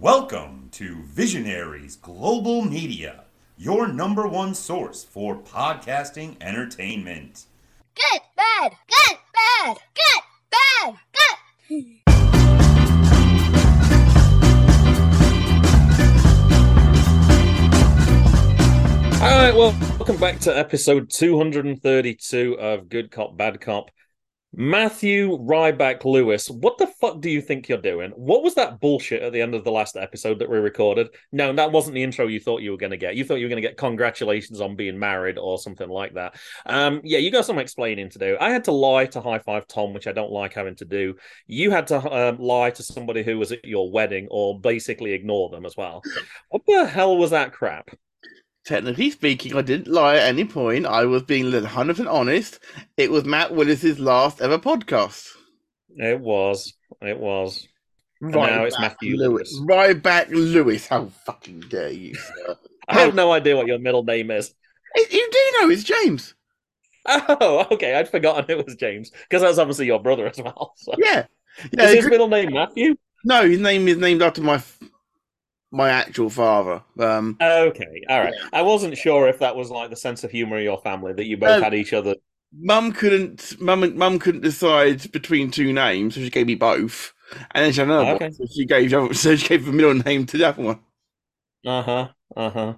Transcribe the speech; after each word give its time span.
Welcome 0.00 0.70
to 0.72 1.02
Visionaries 1.02 1.96
Global 1.96 2.62
Media, 2.62 3.24
your 3.58 3.86
number 3.86 4.26
one 4.26 4.54
source 4.54 5.04
for 5.04 5.36
podcasting 5.36 6.36
entertainment. 6.40 7.44
Good, 7.94 8.22
bad, 8.34 8.72
good, 8.88 9.18
bad, 9.34 9.76
good, 9.94 10.22
bad, 10.50 10.94
good. 11.12 11.84
All 19.20 19.38
right, 19.38 19.54
well, 19.54 19.76
welcome 19.98 20.16
back 20.16 20.40
to 20.40 20.56
episode 20.56 21.10
232 21.10 22.58
of 22.58 22.88
Good 22.88 23.10
Cop, 23.10 23.36
Bad 23.36 23.60
Cop. 23.60 23.90
Matthew 24.52 25.38
Ryback 25.38 26.04
Lewis, 26.04 26.50
what 26.50 26.76
the 26.76 26.88
fuck 26.88 27.20
do 27.20 27.30
you 27.30 27.40
think 27.40 27.68
you're 27.68 27.78
doing? 27.78 28.10
What 28.16 28.42
was 28.42 28.56
that 28.56 28.80
bullshit 28.80 29.22
at 29.22 29.32
the 29.32 29.40
end 29.40 29.54
of 29.54 29.62
the 29.62 29.70
last 29.70 29.96
episode 29.96 30.40
that 30.40 30.50
we 30.50 30.58
recorded? 30.58 31.10
No, 31.30 31.52
that 31.52 31.70
wasn't 31.70 31.94
the 31.94 32.02
intro 32.02 32.26
you 32.26 32.40
thought 32.40 32.60
you 32.60 32.72
were 32.72 32.76
going 32.76 32.90
to 32.90 32.96
get. 32.96 33.14
You 33.14 33.24
thought 33.24 33.36
you 33.36 33.44
were 33.44 33.50
going 33.50 33.62
to 33.62 33.68
get 33.68 33.76
congratulations 33.76 34.60
on 34.60 34.74
being 34.74 34.98
married 34.98 35.38
or 35.38 35.56
something 35.58 35.88
like 35.88 36.14
that. 36.14 36.34
Um, 36.66 37.00
yeah, 37.04 37.18
you 37.18 37.30
got 37.30 37.44
some 37.44 37.60
explaining 37.60 38.10
to 38.10 38.18
do. 38.18 38.36
I 38.40 38.50
had 38.50 38.64
to 38.64 38.72
lie 38.72 39.06
to 39.06 39.20
High 39.20 39.38
Five 39.38 39.68
Tom, 39.68 39.94
which 39.94 40.08
I 40.08 40.12
don't 40.12 40.32
like 40.32 40.52
having 40.52 40.74
to 40.76 40.84
do. 40.84 41.14
You 41.46 41.70
had 41.70 41.86
to 41.88 42.12
um, 42.12 42.38
lie 42.38 42.70
to 42.70 42.82
somebody 42.82 43.22
who 43.22 43.38
was 43.38 43.52
at 43.52 43.64
your 43.64 43.90
wedding 43.92 44.26
or 44.32 44.58
basically 44.58 45.12
ignore 45.12 45.50
them 45.50 45.64
as 45.64 45.76
well. 45.76 46.02
What 46.48 46.62
the 46.66 46.86
hell 46.86 47.16
was 47.16 47.30
that 47.30 47.52
crap? 47.52 47.90
Technically 48.64 49.10
speaking, 49.10 49.56
I 49.56 49.62
didn't 49.62 49.88
lie 49.88 50.16
at 50.16 50.28
any 50.28 50.44
point. 50.44 50.86
I 50.86 51.06
was 51.06 51.22
being 51.22 51.46
100% 51.46 52.12
honest. 52.12 52.60
It 52.96 53.10
was 53.10 53.24
Matt 53.24 53.54
Willis's 53.54 53.98
last 53.98 54.40
ever 54.42 54.58
podcast. 54.58 55.28
It 55.96 56.20
was. 56.20 56.74
It 57.00 57.18
was. 57.18 57.66
And 58.20 58.32
now 58.32 58.64
it's 58.64 58.78
Matthew 58.78 59.16
Lewis. 59.16 59.52
Lewis. 59.54 59.66
Right 59.66 60.00
back 60.02 60.28
Lewis. 60.28 60.86
How 60.86 61.06
fucking 61.24 61.60
dare 61.70 61.90
you, 61.90 62.14
sir? 62.14 62.56
I 62.86 63.00
have 63.00 63.14
no 63.14 63.32
idea 63.32 63.56
what 63.56 63.66
your 63.66 63.78
middle 63.78 64.02
name 64.02 64.30
is. 64.30 64.52
you 64.94 65.28
do 65.32 65.52
know 65.60 65.70
it's 65.70 65.84
James. 65.84 66.34
Oh, 67.06 67.66
okay. 67.70 67.94
I'd 67.94 68.10
forgotten 68.10 68.44
it 68.50 68.64
was 68.64 68.76
James 68.76 69.10
because 69.10 69.40
that's 69.40 69.58
obviously 69.58 69.86
your 69.86 70.02
brother 70.02 70.26
as 70.26 70.38
well. 70.38 70.74
So. 70.76 70.92
Yeah. 70.98 71.24
yeah 71.72 71.84
Is 71.84 71.94
his 71.94 72.06
middle 72.06 72.28
name 72.28 72.52
Matthew? 72.52 72.94
no, 73.24 73.48
his 73.48 73.58
name 73.58 73.88
is 73.88 73.96
named 73.96 74.20
after 74.20 74.42
my 74.42 74.62
my 75.70 75.90
actual 75.90 76.30
father. 76.30 76.82
Um, 76.98 77.40
Okay, 77.42 78.04
all 78.08 78.20
right. 78.20 78.34
I 78.52 78.62
wasn't 78.62 78.98
sure 78.98 79.26
if 79.28 79.38
that 79.38 79.56
was 79.56 79.70
like 79.70 79.88
the 79.90 79.96
sense 79.96 80.24
of 80.24 80.30
humor 80.30 80.58
of 80.58 80.62
your 80.62 80.78
family 80.82 81.14
that 81.14 81.24
you 81.26 81.38
both 81.38 81.58
No. 81.58 81.60
had 81.60 81.72
each 81.74 81.92
other. 81.94 82.16
Mum 82.52 82.92
couldn't. 82.92 83.60
Mum. 83.60 83.96
Mum 83.98 84.18
couldn't 84.20 84.42
decide 84.42 85.10
between 85.12 85.50
two 85.50 85.72
names, 85.72 86.14
so 86.16 86.22
she 86.22 86.30
gave 86.30 86.46
me 86.46 86.56
both. 86.56 87.14
And 87.52 87.64
then 87.64 87.72
she 87.72 87.80
had 87.80 87.88
another 87.88 88.06
Okay. 88.08 88.30
one, 88.30 88.32
so 88.32 88.46
she 88.46 88.66
gave. 88.66 88.92
So 89.16 89.36
she 89.36 89.48
gave 89.48 89.66
the 89.66 89.72
middle 89.72 89.94
name 89.94 90.26
to 90.26 90.38
the 90.38 90.48
other 90.48 90.62
one. 90.62 90.80
Uh 91.64 91.82
huh. 91.82 92.08
Uh 92.36 92.50
huh. 92.50 92.74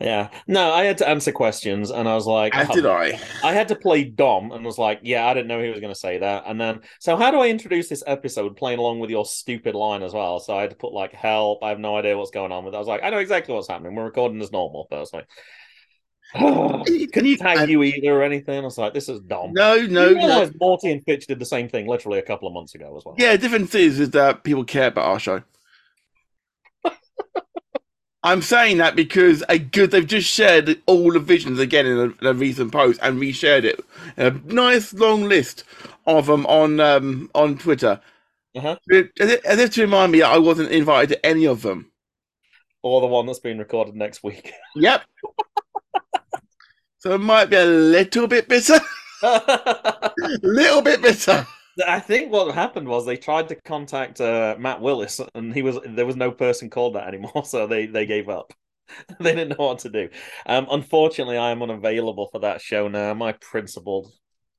Yeah. 0.00 0.30
No, 0.46 0.72
I 0.72 0.84
had 0.84 0.98
to 0.98 1.08
answer 1.08 1.32
questions, 1.32 1.90
and 1.90 2.08
I 2.08 2.14
was 2.14 2.26
like, 2.26 2.54
As 2.54 2.68
oh, 2.70 2.74
did 2.74 2.86
I. 2.86 3.18
I 3.42 3.52
had 3.52 3.68
to 3.68 3.74
play 3.74 4.04
Dom 4.04 4.52
and 4.52 4.64
was 4.64 4.78
like, 4.78 5.00
yeah, 5.02 5.26
I 5.26 5.34
didn't 5.34 5.48
know 5.48 5.60
he 5.60 5.70
was 5.70 5.80
going 5.80 5.92
to 5.92 5.98
say 5.98 6.18
that. 6.18 6.44
And 6.46 6.60
then, 6.60 6.82
so 7.00 7.16
how 7.16 7.32
do 7.32 7.38
I 7.38 7.48
introduce 7.48 7.88
this 7.88 8.04
episode 8.06 8.56
playing 8.56 8.78
along 8.78 9.00
with 9.00 9.10
your 9.10 9.26
stupid 9.26 9.74
line 9.74 10.04
as 10.04 10.12
well? 10.12 10.38
So 10.38 10.56
I 10.56 10.60
had 10.60 10.70
to 10.70 10.76
put 10.76 10.92
like 10.92 11.12
help. 11.12 11.64
I 11.64 11.70
have 11.70 11.80
no 11.80 11.96
idea 11.96 12.16
what's 12.16 12.30
going 12.30 12.52
on 12.52 12.64
with 12.64 12.74
it. 12.74 12.76
I 12.76 12.80
was 12.80 12.88
like, 12.88 13.02
I 13.02 13.10
know 13.10 13.18
exactly 13.18 13.54
what's 13.54 13.68
happening. 13.68 13.96
We're 13.96 14.04
recording 14.04 14.40
as 14.40 14.52
normal. 14.52 14.86
But 14.88 14.96
I 14.96 15.00
was 15.00 15.12
like, 15.12 15.26
couldn't 16.32 17.26
you- 17.26 17.36
tag 17.38 17.68
you 17.68 17.82
either 17.82 18.12
or 18.12 18.22
anything. 18.22 18.60
I 18.60 18.62
was 18.62 18.78
like, 18.78 18.94
this 18.94 19.08
is 19.08 19.18
Dom. 19.20 19.52
No, 19.52 19.84
no, 19.84 20.10
you 20.10 20.14
no. 20.14 20.48
Morty 20.60 20.92
and 20.92 21.02
Fitch 21.04 21.26
did 21.26 21.40
the 21.40 21.46
same 21.46 21.68
thing 21.68 21.88
literally 21.88 22.20
a 22.20 22.22
couple 22.22 22.46
of 22.46 22.54
months 22.54 22.76
ago 22.76 22.96
as 22.96 23.04
well. 23.04 23.16
Yeah, 23.18 23.32
the 23.32 23.38
difference 23.38 23.74
is 23.74 23.98
is 23.98 24.10
that 24.10 24.44
people 24.44 24.62
care 24.64 24.88
about 24.88 25.06
our 25.06 25.18
show. 25.18 25.42
I'm 28.28 28.42
saying 28.42 28.76
that 28.76 28.94
because 28.94 29.42
a 29.48 29.58
good 29.58 29.90
they've 29.90 30.06
just 30.06 30.28
shared 30.28 30.82
all 30.84 31.10
the 31.12 31.18
visions 31.18 31.58
again 31.58 31.86
in 31.86 31.96
a, 31.96 32.02
in 32.02 32.26
a 32.26 32.34
recent 32.34 32.72
post 32.72 33.00
and 33.02 33.18
reshared 33.18 33.64
it. 33.64 33.80
A 34.18 34.30
nice 34.44 34.92
long 34.92 35.24
list 35.24 35.64
of 36.06 36.26
them 36.26 36.44
on 36.44 36.78
um 36.78 37.30
on 37.34 37.56
Twitter. 37.56 38.02
Uh-huh. 38.54 38.76
As 38.92 39.30
if, 39.30 39.44
as 39.46 39.58
if 39.60 39.70
to 39.74 39.80
remind 39.80 40.12
me 40.12 40.20
I 40.20 40.36
wasn't 40.36 40.72
invited 40.72 41.14
to 41.14 41.26
any 41.26 41.46
of 41.46 41.62
them. 41.62 41.90
Or 42.82 43.00
the 43.00 43.06
one 43.06 43.24
that's 43.24 43.38
being 43.38 43.58
recorded 43.58 43.96
next 43.96 44.22
week. 44.22 44.52
Yep. 44.76 45.04
so 46.98 47.14
it 47.14 47.18
might 47.18 47.46
be 47.46 47.56
a 47.56 47.64
little 47.64 48.26
bit 48.26 48.46
bitter. 48.46 48.78
little 50.42 50.82
bit 50.82 51.00
bitter. 51.00 51.46
I 51.86 52.00
think 52.00 52.32
what 52.32 52.54
happened 52.54 52.88
was 52.88 53.06
they 53.06 53.16
tried 53.16 53.48
to 53.48 53.54
contact 53.54 54.20
uh, 54.20 54.56
Matt 54.58 54.80
Willis, 54.80 55.20
and 55.34 55.52
he 55.54 55.62
was 55.62 55.78
there 55.84 56.06
was 56.06 56.16
no 56.16 56.30
person 56.30 56.70
called 56.70 56.94
that 56.94 57.08
anymore, 57.08 57.44
so 57.44 57.66
they 57.66 57.86
they 57.86 58.06
gave 58.06 58.28
up. 58.28 58.52
they 59.20 59.34
didn't 59.34 59.58
know 59.58 59.66
what 59.66 59.80
to 59.80 59.90
do. 59.90 60.08
Um, 60.46 60.66
unfortunately, 60.70 61.36
I 61.36 61.50
am 61.50 61.62
unavailable 61.62 62.28
for 62.32 62.40
that 62.40 62.60
show 62.60 62.88
now. 62.88 63.12
My 63.14 63.32
principal, 63.32 64.10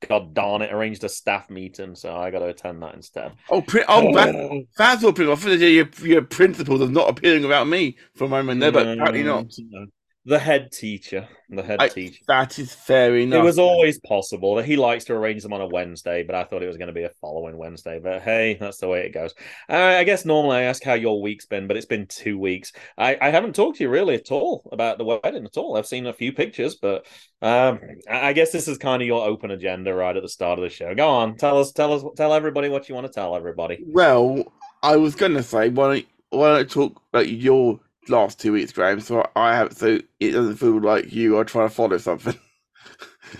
God 0.07 0.33
darn 0.33 0.61
it, 0.61 0.71
arranged 0.71 1.03
a 1.03 1.09
staff 1.09 1.49
meeting, 1.49 1.95
so 1.95 2.15
I 2.15 2.29
got 2.31 2.39
to 2.39 2.47
attend 2.47 2.83
that 2.83 2.93
instead. 2.93 3.33
Oh, 3.49 3.61
pri- 3.61 3.85
oh, 3.87 4.13
that, 4.13 4.65
that's 4.77 5.03
all 5.03 5.13
pretty. 5.13 5.31
I 5.31 5.35
thought 5.35 5.59
your, 5.59 5.89
your 6.03 6.21
principles 6.21 6.81
of 6.81 6.91
not 6.91 7.09
appearing 7.09 7.41
without 7.41 7.67
me 7.67 7.97
for 8.15 8.25
a 8.25 8.29
moment 8.29 8.59
there, 8.59 8.71
but 8.71 8.87
apparently 8.87 9.23
not. 9.23 9.45
No. 9.57 9.87
The 10.25 10.37
head 10.37 10.71
teacher, 10.71 11.27
the 11.49 11.63
head 11.63 11.81
I- 11.81 11.87
teacher. 11.87 12.19
That 12.27 12.59
is 12.59 12.73
fair 12.73 13.15
enough. 13.15 13.39
It 13.39 13.43
was 13.43 13.57
always 13.57 13.99
possible 14.01 14.55
that 14.55 14.65
he 14.65 14.75
likes 14.75 15.05
to 15.05 15.13
arrange 15.13 15.43
them 15.43 15.53
on 15.53 15.61
a 15.61 15.67
Wednesday, 15.67 16.23
but 16.23 16.35
I 16.35 16.43
thought 16.43 16.61
it 16.61 16.67
was 16.67 16.77
going 16.77 16.89
to 16.89 16.93
be 16.93 17.03
a 17.03 17.09
following 17.21 17.57
Wednesday. 17.57 17.99
But 18.03 18.21
hey, 18.21 18.57
that's 18.59 18.77
the 18.79 18.89
way 18.89 19.05
it 19.05 19.13
goes. 19.13 19.33
Uh, 19.69 19.77
I 19.77 20.03
guess 20.03 20.25
normally 20.25 20.57
I 20.57 20.63
ask 20.63 20.83
how 20.83 20.93
your 20.93 21.21
week's 21.21 21.45
been, 21.45 21.67
but 21.67 21.77
it's 21.77 21.85
been 21.85 22.05
two 22.05 22.37
weeks. 22.37 22.73
I, 22.97 23.17
I 23.19 23.29
haven't 23.29 23.55
talked 23.55 23.77
to 23.77 23.83
you 23.83 23.89
really 23.89 24.15
at 24.15 24.29
all 24.31 24.69
about 24.73 24.97
the 24.97 25.05
wedding 25.05 25.45
at 25.45 25.57
all. 25.57 25.77
I've 25.77 25.87
seen 25.87 26.05
a 26.05 26.13
few 26.13 26.33
pictures, 26.33 26.75
but 26.75 27.07
um, 27.41 27.79
I 28.09 28.33
guess 28.33 28.51
this 28.51 28.67
is 28.67 28.77
kind 28.77 29.01
of 29.01 29.07
your 29.07 29.25
open 29.25 29.51
agenda 29.51 29.93
right 29.93 30.15
at 30.15 30.21
the 30.21 30.29
start 30.29 30.59
of 30.59 30.63
the 30.63 30.69
show. 30.69 30.93
Go 30.93 31.09
on, 31.09 31.37
tell 31.37 31.57
us, 31.59 31.71
tell 31.71 31.93
us, 31.93 32.03
tell 32.17 32.33
everybody 32.33 32.67
what 32.67 32.89
you 32.89 32.95
want 32.95 33.07
to 33.07 33.13
tell 33.13 33.37
everybody. 33.37 33.83
Well, 33.87 34.43
I 34.83 34.97
was 34.97 35.15
going 35.15 35.33
to 35.35 35.43
say, 35.43 35.69
why 35.69 35.95
don't, 35.95 36.07
why 36.31 36.49
don't 36.49 36.59
I 36.59 36.63
talk 36.65 37.01
about 37.13 37.29
your 37.29 37.79
last 38.09 38.39
two 38.39 38.53
weeks, 38.53 38.71
Graham? 38.71 38.99
So 38.99 39.27
I 39.35 39.55
have, 39.55 39.73
so 39.73 39.99
it 40.19 40.31
doesn't 40.31 40.57
feel 40.57 40.79
like 40.81 41.11
you 41.11 41.37
are 41.37 41.45
trying 41.45 41.69
to 41.69 41.73
follow 41.73 41.97
something. 41.97 42.37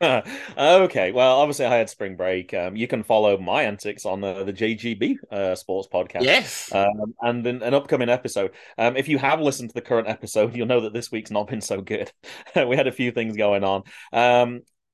okay, 0.57 1.11
well, 1.11 1.39
obviously 1.39 1.65
I 1.65 1.75
had 1.75 1.89
spring 1.89 2.15
break. 2.15 2.53
Um, 2.53 2.75
you 2.75 2.87
can 2.87 3.03
follow 3.03 3.37
my 3.37 3.63
antics 3.63 4.05
on 4.05 4.21
the, 4.21 4.43
the 4.43 4.53
JGB 4.53 5.17
uh, 5.31 5.55
Sports 5.55 5.87
Podcast. 5.91 6.23
yes. 6.23 6.73
um, 6.73 7.13
and 7.21 7.45
in 7.45 7.63
an 7.63 7.73
upcoming 7.73 8.09
episode. 8.09 8.51
Um, 8.77 8.97
if 8.97 9.07
you 9.07 9.17
have 9.17 9.39
listened 9.39 9.69
to 9.69 9.73
the 9.73 9.81
current 9.81 10.07
episode, 10.07 10.55
you'll 10.55 10.67
know 10.67 10.81
that 10.81 10.93
this 10.93 11.11
week's 11.11 11.31
not 11.31 11.47
been 11.47 11.61
so 11.61 11.81
good. 11.81 12.11
we 12.55 12.75
had 12.75 12.87
a 12.87 12.91
few 12.91 13.11
things 13.11 13.37
going 13.37 13.63
on. 13.63 13.83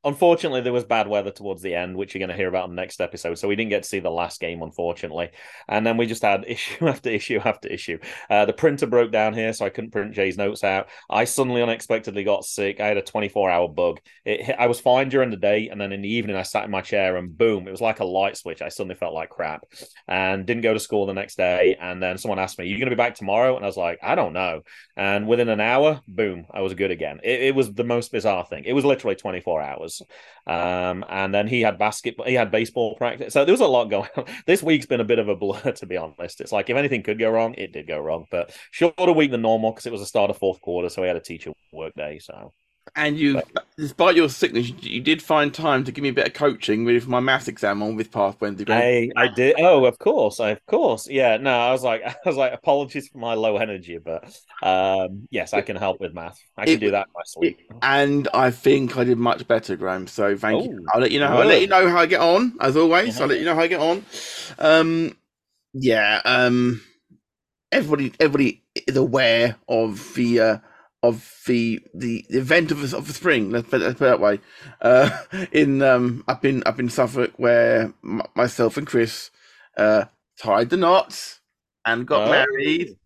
Unfortunately, 0.06 0.62
there 0.62 0.72
was 0.72 0.86
bad 0.86 1.10
weather 1.10 1.30
towards 1.30 1.62
the 1.62 1.76
end, 1.76 1.98
which 1.98 2.16
you're 2.16 2.20
going 2.20 2.30
to 2.30 2.36
hear 2.36 2.48
about 2.48 2.70
in 2.70 2.74
the 2.74 2.82
next 2.82 3.02
episode. 3.02 3.38
So 3.38 3.50
we 3.50 3.58
didn't 3.58 3.72
get 3.72 3.84
to 3.84 3.90
see 3.90 4.00
the 4.00 4.10
last 4.10 4.40
game, 4.40 4.62
unfortunately. 4.62 5.32
And 5.68 5.86
then 5.86 5.98
we 5.98 6.06
just 6.06 6.22
had 6.22 6.46
issue 6.48 6.88
after 6.88 7.10
issue 7.10 7.42
after 7.44 7.68
issue. 7.68 8.00
Uh, 8.30 8.46
the 8.46 8.54
printer 8.54 8.88
broke 8.88 9.12
down 9.12 9.34
here, 9.34 9.52
so 9.52 9.66
I 9.66 9.70
couldn't 9.70 9.92
print 9.92 10.14
Jay's 10.14 10.38
notes 10.38 10.64
out. 10.64 10.88
I 11.10 11.26
suddenly 11.26 11.62
unexpectedly 11.62 12.24
got 12.24 12.46
sick. 12.46 12.80
I 12.80 12.88
had 12.88 12.96
a 12.96 13.02
24 13.02 13.52
hour 13.52 13.68
bug. 13.68 14.00
It 14.24 14.42
hit, 14.42 14.56
I 14.58 14.68
was 14.68 14.80
fine 14.80 15.10
during 15.10 15.32
the 15.32 15.38
day, 15.38 15.68
and 15.68 15.82
then 15.82 15.92
in 15.92 16.02
the 16.02 16.14
evening, 16.14 16.38
I 16.38 16.44
sat 16.44 16.64
in 16.64 16.72
my 16.72 16.82
chair 16.82 17.18
and 17.18 17.38
boom, 17.38 17.68
it 17.68 17.72
was 17.72 17.82
like 17.82 18.00
a 18.00 18.06
light 18.06 18.38
switch. 18.38 18.62
I 18.62 18.70
suddenly 18.70 18.96
felt 18.96 19.14
like 19.14 19.30
crap 19.30 19.66
and 20.08 20.46
didn't 20.46 20.64
go 20.64 20.74
to 20.74 20.80
school 20.80 21.08
the 21.08 21.14
next 21.14 21.36
day. 21.36 21.76
And 21.78 22.02
then 22.02 22.18
someone 22.18 22.40
asked 22.40 22.58
me, 22.58 22.64
Are 22.64 22.68
"You 22.68 22.78
going 22.78 22.90
to 22.90 22.96
be 22.96 23.04
back 23.04 23.16
tomorrow?" 23.16 23.58
And 23.58 23.66
I 23.66 23.68
was 23.68 23.76
like, 23.76 24.00
"I 24.02 24.16
don't 24.16 24.32
know." 24.32 24.62
And 24.96 25.28
within 25.28 25.50
an 25.50 25.60
hour, 25.60 26.00
boom, 26.08 26.46
I 26.54 26.62
was 26.62 26.74
good 26.74 26.92
again. 26.92 27.20
It, 27.22 27.42
it 27.42 27.56
was 27.56 27.74
the 27.74 27.84
most 27.84 28.14
bizarre 28.14 28.46
thing. 28.46 28.64
It 28.66 28.74
was 28.74 28.86
literally 28.86 29.16
24 29.18 29.62
hours. 29.62 29.89
Um, 30.48 31.06
and 31.10 31.34
then 31.34 31.48
he 31.48 31.62
had 31.62 31.78
basketball, 31.78 32.26
he 32.26 32.34
had 32.34 32.52
baseball 32.52 32.96
practice. 32.96 33.34
So 33.34 33.46
there 33.46 33.54
was 33.54 33.62
a 33.62 33.68
lot 33.68 33.90
going 33.90 34.10
on. 34.18 34.26
This 34.46 34.64
week's 34.64 34.86
been 34.86 35.02
a 35.02 35.06
bit 35.06 35.20
of 35.20 35.28
a 35.28 35.36
blur, 35.36 35.72
to 35.76 35.86
be 35.86 35.98
honest. 35.98 36.42
It's 36.42 36.52
like 36.52 36.70
if 36.70 36.78
anything 36.78 37.04
could 37.04 37.20
go 37.20 37.30
wrong, 37.30 37.54
it 37.56 37.74
did 37.74 37.88
go 37.88 38.00
wrong. 38.00 38.26
But 38.32 38.56
shorter 38.72 39.12
week 39.12 39.32
than 39.32 39.42
normal 39.42 39.72
because 39.72 39.86
it 39.86 39.92
was 39.92 40.02
the 40.02 40.08
start 40.08 40.30
of 40.30 40.38
fourth 40.38 40.62
quarter, 40.62 40.90
so 40.90 41.02
we 41.02 41.08
had 41.08 41.18
a 41.18 41.22
teacher 41.22 41.52
work 41.72 41.94
day. 41.96 42.20
So 42.20 42.54
And 42.96 43.18
you, 43.18 43.42
despite 43.78 44.16
your 44.16 44.30
sickness, 44.30 44.70
you, 44.82 45.02
did 45.02 45.22
find 45.22 45.54
time 45.54 45.84
to 45.84 45.92
give 45.92 46.02
me 46.04 46.10
a 46.10 46.14
bit 46.14 46.28
of 46.28 46.34
coaching 46.34 46.86
with 46.86 47.08
my 47.08 47.20
maths 47.20 47.48
exam 47.48 47.82
on 47.82 47.96
this 47.96 48.08
past 48.08 48.40
Wednesday. 48.42 49.12
I 49.16 49.24
I 49.24 49.28
did. 49.28 49.56
Oh, 49.60 49.86
of 49.86 49.98
course, 50.00 50.40
I, 50.40 50.50
of 50.52 50.66
course. 50.66 51.08
Yeah. 51.10 51.38
No, 51.38 51.52
I 51.52 51.72
was 51.72 51.84
like, 51.84 52.04
I 52.06 52.16
was 52.26 52.36
like, 52.36 52.54
apologies 52.54 53.08
for 53.10 53.18
my 53.20 53.34
low 53.36 53.58
energy, 53.58 53.98
but 53.98 54.24
um, 54.64 55.28
yes, 55.32 55.54
I 55.54 55.62
can 55.62 55.76
help 55.76 56.00
with 56.00 56.14
math. 56.14 56.40
I 56.58 56.66
can 56.66 56.76
It- 56.76 56.80
do 56.80 56.92
that 56.92 57.08
my 57.16 57.22
sleep. 57.26 57.60
and 57.82 58.28
I 58.34 58.52
think 58.52 58.98
I 58.98 59.04
did 59.04 59.18
much 59.18 59.48
better, 59.48 59.76
Graham. 59.76 60.08
So 60.08 60.36
thank 60.38 60.64
you. 60.66 60.80
Oh, 60.88 60.92
I'll 60.94 61.02
let 61.02 61.12
you 61.12 61.20
know. 61.20 61.28
I'll 61.28 61.46
let 61.48 61.62
you 61.62 61.68
know 61.68 61.90
how 61.90 62.00
I 62.00 62.06
get 62.06 62.22
on, 62.22 62.56
as 62.60 62.76
always. 62.76 63.18
Yeah. 63.18 63.24
I'll 63.24 63.30
let 63.30 63.40
you 63.40 63.46
know 63.50 63.56
how 63.56 63.62
I 63.62 63.68
get 63.68 63.80
on. 63.80 64.06
Um, 64.58 65.16
yeah. 65.74 66.22
Um, 66.26 66.82
everybody, 67.72 68.14
everybody 68.20 68.64
is 68.88 68.98
aware 68.98 69.56
of 69.68 70.14
the 70.16 70.40
uh, 70.40 70.58
of 71.02 71.42
the 71.48 71.80
the 71.94 72.26
event 72.30 72.72
of 72.72 72.82
the, 72.90 72.98
of 72.98 73.08
the 73.08 73.14
spring. 73.14 73.52
Let's 73.52 73.70
put, 73.70 73.82
let's 73.82 73.98
put 74.00 74.06
it 74.06 74.10
that 74.10 74.20
way. 74.20 74.40
Uh, 74.82 75.10
in 75.52 75.82
um, 75.82 76.24
up 76.28 76.44
in 76.46 76.64
up 76.66 76.80
in 76.80 76.90
Suffolk, 76.90 77.32
where 77.38 77.94
m- 78.04 78.22
myself 78.36 78.78
and 78.78 78.86
Chris 78.88 79.32
uh 79.78 80.06
tied 80.42 80.70
the 80.70 80.78
knots. 80.78 81.40
and 81.86 82.06
got 82.08 82.28
Oh. 82.28 82.32
married. 82.32 82.98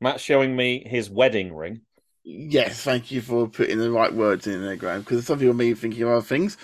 Matt's 0.00 0.22
showing 0.22 0.56
me 0.56 0.82
his 0.86 1.08
wedding 1.08 1.54
ring. 1.54 1.82
Yes, 2.24 2.82
thank 2.82 3.10
you 3.10 3.20
for 3.20 3.48
putting 3.48 3.78
the 3.78 3.90
right 3.90 4.12
words 4.12 4.46
in 4.46 4.62
there, 4.62 4.76
Graham. 4.76 5.00
Because 5.00 5.26
some 5.26 5.38
people 5.38 5.54
may 5.54 5.70
be 5.72 5.74
thinking 5.74 6.02
of 6.02 6.08
other 6.10 6.22
things. 6.22 6.56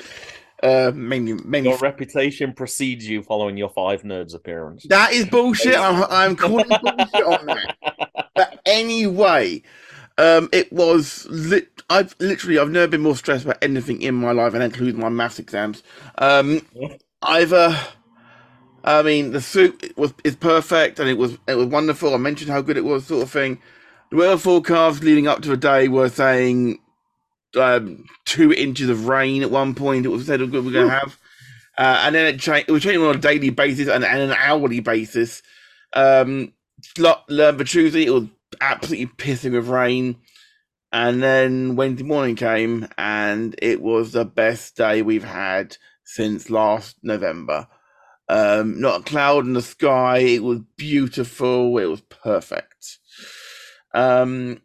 Uh, 0.62 0.90
mainly, 0.94 1.34
mainly. 1.44 1.70
Your 1.70 1.78
reputation 1.78 2.52
precedes 2.52 3.08
you 3.08 3.22
following 3.22 3.56
your 3.56 3.68
five 3.68 4.02
nerds 4.02 4.34
appearance. 4.34 4.84
That 4.88 5.12
is 5.12 5.26
bullshit. 5.26 5.76
I'm, 5.76 6.04
I'm 6.10 6.34
calling 6.36 6.66
bullshit 6.68 7.24
on 7.24 7.46
that. 7.46 7.76
But 8.34 8.60
anyway, 8.66 9.62
um, 10.18 10.48
it 10.52 10.72
was 10.72 11.26
lit. 11.30 11.82
I've 11.88 12.14
literally, 12.18 12.58
I've 12.58 12.70
never 12.70 12.88
been 12.88 13.00
more 13.02 13.16
stressed 13.16 13.44
about 13.44 13.62
anything 13.62 14.02
in 14.02 14.14
my 14.16 14.32
life, 14.32 14.52
and 14.52 14.62
including 14.62 15.00
my 15.00 15.08
maths 15.08 15.38
exams. 15.38 15.82
Um, 16.18 16.66
I've, 17.22 17.52
uh, 17.52 17.76
I 18.84 19.02
mean, 19.02 19.32
the 19.32 19.40
suit 19.40 19.96
was 19.96 20.12
is 20.24 20.36
perfect, 20.36 20.98
and 21.00 21.08
it 21.08 21.18
was 21.18 21.38
it 21.46 21.54
was 21.54 21.68
wonderful. 21.68 22.14
I 22.14 22.18
mentioned 22.18 22.50
how 22.50 22.60
good 22.60 22.76
it 22.76 22.84
was, 22.84 23.06
sort 23.06 23.22
of 23.22 23.30
thing. 23.30 23.60
The 24.10 24.16
weather 24.16 24.38
forecasts 24.38 25.02
leading 25.02 25.28
up 25.28 25.42
to 25.42 25.50
the 25.50 25.56
day 25.56 25.88
were 25.88 26.08
saying 26.08 26.80
um, 27.56 28.04
two 28.24 28.52
inches 28.52 28.88
of 28.88 29.06
rain 29.08 29.42
at 29.42 29.50
one 29.50 29.74
point. 29.74 30.06
It 30.06 30.10
was 30.10 30.26
said 30.26 30.40
we're 30.40 30.48
going 30.48 30.72
to 30.72 30.88
have, 30.88 31.18
uh, 31.78 32.02
and 32.04 32.14
then 32.14 32.34
it, 32.34 32.40
cha- 32.40 32.56
it 32.66 32.70
was 32.70 32.82
changing 32.82 33.02
on 33.02 33.16
a 33.16 33.18
daily 33.18 33.50
basis 33.50 33.88
and, 33.88 34.04
and 34.04 34.20
an 34.20 34.36
hourly 34.38 34.80
basis. 34.80 35.42
Um, 35.94 36.52
learned 36.98 37.58
for 37.58 37.64
Tuesday, 37.64 38.06
it 38.06 38.10
was 38.10 38.26
absolutely 38.60 39.06
pissing 39.06 39.52
with 39.52 39.68
rain. 39.68 40.16
And 40.92 41.22
then 41.22 41.76
Wednesday 41.76 42.04
morning 42.04 42.36
came, 42.36 42.88
and 42.96 43.54
it 43.60 43.82
was 43.82 44.12
the 44.12 44.24
best 44.24 44.76
day 44.76 45.02
we've 45.02 45.24
had 45.24 45.76
since 46.04 46.48
last 46.48 46.96
November. 47.02 47.68
Um, 48.28 48.80
not 48.80 49.00
a 49.00 49.04
cloud 49.04 49.44
in 49.44 49.52
the 49.52 49.62
sky. 49.62 50.18
It 50.18 50.42
was 50.42 50.60
beautiful. 50.76 51.76
It 51.78 51.86
was 51.86 52.00
perfect. 52.02 52.98
Um, 53.94 54.60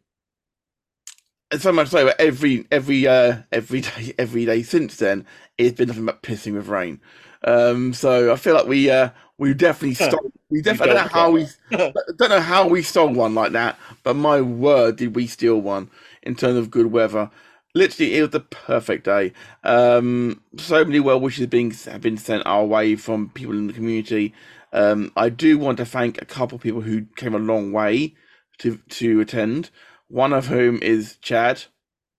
and 1.54 1.62
so 1.62 1.72
much 1.72 1.90
so 1.90 2.12
every 2.18 2.66
every 2.72 3.08
uh 3.08 3.38
every 3.52 3.82
day 3.82 4.14
every 4.18 4.46
day 4.46 4.64
since 4.64 4.98
then 4.98 5.26
it's 5.58 5.78
been 5.78 5.88
nothing 5.88 6.06
but 6.06 6.24
pissing 6.24 6.54
with 6.56 6.68
rain. 6.68 7.00
Um, 7.46 7.94
so 7.94 8.32
I 8.32 8.36
feel 8.38 8.56
like 8.56 8.66
we 8.68 8.90
uh 8.90 9.10
we 9.38 9.54
definitely 9.54 9.96
stole 9.96 10.22
we 10.50 10.62
definitely 10.62 10.96
don't 10.96 11.06
know 11.06 11.12
how 11.12 11.32
we 11.32 11.48
don't 12.18 12.30
know 12.30 12.42
how 12.42 12.68
we 12.68 12.84
stole 12.84 13.10
one 13.10 13.36
like 13.36 13.54
that, 13.54 13.78
but 14.04 14.16
my 14.16 14.42
word, 14.42 14.98
did 14.98 15.16
we 15.16 15.28
steal 15.28 15.60
one 15.62 15.90
in 16.24 16.36
terms 16.36 16.58
of 16.58 16.72
good 16.72 16.88
weather? 16.88 17.30
Literally, 17.76 18.16
it 18.18 18.22
was 18.22 18.30
the 18.32 18.40
perfect 18.42 19.06
day. 19.06 19.34
Um, 19.64 20.42
so 20.58 20.86
many 20.86 21.00
well 21.02 21.20
wishes 21.20 21.48
being 21.48 21.72
have 21.72 22.02
been 22.02 22.18
sent 22.18 22.46
our 22.46 22.66
way 22.66 22.96
from 22.96 23.30
people 23.32 23.54
in 23.56 23.68
the 23.68 23.74
community. 23.74 24.34
Um, 24.74 25.12
I 25.18 25.30
do 25.30 25.58
want 25.60 25.78
to 25.80 25.86
thank 25.86 26.22
a 26.22 26.26
couple 26.26 26.56
of 26.58 26.62
people 26.62 26.82
who 26.82 27.06
came 27.18 27.36
a 27.36 27.40
long 27.40 27.74
way 27.74 28.16
to 28.60 28.78
to 28.92 29.22
attend. 29.22 29.72
One 30.10 30.34
of 30.34 30.48
whom 30.48 30.82
is 30.84 31.18
Chad 31.18 31.64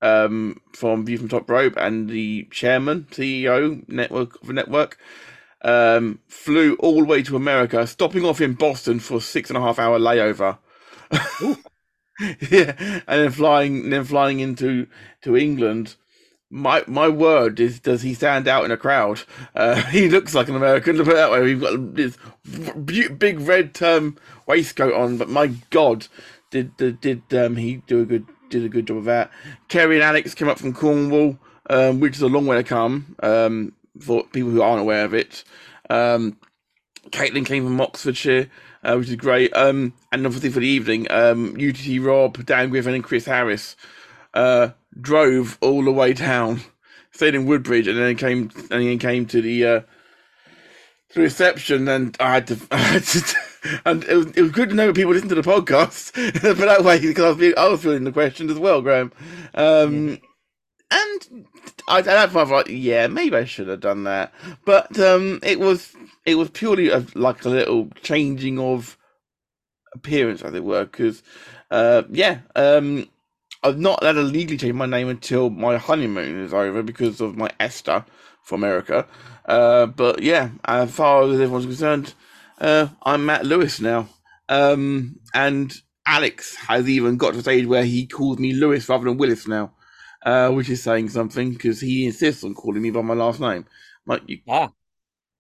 um, 0.03 0.61
from 0.75 1.07
View 1.07 1.19
from 1.19 1.29
Top 1.31 1.49
Rope 1.51 1.75
and 1.79 2.11
the 2.11 2.49
chairman, 2.53 3.07
CEO 3.11 3.89
network 3.89 4.41
of 4.43 4.49
the 4.49 4.53
network. 4.55 4.99
Um, 5.65 6.21
flew 6.29 6.75
all 6.75 6.99
the 6.99 7.07
way 7.07 7.23
to 7.23 7.37
America, 7.37 7.87
stopping 7.87 8.25
off 8.25 8.41
in 8.41 8.53
Boston 8.53 9.01
for 9.01 9.17
a 9.17 9.21
six 9.21 9.49
and 9.49 9.57
a 9.57 9.63
half 9.63 9.79
hour 9.79 9.99
layover. 9.99 10.59
yeah, 12.51 13.01
and 13.09 13.23
then 13.23 13.31
flying, 13.31 13.91
then 13.91 14.05
flying 14.05 14.41
into 14.41 14.87
to 15.23 15.37
England. 15.37 15.97
My 16.51 16.85
my 16.87 17.09
word 17.09 17.59
is, 17.61 17.81
does 17.81 18.03
he 18.03 18.15
stand 18.15 18.47
out 18.47 18.65
in 18.65 18.71
a 18.71 18.77
crowd? 18.77 19.23
Uh, 19.55 19.83
he 19.91 20.09
looks 20.09 20.35
like 20.35 20.49
an 20.49 20.57
American. 20.57 20.97
To 20.97 21.05
put 21.05 21.15
it 21.15 21.17
that 21.17 21.31
way, 21.31 21.43
we've 21.43 21.61
got 21.61 21.95
this 21.95 22.19
big 23.19 23.41
red 23.41 23.77
um, 23.83 24.19
waistcoat 24.47 24.93
on, 24.93 25.17
but 25.17 25.29
my 25.31 25.49
God, 25.71 26.07
did 26.51 26.77
did, 26.77 27.01
did 27.01 27.23
um, 27.35 27.57
he 27.57 27.77
do 27.87 28.01
a 28.01 28.05
good 28.05 28.27
did 28.51 28.65
a 28.65 28.69
good 28.69 28.87
job 28.87 28.99
of 28.99 29.05
that? 29.05 29.31
Kerry 29.69 29.97
and 29.97 30.05
Alex 30.05 30.35
came 30.35 30.49
up 30.49 30.59
from 30.59 30.73
Cornwall, 30.73 31.39
um, 31.71 32.01
which 32.01 32.17
is 32.17 32.23
a 32.23 32.29
long 32.29 32.47
way 32.47 32.57
to 32.57 32.65
come 32.65 33.17
um, 33.23 33.73
for 34.01 34.25
people 34.25 34.51
who 34.51 34.63
aren't 34.63 34.81
aware 34.81 35.05
of 35.05 35.15
it. 35.15 35.45
Um, 35.91 36.39
Caitlin 37.11 37.47
came 37.47 37.65
from 37.65 37.81
Oxfordshire, 37.81 38.51
uh, 38.83 38.97
which 38.97 39.09
is 39.09 39.17
great. 39.17 39.55
Um, 39.55 39.93
and 40.13 40.27
obviously 40.27 40.51
for 40.51 40.61
the 40.61 40.67
evening, 40.67 41.11
um, 41.11 41.57
UTT 41.57 42.01
Rob, 42.01 42.45
Dan 42.45 42.71
Griffin, 42.71 42.95
and 42.95 43.05
Chris 43.05 43.27
Harris 43.27 43.77
uh, 44.33 44.71
drove 45.01 45.59
all 45.61 45.85
the 45.85 45.93
way 45.93 46.13
down, 46.13 46.61
stayed 47.13 47.35
in 47.35 47.47
Woodbridge, 47.47 47.87
and 47.87 47.99
then 47.99 48.17
came 48.17 48.51
and 48.71 48.87
then 48.87 48.99
came 48.99 49.27
to 49.27 49.41
the 49.41 49.65
uh, 49.65 49.81
the 51.15 51.21
reception. 51.21 51.89
And 51.89 52.17
I 52.19 52.35
had 52.35 52.47
to, 52.49 52.59
I 52.71 52.79
had 52.79 53.05
to 53.05 53.37
and 53.85 54.05
it 54.05 54.15
was, 54.15 54.27
it 54.33 54.43
was 54.43 54.51
good 54.51 54.69
to 54.69 54.75
know 54.75 54.93
people 54.93 55.13
listen 55.13 55.29
to 55.29 55.35
the 55.35 55.43
podcast, 55.43 56.13
but 56.43 56.59
that 56.59 56.85
way 56.85 57.01
because 57.01 57.25
I 57.25 57.39
was, 57.39 57.55
I 57.57 57.69
was 57.69 57.83
feeling 57.83 58.05
the 58.05 58.13
questions 58.13 58.51
as 58.51 58.59
well, 58.59 58.83
Graham. 58.83 59.13
Um, 59.55 60.19
and 60.91 61.47
I, 61.89 61.99
at 61.99 62.05
that 62.05 62.31
point, 62.31 62.37
I 62.37 62.43
was 62.43 62.51
like, 62.51 62.67
yeah, 62.69 63.07
maybe 63.07 63.37
I 63.37 63.45
should 63.45 63.69
have 63.69 63.81
done 63.81 64.05
that. 64.05 64.33
But 64.65 64.99
um, 64.99 65.41
it 65.43 65.61
was 65.61 65.95
it 66.27 66.37
was 66.37 66.51
purely 66.51 66.91
a, 66.91 67.05
like 67.15 67.45
a 67.45 67.49
little 67.49 67.89
changing 68.03 68.59
of 68.59 68.97
appearance, 69.95 70.43
as 70.43 70.55
it 70.55 70.65
were. 70.65 70.85
Because 70.85 71.23
uh, 71.71 72.03
yeah, 72.11 72.41
um, 72.55 73.09
I've 73.63 73.79
not 73.79 74.03
had 74.03 74.13
to 74.13 74.23
legally 74.23 74.59
change 74.59 74.75
my 74.75 74.87
name 74.87 75.09
until 75.09 75.51
my 75.51 75.77
honeymoon 75.77 76.45
is 76.45 76.55
over 76.55 76.83
because 76.83 77.21
of 77.21 77.37
my 77.37 77.51
ESTA 77.59 78.05
for 78.45 78.55
America. 78.55 79.07
Uh, 79.47 79.87
but 79.87 80.23
yeah, 80.23 80.51
as 80.65 80.91
far 80.91 81.25
as 81.25 81.41
everyone's 81.41 81.67
concerned, 81.67 82.15
uh, 82.61 82.89
I'm 83.03 83.27
Matt 83.27 83.47
Lewis 83.47 83.81
now. 83.81 84.09
Um, 84.49 85.19
and 85.33 85.75
Alex 86.07 86.55
has 86.57 86.89
even 86.89 87.17
got 87.17 87.31
to 87.31 87.39
the 87.39 87.43
stage 87.43 87.67
where 87.67 87.85
he 87.85 88.07
calls 88.07 88.39
me 88.39 88.53
Lewis 88.53 88.89
rather 88.89 89.05
than 89.05 89.17
Willis 89.17 89.49
now, 89.49 89.73
uh, 90.25 90.51
which 90.51 90.69
is 90.71 90.83
saying 90.83 91.11
something 91.11 91.53
because 91.53 91.81
he 91.81 92.07
insists 92.07 92.43
on 92.45 92.55
calling 92.55 92.83
me 92.83 92.91
by 92.91 93.03
my 93.03 93.15
last 93.15 93.41
name. 93.41 93.65
I'm 94.07 94.07
like, 94.07 94.23
you, 94.27 94.39
Ah. 94.49 94.71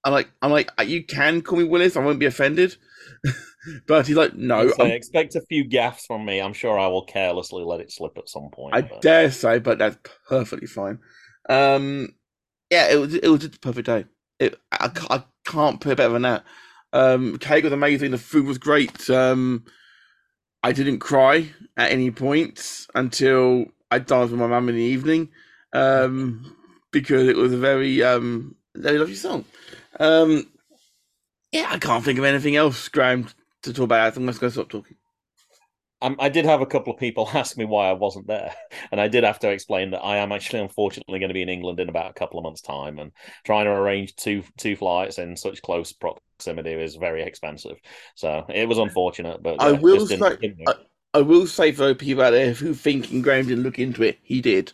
I'm 0.04 0.12
like, 0.12 0.30
I'm 0.42 0.50
like, 0.50 0.70
you 0.86 1.02
can 1.04 1.40
call 1.42 1.58
me 1.58 1.64
Willis. 1.64 1.96
I 1.96 2.04
won't 2.04 2.18
be 2.18 2.26
offended. 2.26 2.76
but 3.86 4.06
he's 4.06 4.16
like, 4.16 4.34
no, 4.34 4.68
So 4.68 4.82
I'm- 4.84 4.92
expect 4.92 5.34
a 5.34 5.40
few 5.48 5.64
gaffes 5.68 6.06
from 6.06 6.24
me. 6.24 6.40
I'm 6.40 6.52
sure 6.52 6.78
I 6.78 6.86
will 6.88 7.06
carelessly 7.06 7.64
let 7.64 7.80
it 7.80 7.90
slip 7.90 8.18
at 8.18 8.28
some 8.28 8.50
point. 8.50 8.74
I 8.74 8.82
but- 8.82 9.00
dare 9.00 9.30
say, 9.30 9.58
but 9.58 9.78
that's 9.78 9.96
perfectly 10.28 10.66
fine. 10.66 10.98
Um, 11.48 12.14
yeah, 12.70 12.88
it 12.90 12.96
was 12.96 13.14
it 13.14 13.28
was 13.28 13.40
just 13.40 13.56
a 13.56 13.60
perfect 13.60 13.86
day. 13.86 14.04
It 14.38 14.58
I, 14.72 14.90
I 15.10 15.24
can't 15.46 15.80
put 15.80 15.92
it 15.92 15.96
better 15.96 16.12
than 16.12 16.22
that. 16.22 16.44
Um, 16.92 17.38
cake 17.38 17.64
was 17.64 17.72
amazing. 17.72 18.10
The 18.10 18.18
food 18.18 18.46
was 18.46 18.58
great. 18.58 19.08
Um, 19.10 19.64
I 20.62 20.72
didn't 20.72 21.00
cry 21.00 21.50
at 21.76 21.92
any 21.92 22.10
point 22.10 22.86
until 22.94 23.66
I 23.90 23.98
danced 23.98 24.32
with 24.32 24.40
my 24.40 24.46
mum 24.46 24.68
in 24.68 24.74
the 24.74 24.82
evening, 24.82 25.30
um, 25.72 26.56
because 26.90 27.28
it 27.28 27.36
was 27.36 27.52
a 27.52 27.58
very 27.58 28.02
um 28.02 28.56
very 28.74 28.98
lovely 28.98 29.14
song. 29.14 29.44
Um, 30.00 30.46
yeah, 31.52 31.68
I 31.70 31.78
can't 31.78 32.04
think 32.04 32.18
of 32.18 32.24
anything 32.24 32.56
else, 32.56 32.88
Graham, 32.88 33.28
to 33.62 33.72
talk 33.72 33.84
about. 33.84 34.06
I 34.06 34.10
think 34.10 34.26
just 34.26 34.40
going 34.40 34.50
to 34.50 34.54
stop 34.54 34.68
talking. 34.68 34.96
Um, 36.02 36.16
I 36.18 36.28
did 36.28 36.44
have 36.44 36.60
a 36.60 36.66
couple 36.66 36.92
of 36.92 36.98
people 36.98 37.30
ask 37.34 37.56
me 37.56 37.64
why 37.64 37.88
I 37.88 37.92
wasn't 37.92 38.26
there, 38.26 38.52
and 38.92 39.00
I 39.00 39.08
did 39.08 39.24
have 39.24 39.38
to 39.40 39.50
explain 39.50 39.92
that 39.92 40.02
I 40.04 40.16
am 40.18 40.32
actually, 40.32 40.60
unfortunately, 40.60 41.18
going 41.20 41.28
to 41.28 41.34
be 41.34 41.42
in 41.42 41.48
England 41.48 41.78
in 41.80 41.88
about 41.88 42.10
a 42.10 42.14
couple 42.14 42.38
of 42.38 42.44
months' 42.44 42.60
time, 42.62 42.98
and 42.98 43.12
trying 43.44 43.66
to 43.66 43.70
arrange 43.70 44.16
two 44.16 44.42
two 44.58 44.74
flights 44.76 45.18
in 45.18 45.36
such 45.36 45.62
close 45.62 45.92
proximity 45.92 46.72
is 46.72 46.96
very 46.96 47.22
expensive. 47.22 47.76
So 48.16 48.44
it 48.48 48.68
was 48.68 48.78
unfortunate, 48.78 49.42
but 49.42 49.60
I 49.62 49.72
will 49.72 49.98
just 49.98 50.08
didn't- 50.10 50.28
say- 50.32 50.36
didn't 50.48 50.66
work. 50.66 50.80
I 51.14 51.20
will 51.22 51.46
say 51.46 51.72
for 51.72 51.82
those 51.82 51.96
people 51.96 52.24
out 52.24 52.30
there 52.30 52.52
who 52.52 52.74
thinking 52.74 53.22
Graham 53.22 53.46
didn't 53.46 53.64
look 53.64 53.78
into 53.78 54.02
it, 54.02 54.18
he 54.22 54.40
did. 54.40 54.72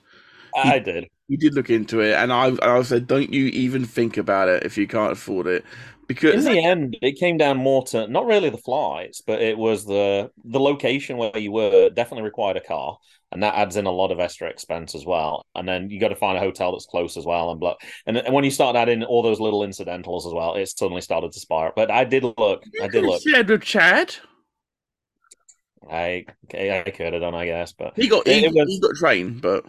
I 0.54 0.78
did. 0.78 1.09
He 1.28 1.37
did 1.37 1.54
look 1.54 1.70
into 1.70 2.00
it, 2.00 2.14
and 2.14 2.32
I 2.32 2.56
I 2.62 2.82
said, 2.82 3.06
don't 3.06 3.32
you 3.32 3.47
even 3.47 3.85
think 3.85 4.16
about 4.16 4.49
it 4.49 4.64
if 4.64 4.76
you 4.76 4.88
can't 4.88 5.12
afford 5.12 5.47
it, 5.47 5.64
because 6.09 6.44
In 6.44 6.52
the 6.52 6.64
end, 6.64 6.97
it 7.02 7.20
came 7.20 7.37
down 7.37 7.56
more 7.56 7.85
to 7.87 8.09
not 8.09 8.26
really 8.26 8.50
the 8.50 8.59
flights, 8.59 9.20
but 9.25 9.40
it 9.40 9.56
was 9.56 9.85
the 9.85 10.30
the 10.44 10.59
location 10.59 11.18
where 11.18 11.38
you 11.38 11.52
were 11.52 11.88
definitely 11.90 12.25
required 12.25 12.56
a 12.56 12.61
car, 12.61 12.99
and 13.30 13.44
that 13.44 13.54
adds 13.54 13.76
in 13.76 13.87
a 13.87 13.92
lot 13.92 14.11
of 14.11 14.18
extra 14.18 14.49
expense 14.49 14.97
as 14.97 15.06
well. 15.06 15.47
And 15.54 15.68
then 15.68 15.88
you 15.88 16.00
got 16.00 16.09
to 16.09 16.16
find 16.16 16.37
a 16.37 16.40
hotel 16.40 16.73
that's 16.73 16.87
close 16.87 17.16
as 17.16 17.25
well, 17.25 17.52
and 17.52 17.61
blah. 17.61 17.76
And, 18.06 18.16
and 18.16 18.35
when 18.35 18.42
you 18.42 18.50
start 18.50 18.75
adding 18.75 19.04
all 19.04 19.23
those 19.23 19.38
little 19.38 19.62
incidentals 19.62 20.26
as 20.26 20.32
well, 20.32 20.56
it 20.56 20.66
suddenly 20.66 21.00
started 21.00 21.30
to 21.30 21.38
spiral. 21.38 21.75
But 21.76 21.92
I 21.92 22.02
did 22.04 22.25
look, 22.25 22.64
I 22.80 22.88
did 22.88 23.04
look. 23.04 23.23
shared 23.23 23.49
with 23.49 23.62
Chad. 23.62 24.16
I 25.90 26.25
I 26.54 26.90
could 26.90 27.12
have 27.12 27.23
done, 27.23 27.35
I 27.35 27.47
guess, 27.47 27.73
but 27.73 27.94
He 27.97 28.09
got 28.09 28.26
he, 28.26 28.44
It 28.44 28.52
was- 28.52 28.68
he 28.68 28.80
got 28.80 28.94
trained, 28.97 29.42
but 29.42 29.64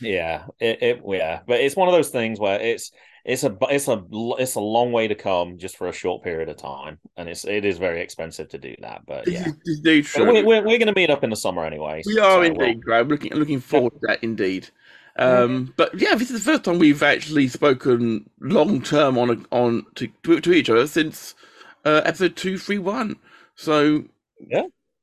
Yeah, 0.00 0.46
it, 0.60 0.82
it 0.82 1.02
yeah, 1.06 1.40
but 1.46 1.60
it's 1.60 1.76
one 1.76 1.88
of 1.88 1.94
those 1.94 2.10
things 2.10 2.38
where 2.38 2.60
it's 2.60 2.90
it's 3.24 3.42
a 3.42 3.56
it's 3.70 3.88
a 3.88 4.04
it's 4.38 4.54
a 4.56 4.60
long 4.60 4.92
way 4.92 5.08
to 5.08 5.14
come 5.14 5.56
just 5.56 5.78
for 5.78 5.88
a 5.88 5.92
short 5.92 6.22
period 6.22 6.48
of 6.50 6.58
time, 6.58 6.98
and 7.16 7.28
it's 7.28 7.44
it 7.46 7.64
is 7.64 7.78
very 7.78 8.02
expensive 8.02 8.48
to 8.50 8.58
do 8.58 8.74
that. 8.82 9.02
But 9.06 9.26
yeah, 9.26 9.46
is, 9.48 9.54
this 9.64 9.78
is 9.78 9.80
very 9.80 10.02
But 10.02 10.26
we're 10.26 10.44
we're, 10.44 10.62
we're 10.62 10.78
going 10.78 10.92
to 10.92 10.94
meet 10.94 11.08
up 11.10 11.24
in 11.24 11.30
the 11.30 11.36
summer 11.36 11.64
anyway. 11.64 12.02
We 12.04 12.14
so 12.14 12.22
are 12.22 12.40
we'll- 12.40 12.50
indeed, 12.50 12.82
Graham. 12.84 13.08
Looking 13.08 13.32
looking 13.32 13.60
forward 13.60 13.92
to 13.94 13.98
that 14.08 14.22
indeed. 14.22 14.68
Um, 15.16 15.72
but 15.76 15.94
yeah, 15.98 16.16
this 16.16 16.30
is 16.32 16.44
the 16.44 16.50
first 16.52 16.64
time 16.64 16.80
we've 16.80 17.02
actually 17.02 17.46
spoken 17.46 18.28
long 18.40 18.82
term 18.82 19.16
on 19.16 19.30
a, 19.30 19.54
on 19.56 19.86
to, 19.94 20.08
to 20.24 20.40
to 20.40 20.52
each 20.52 20.68
other 20.68 20.88
since 20.88 21.36
uh, 21.84 22.02
episode 22.04 22.34
two 22.36 22.58
three 22.58 22.78
one. 22.78 23.16
So 23.54 24.04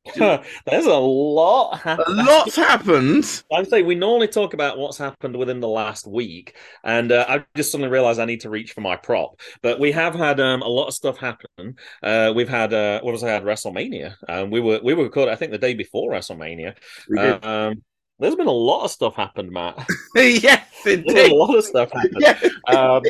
There's 0.15 0.86
a 0.88 0.96
lot. 0.96 1.86
a 1.86 2.03
lot's 2.10 2.55
happened. 2.55 3.43
I'm 3.53 3.65
saying 3.65 3.86
we 3.86 3.93
normally 3.96 4.27
talk 4.27 4.53
about 4.55 4.77
what's 4.79 4.98
happened 4.98 5.36
within 5.36 5.60
the 5.60 5.67
last 5.67 6.08
week, 6.08 6.55
and 6.84 7.12
uh, 7.12 7.25
I 7.29 7.46
just 7.55 7.72
suddenly 7.72 7.91
realized 7.91 8.20
I 8.20 8.25
need 8.25 8.41
to 8.41 8.50
reach 8.50 8.72
for 8.72 8.81
my 8.81 8.96
prop. 8.96 9.39
But 9.62 9.79
we 9.79 9.91
have 9.91 10.15
had 10.15 10.39
um, 10.39 10.63
a 10.63 10.67
lot 10.67 10.88
of 10.88 10.96
stuff 10.96 11.17
happen. 11.17 11.75
Uh, 12.01 12.34
we've 12.36 12.50
had 12.50 12.74
uh, 12.74 13.01
what 13.01 13.12
was 13.12 13.24
I 13.24 13.29
had 13.29 13.43
WrestleMania. 13.43 14.15
Um, 14.27 14.50
we 14.50 14.60
were 14.60 14.79
we 14.84 14.96
were 14.96 15.03
recording 15.03 15.34
I 15.34 15.38
think 15.38 15.51
the 15.51 15.60
day 15.60 15.75
before 15.75 16.12
WrestleMania. 16.12 16.75
Um, 17.43 17.84
there's 18.17 18.36
been 18.36 18.48
a 18.48 18.51
lot 18.51 18.84
of 18.86 18.91
stuff 18.91 19.15
happened, 19.15 19.51
Matt. 19.51 19.84
yes, 20.15 20.65
There's 20.84 21.00
indeed. 21.00 21.31
a 21.31 21.36
lot 21.36 21.55
of 21.55 21.63
stuff 21.63 21.91
happened. 21.91 22.17
Yes, 22.20 22.43
Um. 22.67 23.01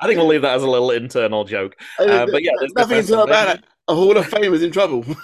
I 0.00 0.06
think 0.06 0.18
we'll 0.18 0.26
leave 0.26 0.42
that 0.42 0.56
as 0.56 0.62
a 0.62 0.70
little 0.70 0.90
internal 0.90 1.44
joke. 1.44 1.76
Uh, 1.98 2.26
but 2.30 2.42
yeah, 2.42 2.52
there's 2.60 2.72
nothing 2.74 3.04
to 3.04 3.22
about 3.22 3.56
it. 3.58 3.64
A 3.88 3.94
Hall 3.94 4.16
of 4.16 4.26
Fame 4.26 4.54
is 4.54 4.62
in 4.62 4.72
trouble. 4.72 5.04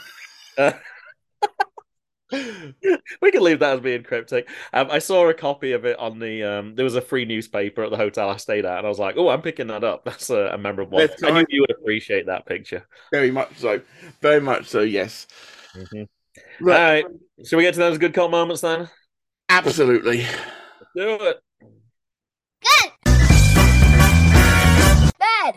we 3.21 3.31
can 3.33 3.43
leave 3.43 3.59
that 3.59 3.75
as 3.75 3.81
being 3.81 4.03
cryptic. 4.03 4.49
Um, 4.73 4.89
I 4.91 4.99
saw 4.99 5.29
a 5.29 5.35
copy 5.35 5.73
of 5.73 5.85
it 5.85 5.99
on 5.99 6.19
the. 6.19 6.45
Um, 6.45 6.75
there 6.75 6.85
was 6.85 6.95
a 6.95 7.01
free 7.01 7.25
newspaper 7.25 7.83
at 7.83 7.91
the 7.91 7.97
hotel 7.97 8.31
I 8.31 8.37
stayed 8.37 8.65
at, 8.65 8.79
and 8.79 8.87
I 8.87 8.89
was 8.89 8.99
like, 8.99 9.17
"Oh, 9.17 9.29
I'm 9.29 9.43
picking 9.43 9.67
that 9.69 9.85
up. 9.85 10.05
That's 10.05 10.31
a, 10.31 10.51
a 10.53 10.59
memorable 10.59 10.99
one." 10.99 11.07
That's 11.07 11.23
I 11.23 11.31
knew 11.31 11.45
you 11.49 11.63
would 11.63 11.77
appreciate 11.77 12.27
that 12.27 12.47
picture. 12.47 12.87
Very 13.13 13.31
much 13.31 13.57
so. 13.59 13.81
Very 14.21 14.41
much 14.41 14.67
so. 14.67 14.81
Yes. 14.81 15.27
Mhm. 15.75 16.09
Right. 16.61 17.05
All 17.05 17.11
right, 17.11 17.47
shall 17.47 17.57
we 17.57 17.65
get 17.65 17.75
to 17.75 17.81
those 17.81 17.99
good 17.99 18.15
cop 18.15 18.31
moments 18.31 18.63
then? 18.63 18.89
Absolutely. 19.49 20.19
Let's 20.19 20.31
do 20.95 21.19
it. 21.21 21.41
Good. 22.63 22.93
Bad. 25.19 25.57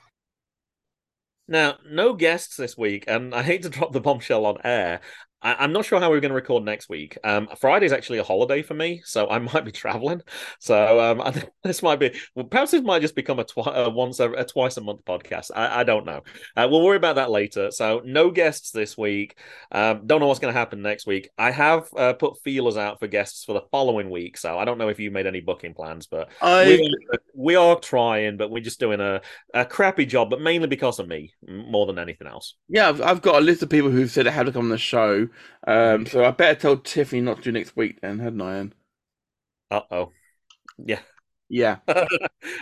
Now, 1.48 1.78
no 1.86 2.14
guests 2.14 2.56
this 2.56 2.78
week, 2.78 3.04
and 3.08 3.36
I 3.36 3.44
hate 3.44 3.64
to 3.64 3.70
drop 3.70 3.92
the 3.92 4.02
bombshell 4.02 4.46
on 4.46 4.58
air. 4.64 5.02
I- 5.44 5.56
I'm 5.60 5.74
not 5.74 5.86
sure 5.86 6.00
how 6.00 6.10
we're 6.10 6.20
going 6.22 6.30
to 6.30 6.36
record 6.36 6.64
next 6.64 6.90
week. 6.90 7.18
Um, 7.24 7.48
Friday's 7.60 7.92
actually 7.92 8.20
a 8.20 8.24
holiday 8.24 8.62
for 8.62 8.74
me, 8.74 9.02
so 9.06 9.30
I 9.30 9.40
might 9.54 9.66
be 9.66 9.72
traveling. 9.72 10.22
So 10.60 11.00
um, 11.00 11.22
I 11.22 11.32
think 11.32 11.50
this 11.64 11.84
might 11.84 12.00
be, 12.00 12.18
well, 12.36 12.46
perhaps 12.46 12.72
this 12.72 12.82
might 12.82 13.02
just 13.02 13.16
become 13.16 13.40
a, 13.40 13.44
twi- 13.44 13.74
a 13.76 13.90
once 13.90 14.20
a, 14.20 14.32
a 14.32 14.46
twice 14.46 14.78
a 14.78 14.82
month 14.82 15.04
podcast. 15.06 15.52
I, 15.56 15.82
I 15.82 15.84
don't 15.84 16.06
know. 16.06 16.22
Uh, 16.56 16.68
we'll 16.72 16.84
worry 16.84 16.98
about 16.98 17.18
that 17.18 17.30
later. 17.32 17.72
So 17.72 18.02
no 18.06 18.32
guests 18.32 18.72
this 18.72 18.98
week. 18.98 19.38
Um, 19.72 20.08
don't 20.08 20.20
know 20.20 20.28
what's 20.28 20.40
going 20.40 20.54
to 20.54 20.60
happen 20.60 20.82
next 20.82 21.06
week. 21.06 21.30
I 21.38 21.52
have 21.52 21.88
uh, 21.98 22.14
put 22.14 22.42
feelers 22.44 22.78
out 22.78 23.00
for 23.00 23.08
guests 23.08 23.44
for 23.44 23.54
the 23.54 23.62
following 23.72 24.10
week, 24.10 24.38
so 24.38 24.58
I 24.58 24.66
don't 24.66 24.78
know 24.78 24.90
if 24.90 25.00
you've 25.00 25.14
made 25.14 25.28
any 25.28 25.42
booking 25.42 25.74
plans, 25.74 26.08
but 26.08 26.32
I 26.42 26.66
we, 26.66 26.96
we 27.36 27.56
are 27.56 27.80
trying, 27.80 28.38
but 28.38 28.50
we're 28.50 28.64
just 28.64 28.80
doing 28.80 29.02
a, 29.02 29.22
a 29.54 29.66
crappy 29.66 30.06
job, 30.06 30.30
but 30.30 30.42
mainly 30.42 30.68
because 30.68 31.00
of 31.00 31.08
me, 31.08 31.34
more 31.48 31.86
than 31.86 32.00
anything 32.00 32.28
else. 32.28 32.56
yeah, 32.70 32.90
I've, 32.90 33.02
I've 33.02 33.22
got 33.22 33.36
a 33.36 33.42
list 33.42 33.64
of 33.64 33.70
people 33.70 33.90
who 33.90 34.08
said 34.08 34.26
they 34.26 34.32
had 34.32 34.46
to 34.46 34.52
come 34.52 34.64
on 34.66 34.70
the 34.70 34.78
show. 34.78 35.28
Um, 35.66 36.06
so 36.06 36.24
I 36.24 36.32
better 36.32 36.60
tell 36.60 36.78
Tiffany 36.78 37.22
not 37.22 37.38
to 37.38 37.44
do 37.44 37.52
next 37.52 37.76
week 37.76 38.02
then, 38.02 38.20
hadn't 38.20 38.42
I? 38.42 38.58
Anne? 38.58 38.74
Uh 39.72 39.82
oh. 39.92 40.12
Yeah. 40.78 41.00
Yeah. 41.50 41.78
I, 41.88 42.08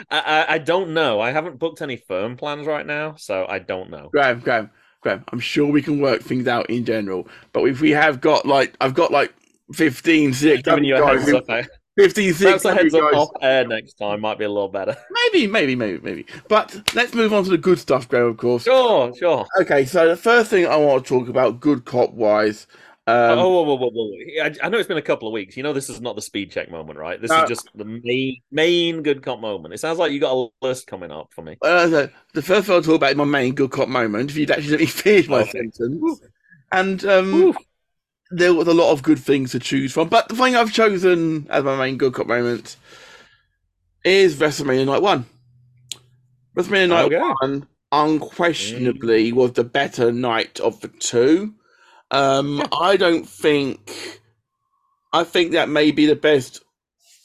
I, 0.09 0.45
I 0.49 0.57
don't 0.57 0.93
know. 0.93 1.19
I 1.19 1.31
haven't 1.31 1.59
booked 1.59 1.81
any 1.81 1.97
firm 1.97 2.35
plans 2.37 2.67
right 2.67 2.85
now, 2.85 3.15
so 3.15 3.45
I 3.47 3.59
don't 3.59 3.89
know. 3.89 4.09
Graham, 4.11 4.39
Graham, 4.39 4.69
Graham. 5.01 5.23
I'm 5.31 5.39
sure 5.39 5.71
we 5.71 5.81
can 5.81 5.99
work 5.99 6.21
things 6.21 6.47
out 6.47 6.69
in 6.69 6.85
general. 6.85 7.27
But 7.53 7.63
if 7.65 7.81
we 7.81 7.91
have 7.91 8.21
got 8.21 8.45
like, 8.45 8.75
I've 8.81 8.93
got 8.93 9.11
like 9.11 9.33
15, 9.73 10.33
6, 10.33 10.61
Giving 10.63 10.83
you 10.83 10.95
a 10.95 10.99
guys, 10.99 11.21
heads 11.21 11.33
up. 11.33 11.49
eh? 11.49 11.63
15, 11.97 12.33
6, 12.33 12.43
Perhaps 12.43 12.65
a 12.65 12.73
heads 12.73 12.93
up 12.93 13.13
off 13.13 13.29
air 13.41 13.67
next 13.67 13.93
time 13.95 14.21
might 14.21 14.39
be 14.39 14.45
a 14.45 14.49
little 14.49 14.69
better. 14.69 14.95
Maybe, 15.33 15.47
maybe, 15.47 15.75
maybe, 15.75 15.99
maybe. 15.99 16.25
But 16.47 16.81
let's 16.95 17.13
move 17.13 17.33
on 17.33 17.43
to 17.43 17.49
the 17.49 17.57
good 17.57 17.79
stuff, 17.79 18.07
Graham, 18.07 18.27
of 18.27 18.37
course. 18.37 18.63
Sure, 18.63 19.13
sure. 19.15 19.45
Okay, 19.59 19.85
so 19.85 20.07
the 20.09 20.15
first 20.15 20.49
thing 20.49 20.65
I 20.65 20.75
want 20.77 21.05
to 21.05 21.09
talk 21.19 21.29
about, 21.29 21.59
good 21.59 21.85
cop 21.85 22.11
wise, 22.11 22.67
um, 23.07 23.39
oh, 23.39 23.49
whoa, 23.49 23.63
whoa, 23.63 23.75
whoa, 23.75 23.89
whoa. 23.91 24.43
I, 24.43 24.55
I 24.63 24.69
know 24.69 24.77
it's 24.77 24.87
been 24.87 24.97
a 24.97 25.01
couple 25.01 25.27
of 25.27 25.33
weeks. 25.33 25.57
You 25.57 25.63
know, 25.63 25.73
this 25.73 25.89
is 25.89 26.01
not 26.01 26.15
the 26.15 26.21
speed 26.21 26.51
check 26.51 26.69
moment, 26.71 26.97
right? 26.99 27.21
This 27.21 27.31
No. 27.31 27.43
is 27.43 27.49
just 27.49 27.67
the 27.75 27.85
main, 27.85 28.41
main 28.51 29.03
good 29.03 29.23
cop 29.23 29.39
moment. 29.39 29.73
It 29.73 29.79
sounds 29.79 29.99
like 29.99 30.11
you 30.11 30.19
got 30.19 30.35
a 30.35 30.49
list 30.65 30.87
coming 30.87 31.11
up 31.11 31.33
for 31.33 31.41
me. 31.41 31.57
uh, 31.61 31.87
the, 31.87 32.11
the 32.33 32.41
first 32.41 32.67
thing 32.67 32.75
I'll 32.75 32.81
talk 32.81 32.95
about 32.95 33.11
is 33.11 33.17
my 33.17 33.25
main 33.25 33.53
good 33.53 33.71
cop 33.71 33.89
moment. 33.89 34.29
If 34.31 34.37
you'd 34.37 34.51
actually 34.51 34.71
let 34.71 34.79
me 34.81 34.85
finish 34.87 35.27
my 35.27 35.41
Okay. 35.41 35.51
sentence, 35.51 36.21
and 36.71 37.05
um. 37.05 37.57
There 38.31 38.53
was 38.53 38.67
a 38.67 38.73
lot 38.73 38.91
of 38.91 39.03
good 39.03 39.19
things 39.19 39.51
to 39.51 39.59
choose 39.59 39.91
from. 39.91 40.09
But 40.09 40.29
the 40.29 40.35
thing 40.35 40.55
I've 40.55 40.73
chosen 40.73 41.47
as 41.49 41.63
my 41.63 41.77
main 41.77 41.97
good 41.97 42.13
cop 42.13 42.27
moment 42.27 42.77
is 44.03 44.37
WrestleMania 44.37 44.85
Night 44.85 45.01
One. 45.01 45.25
WrestleMania 46.57 46.89
Night 46.89 47.05
Okay. 47.05 47.19
One 47.41 47.67
unquestionably 47.91 49.33
was 49.33 49.51
the 49.53 49.63
better 49.63 50.11
night 50.11 50.59
of 50.59 50.79
the 50.81 50.87
two. 50.87 51.53
Um, 52.09 52.63
I 52.71 52.97
don't 52.97 53.27
think. 53.27 54.19
I 55.13 55.23
think 55.25 55.51
that 55.51 55.69
may 55.69 55.91
be 55.91 56.05
the 56.05 56.15
best 56.15 56.61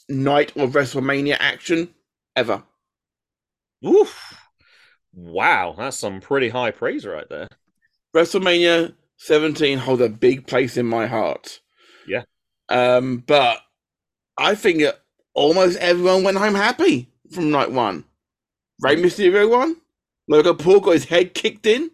night 0.09 0.55
of 0.57 0.71
WrestleMania 0.71 1.37
action 1.39 1.89
ever. 2.35 2.63
Oof. 3.85 4.35
Wow, 5.13 5.73
that's 5.77 5.97
some 5.97 6.19
pretty 6.19 6.49
high 6.49 6.71
praise 6.71 7.05
right 7.05 7.27
there. 7.29 7.47
WrestleMania 8.15 8.93
17 9.17 9.79
holds 9.79 10.01
a 10.01 10.09
big 10.09 10.47
place 10.47 10.77
in 10.77 10.85
my 10.85 11.07
heart. 11.07 11.59
Yeah. 12.07 12.23
Um, 12.69 13.23
but 13.25 13.59
I 14.37 14.55
think 14.55 14.83
almost 15.33 15.77
everyone 15.79 16.23
went 16.23 16.37
home 16.37 16.55
happy 16.55 17.09
from 17.31 17.51
night 17.51 17.71
one. 17.71 18.05
Rey 18.81 18.95
Mysterio 18.95 19.49
won. 19.49 19.77
Logan 20.27 20.57
Paul 20.57 20.81
got 20.81 20.91
his 20.91 21.05
head 21.05 21.33
kicked 21.33 21.65
in. 21.65 21.89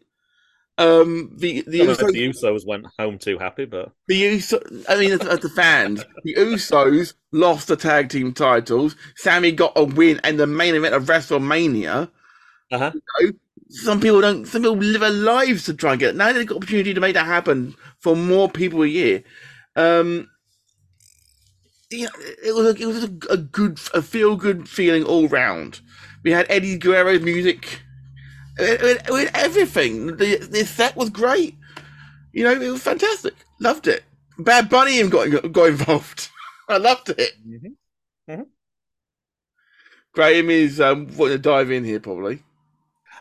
Um, 0.79 1.31
the 1.37 1.63
the 1.67 1.83
I 1.83 1.85
don't 1.85 2.01
know 2.01 2.07
if 2.07 2.15
Usos, 2.15 2.41
the 2.41 2.47
Usos 2.47 2.67
went 2.67 2.87
home 2.97 3.19
too 3.19 3.37
happy, 3.37 3.65
but 3.65 3.91
the 4.07 4.23
Usos, 4.23 4.85
I 4.89 4.95
mean, 4.95 5.11
as, 5.11 5.21
as 5.21 5.39
the 5.39 5.49
fans, 5.49 6.03
the 6.23 6.33
Usos 6.33 7.13
lost 7.31 7.67
the 7.67 7.75
tag 7.75 8.09
team 8.09 8.33
titles. 8.33 8.95
Sami 9.15 9.51
got 9.51 9.73
a 9.75 9.83
win 9.83 10.19
and 10.23 10.39
the 10.39 10.47
main 10.47 10.73
event 10.73 10.95
of 10.95 11.05
WrestleMania. 11.05 12.09
Uh-huh. 12.73 12.91
some 13.69 13.99
people 14.01 14.21
don't 14.21 14.45
some 14.45 14.63
people 14.63 14.77
live 14.77 15.01
their 15.01 15.11
lives 15.11 15.65
to 15.65 15.73
try 15.73 15.91
and 15.91 15.99
get 15.99 16.11
it. 16.11 16.15
Now 16.15 16.33
they've 16.33 16.47
got 16.47 16.57
opportunity 16.57 16.93
to 16.93 16.99
make 17.01 17.13
that 17.15 17.25
happen 17.25 17.75
for 17.99 18.15
more 18.15 18.49
people 18.49 18.83
a 18.83 18.87
year. 18.87 19.23
Um 19.75 20.29
you 21.91 22.05
know, 22.05 22.11
it 22.43 22.55
was 22.55 22.65
a, 22.75 22.81
it 22.81 22.85
was 22.87 23.03
a, 23.03 23.11
a 23.29 23.37
good 23.37 23.79
a 23.93 24.01
feel 24.01 24.35
good 24.35 24.67
feeling 24.67 25.03
all 25.03 25.27
round. 25.27 25.81
We 26.23 26.31
had 26.31 26.47
Eddie 26.49 26.77
Guerrero's 26.77 27.21
music. 27.21 27.81
With, 28.57 29.31
everything. 29.33 30.17
The 30.17 30.37
the 30.37 30.65
set 30.65 30.95
was 30.95 31.09
great. 31.09 31.55
You 32.33 32.43
know, 32.43 32.51
it 32.59 32.69
was 32.71 32.83
fantastic. 32.83 33.33
Loved 33.59 33.87
it. 33.87 34.03
Bad 34.39 34.69
Bunny 34.69 34.97
even 34.97 35.09
got 35.11 35.51
got 35.51 35.69
involved. 35.69 36.29
I 36.69 36.77
loved 36.77 37.09
it. 37.09 37.33
Mhm. 37.47 38.45
Graham 40.13 40.49
is 40.49 40.79
um 40.79 41.07
wanting 41.17 41.37
to 41.37 41.41
dive 41.41 41.71
in 41.71 41.83
here 41.83 41.99
probably. 41.99 42.43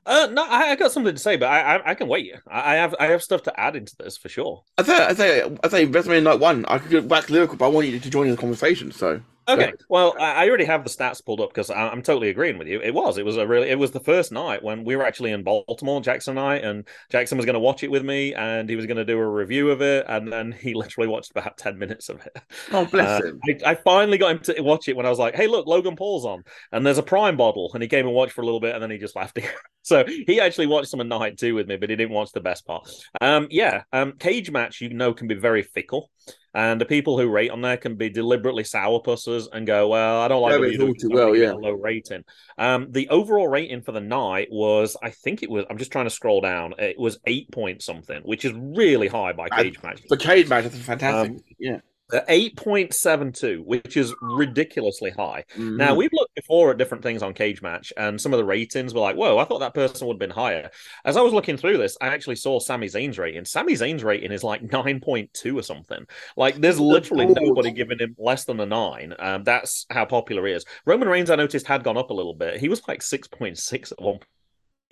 Uh, 0.04 0.28
no, 0.32 0.44
I, 0.44 0.70
I 0.70 0.76
got 0.76 0.90
something 0.92 1.14
to 1.14 1.20
say, 1.20 1.36
but 1.36 1.46
I, 1.46 1.76
I, 1.76 1.90
I 1.90 1.94
can 1.94 2.08
wait. 2.08 2.34
I, 2.48 2.72
I 2.72 2.74
have, 2.76 2.94
I 2.98 3.06
have 3.06 3.22
stuff 3.22 3.42
to 3.44 3.60
add 3.60 3.76
into 3.76 3.94
this 3.96 4.16
for 4.16 4.28
sure. 4.28 4.64
I 4.78 4.82
say, 4.82 4.96
I 4.96 5.14
say, 5.14 5.56
I 5.62 5.68
say, 5.68 5.86
WrestleMania 5.86 6.22
Night 6.24 6.40
One. 6.40 6.64
I 6.66 6.78
could 6.78 6.90
get 6.90 7.04
wax 7.04 7.30
lyrical, 7.30 7.56
but 7.56 7.66
I 7.66 7.68
want 7.68 7.86
you 7.86 7.98
to 7.98 8.10
join 8.10 8.26
in 8.26 8.32
the 8.32 8.40
conversation. 8.40 8.90
So, 8.90 9.20
Okay, 9.48 9.72
well, 9.88 10.14
I 10.20 10.48
already 10.48 10.64
have 10.64 10.84
the 10.84 10.90
stats 10.90 11.24
pulled 11.24 11.40
up 11.40 11.50
because 11.50 11.68
I'm 11.68 12.02
totally 12.02 12.28
agreeing 12.28 12.58
with 12.58 12.68
you. 12.68 12.80
It 12.80 12.94
was, 12.94 13.18
it 13.18 13.24
was 13.24 13.36
a 13.36 13.46
really, 13.46 13.68
it 13.70 13.78
was 13.78 13.90
the 13.90 13.98
first 14.00 14.30
night 14.30 14.62
when 14.62 14.84
we 14.84 14.94
were 14.94 15.04
actually 15.04 15.32
in 15.32 15.42
Baltimore, 15.42 16.00
Jackson 16.00 16.38
and 16.38 16.46
I, 16.46 16.56
and 16.56 16.86
Jackson 17.10 17.38
was 17.38 17.44
going 17.44 17.54
to 17.54 17.60
watch 17.60 17.82
it 17.82 17.90
with 17.90 18.04
me, 18.04 18.34
and 18.34 18.68
he 18.70 18.76
was 18.76 18.86
going 18.86 18.98
to 18.98 19.04
do 19.04 19.18
a 19.18 19.28
review 19.28 19.70
of 19.70 19.82
it, 19.82 20.06
and 20.08 20.32
then 20.32 20.52
he 20.52 20.74
literally 20.76 21.08
watched 21.08 21.32
about 21.32 21.58
ten 21.58 21.76
minutes 21.76 22.08
of 22.08 22.24
it. 22.24 22.38
oh 22.70 22.84
bless 22.86 23.18
Uh, 23.18 23.20
him. 23.20 23.40
I, 23.44 23.58
I 23.72 23.74
finally 23.74 24.16
got 24.16 24.30
him 24.30 24.38
to 24.54 24.60
watch 24.62 24.86
it 24.88 24.96
when 24.96 25.06
I 25.06 25.10
was 25.10 25.18
like, 25.18 25.34
"Hey, 25.34 25.48
look, 25.48 25.66
Logan 25.66 25.96
Paul's 25.96 26.24
on, 26.24 26.44
and 26.70 26.86
there's 26.86 26.98
a 26.98 27.02
Prime 27.02 27.36
bottle," 27.36 27.70
and 27.74 27.82
he 27.82 27.88
came 27.88 28.06
and 28.06 28.14
watched 28.14 28.32
for 28.34 28.42
a 28.42 28.44
little 28.44 28.60
bit, 28.60 28.74
and 28.74 28.82
then 28.82 28.92
he 28.92 28.98
just 28.98 29.16
left. 29.16 29.38
so 29.82 30.04
he 30.06 30.40
actually 30.40 30.68
watched 30.68 30.88
some 30.88 31.00
of 31.00 31.08
night 31.08 31.36
two 31.36 31.56
with 31.56 31.66
me, 31.66 31.76
but 31.76 31.90
he 31.90 31.96
didn't 31.96 32.12
watch 32.14 32.30
the 32.32 32.40
best 32.40 32.64
part. 32.64 32.88
Um, 33.20 33.48
yeah, 33.50 33.82
um, 33.92 34.12
cage 34.12 34.52
match, 34.52 34.80
you 34.80 34.90
know, 34.90 35.12
can 35.14 35.26
be 35.26 35.34
very 35.34 35.62
fickle, 35.62 36.10
and 36.54 36.80
the 36.80 36.84
people 36.84 37.18
who 37.18 37.28
rate 37.28 37.50
on 37.50 37.62
there 37.62 37.76
can 37.76 37.96
be 37.96 38.10
deliberately 38.10 38.62
sourpussers 38.62 39.46
and 39.52 39.66
go, 39.66 39.88
"Well, 39.88 40.20
I 40.20 40.28
don't 40.28 40.42
like 40.42 40.52
Yeah, 40.52 40.56
the 40.56 40.60
but 40.60 40.62
way 40.62 40.68
it's 40.68 40.76
you 40.76 40.78
do 40.78 40.86
all 40.88 40.94
too 40.94 41.10
well, 41.10 41.26
gonna 41.26 41.32
give 41.32 41.42
it 41.44 41.52
yeah. 41.52 41.52
low 41.54 41.72
rating." 41.72 42.24
Um, 42.58 42.88
the 42.90 43.08
overall 43.08 43.48
rating 43.48 43.82
for 43.82 43.92
the 43.92 44.00
night 44.00 44.48
was, 44.50 44.96
I 45.02 45.10
think 45.10 45.42
it 45.42 45.50
was, 45.50 45.64
I'm 45.70 45.78
just 45.78 45.92
trying 45.92 46.06
to 46.06 46.10
scroll 46.10 46.40
down, 46.40 46.74
it 46.78 46.98
was 46.98 47.18
eight 47.26 47.50
point 47.50 47.82
something, 47.82 48.20
which 48.22 48.44
is 48.44 48.52
really 48.54 49.08
high 49.08 49.32
by 49.32 49.48
cage 49.48 49.82
match. 49.82 50.02
The 50.08 50.16
cage 50.16 50.48
match 50.48 50.66
is 50.66 50.76
fantastic. 50.76 51.32
Um, 51.32 51.44
yeah. 51.58 51.80
Uh, 52.12 52.20
8.72, 52.28 53.64
which 53.64 53.96
is 53.96 54.14
ridiculously 54.20 55.10
high. 55.10 55.44
Mhm. 55.56 55.76
Now, 55.76 55.94
we've 55.94 56.12
looked 56.12 56.34
before 56.34 56.70
at 56.70 56.76
different 56.76 57.02
things 57.02 57.22
on 57.22 57.32
Cage 57.32 57.62
Match, 57.62 57.90
and 57.96 58.20
some 58.20 58.34
of 58.34 58.38
the 58.38 58.44
ratings 58.44 58.92
were 58.92 59.00
like, 59.00 59.16
whoa, 59.16 59.38
I 59.38 59.44
thought 59.44 59.60
that 59.60 59.72
person 59.72 60.06
would 60.06 60.14
have 60.14 60.18
been 60.18 60.30
higher. 60.30 60.70
As 61.06 61.16
I 61.16 61.22
was 61.22 61.32
looking 61.32 61.56
through 61.56 61.78
this, 61.78 61.96
I 62.02 62.08
actually 62.08 62.36
saw 62.36 62.58
Sami 62.60 62.88
Zayn's 62.88 63.18
rating. 63.18 63.46
Sami 63.46 63.72
Zayn's 63.72 64.04
rating 64.04 64.30
is 64.30 64.44
like 64.44 64.62
9.2 64.62 65.58
or 65.58 65.62
something. 65.62 66.06
Like, 66.36 66.56
there's 66.56 66.78
literally 66.78 67.26
nobody 67.26 67.70
giving 67.70 67.98
him 67.98 68.14
less 68.18 68.44
than 68.44 68.60
a 68.60 68.66
9. 68.66 69.14
Um, 69.18 69.44
that's 69.44 69.86
how 69.88 70.04
popular 70.04 70.46
he 70.46 70.52
is. 70.52 70.66
Roman 70.84 71.08
Reigns, 71.08 71.30
I 71.30 71.36
noticed, 71.36 71.66
had 71.66 71.82
gone 71.82 71.96
up 71.96 72.10
a 72.10 72.14
little 72.14 72.34
bit. 72.34 72.60
He 72.60 72.68
was 72.68 72.86
like 72.86 73.00
6.6 73.00 73.92
at 73.92 74.00
one 74.02 74.18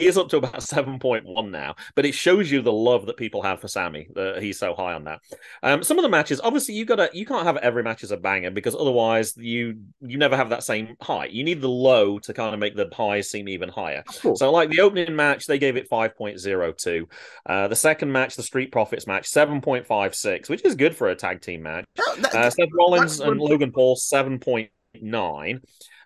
is 0.00 0.18
up 0.18 0.28
to 0.30 0.38
about 0.38 0.54
7.1 0.56 1.50
now, 1.50 1.74
but 1.94 2.06
it 2.06 2.12
shows 2.12 2.50
you 2.50 2.62
the 2.62 2.72
love 2.72 3.06
that 3.06 3.16
people 3.16 3.42
have 3.42 3.60
for 3.60 3.68
Sami. 3.68 4.08
That 4.14 4.42
he's 4.42 4.58
so 4.58 4.74
high 4.74 4.94
on 4.94 5.04
that. 5.04 5.20
Um, 5.62 5.82
some 5.82 5.98
of 5.98 6.02
the 6.02 6.08
matches, 6.08 6.40
obviously, 6.42 6.74
you 6.74 6.84
gotta 6.84 7.10
you 7.12 7.26
can't 7.26 7.44
have 7.44 7.56
every 7.58 7.82
match 7.82 8.02
as 8.02 8.10
a 8.10 8.16
banger 8.16 8.50
because 8.50 8.74
otherwise 8.74 9.36
you 9.36 9.78
you 10.00 10.18
never 10.18 10.36
have 10.36 10.50
that 10.50 10.62
same 10.62 10.96
high. 11.00 11.26
You 11.26 11.44
need 11.44 11.60
the 11.60 11.68
low 11.68 12.18
to 12.20 12.32
kind 12.32 12.54
of 12.54 12.60
make 12.60 12.76
the 12.76 12.90
highs 12.92 13.30
seem 13.30 13.48
even 13.48 13.68
higher. 13.68 14.02
So, 14.34 14.50
like 14.50 14.70
the 14.70 14.80
opening 14.80 15.14
match, 15.16 15.46
they 15.46 15.58
gave 15.58 15.76
it 15.76 15.88
5.02. 15.90 17.06
Uh, 17.46 17.68
the 17.68 17.76
second 17.76 18.12
match, 18.12 18.36
the 18.36 18.42
Street 18.42 18.72
Profits 18.72 19.06
match, 19.06 19.30
7.56, 19.30 20.48
which 20.48 20.64
is 20.64 20.74
good 20.74 20.96
for 20.96 21.08
a 21.08 21.16
tag 21.16 21.40
team 21.40 21.62
match. 21.62 21.86
Uh, 22.32 22.50
Seth 22.50 22.68
Rollins 22.72 23.20
and 23.20 23.40
Logan 23.40 23.72
Paul, 23.72 23.96
7.9. 23.96 25.60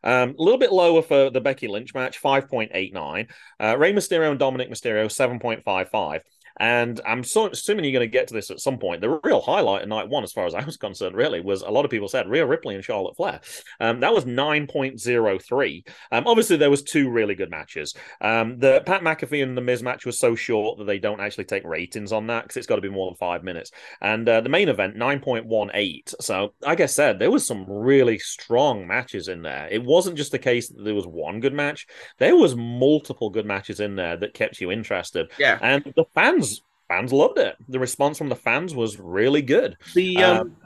Um, 0.04 0.36
a 0.38 0.42
little 0.42 0.58
bit 0.58 0.72
lower 0.72 1.02
for 1.02 1.30
the 1.30 1.40
Becky 1.40 1.66
Lynch 1.66 1.94
match, 1.94 2.22
5.89. 2.22 3.28
Uh, 3.58 3.76
Rey 3.78 3.92
Mysterio 3.92 4.30
and 4.30 4.38
Dominik 4.38 4.70
Mysterio, 4.70 5.06
7.55. 5.06 6.20
And 6.58 7.00
I'm 7.06 7.24
so 7.24 7.46
assuming 7.46 7.84
you're 7.84 7.98
going 7.98 8.08
to 8.08 8.12
get 8.12 8.28
to 8.28 8.34
this 8.34 8.50
at 8.50 8.60
some 8.60 8.78
point. 8.78 9.00
The 9.00 9.20
real 9.24 9.40
highlight 9.40 9.82
of 9.82 9.88
night 9.88 10.08
one, 10.08 10.24
as 10.24 10.32
far 10.32 10.46
as 10.46 10.54
I 10.54 10.64
was 10.64 10.76
concerned, 10.76 11.16
really, 11.16 11.40
was 11.40 11.62
a 11.62 11.70
lot 11.70 11.84
of 11.84 11.90
people 11.90 12.08
said 12.08 12.28
Rhea 12.28 12.46
Ripley 12.46 12.74
and 12.74 12.84
Charlotte 12.84 13.16
Flair. 13.16 13.40
Um, 13.80 14.00
that 14.00 14.14
was 14.14 14.24
9.03. 14.24 15.88
Um, 16.12 16.26
obviously, 16.26 16.56
there 16.56 16.70
was 16.70 16.82
two 16.82 17.10
really 17.10 17.34
good 17.34 17.50
matches. 17.50 17.94
Um, 18.20 18.58
the 18.58 18.82
Pat 18.86 19.02
McAfee 19.02 19.42
and 19.42 19.56
the 19.56 19.62
Miz 19.62 19.82
match 19.82 20.06
was 20.06 20.18
so 20.18 20.34
short 20.34 20.78
that 20.78 20.84
they 20.84 20.98
don't 20.98 21.20
actually 21.20 21.44
take 21.44 21.64
ratings 21.64 22.12
on 22.12 22.26
that 22.28 22.44
because 22.44 22.56
it's 22.56 22.66
got 22.66 22.76
to 22.76 22.82
be 22.82 22.88
more 22.88 23.10
than 23.10 23.16
five 23.16 23.42
minutes. 23.42 23.70
And 24.00 24.28
uh, 24.28 24.40
the 24.40 24.48
main 24.48 24.68
event, 24.68 24.96
9.18. 24.96 26.14
So, 26.20 26.54
like 26.60 26.80
I 26.80 26.86
said, 26.86 27.18
there 27.18 27.30
was 27.30 27.46
some 27.46 27.64
really 27.68 28.18
strong 28.18 28.86
matches 28.86 29.28
in 29.28 29.42
there. 29.42 29.68
It 29.70 29.82
wasn't 29.82 30.16
just 30.16 30.32
the 30.32 30.38
case 30.38 30.68
that 30.68 30.82
there 30.84 30.94
was 30.94 31.06
one 31.06 31.40
good 31.40 31.54
match. 31.54 31.86
There 32.18 32.36
was 32.36 32.54
multiple 32.54 33.30
good 33.30 33.46
matches 33.46 33.80
in 33.80 33.96
there 33.96 34.16
that 34.16 34.34
kept 34.34 34.60
you 34.60 34.70
interested. 34.70 35.30
Yeah. 35.38 35.58
And 35.60 35.84
the 35.96 36.04
fans 36.14 36.43
fans 36.88 37.12
loved 37.12 37.38
it. 37.38 37.56
The 37.68 37.78
response 37.78 38.18
from 38.18 38.28
the 38.28 38.36
fans 38.36 38.74
was 38.74 38.98
really 38.98 39.42
good. 39.42 39.76
The 39.94 40.22
um, 40.22 40.56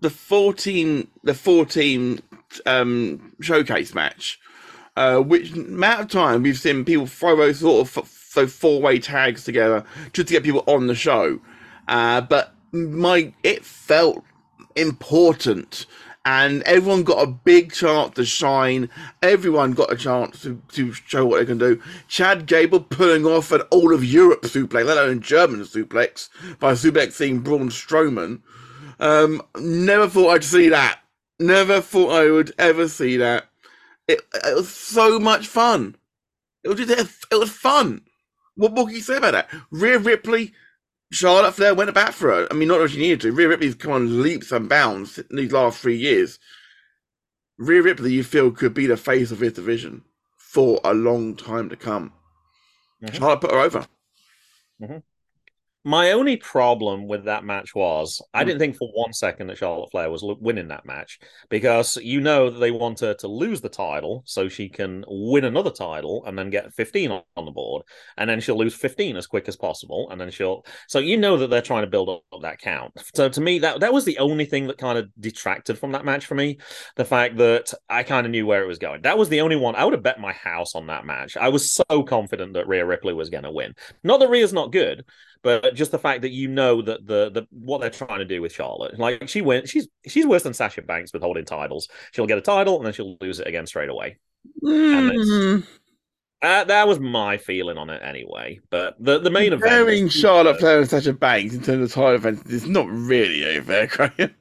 the 0.00 0.10
fourteen 0.10 1.08
the 1.24 1.34
fourteen 1.34 2.20
um, 2.66 3.34
showcase 3.40 3.94
match, 3.94 4.38
uh, 4.96 5.18
which 5.18 5.52
amount 5.52 6.00
of 6.00 6.08
time 6.08 6.42
we've 6.42 6.58
seen 6.58 6.84
people 6.84 7.06
throw 7.06 7.36
those 7.36 7.60
sort 7.60 7.96
of 7.96 8.30
those 8.34 8.52
four 8.52 8.80
way 8.80 8.98
tags 8.98 9.44
together 9.44 9.84
just 10.12 10.28
to 10.28 10.34
get 10.34 10.44
people 10.44 10.64
on 10.66 10.86
the 10.86 10.94
show, 10.94 11.40
uh, 11.88 12.20
but 12.20 12.54
my 12.72 13.32
it 13.42 13.64
felt 13.64 14.22
important 14.76 15.86
and 16.24 16.62
everyone 16.64 17.04
got 17.04 17.22
a 17.22 17.30
big 17.30 17.72
chance 17.72 18.14
to 18.14 18.24
shine. 18.24 18.90
Everyone 19.22 19.72
got 19.72 19.92
a 19.92 19.96
chance 19.96 20.42
to, 20.42 20.60
to 20.72 20.92
show 20.92 21.24
what 21.26 21.40
they 21.40 21.46
can 21.46 21.58
do. 21.58 21.80
Chad 22.08 22.46
Gable 22.46 22.80
pulling 22.80 23.24
off 23.24 23.52
an 23.52 23.62
all 23.70 23.94
of 23.94 24.04
Europe 24.04 24.42
suplex, 24.42 24.84
let 24.84 24.98
alone 24.98 25.20
German 25.20 25.60
suplex, 25.60 26.28
by 26.58 26.72
suplexing 26.72 27.42
Braun 27.42 27.70
Strowman. 27.70 28.42
Um, 29.00 29.42
never 29.58 30.08
thought 30.08 30.30
I'd 30.30 30.44
see 30.44 30.68
that. 30.68 31.00
Never 31.38 31.80
thought 31.80 32.10
I 32.10 32.30
would 32.30 32.52
ever 32.58 32.88
see 32.88 33.16
that. 33.18 33.48
It, 34.06 34.20
it 34.34 34.56
was 34.56 34.68
so 34.68 35.18
much 35.18 35.46
fun. 35.46 35.96
It 36.64 36.68
was 36.68 36.78
just, 36.78 37.26
it 37.30 37.36
was 37.36 37.50
fun. 37.50 38.02
What 38.56 38.72
more 38.72 38.86
can 38.86 38.96
you 38.96 39.00
say 39.02 39.18
about 39.18 39.32
that? 39.32 39.48
Rhea 39.70 39.98
Ripley 39.98 40.52
Charlotte 41.10 41.54
Flair 41.54 41.74
went 41.74 41.90
about 41.90 42.14
for 42.14 42.28
her. 42.28 42.48
I 42.50 42.54
mean, 42.54 42.68
not 42.68 42.78
that 42.78 42.90
she 42.90 42.98
needed 42.98 43.22
to. 43.22 43.32
Rhea 43.32 43.48
Ripley's 43.48 43.74
come 43.74 43.92
on 43.92 44.22
leaps 44.22 44.52
and 44.52 44.68
bounds 44.68 45.18
in 45.18 45.36
these 45.36 45.52
last 45.52 45.78
three 45.80 45.96
years. 45.96 46.38
Rhea 47.56 47.82
Ripley, 47.82 48.12
you 48.12 48.22
feel, 48.22 48.50
could 48.50 48.74
be 48.74 48.86
the 48.86 48.96
face 48.96 49.30
of 49.30 49.40
his 49.40 49.54
division 49.54 50.02
for 50.36 50.80
a 50.84 50.94
long 50.94 51.34
time 51.34 51.68
to 51.70 51.76
come. 51.76 52.12
Mm-hmm. 53.02 53.16
Charlotte 53.16 53.40
put 53.40 53.52
her 53.52 53.58
over. 53.58 53.86
Mm-hmm. 54.80 54.98
My 55.88 56.12
only 56.12 56.36
problem 56.36 57.08
with 57.08 57.24
that 57.24 57.44
match 57.44 57.74
was 57.74 58.20
I 58.34 58.42
hmm. 58.42 58.48
didn't 58.48 58.60
think 58.60 58.76
for 58.76 58.90
one 58.92 59.14
second 59.14 59.46
that 59.46 59.56
Charlotte 59.56 59.90
Flair 59.90 60.10
was 60.10 60.22
winning 60.22 60.68
that 60.68 60.84
match 60.84 61.18
because 61.48 61.96
you 61.96 62.20
know 62.20 62.50
that 62.50 62.58
they 62.58 62.70
want 62.70 63.00
her 63.00 63.14
to 63.14 63.26
lose 63.26 63.62
the 63.62 63.70
title 63.70 64.22
so 64.26 64.50
she 64.50 64.68
can 64.68 65.02
win 65.08 65.46
another 65.46 65.70
title 65.70 66.26
and 66.26 66.38
then 66.38 66.50
get 66.50 66.74
15 66.74 67.10
on, 67.10 67.22
the 67.36 67.50
board 67.50 67.84
and 68.18 68.28
then 68.28 68.38
she'll 68.38 68.58
lose 68.58 68.74
15 68.74 69.16
as 69.16 69.26
quick 69.26 69.48
as 69.48 69.56
possible 69.56 70.10
and 70.10 70.20
then 70.20 70.30
she'll 70.30 70.66
so 70.88 70.98
you 70.98 71.16
know 71.16 71.38
that 71.38 71.48
they're 71.48 71.62
trying 71.62 71.84
to 71.84 71.90
build 71.90 72.10
up 72.10 72.22
that 72.42 72.58
count. 72.58 72.92
So 73.14 73.30
to 73.30 73.40
me 73.40 73.58
that 73.60 73.80
that 73.80 73.94
was 73.94 74.04
the 74.04 74.18
only 74.18 74.44
thing 74.44 74.66
that 74.66 74.76
kind 74.76 74.98
of 74.98 75.08
detracted 75.18 75.78
from 75.78 75.92
that 75.92 76.04
match 76.04 76.26
for 76.26 76.34
me, 76.34 76.58
the 76.96 77.04
fact 77.06 77.38
that 77.38 77.72
I 77.88 78.02
kind 78.02 78.26
of 78.26 78.30
knew 78.32 78.44
where 78.44 78.62
it 78.62 78.68
was 78.68 78.78
going. 78.78 79.00
That 79.02 79.16
was 79.16 79.30
the 79.30 79.40
only 79.40 79.56
one 79.56 79.74
I 79.74 79.84
would 79.84 79.94
have 79.94 80.02
bet 80.02 80.20
my 80.20 80.34
house 80.34 80.74
on 80.74 80.88
that 80.88 81.06
match. 81.06 81.38
I 81.38 81.48
was 81.48 81.72
so 81.72 82.02
confident 82.02 82.52
that 82.52 82.68
Rhea 82.68 82.84
Ripley 82.84 83.14
was 83.14 83.30
going 83.30 83.44
to 83.44 83.50
win. 83.50 83.72
Not 84.04 84.20
that 84.20 84.28
Rhea's 84.28 84.52
not 84.52 84.70
good, 84.70 85.06
but 85.42 85.74
just 85.74 85.90
the 85.90 85.98
fact 85.98 86.22
that 86.22 86.30
you 86.30 86.48
know 86.48 86.82
that 86.82 87.06
the 87.06 87.30
the 87.30 87.46
what 87.50 87.80
they're 87.80 87.90
trying 87.90 88.18
to 88.18 88.24
do 88.24 88.42
with 88.42 88.52
Charlotte, 88.52 88.98
like 88.98 89.28
she 89.28 89.40
went, 89.40 89.68
she's 89.68 89.88
she's 90.06 90.26
worse 90.26 90.42
than 90.42 90.54
Sasha 90.54 90.82
Banks 90.82 91.12
with 91.12 91.22
holding 91.22 91.44
titles. 91.44 91.88
She'll 92.12 92.26
get 92.26 92.38
a 92.38 92.42
title 92.42 92.76
and 92.76 92.86
then 92.86 92.92
she'll 92.92 93.16
lose 93.20 93.40
it 93.40 93.46
again 93.46 93.66
straight 93.66 93.88
away. 93.88 94.18
Mm. 94.62 95.66
Uh, 96.40 96.64
that 96.64 96.86
was 96.86 97.00
my 97.00 97.36
feeling 97.36 97.78
on 97.78 97.90
it 97.90 98.00
anyway. 98.02 98.60
But 98.70 98.96
the, 99.00 99.18
the 99.18 99.30
main 99.30 99.52
event. 99.52 99.62
Comparing 99.62 100.08
Charlotte 100.08 100.60
Flair 100.60 100.78
and 100.78 100.88
Sasha 100.88 101.12
Banks 101.12 101.54
in 101.54 101.62
terms 101.62 101.90
of 101.90 101.92
title 101.92 102.14
events 102.14 102.48
is 102.50 102.66
not 102.66 102.88
really 102.88 103.56
a 103.56 103.62
fair, 103.62 103.86
Graham. 103.88 104.34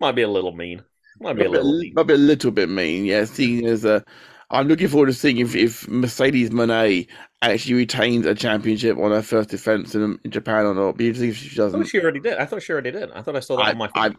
Might 0.00 0.12
be 0.12 0.22
a 0.22 0.28
little 0.28 0.52
mean. 0.52 0.82
Might 1.20 1.34
be 1.34 1.40
might 1.40 1.46
a 1.46 1.50
little 1.50 1.72
be, 1.72 1.86
mean. 1.86 1.94
Might 1.94 2.06
be 2.06 2.14
a 2.14 2.18
little 2.18 2.50
bit 2.50 2.68
mean, 2.68 3.06
yeah. 3.06 3.24
Seeing 3.24 3.66
as 3.66 3.84
a 3.84 4.04
I'm 4.52 4.68
looking 4.68 4.88
forward 4.88 5.06
to 5.06 5.14
seeing 5.14 5.38
if, 5.38 5.54
if 5.54 5.88
Mercedes 5.88 6.50
Moné 6.50 7.08
actually 7.40 7.74
retains 7.74 8.26
a 8.26 8.34
championship 8.34 8.96
on 8.98 9.10
her 9.10 9.22
first 9.22 9.48
defense 9.48 9.94
in, 9.94 10.18
in 10.24 10.30
Japan 10.30 10.66
or 10.66 10.74
not. 10.74 10.96
But 10.96 11.06
you 11.06 11.14
think 11.14 11.34
she 11.34 11.56
doesn't? 11.56 11.80
I 11.80 11.82
thought 11.82 11.90
she 11.90 12.00
already 12.00 12.20
did. 12.20 12.38
I 12.38 12.46
thought 12.46 12.62
she 12.62 12.72
already 12.72 12.92
did. 12.92 13.10
I 13.10 13.22
thought 13.22 13.34
I 13.34 13.40
saw 13.40 13.56
that 13.56 13.66
I, 13.66 13.70
on 13.70 13.78
my 13.78 13.88
phone. 13.88 14.16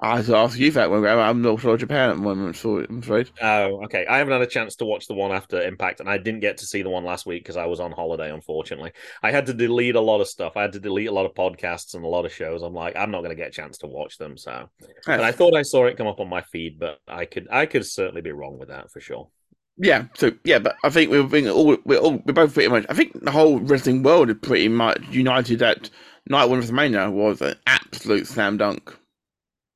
I, 0.00 0.16
I, 0.16 0.18
I 0.18 0.42
ask 0.42 0.58
you 0.58 0.70
that 0.72 0.90
one. 0.90 1.06
I'm 1.06 1.42
not 1.42 1.60
sure 1.60 1.76
Japan 1.76 2.10
at 2.10 2.16
the 2.16 2.22
moment, 2.22 2.56
so 2.56 2.78
I'm 2.78 2.98
afraid. 2.98 3.30
Oh, 3.42 3.84
okay. 3.84 4.06
I 4.06 4.18
haven't 4.18 4.32
had 4.32 4.42
a 4.42 4.46
chance 4.46 4.76
to 4.76 4.84
watch 4.84 5.06
the 5.06 5.14
one 5.14 5.30
after 5.30 5.62
Impact, 5.62 6.00
and 6.00 6.08
I 6.08 6.18
didn't 6.18 6.40
get 6.40 6.56
to 6.58 6.66
see 6.66 6.82
the 6.82 6.90
one 6.90 7.04
last 7.04 7.26
week 7.26 7.44
because 7.44 7.56
I 7.56 7.66
was 7.66 7.78
on 7.78 7.92
holiday, 7.92 8.32
unfortunately. 8.32 8.92
I 9.22 9.30
had 9.30 9.46
to 9.46 9.54
delete 9.54 9.94
a 9.94 10.00
lot 10.00 10.20
of 10.20 10.28
stuff. 10.28 10.56
I 10.56 10.62
had 10.62 10.72
to 10.72 10.80
delete 10.80 11.08
a 11.08 11.12
lot 11.12 11.26
of 11.26 11.34
podcasts 11.34 11.94
and 11.94 12.04
a 12.04 12.08
lot 12.08 12.24
of 12.24 12.32
shows. 12.32 12.62
I'm 12.62 12.74
like, 12.74 12.96
I'm 12.96 13.10
not 13.10 13.18
going 13.18 13.30
to 13.30 13.40
get 13.40 13.48
a 13.48 13.52
chance 13.52 13.78
to 13.78 13.86
watch 13.86 14.18
them. 14.18 14.36
So, 14.36 14.68
but 15.06 15.20
I 15.20 15.30
thought 15.30 15.54
I 15.54 15.62
saw 15.62 15.84
it 15.84 15.96
come 15.96 16.06
up 16.06 16.20
on 16.20 16.28
my 16.28 16.40
feed, 16.40 16.78
but 16.80 16.98
I 17.06 17.26
could, 17.26 17.46
I 17.52 17.66
could 17.66 17.86
certainly 17.86 18.22
be 18.22 18.32
wrong 18.32 18.58
with 18.58 18.70
that 18.70 18.90
for 18.90 19.00
sure. 19.00 19.28
Yeah, 19.76 20.06
so 20.14 20.32
yeah, 20.44 20.60
but 20.60 20.76
I 20.84 20.90
think 20.90 21.10
we're 21.10 21.24
being 21.24 21.48
all 21.48 21.76
we're 21.84 21.98
all 21.98 22.22
we're 22.24 22.32
both 22.32 22.54
pretty 22.54 22.68
much. 22.68 22.86
I 22.88 22.94
think 22.94 23.24
the 23.24 23.30
whole 23.32 23.58
wrestling 23.58 24.02
world 24.02 24.30
is 24.30 24.36
pretty 24.40 24.68
much 24.68 25.02
united 25.10 25.58
that 25.58 25.90
night 26.28 26.44
one 26.46 26.58
of 26.58 26.64
WrestleMania 26.64 27.12
was 27.12 27.40
an 27.42 27.56
absolute 27.66 28.26
slam 28.26 28.56
dunk. 28.56 28.96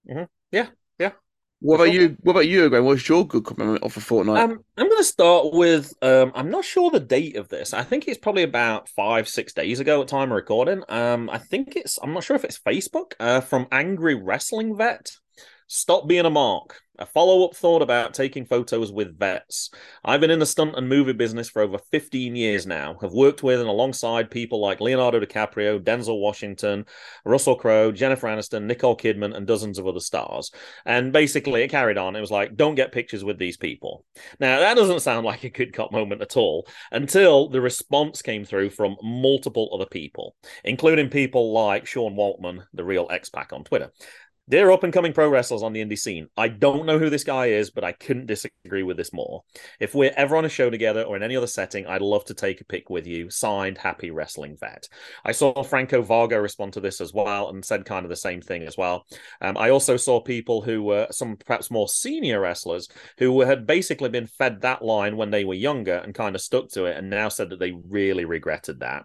Mm-hmm. 0.08 0.24
Yeah, 0.52 0.68
yeah. 0.98 1.12
What 1.60 1.76
about 1.76 1.92
you? 1.92 2.16
What 2.22 2.32
about 2.32 2.46
you, 2.46 2.68
Graham? 2.68 2.84
What's 2.84 3.08
your 3.08 3.26
good 3.26 3.44
comment 3.44 3.82
off 3.82 3.96
a 3.96 4.00
fortnight? 4.00 4.44
Um, 4.44 4.60
I'm 4.76 4.86
going 4.86 4.98
to 4.98 5.04
start 5.04 5.52
with. 5.52 5.92
Um, 6.00 6.30
I'm 6.34 6.50
not 6.50 6.64
sure 6.64 6.90
the 6.90 7.00
date 7.00 7.34
of 7.34 7.48
this. 7.48 7.74
I 7.74 7.82
think 7.82 8.06
it's 8.06 8.18
probably 8.18 8.44
about 8.44 8.88
five, 8.88 9.28
six 9.28 9.52
days 9.52 9.80
ago 9.80 10.00
at 10.00 10.08
time 10.08 10.30
of 10.30 10.36
recording. 10.36 10.84
Um, 10.88 11.28
I 11.28 11.38
think 11.38 11.74
it's. 11.74 11.98
I'm 12.00 12.12
not 12.12 12.22
sure 12.22 12.36
if 12.36 12.44
it's 12.44 12.58
Facebook. 12.58 13.14
Uh, 13.18 13.40
from 13.40 13.66
Angry 13.72 14.14
Wrestling 14.14 14.76
Vet. 14.76 15.10
Stop 15.70 16.08
being 16.08 16.24
a 16.24 16.30
mark. 16.30 16.80
A 16.98 17.04
follow 17.04 17.44
up 17.44 17.54
thought 17.54 17.82
about 17.82 18.14
taking 18.14 18.46
photos 18.46 18.90
with 18.90 19.18
vets. 19.18 19.70
I've 20.02 20.20
been 20.20 20.30
in 20.30 20.38
the 20.38 20.46
stunt 20.46 20.76
and 20.76 20.88
movie 20.88 21.12
business 21.12 21.50
for 21.50 21.60
over 21.60 21.78
15 21.92 22.34
years 22.34 22.66
now. 22.66 22.96
Have 23.02 23.12
worked 23.12 23.42
with 23.42 23.60
and 23.60 23.68
alongside 23.68 24.30
people 24.30 24.60
like 24.60 24.80
Leonardo 24.80 25.20
DiCaprio, 25.20 25.78
Denzel 25.78 26.20
Washington, 26.20 26.86
Russell 27.26 27.54
Crowe, 27.54 27.92
Jennifer 27.92 28.26
Aniston, 28.28 28.64
Nicole 28.64 28.96
Kidman, 28.96 29.36
and 29.36 29.46
dozens 29.46 29.78
of 29.78 29.86
other 29.86 30.00
stars. 30.00 30.50
And 30.86 31.12
basically, 31.12 31.62
it 31.62 31.68
carried 31.68 31.98
on. 31.98 32.16
It 32.16 32.20
was 32.20 32.30
like, 32.32 32.56
don't 32.56 32.74
get 32.74 32.90
pictures 32.90 33.22
with 33.22 33.38
these 33.38 33.58
people. 33.58 34.06
Now, 34.40 34.60
that 34.60 34.74
doesn't 34.74 35.00
sound 35.00 35.26
like 35.26 35.44
a 35.44 35.50
good 35.50 35.74
cop 35.74 35.92
moment 35.92 36.22
at 36.22 36.38
all 36.38 36.66
until 36.90 37.50
the 37.50 37.60
response 37.60 38.22
came 38.22 38.44
through 38.44 38.70
from 38.70 38.96
multiple 39.02 39.70
other 39.74 39.86
people, 39.86 40.34
including 40.64 41.10
people 41.10 41.52
like 41.52 41.86
Sean 41.86 42.16
Waltman, 42.16 42.64
the 42.72 42.84
real 42.84 43.06
X 43.10 43.28
Pac 43.28 43.52
on 43.52 43.64
Twitter. 43.64 43.92
Dear 44.50 44.70
up 44.70 44.82
and 44.82 44.94
coming 44.94 45.12
pro 45.12 45.28
wrestlers 45.28 45.62
on 45.62 45.74
the 45.74 45.84
indie 45.84 45.98
scene, 45.98 46.28
I 46.34 46.48
don't 46.48 46.86
know 46.86 46.98
who 46.98 47.10
this 47.10 47.22
guy 47.22 47.48
is, 47.48 47.70
but 47.70 47.84
I 47.84 47.92
couldn't 47.92 48.24
disagree 48.24 48.82
with 48.82 48.96
this 48.96 49.12
more. 49.12 49.42
If 49.78 49.94
we're 49.94 50.14
ever 50.16 50.38
on 50.38 50.46
a 50.46 50.48
show 50.48 50.70
together 50.70 51.02
or 51.02 51.16
in 51.16 51.22
any 51.22 51.36
other 51.36 51.46
setting, 51.46 51.86
I'd 51.86 52.00
love 52.00 52.24
to 52.26 52.34
take 52.34 52.62
a 52.62 52.64
pic 52.64 52.88
with 52.88 53.06
you. 53.06 53.28
Signed, 53.28 53.76
Happy 53.76 54.10
Wrestling 54.10 54.56
Vet. 54.58 54.88
I 55.22 55.32
saw 55.32 55.62
Franco 55.62 56.02
Vargo 56.02 56.40
respond 56.40 56.72
to 56.72 56.80
this 56.80 57.02
as 57.02 57.12
well 57.12 57.50
and 57.50 57.62
said 57.62 57.84
kind 57.84 58.06
of 58.06 58.08
the 58.08 58.16
same 58.16 58.40
thing 58.40 58.62
as 58.62 58.74
well. 58.78 59.04
Um, 59.42 59.58
I 59.58 59.68
also 59.68 59.98
saw 59.98 60.18
people 60.18 60.62
who 60.62 60.82
were 60.82 61.08
some 61.10 61.36
perhaps 61.36 61.70
more 61.70 61.86
senior 61.86 62.40
wrestlers 62.40 62.88
who 63.18 63.42
had 63.42 63.66
basically 63.66 64.08
been 64.08 64.26
fed 64.26 64.62
that 64.62 64.80
line 64.80 65.18
when 65.18 65.30
they 65.30 65.44
were 65.44 65.52
younger 65.52 65.96
and 65.96 66.14
kind 66.14 66.34
of 66.34 66.40
stuck 66.40 66.70
to 66.70 66.86
it 66.86 66.96
and 66.96 67.10
now 67.10 67.28
said 67.28 67.50
that 67.50 67.58
they 67.58 67.72
really 67.86 68.24
regretted 68.24 68.80
that. 68.80 69.04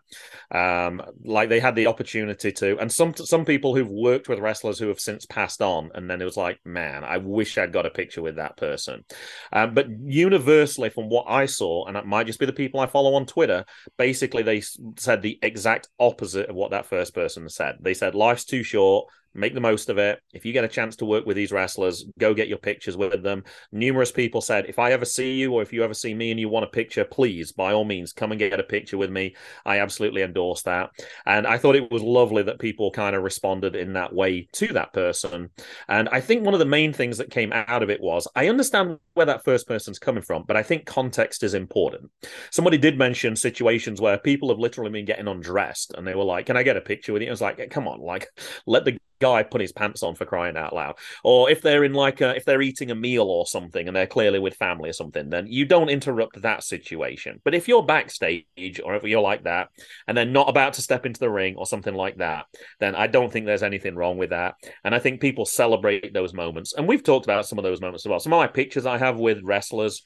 Um, 0.51 1.01
like 1.25 1.49
they 1.49 1.59
had 1.59 1.75
the 1.75 1.87
opportunity 1.87 2.53
to, 2.53 2.77
and 2.79 2.89
some 2.89 3.13
some 3.13 3.43
people 3.43 3.75
who've 3.75 3.89
worked 3.89 4.29
with 4.29 4.39
wrestlers 4.39 4.79
who 4.79 4.87
have 4.87 5.01
since 5.01 5.25
passed 5.33 5.61
on, 5.61 5.89
and 5.95 6.09
then 6.09 6.21
it 6.21 6.25
was 6.25 6.37
like, 6.37 6.59
man, 6.63 7.03
I 7.03 7.17
wish 7.17 7.57
I'd 7.57 7.73
got 7.73 7.85
a 7.85 7.91
picture 7.91 8.21
with 8.21 8.35
that 8.35 8.57
person. 8.57 9.03
Um, 9.51 9.73
but 9.73 9.87
universally, 10.03 10.89
from 10.89 11.09
what 11.09 11.25
I 11.27 11.47
saw, 11.47 11.85
and 11.85 11.97
it 11.97 12.05
might 12.05 12.27
just 12.27 12.39
be 12.39 12.45
the 12.45 12.53
people 12.53 12.79
I 12.79 12.85
follow 12.85 13.15
on 13.15 13.25
Twitter, 13.25 13.65
basically 13.97 14.43
they 14.43 14.61
said 14.97 15.21
the 15.21 15.39
exact 15.41 15.89
opposite 15.99 16.49
of 16.49 16.55
what 16.55 16.71
that 16.71 16.85
first 16.85 17.15
person 17.15 17.49
said. 17.49 17.77
They 17.79 17.93
said 17.93 18.15
life's 18.15 18.45
too 18.45 18.63
short 18.63 19.07
make 19.33 19.53
the 19.53 19.61
most 19.61 19.89
of 19.89 19.97
it. 19.97 20.19
If 20.33 20.45
you 20.45 20.53
get 20.53 20.63
a 20.63 20.69
chance 20.69 20.95
to 20.97 21.05
work 21.05 21.25
with 21.25 21.35
these 21.35 21.51
wrestlers, 21.51 22.05
go 22.19 22.33
get 22.33 22.47
your 22.47 22.57
pictures 22.57 22.97
with 22.97 23.23
them. 23.23 23.43
Numerous 23.71 24.11
people 24.11 24.41
said, 24.41 24.65
if 24.67 24.79
I 24.79 24.91
ever 24.91 25.05
see 25.05 25.33
you 25.33 25.53
or 25.53 25.61
if 25.61 25.73
you 25.73 25.83
ever 25.83 25.93
see 25.93 26.13
me 26.13 26.31
and 26.31 26.39
you 26.39 26.49
want 26.49 26.65
a 26.65 26.69
picture, 26.69 27.05
please, 27.05 27.51
by 27.51 27.73
all 27.73 27.85
means, 27.85 28.13
come 28.13 28.31
and 28.31 28.39
get 28.39 28.59
a 28.59 28.63
picture 28.63 28.97
with 28.97 29.09
me. 29.09 29.35
I 29.65 29.79
absolutely 29.79 30.21
endorse 30.21 30.61
that. 30.63 30.91
And 31.25 31.47
I 31.47 31.57
thought 31.57 31.75
it 31.75 31.91
was 31.91 32.01
lovely 32.01 32.43
that 32.43 32.59
people 32.59 32.91
kind 32.91 33.15
of 33.15 33.23
responded 33.23 33.75
in 33.75 33.93
that 33.93 34.13
way 34.13 34.47
to 34.53 34.67
that 34.73 34.93
person. 34.93 35.49
And 35.87 36.09
I 36.09 36.21
think 36.21 36.43
one 36.43 36.53
of 36.53 36.59
the 36.59 36.65
main 36.65 36.93
things 36.93 37.17
that 37.17 37.31
came 37.31 37.51
out 37.53 37.83
of 37.83 37.89
it 37.89 38.01
was 38.01 38.27
I 38.35 38.49
understand 38.49 38.97
where 39.13 39.25
that 39.25 39.43
first 39.43 39.67
person's 39.67 39.99
coming 39.99 40.23
from, 40.23 40.43
but 40.47 40.57
I 40.57 40.63
think 40.63 40.85
context 40.85 41.43
is 41.43 41.53
important. 41.53 42.11
Somebody 42.51 42.77
did 42.77 42.97
mention 42.97 43.35
situations 43.35 44.01
where 44.01 44.17
people 44.17 44.49
have 44.49 44.59
literally 44.59 44.91
been 44.91 45.05
getting 45.05 45.27
undressed 45.27 45.93
and 45.95 46.05
they 46.05 46.15
were 46.15 46.23
like, 46.23 46.45
Can 46.45 46.57
I 46.57 46.63
get 46.63 46.77
a 46.77 46.81
picture 46.81 47.13
with 47.13 47.21
you? 47.21 47.29
I 47.29 47.31
was 47.31 47.41
like, 47.41 47.69
Come 47.69 47.87
on, 47.87 47.99
like, 48.01 48.27
let 48.65 48.85
the 48.85 48.97
guy 49.19 49.43
put 49.43 49.61
his 49.61 49.71
pants 49.71 50.03
on 50.03 50.15
for 50.15 50.25
crying 50.25 50.57
out 50.57 50.73
loud. 50.73 50.95
Or 51.23 51.49
if 51.49 51.61
they're 51.61 51.83
in 51.83 51.93
like 51.93 52.21
a, 52.21 52.35
if 52.35 52.45
they're 52.45 52.61
eating 52.61 52.91
a 52.91 52.95
meal 52.95 53.23
or 53.23 53.45
something 53.45 53.87
and 53.87 53.95
they're 53.95 54.07
clearly 54.07 54.39
with 54.39 54.55
family 54.55 54.89
or 54.89 54.93
something, 54.93 55.29
then 55.29 55.47
you 55.47 55.65
don't 55.65 55.89
interrupt 55.89 56.41
that 56.41 56.63
situation. 56.63 57.39
But 57.43 57.55
if 57.55 57.67
you're 57.67 57.83
backstage 57.83 58.79
or 58.83 58.95
if 58.95 59.03
you're 59.03 59.21
like 59.21 59.43
that 59.43 59.69
and 60.07 60.17
they're 60.17 60.25
not 60.25 60.49
about 60.49 60.73
to 60.73 60.81
step 60.81 61.05
into 61.05 61.19
the 61.19 61.29
ring 61.29 61.55
or 61.57 61.65
something 61.65 61.93
like 61.93 62.17
that, 62.17 62.45
then 62.79 62.95
I 62.95 63.07
don't 63.07 63.31
think 63.31 63.45
there's 63.45 63.63
anything 63.63 63.95
wrong 63.95 64.17
with 64.17 64.31
that. 64.31 64.55
And 64.83 64.93
I 64.93 64.99
think 64.99 65.21
people 65.21 65.45
celebrate 65.45 66.13
those 66.13 66.33
moments. 66.33 66.73
And 66.73 66.87
we've 66.87 67.03
talked 67.03 67.25
about 67.25 67.47
some 67.47 67.59
of 67.59 67.63
those 67.63 67.81
moments 67.81 68.05
as 68.05 68.09
well. 68.09 68.19
Some 68.19 68.33
of 68.33 68.39
my 68.39 68.47
pictures 68.47 68.85
I 68.85 68.97
have 68.97 69.17
with 69.17 69.43
wrestlers 69.43 70.05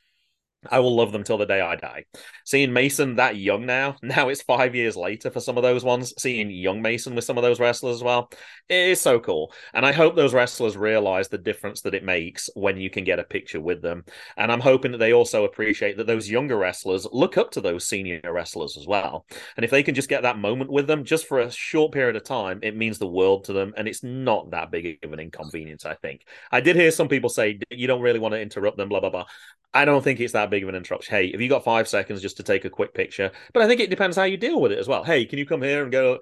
I 0.72 0.80
will 0.80 0.96
love 0.96 1.12
them 1.12 1.24
till 1.24 1.38
the 1.38 1.46
day 1.46 1.62
I 1.62 1.76
die. 1.76 2.06
Seeing 2.46 2.74
Mason 2.74 3.16
that 3.16 3.36
young 3.36 3.66
now, 3.66 3.98
now 4.04 4.30
it's 4.30 4.42
five 4.42 4.76
years 4.76 4.96
later 4.96 5.30
for 5.32 5.40
some 5.40 5.58
of 5.58 5.64
those 5.64 5.84
ones. 5.84 6.14
Seeing 6.18 6.50
young 6.50 6.82
Mason 6.82 7.16
with 7.16 7.24
some 7.24 7.38
of 7.38 7.44
those 7.44 7.60
wrestlers 7.60 7.98
as 7.98 8.04
well, 8.04 8.30
it 8.70 8.90
is 8.90 9.02
so 9.02 9.20
cool. 9.20 9.52
And 9.74 9.86
I 9.86 9.92
hope 9.92 10.16
those 10.16 10.34
wrestlers 10.34 10.78
realize 10.78 11.28
the 11.30 11.38
difference 11.38 11.82
that 11.82 11.94
it 11.94 12.04
makes 12.04 12.50
when 12.56 12.78
you 12.78 12.90
can 12.90 13.04
get 13.04 13.20
a 13.20 13.24
picture 13.24 13.62
with 13.62 13.82
them. 13.82 14.04
And 14.36 14.52
I'm 14.52 14.60
hoping 14.60 14.92
that 14.92 14.98
they 14.98 15.14
also 15.14 15.46
appreciate 15.46 15.98
that 15.98 16.08
those 16.08 16.30
younger 16.30 16.58
wrestlers 16.58 17.08
look 17.12 17.38
up 17.38 17.52
to 17.52 17.62
those 17.62 17.88
senior 17.88 18.22
wrestlers 18.26 18.78
as 18.78 18.88
well. 18.88 19.26
And 19.56 19.64
if 19.64 19.72
they 19.72 19.84
can 19.84 19.96
just 19.96 20.10
get 20.10 20.24
that 20.24 20.38
moment 20.38 20.72
with 20.72 20.88
them 20.88 21.04
just 21.04 21.28
for 21.28 21.40
a 21.40 21.52
short 21.52 21.92
period 21.92 22.16
of 22.16 22.24
time, 22.24 22.60
it 22.62 22.76
means 22.76 23.00
the 23.00 23.08
world 23.08 23.46
to 23.46 23.54
them. 23.54 23.74
And 23.78 23.88
it's 23.88 24.04
not 24.04 24.52
that 24.52 24.72
big 24.72 25.00
of 25.04 25.14
an 25.14 25.20
inconvenience, 25.20 25.86
I 25.86 25.96
think. 25.96 26.26
I 26.52 26.62
did 26.62 26.76
hear 26.76 26.92
some 26.92 27.08
people 27.08 27.30
say, 27.30 27.60
you 27.70 27.88
don't 27.88 28.02
really 28.02 28.20
want 28.20 28.34
to 28.34 28.42
interrupt 28.42 28.78
them, 28.78 28.90
blah, 28.90 29.00
blah, 29.00 29.10
blah. 29.10 29.26
I 29.74 29.86
don't 29.86 30.04
think 30.04 30.20
it's 30.20 30.34
that 30.34 30.50
big 30.50 30.57
of 30.64 30.70
an 30.70 30.76
interruption. 30.76 31.16
Hey, 31.16 31.32
have 31.32 31.42
you 31.42 31.50
got 31.50 31.64
five 31.64 31.88
seconds 31.88 32.22
just 32.22 32.38
to 32.38 32.44
take 32.44 32.66
a 32.66 32.70
quick 32.70 32.94
picture? 32.94 33.32
But 33.54 33.64
I 33.64 33.68
think 33.68 33.82
it 33.82 33.90
depends 33.90 34.18
how 34.18 34.24
you 34.24 34.38
deal 34.38 34.60
with 34.60 34.72
it 34.72 34.80
as 34.80 34.88
well. 34.88 35.04
Hey, 35.04 35.26
can 35.26 35.40
you 35.40 35.46
come 35.46 35.62
here 35.62 35.84
and 35.84 35.92
go? 35.92 36.20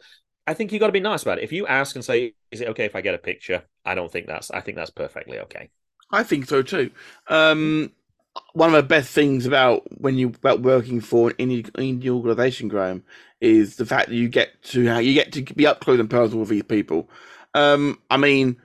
I 0.48 0.54
think 0.54 0.72
you 0.72 0.80
got 0.80 0.88
to 0.88 0.94
be 0.94 1.00
nice 1.00 1.24
about 1.24 1.40
it. 1.40 1.44
If 1.44 1.52
you 1.52 1.66
ask 1.68 1.96
and 1.96 2.06
say, 2.06 2.34
"Is 2.52 2.62
it 2.62 2.70
okay 2.70 2.86
if 2.86 2.96
I 2.96 3.02
get 3.02 3.16
a 3.16 3.20
picture?" 3.20 3.64
I 3.86 3.96
don't 3.96 4.12
think 4.12 4.28
that's. 4.28 4.52
I 4.52 4.62
think 4.62 4.78
that's 4.78 4.92
perfectly 4.92 5.40
okay. 5.40 5.70
I 6.12 6.24
think 6.24 6.46
so 6.48 6.62
too. 6.62 6.92
Um, 7.28 7.92
one 8.54 8.70
of 8.70 8.76
the 8.76 8.84
best 8.84 9.12
things 9.12 9.46
about 9.46 9.84
when 10.00 10.18
you 10.18 10.28
about 10.28 10.62
working 10.62 11.02
for 11.02 11.30
an 11.30 11.36
indie 11.36 12.10
organization, 12.10 12.68
Graham, 12.68 13.04
is 13.42 13.78
the 13.78 13.86
fact 13.86 14.10
that 14.10 14.16
you 14.16 14.30
get 14.30 14.62
to 14.64 14.82
you 15.02 15.14
get 15.14 15.32
to 15.34 15.42
be 15.42 15.68
up 15.68 15.80
close 15.80 16.00
and 16.00 16.10
personal 16.10 16.42
with 16.42 16.50
these 16.50 16.64
people. 16.64 17.10
Um, 17.54 18.00
I 18.10 18.18
mean, 18.18 18.58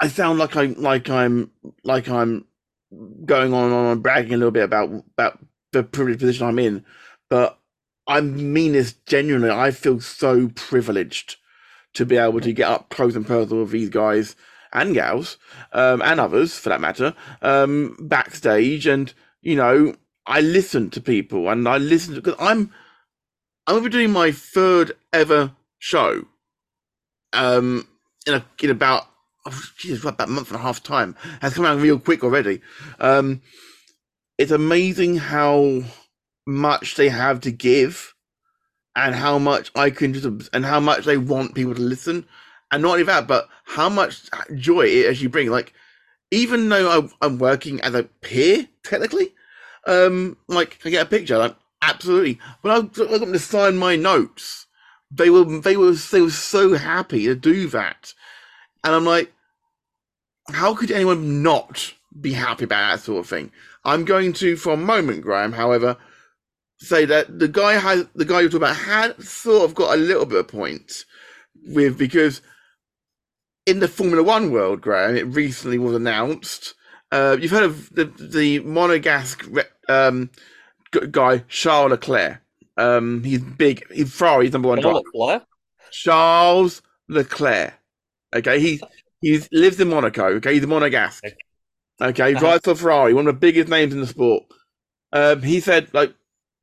I 0.00 0.08
sound 0.08 0.38
like 0.38 0.56
I'm 0.56 0.74
like 0.74 1.08
I'm 1.08 1.50
like 1.84 2.08
I'm 2.08 2.44
going 3.24 3.52
on 3.52 3.64
and 3.64 3.74
on 3.74 3.86
and 3.92 4.02
bragging 4.02 4.34
a 4.34 4.36
little 4.36 4.50
bit 4.52 4.64
about 4.64 4.90
about 4.90 5.38
the 5.72 5.82
privileged 5.82 6.20
position 6.20 6.46
I'm 6.46 6.58
in, 6.58 6.84
but 7.28 7.58
I 8.06 8.20
mean 8.20 8.72
this 8.72 8.94
genuinely. 9.06 9.50
I 9.50 9.70
feel 9.70 10.00
so 10.00 10.48
privileged 10.48 11.36
to 11.94 12.06
be 12.06 12.16
able 12.16 12.40
to 12.40 12.52
get 12.52 12.70
up 12.70 12.90
close 12.90 13.16
and 13.16 13.26
personal 13.26 13.62
with 13.62 13.72
these 13.72 13.88
guys 13.88 14.36
and 14.72 14.94
gals, 14.94 15.38
um, 15.72 16.02
and 16.02 16.20
others 16.20 16.58
for 16.58 16.68
that 16.68 16.80
matter, 16.80 17.14
um, 17.42 17.96
backstage. 18.00 18.86
And 18.86 19.12
you 19.42 19.56
know, 19.56 19.94
I 20.26 20.40
listen 20.40 20.90
to 20.90 21.00
people, 21.00 21.48
and 21.48 21.66
I 21.68 21.78
listen 21.78 22.14
because 22.14 22.36
I'm 22.38 22.72
I'm 23.66 23.76
gonna 23.76 23.84
be 23.84 23.90
doing 23.90 24.12
my 24.12 24.30
third 24.30 24.92
ever 25.12 25.52
show, 25.78 26.24
um, 27.32 27.88
in 28.26 28.34
a, 28.34 28.44
in 28.62 28.70
about 28.70 29.06
Jesus, 29.76 30.04
about 30.04 30.28
a 30.28 30.30
month 30.30 30.48
and 30.48 30.56
a 30.56 30.62
half 30.62 30.82
time 30.82 31.16
has 31.40 31.54
come 31.54 31.64
out 31.64 31.80
real 31.80 31.98
quick 31.98 32.24
already. 32.24 32.60
Um, 33.00 33.42
it's 34.38 34.52
amazing 34.52 35.16
how 35.16 35.82
much 36.46 36.94
they 36.96 37.08
have 37.08 37.40
to 37.40 37.50
give 37.50 38.14
and 38.94 39.14
how 39.14 39.38
much 39.38 39.70
I 39.74 39.90
can 39.90 40.14
just, 40.14 40.50
and 40.52 40.64
how 40.64 40.80
much 40.80 41.04
they 41.04 41.18
want 41.18 41.54
people 41.54 41.74
to 41.74 41.82
listen. 41.82 42.26
And 42.72 42.82
not 42.82 42.92
only 42.92 43.04
that, 43.04 43.26
but 43.28 43.48
how 43.64 43.88
much 43.88 44.28
joy 44.56 44.86
it 44.86 45.10
actually 45.10 45.28
brings. 45.28 45.50
Like, 45.50 45.72
even 46.30 46.68
though 46.68 47.10
I'm 47.22 47.38
working 47.38 47.80
as 47.82 47.94
a 47.94 48.04
peer, 48.04 48.68
technically, 48.82 49.34
um, 49.86 50.36
like, 50.48 50.78
I 50.84 50.90
get 50.90 51.06
a 51.06 51.08
picture, 51.08 51.38
like, 51.38 51.56
absolutely. 51.82 52.40
When 52.62 52.72
I, 52.72 52.78
I 52.78 52.80
got 52.80 53.20
them 53.20 53.32
to 53.32 53.38
sign 53.38 53.76
my 53.76 53.96
notes, 53.96 54.66
they 55.10 55.30
were, 55.30 55.44
they 55.44 55.76
were, 55.76 55.92
they 55.92 56.20
were 56.20 56.30
so 56.30 56.74
happy 56.74 57.26
to 57.26 57.34
do 57.36 57.68
that. 57.68 58.12
And 58.82 58.94
I'm 58.94 59.04
like, 59.04 59.32
how 60.52 60.74
could 60.74 60.90
anyone 60.90 61.42
not 61.42 61.92
be 62.20 62.32
happy 62.32 62.64
about 62.64 62.92
that 62.92 63.04
sort 63.04 63.20
of 63.20 63.28
thing? 63.28 63.50
I'm 63.84 64.04
going 64.04 64.32
to, 64.34 64.56
for 64.56 64.72
a 64.72 64.76
moment, 64.76 65.22
Graham, 65.22 65.52
however, 65.52 65.96
say 66.78 67.04
that 67.04 67.38
the 67.38 67.48
guy 67.48 67.74
has 67.74 68.06
the 68.14 68.24
guy 68.24 68.40
you 68.40 68.48
talk 68.48 68.58
about 68.58 68.76
had 68.76 69.20
sort 69.22 69.64
of 69.64 69.74
got 69.74 69.94
a 69.94 70.00
little 70.00 70.26
bit 70.26 70.40
of 70.40 70.48
point 70.48 71.04
with 71.68 71.96
because 71.96 72.42
in 73.64 73.80
the 73.80 73.88
Formula 73.88 74.22
One 74.22 74.50
world, 74.50 74.80
Graham, 74.80 75.16
it 75.16 75.26
recently 75.26 75.78
was 75.78 75.94
announced. 75.94 76.74
Uh, 77.12 77.36
you've 77.40 77.50
heard 77.50 77.64
of 77.64 77.94
the 77.94 78.04
the 78.04 78.60
Monegasque 78.60 79.64
um, 79.88 80.30
guy 81.10 81.38
Charles 81.48 81.90
Leclerc. 81.90 82.40
Um, 82.76 83.24
he's 83.24 83.40
big. 83.40 83.90
He's 83.90 84.12
Ferrari's 84.12 84.52
number 84.52 84.68
one 84.68 84.80
driver. 84.80 85.00
Leclerc? 85.14 85.44
Charles 85.90 86.82
Leclerc. 87.08 87.74
Okay, 88.34 88.60
he 88.60 88.80
he 89.20 89.40
lives 89.52 89.80
in 89.80 89.88
Monaco. 89.88 90.26
Okay, 90.36 90.54
he's 90.54 90.64
a 90.64 90.66
Monegasque. 90.66 91.32
Okay, 92.00 92.28
he 92.28 92.34
uh-huh. 92.34 92.40
drives 92.40 92.64
for 92.64 92.74
Ferrari, 92.74 93.14
one 93.14 93.26
of 93.26 93.34
the 93.34 93.40
biggest 93.40 93.68
names 93.68 93.94
in 93.94 94.00
the 94.00 94.06
sport. 94.06 94.44
Um, 95.12 95.42
he 95.42 95.60
said, 95.60 95.92
like, 95.94 96.14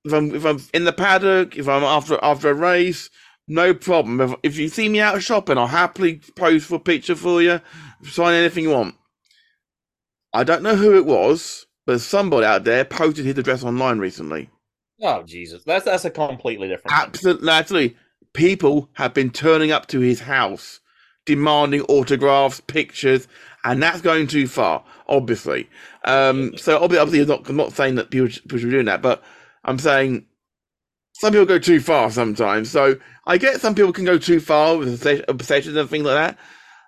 if 0.05 0.13
I'm 0.13 0.35
if 0.35 0.45
I'm 0.45 0.59
in 0.73 0.83
the 0.83 0.93
paddock, 0.93 1.57
if 1.57 1.67
I'm 1.67 1.83
after 1.83 2.19
after 2.21 2.49
a 2.49 2.53
race, 2.53 3.09
no 3.47 3.73
problem. 3.73 4.21
If, 4.21 4.35
if 4.43 4.57
you 4.57 4.67
see 4.67 4.89
me 4.89 4.99
out 4.99 5.21
shopping, 5.21 5.57
I'll 5.57 5.67
happily 5.67 6.21
pose 6.35 6.65
for 6.65 6.75
a 6.75 6.79
picture 6.79 7.15
for 7.15 7.41
you, 7.41 7.61
sign 8.03 8.33
anything 8.33 8.65
you 8.65 8.71
want. 8.71 8.95
I 10.33 10.43
don't 10.43 10.63
know 10.63 10.75
who 10.75 10.97
it 10.97 11.05
was, 11.05 11.65
but 11.85 12.01
somebody 12.01 12.45
out 12.45 12.63
there 12.63 12.85
posted 12.85 13.25
his 13.25 13.37
address 13.37 13.63
online 13.63 13.99
recently. 13.99 14.49
Oh 15.01 15.23
Jesus, 15.23 15.63
that's 15.63 15.85
that's 15.85 16.05
a 16.05 16.11
completely 16.11 16.67
different. 16.67 16.97
Absolutely, 16.97 17.49
absolutely. 17.49 17.97
People 18.33 18.89
have 18.93 19.13
been 19.13 19.29
turning 19.29 19.71
up 19.71 19.87
to 19.87 19.99
his 19.99 20.19
house 20.19 20.79
demanding 21.25 21.81
autographs, 21.83 22.59
pictures, 22.61 23.27
and 23.63 23.81
that's 23.81 24.01
going 24.01 24.27
too 24.27 24.47
far, 24.47 24.83
obviously. 25.07 25.69
Um, 26.05 26.57
so 26.57 26.81
obviously, 26.81 27.21
I'm 27.21 27.27
not, 27.27 27.49
I'm 27.49 27.55
not 27.55 27.73
saying 27.73 27.95
that 27.95 28.11
people, 28.11 28.27
people 28.27 28.57
should 28.57 28.67
be 28.67 28.71
doing 28.71 28.85
that, 28.85 29.01
but 29.01 29.23
I'm 29.63 29.79
saying 29.79 30.25
some 31.13 31.31
people 31.31 31.45
go 31.45 31.59
too 31.59 31.79
far 31.79 32.11
sometimes. 32.11 32.69
So 32.69 32.97
I 33.25 33.37
get 33.37 33.61
some 33.61 33.75
people 33.75 33.93
can 33.93 34.05
go 34.05 34.17
too 34.17 34.39
far 34.39 34.77
with 34.77 35.05
obsessions 35.27 35.75
and 35.75 35.89
things 35.89 36.05
like 36.05 36.15
that. 36.15 36.37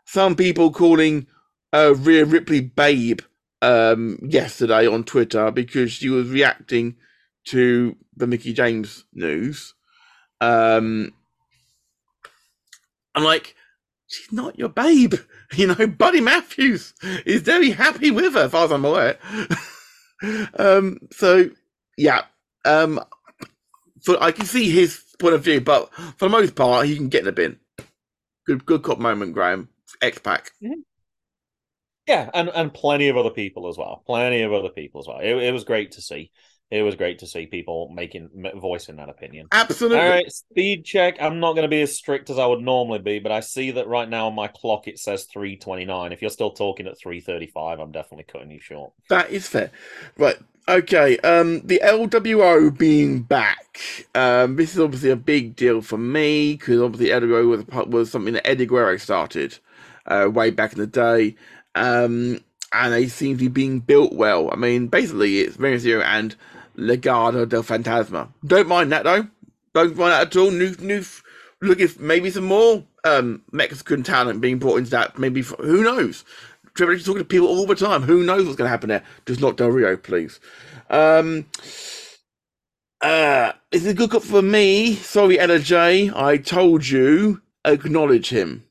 Some 0.05 0.35
people 0.35 0.71
calling 0.71 1.27
uh, 1.73 1.95
Rhea 1.95 2.25
Ripley 2.25 2.61
babe 2.61 3.21
um, 3.61 4.19
yesterday 4.21 4.87
on 4.87 5.03
Twitter 5.03 5.51
because 5.51 5.91
she 5.91 6.09
was 6.09 6.29
reacting 6.29 6.95
to 7.45 7.95
the 8.15 8.27
Mickie 8.27 8.53
James 8.53 9.05
news. 9.13 9.73
Um, 10.41 11.13
I'm 13.13 13.23
like, 13.23 13.55
she's 14.07 14.31
not 14.31 14.57
your 14.57 14.69
babe. 14.69 15.15
You 15.55 15.67
know, 15.67 15.87
Buddy 15.87 16.21
Matthews 16.21 16.95
is 17.23 17.43
very 17.43 17.69
happy 17.69 18.09
with 18.09 18.33
her, 18.33 18.45
as 18.45 18.51
far 18.51 18.65
as 18.65 18.71
I'm 18.71 18.83
aware. 18.83 19.19
um, 20.57 20.97
so 21.11 21.51
yeah, 21.97 22.23
um, 22.65 22.99
so 23.99 24.17
I 24.19 24.31
can 24.31 24.47
see 24.47 24.71
his 24.71 25.01
point 25.19 25.35
of 25.35 25.43
view, 25.43 25.61
but 25.61 25.93
for 26.17 26.25
the 26.25 26.29
most 26.29 26.55
part, 26.55 26.87
he 26.87 26.95
can 26.95 27.09
get 27.09 27.19
in 27.19 27.25
the 27.25 27.31
bin. 27.31 27.59
Good, 28.47 28.65
good 28.65 28.81
cop 28.81 28.97
moment, 28.97 29.33
Graham. 29.33 29.69
X 30.01 30.17
Pac. 30.17 30.51
Mm-hmm. 30.63 30.81
Yeah, 32.07 32.29
and 32.33 32.49
and 32.49 32.73
plenty 32.73 33.07
of 33.07 33.17
other 33.17 33.31
people 33.31 33.67
as 33.67 33.77
well. 33.77 34.03
Plenty 34.05 34.41
of 34.41 34.53
other 34.53 34.69
people 34.69 35.01
as 35.01 35.07
well. 35.07 35.19
It, 35.19 35.35
it 35.35 35.51
was 35.53 35.63
great 35.63 35.93
to 35.93 36.01
see. 36.01 36.31
It 36.71 36.81
was 36.81 36.95
great 36.95 37.19
to 37.19 37.27
see 37.27 37.45
people 37.45 37.89
making 37.93 38.29
voicing 38.55 38.95
that 38.95 39.09
opinion. 39.09 39.47
Absolutely. 39.51 39.99
All 39.99 40.09
right, 40.09 40.31
speed 40.31 40.83
check. 40.83 41.17
I'm 41.21 41.39
not 41.39 41.53
going 41.53 41.63
to 41.63 41.69
be 41.69 41.81
as 41.81 41.95
strict 41.95 42.29
as 42.29 42.39
I 42.39 42.45
would 42.47 42.61
normally 42.61 42.99
be, 42.99 43.19
but 43.19 43.31
I 43.31 43.41
see 43.41 43.71
that 43.71 43.87
right 43.87 44.09
now 44.09 44.27
on 44.27 44.35
my 44.35 44.47
clock 44.47 44.87
it 44.87 44.97
says 44.97 45.25
329. 45.25 46.11
If 46.11 46.21
you're 46.21 46.31
still 46.31 46.51
talking 46.51 46.87
at 46.87 46.97
335, 46.97 47.79
I'm 47.79 47.91
definitely 47.91 48.25
cutting 48.31 48.51
you 48.51 48.59
short. 48.59 48.93
That 49.09 49.29
is 49.29 49.47
fair. 49.47 49.69
Right. 50.17 50.37
Okay. 50.67 51.19
Um, 51.19 51.61
the 51.61 51.79
LWO 51.83 52.75
being 52.75 53.21
back. 53.21 53.79
Um, 54.15 54.55
this 54.55 54.73
is 54.73 54.79
obviously 54.79 55.11
a 55.11 55.15
big 55.15 55.55
deal 55.55 55.81
for 55.81 55.97
me 55.97 56.53
because 56.53 56.81
obviously 56.81 57.09
LWO 57.09 57.47
was 57.47 57.87
was 57.87 58.11
something 58.11 58.33
that 58.33 58.47
Eddie 58.47 58.65
Guerrero 58.65 58.97
started 58.97 59.59
uh, 60.07 60.29
way 60.33 60.49
back 60.49 60.73
in 60.73 60.79
the 60.79 60.87
day. 60.87 61.35
Um, 61.75 62.39
and 62.73 62.93
they 62.93 63.07
seem 63.07 63.37
to 63.37 63.43
be 63.43 63.47
being 63.47 63.79
built 63.79 64.13
well. 64.13 64.51
I 64.51 64.55
mean, 64.55 64.87
basically, 64.87 65.39
it's 65.39 65.57
Rey 65.57 65.75
Mysterio 65.75 66.03
and 66.03 66.35
Legado 66.77 67.47
del 67.47 67.63
Fantasma. 67.63 68.29
Don't 68.45 68.67
mind 68.67 68.91
that 68.91 69.03
though. 69.03 69.27
Don't 69.73 69.95
mind 69.95 70.11
that 70.11 70.27
at 70.27 70.35
all. 70.35 70.51
New, 70.51 70.75
new. 70.79 71.03
Look, 71.61 71.79
if 71.79 71.99
maybe 71.99 72.29
some 72.29 72.45
more 72.45 72.83
um, 73.05 73.41
Mexican 73.51 74.03
talent 74.03 74.41
being 74.41 74.59
brought 74.59 74.77
into 74.77 74.91
that. 74.91 75.17
Maybe 75.17 75.41
who 75.41 75.83
knows? 75.83 76.25
Triple 76.73 76.95
H 76.95 76.99
is 77.01 77.05
talking 77.05 77.19
to 77.19 77.25
people 77.25 77.47
all 77.47 77.65
the 77.65 77.75
time. 77.75 78.01
Who 78.01 78.23
knows 78.23 78.43
what's 78.43 78.57
going 78.57 78.65
to 78.65 78.71
happen 78.71 78.89
there? 78.89 79.03
Just 79.25 79.39
not 79.39 79.55
Del 79.55 79.69
Rio, 79.69 79.95
please. 79.95 80.39
Um, 80.89 81.45
uh, 83.01 83.53
it's 83.71 83.85
a 83.85 83.93
good 83.93 84.11
cut 84.11 84.23
for 84.23 84.41
me. 84.41 84.95
Sorry, 84.95 85.39
Ella 85.39 85.59
J. 85.59 86.11
I 86.13 86.37
told 86.37 86.87
you. 86.87 87.41
Acknowledge 87.63 88.29
him. 88.29 88.65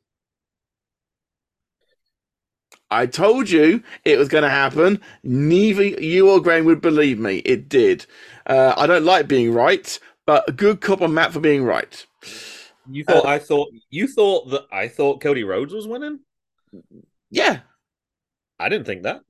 I 2.91 3.07
told 3.07 3.51
you 3.51 3.83
it 4.05 4.19
was 4.19 4.29
going 4.29 4.45
to 4.45 4.51
happen. 4.51 5.01
Neither 5.23 5.85
you 5.85 6.31
or 6.31 6.41
Graham 6.41 6.65
would 6.67 6.81
believe 6.81 7.19
me. 7.19 7.39
It 7.39 7.69
did. 7.69 8.07
Uh, 8.47 8.75
I 8.77 8.87
don't 8.87 9.05
like 9.05 9.27
being 9.27 9.53
right, 9.53 9.99
but 10.27 10.49
a 10.49 10.53
good 10.53 10.81
cop 10.81 11.03
on 11.03 11.15
Matt 11.15 11.33
for 11.33 11.41
being 11.41 11.65
right. 11.65 12.07
You 12.91 13.05
thought 13.05 13.25
I 13.25 13.39
thought 13.39 13.69
you 13.91 14.07
thought 14.07 14.51
that 14.51 14.67
I 14.71 14.89
thought 14.89 15.23
Cody 15.23 15.43
Rhodes 15.43 15.73
was 15.73 15.87
winning? 15.87 16.21
Yeah. 17.31 17.61
I 18.59 18.69
didn't 18.69 18.87
think 18.87 19.03
that. 19.05 19.23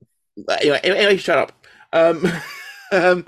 Anyway, 0.61 0.79
anyway 0.83 1.17
shut 1.17 1.37
up. 1.37 1.65
Um, 1.93 2.25
um, 2.91 3.25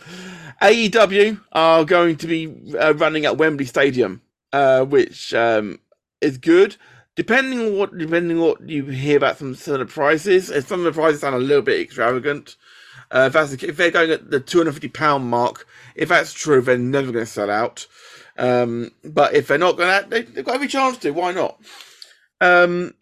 AEW 0.61 1.39
are 1.53 1.85
going 1.85 2.17
to 2.17 2.27
be 2.27 2.75
uh, 2.77 2.93
running 2.95 3.25
at 3.25 3.37
Wembley 3.37 3.65
Stadium, 3.65 4.21
uh, 4.53 4.83
which 4.83 5.33
um, 5.33 5.79
is 6.21 6.37
good. 6.37 6.75
Depending 7.17 7.59
on 7.59 7.77
what 7.77 7.97
depending 7.97 8.37
on 8.37 8.43
what 8.43 8.69
you 8.69 8.85
hear 8.85 9.17
about 9.17 9.37
some, 9.39 9.55
some 9.55 9.73
of 9.73 9.79
the 9.79 9.85
prices, 9.87 10.49
and 10.49 10.63
some 10.63 10.85
of 10.85 10.85
the 10.85 10.99
prices 10.99 11.21
sound 11.21 11.35
a 11.35 11.39
little 11.39 11.63
bit 11.63 11.81
extravagant. 11.81 12.55
Uh, 13.09 13.25
if, 13.27 13.33
that's 13.33 13.55
the, 13.55 13.67
if 13.67 13.75
they're 13.75 13.91
going 13.91 14.11
at 14.11 14.29
the 14.29 14.39
two 14.39 14.59
hundred 14.59 14.73
fifty 14.73 14.87
pound 14.87 15.25
mark, 15.25 15.67
if 15.95 16.09
that's 16.09 16.31
true, 16.31 16.61
they're 16.61 16.77
never 16.77 17.11
going 17.11 17.25
to 17.25 17.31
sell 17.31 17.49
out. 17.49 17.87
Um, 18.37 18.91
but 19.03 19.33
if 19.33 19.47
they're 19.47 19.57
not 19.57 19.77
going 19.77 20.03
to, 20.03 20.09
they, 20.09 20.21
they've 20.21 20.45
got 20.45 20.55
every 20.55 20.67
chance 20.67 20.97
to. 20.99 21.11
Why 21.11 21.31
not? 21.31 21.59
Um, 22.39 22.93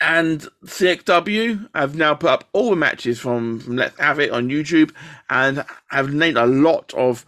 and 0.00 0.46
CXW 0.64 1.68
have 1.74 1.96
now 1.96 2.14
put 2.14 2.30
up 2.30 2.44
all 2.52 2.70
the 2.70 2.76
matches 2.76 3.18
from, 3.18 3.60
from 3.60 3.76
Let's 3.76 3.98
Have 3.98 4.20
It 4.20 4.30
on 4.30 4.48
YouTube 4.48 4.92
and 5.28 5.64
have 5.88 6.12
named 6.12 6.36
a 6.36 6.46
lot 6.46 6.92
of 6.94 7.24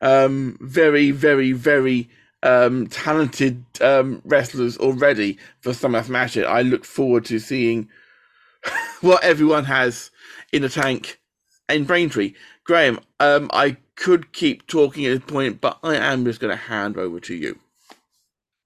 um, 0.00 0.56
very, 0.60 1.10
very, 1.10 1.52
very 1.52 2.08
um, 2.42 2.86
talented 2.88 3.64
um, 3.80 4.22
wrestlers 4.24 4.78
already 4.78 5.38
for 5.60 5.74
Summer 5.74 6.02
Smash 6.02 6.36
It. 6.36 6.44
I 6.44 6.62
look 6.62 6.84
forward 6.84 7.24
to 7.26 7.38
seeing 7.38 7.88
what 9.00 9.24
everyone 9.24 9.64
has 9.64 10.10
in 10.52 10.62
the 10.62 10.68
tank 10.68 11.20
in 11.68 11.84
Braintree. 11.84 12.34
Graham, 12.64 13.00
um, 13.20 13.50
I 13.52 13.76
could 13.96 14.32
keep 14.32 14.66
talking 14.66 15.06
at 15.06 15.10
this 15.20 15.32
point, 15.32 15.60
but 15.60 15.78
I 15.82 15.96
am 15.96 16.24
just 16.24 16.40
going 16.40 16.52
to 16.52 16.62
hand 16.64 16.96
over 16.98 17.20
to 17.20 17.34
you. 17.34 17.58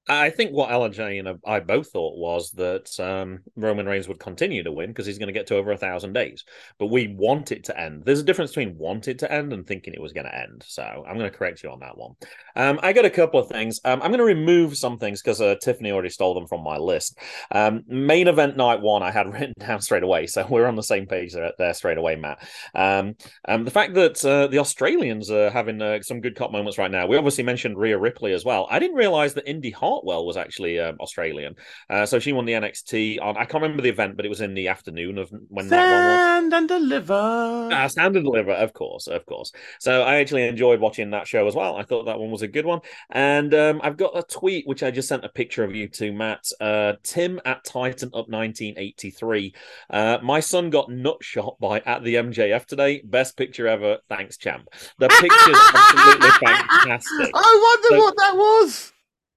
I 0.08 0.30
think 0.30 0.52
what 0.52 0.92
J 0.92 1.18
and 1.18 1.40
I 1.44 1.60
both 1.60 1.90
thought 1.90 2.16
was 2.16 2.50
that 2.52 2.98
um, 3.00 3.40
Roman 3.56 3.86
Reigns 3.86 4.06
would 4.06 4.20
continue 4.20 4.62
to 4.62 4.70
win 4.70 4.90
because 4.90 5.06
he's 5.06 5.18
going 5.18 5.26
to 5.26 5.32
get 5.32 5.48
to 5.48 5.56
over 5.56 5.72
a 5.72 5.76
thousand 5.76 6.12
days. 6.12 6.44
But 6.78 6.86
we 6.86 7.08
want 7.08 7.50
it 7.50 7.64
to 7.64 7.80
end. 7.80 8.04
There's 8.04 8.20
a 8.20 8.24
difference 8.24 8.52
between 8.52 8.78
want 8.78 9.08
it 9.08 9.18
to 9.20 9.32
end 9.32 9.52
and 9.52 9.66
thinking 9.66 9.94
it 9.94 10.00
was 10.00 10.12
going 10.12 10.26
to 10.26 10.34
end. 10.34 10.62
So 10.64 10.82
I'm 10.82 11.18
going 11.18 11.30
to 11.30 11.36
correct 11.36 11.64
you 11.64 11.70
on 11.70 11.80
that 11.80 11.98
one. 11.98 12.12
Um, 12.54 12.78
I 12.82 12.92
got 12.92 13.04
a 13.04 13.10
couple 13.10 13.40
of 13.40 13.48
things. 13.48 13.80
Um, 13.84 14.00
I'm 14.00 14.10
going 14.12 14.18
to 14.18 14.24
remove 14.24 14.76
some 14.76 14.98
things 14.98 15.20
because 15.20 15.40
uh, 15.40 15.56
Tiffany 15.60 15.90
already 15.90 16.10
stole 16.10 16.34
them 16.34 16.46
from 16.46 16.62
my 16.62 16.76
list. 16.76 17.18
Um, 17.50 17.82
main 17.88 18.28
event 18.28 18.56
night 18.56 18.80
one, 18.80 19.02
I 19.02 19.10
had 19.10 19.32
written 19.32 19.54
down 19.58 19.80
straight 19.80 20.04
away. 20.04 20.28
So 20.28 20.46
we're 20.48 20.66
on 20.66 20.76
the 20.76 20.82
same 20.82 21.06
page 21.06 21.32
there, 21.32 21.52
there 21.58 21.74
straight 21.74 21.98
away, 21.98 22.14
Matt. 22.14 22.46
Um, 22.76 23.16
um, 23.48 23.64
the 23.64 23.72
fact 23.72 23.94
that 23.94 24.24
uh, 24.24 24.46
the 24.46 24.58
Australians 24.58 25.32
are 25.32 25.50
having 25.50 25.82
uh, 25.82 26.00
some 26.02 26.20
good 26.20 26.36
cop 26.36 26.52
moments 26.52 26.78
right 26.78 26.90
now. 26.90 27.08
We 27.08 27.16
obviously 27.16 27.42
mentioned 27.42 27.76
Rhea 27.76 27.98
Ripley 27.98 28.32
as 28.32 28.44
well. 28.44 28.68
I 28.70 28.78
didn't 28.78 28.96
realize 28.96 29.34
that 29.34 29.48
Indi 29.48 29.72
Hartwell 29.96 30.26
was 30.26 30.36
actually 30.36 30.78
um, 30.78 30.96
Australian. 31.00 31.54
Uh, 31.88 32.04
so 32.04 32.18
she 32.18 32.32
won 32.32 32.44
the 32.44 32.52
NXT 32.52 33.20
on. 33.22 33.36
I 33.36 33.44
can't 33.46 33.62
remember 33.62 33.82
the 33.82 33.88
event, 33.88 34.16
but 34.16 34.26
it 34.26 34.28
was 34.28 34.42
in 34.42 34.52
the 34.54 34.68
afternoon 34.68 35.16
of 35.18 35.30
when 35.48 35.68
that 35.68 35.76
one 35.80 35.90
was. 35.90 36.26
Stand 36.26 36.52
and 36.52 36.68
deliver. 36.68 37.68
Uh, 37.72 37.88
Stand 37.88 38.16
and 38.16 38.24
Deliver, 38.24 38.52
of 38.52 38.72
course, 38.74 39.06
of 39.06 39.24
course. 39.26 39.52
So 39.80 40.02
I 40.02 40.16
actually 40.16 40.46
enjoyed 40.46 40.80
watching 40.80 41.10
that 41.10 41.26
show 41.26 41.46
as 41.48 41.54
well. 41.54 41.76
I 41.76 41.82
thought 41.82 42.04
that 42.06 42.18
one 42.18 42.30
was 42.30 42.42
a 42.42 42.48
good 42.48 42.66
one. 42.66 42.80
And 43.10 43.54
um, 43.54 43.80
I've 43.82 43.96
got 43.96 44.16
a 44.18 44.22
tweet 44.22 44.66
which 44.66 44.82
I 44.82 44.90
just 44.90 45.08
sent 45.08 45.24
a 45.24 45.28
picture 45.30 45.64
of 45.64 45.74
you 45.74 45.88
to 45.88 46.12
Matt. 46.12 46.44
Uh, 46.60 46.94
Tim 47.02 47.40
at 47.46 47.64
Titan 47.64 48.08
Up 48.10 48.28
1983. 48.28 49.54
Uh, 49.88 50.18
my 50.22 50.40
son 50.40 50.68
got 50.70 50.90
nut 50.90 51.18
shot 51.22 51.56
by 51.58 51.80
at 51.80 52.04
the 52.04 52.16
MJF 52.16 52.66
today. 52.66 53.00
Best 53.04 53.36
picture 53.36 53.66
ever. 53.66 53.98
Thanks, 54.08 54.36
champ. 54.36 54.68
The 54.98 55.08
picture's 55.08 55.56
absolutely 55.74 56.30
fantastic. 56.46 57.30
I 57.34 57.78
wonder 57.82 57.88
So- 57.88 57.98
what 57.98 58.14
that 58.18 58.36
was. 58.36 58.92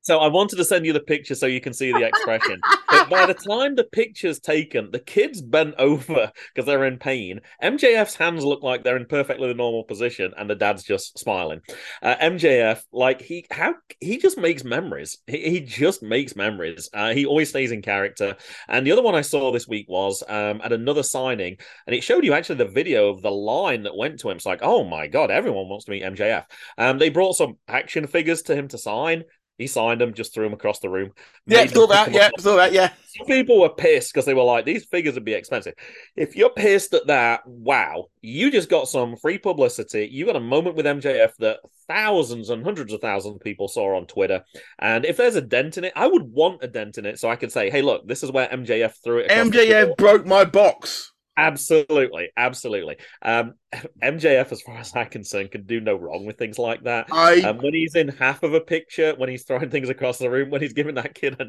So 0.10 0.18
I 0.18 0.28
wanted 0.28 0.56
to 0.56 0.66
send 0.66 0.88
you 0.88 0.94
the 0.94 1.02
picture 1.02 1.36
so 1.36 1.46
you 1.46 1.62
can 1.62 1.72
see 1.72 1.92
the 1.92 2.02
expression. 2.02 2.60
but 2.90 3.12
by 3.12 3.28
the 3.28 3.36
time 3.36 3.76
the 3.76 3.84
picture's 3.84 4.40
taken, 4.40 4.90
the 4.90 4.98
kids 4.98 5.40
bent 5.40 5.76
over 5.78 6.32
because 6.48 6.66
they're 6.66 6.86
in 6.86 6.98
pain. 6.98 7.42
MJF's 7.62 8.16
hands 8.16 8.44
look 8.44 8.64
like 8.64 8.84
they're 8.84 8.98
in 8.98 9.06
perfectly 9.06 9.48
the 9.48 9.54
normal 9.54 9.84
position, 9.84 10.34
and 10.36 10.50
the 10.50 10.56
dad's 10.56 10.82
just 10.82 11.20
smiling. 11.20 11.62
Uh, 12.02 12.16
MJF, 12.16 12.82
like 12.92 13.22
he 13.22 13.46
how 13.52 13.76
he 14.00 14.18
just 14.18 14.40
makes 14.40 14.64
memories. 14.64 15.20
He, 15.28 15.48
he 15.48 15.60
just 15.60 16.02
makes 16.02 16.36
memories. 16.36 16.90
Uh, 16.92 17.14
he 17.14 17.28
always 17.28 17.50
stays 17.50 17.72
in 17.72 17.84
character. 17.84 18.36
And 18.68 18.88
the 18.88 18.94
other 18.94 19.04
one 19.04 19.14
I 19.14 19.22
saw 19.22 19.52
this 19.52 19.68
week 19.68 19.86
was 19.90 20.24
um, 20.28 20.60
at 20.64 20.74
another 20.74 21.04
signing, 21.04 21.58
and 21.86 21.96
it 21.96 22.04
showed 22.04 22.26
you 22.26 22.34
actually 22.34 22.56
the 22.56 22.66
video 22.66 23.10
of 23.10 23.22
the 23.22 23.30
line 23.30 23.84
that 23.84 23.96
went 23.96 24.22
to 24.22 24.32
him. 24.32 24.38
It's 24.38 24.46
like, 24.48 24.64
oh 24.64 24.84
my 24.84 25.06
god, 25.06 25.30
everyone 25.30 25.70
wants 25.70 25.86
to 25.86 25.92
meet 25.92 26.02
MJF. 26.02 26.46
Um, 26.80 26.98
they 26.98 27.10
brought 27.10 27.36
some 27.36 27.60
action 27.68 28.08
figures 28.08 28.42
to 28.44 28.56
him 28.56 28.70
to 28.70 28.80
sign. 28.80 29.24
He 29.60 29.68
signed 29.68 30.00
them, 30.00 30.14
just 30.14 30.34
threw 30.34 30.46
them 30.46 30.54
across 30.54 30.80
the 30.80 30.90
room. 30.90 31.12
Yeah, 31.46 31.66
saw 31.68 31.86
that. 31.88 32.12
Yeah, 32.12 32.30
saw 32.40 32.56
that. 32.56 32.72
Yeah. 32.72 32.94
Some 33.18 33.28
people 33.28 33.60
were 33.60 33.70
pissed 33.70 34.14
because 34.14 34.26
they 34.26 34.34
were 34.34 34.44
like, 34.44 34.64
these 34.64 34.86
figures 34.86 35.16
would 35.16 35.26
be 35.26 35.34
expensive. 35.34 35.74
If 36.16 36.36
you're 36.36 36.50
pissed 36.50 36.94
at 36.94 37.08
that, 37.08 37.46
wow, 37.46 38.06
you 38.22 38.52
just 38.52 38.70
got 38.70 38.88
some 38.88 39.18
free 39.18 39.38
publicity. 39.38 40.08
You 40.10 40.26
got 40.26 40.38
a 40.38 40.40
moment 40.40 40.78
with 40.78 40.86
MJF 40.86 41.34
that 41.40 41.60
thousands 41.90 42.50
and 42.50 42.64
hundreds 42.64 42.94
of 42.94 43.02
thousands 43.02 43.36
of 43.36 43.42
people 43.42 43.68
saw 43.68 43.98
on 43.98 44.08
Twitter. 44.08 44.46
And 44.80 45.04
if 45.04 45.18
there's 45.18 45.36
a 45.36 45.42
dent 45.42 45.78
in 45.78 45.84
it, 45.84 45.94
I 45.94 46.08
would 46.08 46.24
want 46.24 46.64
a 46.64 46.68
dent 46.68 46.98
in 46.98 47.06
it 47.06 47.20
so 47.20 47.30
I 47.30 47.36
could 47.36 47.52
say, 47.52 47.70
hey, 47.70 47.82
look, 47.82 48.08
this 48.08 48.24
is 48.24 48.32
where 48.32 48.48
MJF 48.48 48.94
threw 49.04 49.18
it. 49.18 49.30
MJF 49.30 49.98
broke 49.98 50.26
my 50.26 50.46
box. 50.46 51.12
Absolutely, 51.40 52.30
absolutely. 52.36 52.98
Um, 53.22 53.54
MJF, 54.04 54.52
as 54.52 54.62
far 54.62 54.78
as 54.78 54.92
I'm 54.96 55.08
concerned, 55.08 55.52
can 55.52 55.64
do 55.66 55.80
no 55.80 55.96
wrong 55.96 56.26
with 56.26 56.38
things 56.38 56.60
like 56.60 56.84
that. 56.84 57.08
I 57.12 57.40
Um, 57.42 57.60
when 57.60 57.74
he's 57.74 57.96
in 57.96 58.10
half 58.10 58.44
of 58.44 58.54
a 58.54 58.60
picture, 58.60 59.14
when 59.16 59.30
he's 59.30 59.44
throwing 59.44 59.70
things 59.70 59.90
across 59.90 60.18
the 60.18 60.30
room, 60.30 60.50
when 60.50 60.62
he's 60.62 60.74
giving 60.74 60.96
that 60.96 61.16
kid 61.16 61.40
a, 61.40 61.46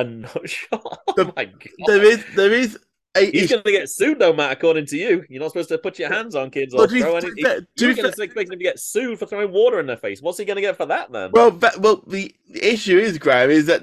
a 0.00 0.04
nut 0.04 0.48
shot. 0.48 1.00
Oh 1.08 1.14
The- 1.16 1.32
my 1.34 1.46
god! 1.46 1.60
there 1.86 2.04
is 2.04 2.24
there 2.36 2.52
is 2.52 2.78
a 3.16 3.30
He's 3.30 3.50
going 3.50 3.62
to 3.62 3.70
get 3.72 3.88
sued, 3.90 4.18
though, 4.18 4.32
Matt. 4.32 4.52
According 4.52 4.86
to 4.86 4.96
you, 4.96 5.24
you're 5.28 5.40
not 5.42 5.50
supposed 5.50 5.68
to 5.70 5.78
put 5.78 5.98
your 5.98 6.10
hands 6.10 6.34
on 6.34 6.50
kids 6.50 6.74
or 6.74 6.86
But 6.86 6.90
throw 6.90 7.16
anything. 7.16 7.66
You're 7.76 7.94
going 7.94 8.12
to 8.12 8.22
expect 8.22 8.50
him 8.50 8.58
to 8.58 8.64
get 8.64 8.78
sued 8.78 9.18
for 9.18 9.26
throwing 9.26 9.52
water 9.52 9.80
in 9.80 9.86
their 9.86 9.98
face. 9.98 10.22
What's 10.22 10.38
he 10.38 10.44
going 10.46 10.56
to 10.56 10.62
get 10.62 10.76
for 10.76 10.86
that 10.86 11.12
then? 11.12 11.30
Well, 11.32 11.50
that, 11.52 11.78
well, 11.78 12.02
the 12.06 12.34
the 12.50 12.72
issue 12.72 12.98
is, 12.98 13.18
Graham, 13.18 13.50
is 13.50 13.66
that 13.66 13.82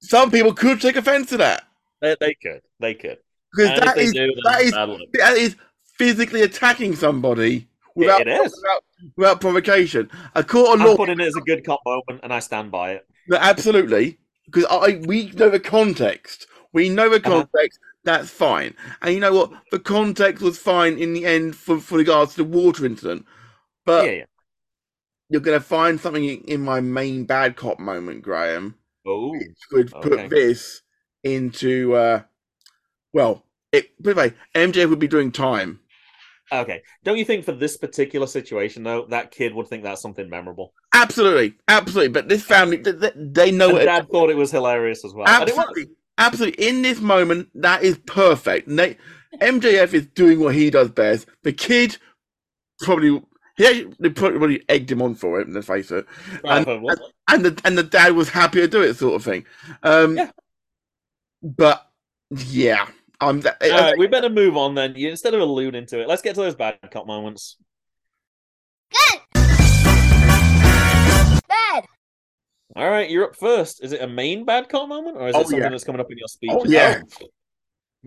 some 0.00 0.30
people 0.30 0.52
could 0.52 0.80
take 0.80 0.96
offence 0.96 1.28
to 1.30 1.36
that 1.38 1.62
they, 2.00 2.16
they 2.20 2.34
could, 2.34 2.60
they 2.80 2.94
could. 2.94 3.18
Because 3.54 3.78
that 3.80 3.98
is 3.98 4.12
do, 4.12 4.32
that 4.44 4.62
is 4.62 4.72
that 4.72 5.36
is 5.36 5.56
physically 5.98 6.42
attacking 6.42 6.96
somebody 6.96 7.68
without 7.94 8.24
without, 8.26 8.84
without 9.16 9.40
provocation. 9.40 10.10
A 10.34 10.42
court 10.42 10.74
of 10.74 10.80
I'm 10.80 10.86
law, 10.86 10.96
putting 10.96 11.20
it 11.20 11.26
as 11.26 11.36
a 11.36 11.40
good 11.40 11.64
cop 11.64 11.80
moment, 11.84 12.20
and 12.22 12.32
I 12.32 12.38
stand 12.38 12.70
by 12.70 12.92
it. 12.92 13.06
no, 13.28 13.36
absolutely, 13.36 14.18
because 14.46 14.64
I 14.70 15.00
we 15.06 15.30
know 15.30 15.50
the 15.50 15.60
context. 15.60 16.46
We 16.72 16.88
know 16.88 17.08
the 17.10 17.16
Uh-huh. 17.16 17.44
context. 17.44 17.78
That's 18.04 18.30
fine. 18.30 18.74
And 19.00 19.14
you 19.14 19.20
know 19.20 19.32
what? 19.32 19.52
The 19.70 19.78
context 19.78 20.42
was 20.42 20.58
fine 20.58 20.98
in 20.98 21.12
the 21.12 21.24
end 21.24 21.54
for, 21.54 21.78
for 21.78 21.98
regards 21.98 22.32
to 22.34 22.38
the 22.38 22.48
water 22.48 22.84
incident. 22.84 23.26
But 23.84 24.06
yeah, 24.06 24.10
yeah. 24.10 24.24
you're 25.28 25.40
going 25.40 25.58
to 25.58 25.64
find 25.64 26.00
something 26.00 26.24
in, 26.24 26.62
my 26.62 26.80
main 26.80 27.26
bad 27.26 27.54
cop 27.54 27.78
moment, 27.78 28.22
Graham, 28.22 28.74
Oh, 29.06 29.30
which 29.30 29.58
would 29.70 29.92
put 29.92 30.30
this 30.30 30.82
into, 31.22 31.94
uh, 31.94 32.22
well, 33.12 33.44
it, 33.72 33.90
put 34.02 34.10
it 34.10 34.16
way, 34.16 34.34
MJ 34.54 34.88
would 34.88 34.98
be 34.98 35.08
doing 35.08 35.32
time. 35.32 35.80
Okay. 36.50 36.82
Don't 37.04 37.16
you 37.16 37.24
think 37.24 37.44
for 37.44 37.52
this 37.52 37.76
particular 37.78 38.26
situation 38.26 38.82
though, 38.82 39.06
that 39.06 39.30
kid 39.30 39.54
would 39.54 39.68
think 39.68 39.82
that's 39.84 40.02
something 40.02 40.28
memorable? 40.28 40.74
Absolutely, 40.92 41.54
absolutely. 41.68 42.08
But 42.08 42.28
this 42.28 42.42
family, 42.42 42.76
they, 42.76 43.10
they- 43.14 43.50
know 43.50 43.70
And 43.70 43.78
it. 43.78 43.84
Dad 43.86 44.08
thought 44.10 44.30
it 44.30 44.36
was 44.36 44.50
hilarious 44.50 45.04
as 45.04 45.14
well. 45.14 45.26
And. 45.26 45.42
Absolutely, 45.42 45.86
absolutely. 46.18 46.66
In 46.66 46.82
this 46.82 47.00
moment, 47.00 47.48
that 47.54 47.82
is 47.82 47.98
perfect. 48.06 48.68
MJF 48.68 49.94
is 49.94 50.06
doing 50.08 50.40
what 50.40 50.54
he 50.54 50.68
does 50.68 50.90
best. 50.90 51.26
The 51.42 51.52
kid 51.52 51.96
probably 52.80 53.22
he 53.56 53.66
actually, 53.66 53.94
they 54.00 54.08
probably 54.10 54.62
egged 54.68 54.90
him 54.90 55.02
on 55.02 55.14
for 55.14 55.40
it. 55.40 55.48
Let's 55.48 55.66
face 55.66 55.90
it. 55.90 56.06
And, 56.44 56.66
it? 56.66 56.98
and 57.28 57.44
the 57.44 57.60
and 57.64 57.78
the 57.78 57.82
dad 57.82 58.12
was 58.14 58.28
happy 58.28 58.60
to 58.60 58.68
do 58.68 58.82
it, 58.82 58.96
sort 58.96 59.14
of 59.14 59.24
thing. 59.24 59.44
Um, 59.82 60.16
Yeah. 60.16 60.30
But 61.42 61.86
yeah, 62.30 62.86
I'm. 63.22 63.40
That, 63.42 63.56
All 63.62 63.70
right, 63.70 63.96
we 63.98 64.06
better 64.06 64.28
move 64.28 64.56
on 64.56 64.74
then. 64.74 64.94
You, 64.96 65.08
instead 65.10 65.34
of 65.34 65.40
alluding 65.40 65.86
to 65.86 66.00
it, 66.02 66.08
let's 66.08 66.22
get 66.22 66.34
to 66.34 66.40
those 66.40 66.54
bad 66.54 66.78
cop 66.90 67.06
moments. 67.06 67.56
Good. 68.90 69.20
Bad. 71.48 71.84
All 72.76 72.90
right, 72.90 73.08
you're 73.08 73.24
up 73.24 73.36
first. 73.36 73.82
Is 73.84 73.92
it 73.92 74.00
a 74.02 74.06
main 74.06 74.44
bad 74.44 74.68
cop 74.68 74.88
moment, 74.88 75.16
or 75.16 75.28
is 75.28 75.34
it 75.34 75.38
Oh, 75.38 75.42
something 75.42 75.60
yeah. 75.60 75.68
that's 75.68 75.84
coming 75.84 76.00
up 76.00 76.10
in 76.10 76.18
your 76.18 76.28
speech? 76.28 76.50
Oh, 76.52 76.64
yeah. 76.66 77.00
Oh. 77.22 77.26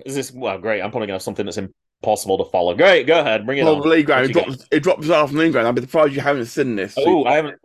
Is 0.06 0.16
this 0.16 0.32
well? 0.32 0.58
Great. 0.58 0.82
I'm 0.82 0.92
putting 0.92 1.12
out 1.12 1.22
something 1.22 1.46
that's 1.46 1.58
impossible 1.58 2.38
to 2.44 2.46
follow. 2.52 2.76
Great. 2.76 3.08
Go 3.08 3.20
ahead. 3.20 3.46
Bring 3.46 3.60
it 3.60 3.62
on. 3.68 3.76
Probably, 3.76 4.04
Graham. 4.04 4.24
What 4.24 4.30
It 4.30 4.30
you 4.30 4.34
got? 4.42 4.46
drops, 4.48 4.68
it 4.72 4.80
drops 4.84 5.02
this 5.04 5.12
afternoon, 5.12 5.52
Graham. 5.52 5.68
I'd 5.68 5.76
be 5.76 5.82
surprised 5.82 6.14
you 6.14 6.22
haven't 6.22 6.46
seen 6.48 6.76
this. 6.76 6.96
Oh, 6.98 7.24
I 7.26 7.36
haven't. 7.36 7.56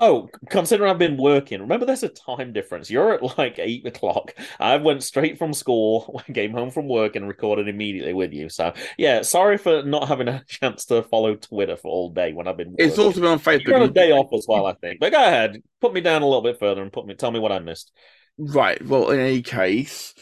Oh, 0.00 0.28
considering 0.48 0.88
I've 0.90 0.98
been 0.98 1.16
working, 1.16 1.60
remember 1.60 1.84
there's 1.84 2.04
a 2.04 2.08
time 2.08 2.52
difference. 2.52 2.88
You're 2.88 3.14
at 3.14 3.36
like 3.38 3.58
eight 3.58 3.84
o'clock. 3.84 4.32
I 4.60 4.76
went 4.76 5.02
straight 5.02 5.38
from 5.38 5.52
school, 5.52 6.22
came 6.34 6.52
home 6.52 6.70
from 6.70 6.88
work, 6.88 7.16
and 7.16 7.26
recorded 7.26 7.66
immediately 7.68 8.14
with 8.14 8.32
you. 8.32 8.48
So 8.48 8.72
yeah, 8.96 9.22
sorry 9.22 9.58
for 9.58 9.82
not 9.82 10.06
having 10.06 10.28
a 10.28 10.44
chance 10.48 10.84
to 10.86 11.02
follow 11.02 11.34
Twitter 11.34 11.76
for 11.76 11.88
all 11.90 12.10
day 12.10 12.32
when 12.32 12.46
I've 12.46 12.56
been. 12.56 12.76
It's 12.78 12.98
also 12.98 13.20
been 13.20 13.30
on 13.30 13.40
Facebook. 13.40 13.66
You're 13.66 13.76
on 13.76 13.82
a 13.82 13.92
day 13.92 14.12
off 14.12 14.28
as 14.32 14.46
well, 14.48 14.66
I 14.66 14.74
think. 14.74 15.00
But 15.00 15.10
go 15.12 15.18
ahead, 15.20 15.62
put 15.80 15.92
me 15.92 16.00
down 16.00 16.22
a 16.22 16.26
little 16.26 16.42
bit 16.42 16.60
further 16.60 16.82
and 16.82 16.92
put 16.92 17.06
me. 17.06 17.14
Tell 17.14 17.32
me 17.32 17.40
what 17.40 17.50
I 17.52 17.58
missed. 17.58 17.90
Right. 18.38 18.80
Well, 18.84 19.10
in 19.10 19.18
any 19.18 19.42
case, 19.42 20.14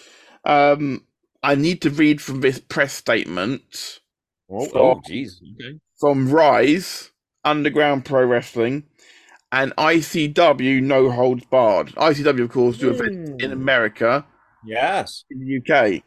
um, 0.46 1.04
I 1.42 1.54
need 1.54 1.82
to 1.82 1.90
read 1.90 2.22
from 2.22 2.40
this 2.40 2.58
press 2.58 2.94
statement 2.94 4.00
Oh, 4.50 4.66
Oh. 4.74 4.78
oh, 4.80 5.00
jeez. 5.06 5.32
Okay. 5.60 5.78
from 6.00 6.30
Rise, 6.30 7.10
Underground 7.44 8.04
Pro 8.06 8.24
Wrestling, 8.24 8.84
and 9.62 9.74
ICW 9.76 10.82
No 10.82 11.10
Holds 11.10 11.44
Barred. 11.46 11.88
ICW, 11.94 12.42
of 12.44 12.50
course, 12.50 12.78
do 12.78 12.90
events 12.90 13.42
in 13.42 13.50
Hmm. 13.50 13.60
America, 13.60 14.26
Yes, 14.64 15.24
in 15.30 15.38
the 15.40 15.56
UK. 15.58 16.02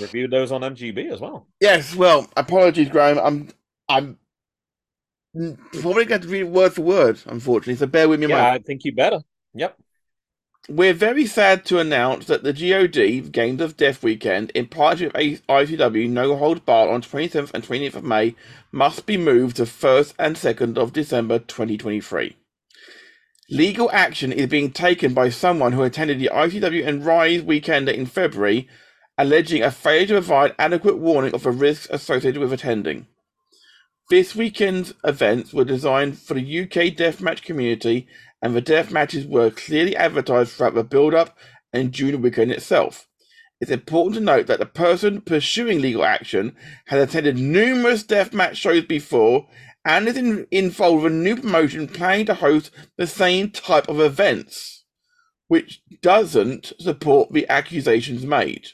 reviewed 0.00 0.30
those 0.30 0.52
on 0.52 0.60
MGB 0.62 1.10
as 1.10 1.20
well. 1.20 1.46
Yes. 1.60 1.94
Well, 1.96 2.28
apologies, 2.36 2.88
Graham. 2.90 3.18
I'm, 3.18 3.48
I'm 3.88 4.18
probably 5.80 6.04
going 6.04 6.20
to 6.22 6.28
read 6.28 6.40
it 6.42 6.48
word 6.48 6.74
for 6.74 6.82
word, 6.82 7.20
unfortunately. 7.26 7.76
So 7.76 7.86
bear 7.86 8.08
with 8.08 8.20
me. 8.20 8.26
Yeah, 8.28 8.36
moment. 8.42 8.62
I 8.62 8.66
think 8.66 8.84
you 8.84 8.94
better. 8.94 9.20
Yep. 9.54 9.76
We're 10.68 10.92
very 10.92 11.24
sad 11.24 11.64
to 11.66 11.78
announce 11.78 12.26
that 12.26 12.42
the 12.42 12.52
GOD 12.52 13.32
Games 13.32 13.62
of 13.62 13.78
Death 13.78 14.02
weekend, 14.02 14.50
in 14.50 14.66
partnership 14.66 15.16
with 15.16 15.46
ICW 15.46 16.10
No 16.10 16.36
Holds 16.36 16.60
Barred 16.60 16.90
on 16.90 17.00
27th 17.00 17.54
and 17.54 17.64
28th 17.64 17.94
of 17.94 18.04
May, 18.04 18.34
must 18.70 19.06
be 19.06 19.16
moved 19.16 19.56
to 19.56 19.62
1st 19.62 20.12
and 20.18 20.36
2nd 20.36 20.76
of 20.76 20.92
December 20.92 21.38
2023. 21.38 22.36
Legal 23.50 23.90
action 23.92 24.30
is 24.30 24.46
being 24.46 24.70
taken 24.70 25.14
by 25.14 25.30
someone 25.30 25.72
who 25.72 25.82
attended 25.82 26.18
the 26.20 26.30
ICW 26.30 26.86
and 26.86 27.06
Rise 27.06 27.40
weekend 27.40 27.88
in 27.88 28.04
February, 28.04 28.68
alleging 29.16 29.62
a 29.62 29.70
failure 29.70 30.06
to 30.08 30.12
provide 30.14 30.54
adequate 30.58 30.98
warning 30.98 31.34
of 31.34 31.44
the 31.44 31.50
risks 31.50 31.88
associated 31.90 32.38
with 32.38 32.52
attending. 32.52 33.06
This 34.10 34.34
weekend's 34.34 34.92
events 35.02 35.54
were 35.54 35.64
designed 35.64 36.18
for 36.18 36.34
the 36.34 36.60
UK 36.60 36.94
deathmatch 36.94 37.42
community 37.42 38.06
and 38.42 38.54
the 38.54 38.60
death 38.60 38.90
matches 38.90 39.26
were 39.26 39.50
clearly 39.50 39.96
advertised 39.96 40.52
throughout 40.52 40.74
the 40.74 40.84
build 40.84 41.14
up 41.14 41.38
and 41.72 41.90
during 41.90 42.12
the 42.12 42.18
weekend 42.18 42.52
itself. 42.52 43.08
It's 43.62 43.70
important 43.70 44.14
to 44.16 44.20
note 44.20 44.46
that 44.46 44.60
the 44.60 44.66
person 44.66 45.22
pursuing 45.22 45.80
legal 45.80 46.04
action 46.04 46.54
has 46.86 47.02
attended 47.02 47.38
numerous 47.38 48.02
death 48.02 48.34
match 48.34 48.58
shows 48.58 48.84
before 48.84 49.48
and 49.84 50.08
is 50.08 50.16
in, 50.16 50.46
involved 50.50 51.02
with 51.02 51.12
a 51.12 51.16
new 51.16 51.36
promotion 51.36 51.88
planning 51.88 52.26
to 52.26 52.34
host 52.34 52.70
the 52.96 53.06
same 53.06 53.50
type 53.50 53.88
of 53.88 54.00
events, 54.00 54.84
which 55.48 55.82
doesn't 56.02 56.72
support 56.78 57.32
the 57.32 57.48
accusations 57.48 58.24
made. 58.24 58.68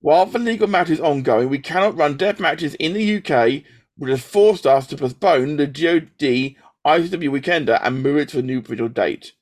While 0.00 0.26
the 0.26 0.38
legal 0.38 0.68
matter 0.68 0.92
is 0.92 1.00
ongoing, 1.00 1.48
we 1.48 1.58
cannot 1.58 1.96
run 1.96 2.16
death 2.16 2.38
matches 2.38 2.74
in 2.74 2.92
the 2.92 3.16
UK, 3.16 3.64
which 3.96 4.10
has 4.10 4.22
forced 4.22 4.66
us 4.66 4.86
to 4.88 4.96
postpone 4.96 5.56
the 5.56 5.66
GOD 5.66 6.56
ICW 6.86 7.30
Weekender 7.30 7.80
and 7.82 8.02
move 8.02 8.18
it 8.18 8.28
to 8.30 8.38
a 8.38 8.42
new 8.42 8.60
provisional 8.60 8.88
date. 8.88 9.32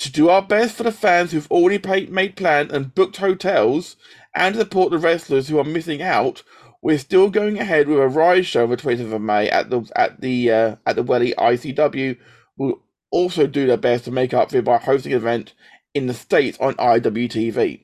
To 0.00 0.12
do 0.12 0.28
our 0.28 0.42
best 0.42 0.76
for 0.76 0.82
the 0.82 0.92
fans 0.92 1.32
who've 1.32 1.50
already 1.50 1.78
paid, 1.78 2.10
made 2.10 2.36
plans 2.36 2.70
and 2.70 2.94
booked 2.94 3.16
hotels, 3.16 3.96
and 4.34 4.54
support 4.54 4.90
the 4.90 4.98
wrestlers 4.98 5.48
who 5.48 5.58
are 5.58 5.64
missing 5.64 6.02
out, 6.02 6.42
we're 6.86 6.98
still 6.98 7.30
going 7.30 7.58
ahead 7.58 7.88
with 7.88 7.98
a 7.98 8.06
Rise 8.06 8.46
show 8.46 8.62
on 8.62 8.70
the 8.70 8.76
20th 8.76 9.12
of 9.12 9.20
May 9.20 9.50
at 9.50 9.70
the 9.70 9.90
at 9.96 10.20
the 10.20 10.52
uh, 10.52 10.76
at 10.86 10.94
the 10.94 11.02
Welly 11.02 11.34
ICW. 11.36 12.16
Will 12.56 12.80
also 13.10 13.48
do 13.48 13.66
their 13.66 13.76
best 13.76 14.04
to 14.04 14.12
make 14.12 14.32
up 14.32 14.52
for 14.52 14.58
it 14.58 14.64
by 14.64 14.78
hosting 14.78 15.10
an 15.10 15.18
event 15.18 15.52
in 15.94 16.06
the 16.06 16.14
States 16.14 16.56
on 16.60 16.74
IWTV. 16.74 17.80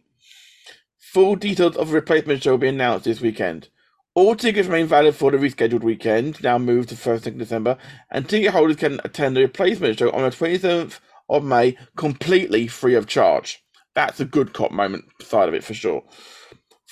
Full 1.01 1.35
details 1.35 1.77
of 1.77 1.89
the 1.89 1.95
replacement 1.95 2.45
show 2.45 2.53
will 2.53 2.59
be 2.59 2.69
announced 2.69 3.07
this 3.07 3.21
weekend. 3.21 3.71
All 4.15 4.37
tickets 4.37 4.69
remain 4.69 4.87
valid 4.87 5.17
for 5.17 5.33
the 5.33 5.37
rescheduled 5.37 5.83
weekend, 5.83 6.41
now 6.41 6.59
moved 6.59 6.91
to 6.91 6.95
1st 6.95 7.27
and 7.27 7.39
December, 7.41 7.79
and 8.09 8.29
ticket 8.29 8.53
holders 8.53 8.77
can 8.77 9.01
attend 9.03 9.37
the 9.37 9.41
replacement 9.41 9.99
show 9.99 10.13
on 10.13 10.23
the 10.23 10.31
27th 10.31 11.01
of 11.29 11.43
May 11.43 11.77
completely 11.97 12.69
free 12.69 12.95
of 12.95 13.09
charge. 13.09 13.65
That's 13.97 14.21
a 14.21 14.25
good 14.25 14.53
cop 14.53 14.71
moment 14.71 15.07
side 15.21 15.49
of 15.49 15.55
it 15.55 15.65
for 15.65 15.75
sure. 15.75 16.05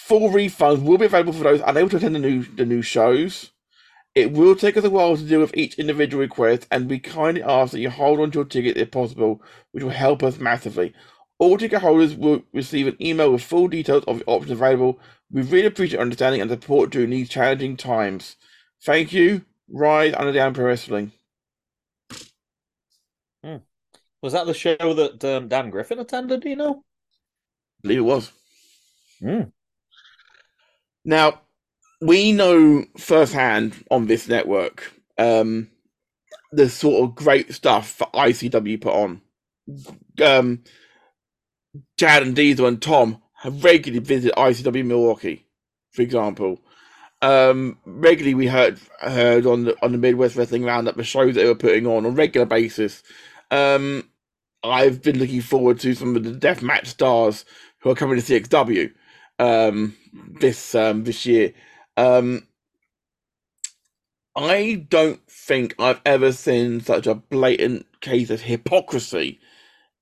Full 0.06 0.30
refunds 0.30 0.82
will 0.82 0.98
be 0.98 1.06
available 1.06 1.32
for 1.32 1.44
those 1.44 1.62
unable 1.64 1.88
to 1.90 1.96
attend 1.96 2.14
the 2.14 2.18
new 2.18 2.42
the 2.42 2.66
new 2.66 2.82
shows. 2.82 3.50
It 4.14 4.32
will 4.32 4.56
take 4.56 4.76
us 4.76 4.84
a 4.84 4.90
while 4.90 5.16
to 5.16 5.22
deal 5.22 5.40
with 5.40 5.56
each 5.56 5.78
individual 5.78 6.20
request, 6.20 6.66
and 6.70 6.90
we 6.90 6.98
kindly 6.98 7.42
ask 7.42 7.72
that 7.72 7.80
you 7.80 7.90
hold 7.90 8.18
on 8.18 8.32
to 8.32 8.38
your 8.38 8.44
ticket 8.44 8.76
if 8.76 8.90
possible, 8.90 9.40
which 9.70 9.84
will 9.84 9.90
help 9.90 10.22
us 10.22 10.38
massively. 10.38 10.92
All 11.38 11.56
ticket 11.56 11.80
holders 11.80 12.16
will 12.16 12.42
receive 12.52 12.88
an 12.88 12.96
email 13.00 13.32
with 13.32 13.42
full 13.42 13.68
details 13.68 14.04
of 14.08 14.18
the 14.18 14.24
options 14.26 14.50
available. 14.50 14.98
We 15.30 15.42
really 15.42 15.66
appreciate 15.66 15.92
your 15.92 16.02
understanding 16.02 16.40
and 16.40 16.50
support 16.50 16.90
during 16.90 17.10
these 17.10 17.28
challenging 17.28 17.76
times. 17.76 18.36
Thank 18.82 19.12
you, 19.12 19.44
Rise 19.68 20.14
Underground 20.14 20.56
Pro 20.56 20.66
Wrestling. 20.66 21.12
Was 24.22 24.34
that 24.34 24.46
the 24.46 24.54
show 24.54 24.76
that 24.76 25.24
um, 25.24 25.48
Dan 25.48 25.70
Griffin 25.70 25.98
attended? 25.98 26.42
Do 26.42 26.50
you 26.50 26.56
know? 26.56 26.84
I 27.78 27.82
believe 27.82 27.98
it 27.98 28.02
was. 28.02 28.32
Hmm. 29.20 29.42
Now, 31.04 31.40
we 32.00 32.32
know 32.32 32.84
firsthand 32.96 33.84
on 33.90 34.06
this 34.06 34.28
network 34.28 34.92
um, 35.18 35.68
the 36.52 36.68
sort 36.68 37.04
of 37.04 37.14
great 37.14 37.52
stuff 37.54 37.98
that 37.98 38.12
ICW 38.12 38.80
put 38.80 38.94
on. 38.94 39.20
Um, 40.22 40.64
Chad 41.98 42.22
and 42.22 42.34
Diesel 42.34 42.66
and 42.66 42.80
Tom 42.82 43.22
have 43.42 43.62
regularly 43.62 44.04
visited 44.04 44.36
ICW 44.36 44.84
Milwaukee, 44.84 45.46
for 45.92 46.02
example. 46.02 46.60
Um, 47.22 47.78
regularly, 47.84 48.34
we 48.34 48.46
heard 48.46 48.80
heard 49.00 49.46
on 49.46 49.64
the 49.64 49.76
on 49.84 49.92
the 49.92 49.98
Midwest 49.98 50.36
Wrestling 50.36 50.64
Roundup 50.64 50.96
the 50.96 51.04
shows 51.04 51.34
that 51.34 51.42
they 51.42 51.46
were 51.46 51.54
putting 51.54 51.86
on 51.86 52.04
on 52.04 52.06
a 52.06 52.10
regular 52.10 52.46
basis. 52.46 53.02
Um, 53.50 54.08
I've 54.62 55.02
been 55.02 55.18
looking 55.18 55.42
forward 55.42 55.78
to 55.80 55.94
some 55.94 56.16
of 56.16 56.24
the 56.24 56.32
deathmatch 56.32 56.86
stars 56.86 57.44
who 57.80 57.90
are 57.90 57.94
coming 57.94 58.20
to 58.20 58.40
CXW 58.40 58.92
um, 59.38 59.96
this 60.12 60.74
um, 60.74 61.04
this 61.04 61.26
year. 61.26 61.52
Um, 61.96 62.46
I 64.36 64.86
don't 64.88 65.20
think 65.28 65.74
I've 65.78 66.00
ever 66.06 66.32
seen 66.32 66.80
such 66.80 67.06
a 67.06 67.14
blatant 67.14 67.86
case 68.00 68.30
of 68.30 68.42
hypocrisy 68.42 69.40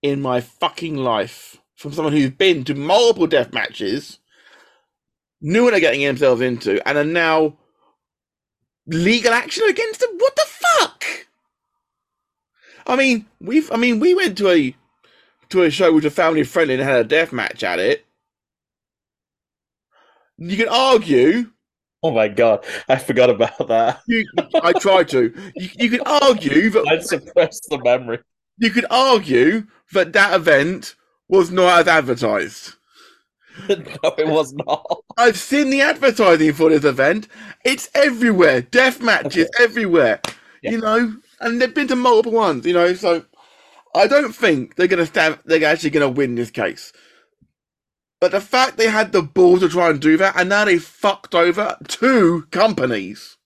in 0.02 0.20
my 0.20 0.40
fucking 0.40 0.96
life 0.96 1.56
from 1.74 1.92
someone 1.92 2.12
who's 2.12 2.30
been 2.30 2.64
to 2.64 2.74
multiple 2.74 3.26
death 3.26 3.52
matches, 3.52 4.18
knew 5.40 5.64
what 5.64 5.70
they're 5.70 5.80
getting 5.80 6.04
themselves 6.04 6.40
into, 6.40 6.86
and 6.86 6.98
are 6.98 7.04
now 7.04 7.56
legal 8.86 9.32
action 9.32 9.64
against 9.68 10.00
them. 10.00 10.10
What 10.18 10.36
the 10.36 10.46
fuck? 10.46 11.04
I 12.86 12.96
mean, 12.96 13.26
we've. 13.40 13.70
I 13.70 13.76
mean, 13.76 14.00
we 14.00 14.14
went 14.14 14.38
to 14.38 14.50
a 14.50 14.74
to 15.50 15.62
a 15.62 15.70
show 15.70 15.92
which 15.92 16.04
was 16.04 16.14
family 16.14 16.44
friendly 16.44 16.74
and 16.74 16.82
had 16.82 17.00
a 17.00 17.04
death 17.04 17.32
match 17.32 17.62
at 17.62 17.78
it. 17.78 18.04
You 20.39 20.57
can 20.57 20.68
argue. 20.68 21.51
Oh 22.03 22.12
my 22.12 22.28
god, 22.28 22.64
I 22.89 22.97
forgot 22.97 23.28
about 23.28 23.66
that. 23.66 24.03
You, 24.07 24.24
I 24.62 24.72
tried 24.72 25.09
to. 25.09 25.34
You, 25.57 25.68
you 25.78 25.91
could 25.91 26.07
argue 26.07 26.70
that 26.70 26.86
I'd 26.91 27.05
suppressed 27.05 27.66
the 27.70 27.78
memory. 27.78 28.20
you 28.59 28.70
could 28.70 28.86
argue 28.91 29.66
that 29.93 30.12
that 30.12 30.34
event 30.34 30.95
was 31.28 31.51
not 31.51 31.80
as 31.80 31.89
advertised. 31.89 32.74
no, 33.68 34.14
it 34.16 34.28
was 34.28 34.53
not. 34.53 35.03
I've 35.16 35.36
seen 35.36 35.70
the 35.70 35.80
advertising 35.80 36.53
for 36.53 36.70
this 36.70 36.84
event. 36.84 37.26
It's 37.64 37.89
everywhere. 37.95 38.62
Death 38.62 39.03
matches 39.03 39.51
everywhere. 39.59 40.20
Yeah. 40.62 40.70
You 40.70 40.78
know, 40.78 41.16
and 41.41 41.61
they've 41.61 41.74
been 41.74 41.89
to 41.89 41.97
multiple 41.97 42.32
ones. 42.32 42.64
You 42.64 42.74
know, 42.74 42.95
so 42.95 43.24
I 43.97 44.07
don't 44.07 44.32
think 44.32 44.76
they're 44.76 44.86
gonna 44.86 45.07
stand. 45.07 45.41
They're 45.45 45.64
actually 45.64 45.91
gonna 45.91 46.09
win 46.09 46.36
this 46.36 46.53
case. 46.53 46.93
But 48.20 48.32
the 48.32 48.40
fact 48.40 48.76
they 48.76 48.88
had 48.88 49.12
the 49.12 49.22
balls 49.22 49.60
to 49.60 49.68
try 49.68 49.90
and 49.90 50.00
do 50.00 50.16
that, 50.16 50.36
and 50.36 50.48
now 50.48 50.64
they 50.64 50.78
fucked 50.78 51.34
over 51.34 51.76
two 51.86 52.46
companies. 52.50 53.36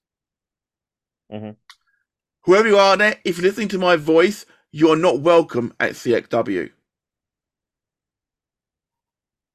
Mhm. 1.33 1.57
Whoever 2.45 2.69
you 2.69 2.79
are 2.79 2.97
there, 2.97 3.21
if 3.25 3.39
you're 3.39 3.47
listening 3.49 3.69
to 3.69 3.79
my 3.79 3.97
voice, 3.97 4.47
you're 4.73 4.97
not 4.97 5.21
welcome 5.21 5.75
at 5.81 5.97
CXW. 5.97 6.71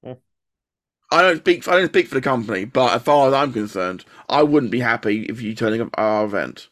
Hmm. 0.03 0.13
I 1.11 1.22
don't 1.22 1.39
speak. 1.39 1.68
I 1.68 1.78
don't 1.78 1.89
speak 1.89 2.07
for 2.07 2.15
the 2.15 2.22
company, 2.22 2.65
but 2.65 2.95
as 2.95 3.03
far 3.03 3.28
as 3.28 3.34
I'm 3.34 3.53
concerned, 3.53 4.05
I 4.30 4.43
wouldn't 4.43 4.72
be 4.72 4.80
happy 4.82 5.24
if 5.26 5.41
you 5.41 5.55
turning 5.55 5.82
up 5.82 5.89
our 5.95 6.26
event. 6.26 6.70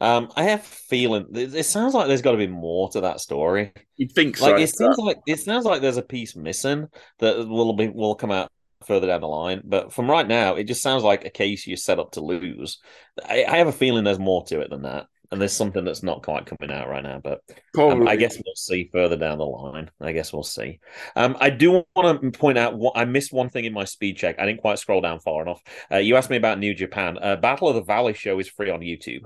Um, 0.00 0.30
I 0.36 0.44
have 0.44 0.60
a 0.60 0.62
feeling 0.62 1.26
it, 1.34 1.64
sounds 1.64 1.94
like 1.94 2.08
there's 2.08 2.22
got 2.22 2.32
to 2.32 2.36
be 2.36 2.46
more 2.46 2.90
to 2.90 3.02
that 3.02 3.20
story. 3.20 3.72
You'd 3.96 4.12
think 4.12 4.36
so. 4.36 4.50
Like 4.50 4.60
it 4.60 4.74
seems 4.74 4.98
like 4.98 5.18
it 5.26 5.40
sounds 5.40 5.64
like 5.64 5.80
there's 5.80 5.96
a 5.96 6.02
piece 6.02 6.34
missing 6.34 6.88
that 7.20 7.48
will 7.48 7.72
be 7.74 7.88
will 7.88 8.14
come 8.14 8.32
out 8.32 8.50
further 8.86 9.06
down 9.06 9.20
the 9.20 9.28
line. 9.28 9.62
But 9.64 9.92
from 9.92 10.10
right 10.10 10.26
now, 10.26 10.56
it 10.56 10.64
just 10.64 10.82
sounds 10.82 11.02
like 11.02 11.24
a 11.24 11.30
case 11.30 11.66
you're 11.66 11.76
set 11.76 11.98
up 11.98 12.12
to 12.12 12.20
lose. 12.20 12.80
I, 13.26 13.44
I 13.44 13.56
have 13.58 13.68
a 13.68 13.72
feeling 13.72 14.04
there's 14.04 14.18
more 14.18 14.44
to 14.46 14.60
it 14.60 14.70
than 14.70 14.82
that, 14.82 15.06
and 15.30 15.40
there's 15.40 15.52
something 15.52 15.84
that's 15.84 16.02
not 16.02 16.22
quite 16.22 16.46
coming 16.46 16.74
out 16.74 16.88
right 16.88 17.02
now. 17.02 17.20
But 17.22 17.40
um, 17.78 18.08
I 18.08 18.16
guess 18.16 18.36
we'll 18.36 18.56
see 18.56 18.90
further 18.92 19.16
down 19.16 19.38
the 19.38 19.46
line. 19.46 19.90
I 20.00 20.12
guess 20.12 20.32
we'll 20.32 20.42
see. 20.42 20.80
Um, 21.16 21.36
I 21.40 21.50
do 21.50 21.84
want 21.94 22.20
to 22.20 22.30
point 22.38 22.58
out 22.58 22.76
what 22.76 22.94
I 22.96 23.04
missed 23.04 23.32
one 23.32 23.48
thing 23.48 23.64
in 23.64 23.72
my 23.72 23.84
speed 23.84 24.16
check. 24.16 24.36
I 24.38 24.46
didn't 24.46 24.60
quite 24.60 24.80
scroll 24.80 25.00
down 25.00 25.20
far 25.20 25.42
enough. 25.42 25.62
Uh, 25.90 25.98
you 25.98 26.16
asked 26.16 26.30
me 26.30 26.36
about 26.36 26.58
New 26.58 26.74
Japan. 26.74 27.16
Uh, 27.22 27.36
Battle 27.36 27.68
of 27.68 27.76
the 27.76 27.84
Valley 27.84 28.14
show 28.14 28.38
is 28.38 28.48
free 28.48 28.70
on 28.70 28.80
YouTube. 28.80 29.22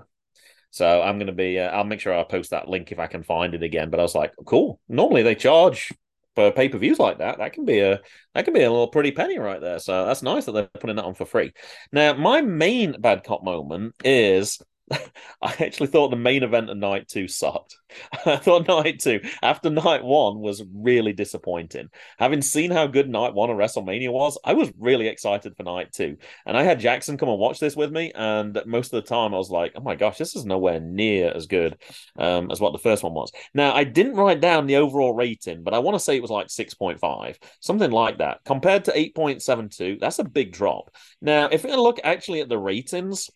So 0.70 1.02
I'm 1.02 1.18
going 1.18 1.28
to 1.28 1.32
be, 1.32 1.58
uh, 1.58 1.68
I'll 1.68 1.84
make 1.84 2.00
sure 2.00 2.16
I 2.16 2.22
post 2.24 2.50
that 2.50 2.68
link 2.68 2.92
if 2.92 2.98
I 2.98 3.06
can 3.06 3.22
find 3.22 3.54
it 3.54 3.62
again. 3.62 3.90
But 3.90 4.00
I 4.00 4.02
was 4.02 4.14
like, 4.14 4.32
cool. 4.44 4.80
Normally 4.88 5.22
they 5.22 5.34
charge 5.34 5.92
for 6.34 6.52
pay 6.52 6.68
per 6.68 6.78
views 6.78 6.98
like 6.98 7.18
that. 7.18 7.38
That 7.38 7.52
can 7.52 7.64
be 7.64 7.80
a, 7.80 8.00
that 8.34 8.44
can 8.44 8.54
be 8.54 8.62
a 8.62 8.70
little 8.70 8.88
pretty 8.88 9.10
penny 9.10 9.38
right 9.38 9.60
there. 9.60 9.78
So 9.78 10.06
that's 10.06 10.22
nice 10.22 10.44
that 10.44 10.52
they're 10.52 10.70
putting 10.80 10.96
that 10.96 11.04
on 11.04 11.14
for 11.14 11.24
free. 11.24 11.52
Now, 11.92 12.12
my 12.14 12.42
main 12.42 13.00
bad 13.00 13.24
cop 13.24 13.42
moment 13.42 13.94
is 14.04 14.60
I 15.42 15.54
actually 15.60 15.88
thought 15.88 16.08
the 16.08 16.16
main 16.16 16.42
event 16.42 16.70
of 16.70 16.76
night 16.76 17.08
two 17.08 17.28
sucked. 17.28 17.76
I 18.26 18.36
thought 18.36 18.68
night 18.68 19.00
two, 19.00 19.20
after 19.42 19.70
night 19.70 20.04
one, 20.04 20.40
was 20.40 20.62
really 20.74 21.12
disappointing. 21.12 21.88
Having 22.18 22.42
seen 22.42 22.70
how 22.70 22.86
good 22.86 23.08
night 23.08 23.34
one 23.34 23.50
of 23.50 23.56
WrestleMania 23.56 24.12
was, 24.12 24.38
I 24.44 24.54
was 24.54 24.72
really 24.78 25.08
excited 25.08 25.56
for 25.56 25.62
night 25.62 25.92
two. 25.92 26.16
And 26.46 26.56
I 26.56 26.62
had 26.62 26.80
Jackson 26.80 27.16
come 27.16 27.28
and 27.28 27.38
watch 27.38 27.60
this 27.60 27.76
with 27.76 27.92
me. 27.92 28.12
And 28.14 28.60
most 28.66 28.92
of 28.92 29.02
the 29.02 29.08
time, 29.08 29.34
I 29.34 29.38
was 29.38 29.50
like, 29.50 29.72
oh 29.76 29.80
my 29.80 29.94
gosh, 29.94 30.18
this 30.18 30.36
is 30.36 30.44
nowhere 30.44 30.80
near 30.80 31.32
as 31.34 31.46
good 31.46 31.76
um, 32.18 32.50
as 32.50 32.60
what 32.60 32.72
the 32.72 32.78
first 32.78 33.02
one 33.02 33.14
was. 33.14 33.32
Now, 33.54 33.74
I 33.74 33.84
didn't 33.84 34.16
write 34.16 34.40
down 34.40 34.66
the 34.66 34.76
overall 34.76 35.14
rating, 35.14 35.62
but 35.62 35.74
I 35.74 35.78
want 35.78 35.94
to 35.94 36.00
say 36.00 36.16
it 36.16 36.22
was 36.22 36.30
like 36.30 36.48
6.5, 36.48 37.36
something 37.60 37.90
like 37.90 38.18
that. 38.18 38.40
Compared 38.44 38.84
to 38.86 38.92
8.72, 38.92 40.00
that's 40.00 40.18
a 40.18 40.24
big 40.24 40.52
drop. 40.52 40.90
Now, 41.20 41.48
if 41.50 41.64
we 41.64 41.74
look 41.74 42.00
actually 42.04 42.40
at 42.40 42.48
the 42.48 42.58
ratings, 42.58 43.30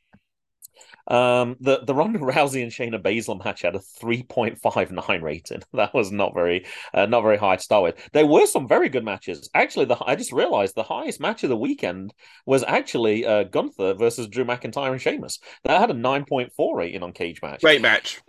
um, 1.09 1.57
the 1.61 1.81
the 1.85 1.95
Ronda 1.95 2.19
Rousey 2.19 2.63
and 2.63 2.73
Shayna 2.73 3.03
Baszler 3.03 3.43
match 3.45 3.63
had 3.63 3.75
a 3.75 3.81
three 3.81 4.23
point 4.23 4.61
five 4.61 4.91
nine 4.91 5.23
rating. 5.23 5.63
That 5.73 5.95
was 5.95 6.13
not 6.13 6.35
very 6.35 6.67
uh, 6.95 7.07
not 7.07 7.23
very 7.23 7.39
high 7.39 7.57
to 7.57 7.63
start 7.63 7.83
with. 7.83 8.09
There 8.13 8.27
were 8.27 8.47
some 8.47 8.69
very 8.69 8.89
good 8.89 9.05
matches. 9.05 9.51
Actually, 9.55 9.87
the 9.87 9.97
I 10.05 10.15
just 10.15 10.33
realized 10.33 10.75
the 10.75 10.83
highest 10.83 11.21
match 11.21 11.43
of 11.43 11.49
the 11.49 11.57
weekend 11.57 12.15
was 12.47 12.63
actually 12.63 13.27
uh, 13.27 13.45
Gunther 13.45 13.95
versus 13.95 14.29
Drew 14.29 14.45
McIntyre 14.45 14.93
and 14.93 15.01
Sheamus. 15.01 15.39
That 15.65 15.81
had 15.81 15.91
a 15.91 15.95
nine 15.95 16.25
point 16.25 16.53
four 16.53 16.77
rating 16.77 17.03
on 17.03 17.13
Cage 17.13 17.43
Match. 17.43 17.63
Great 17.63 17.83
match. 17.83 18.21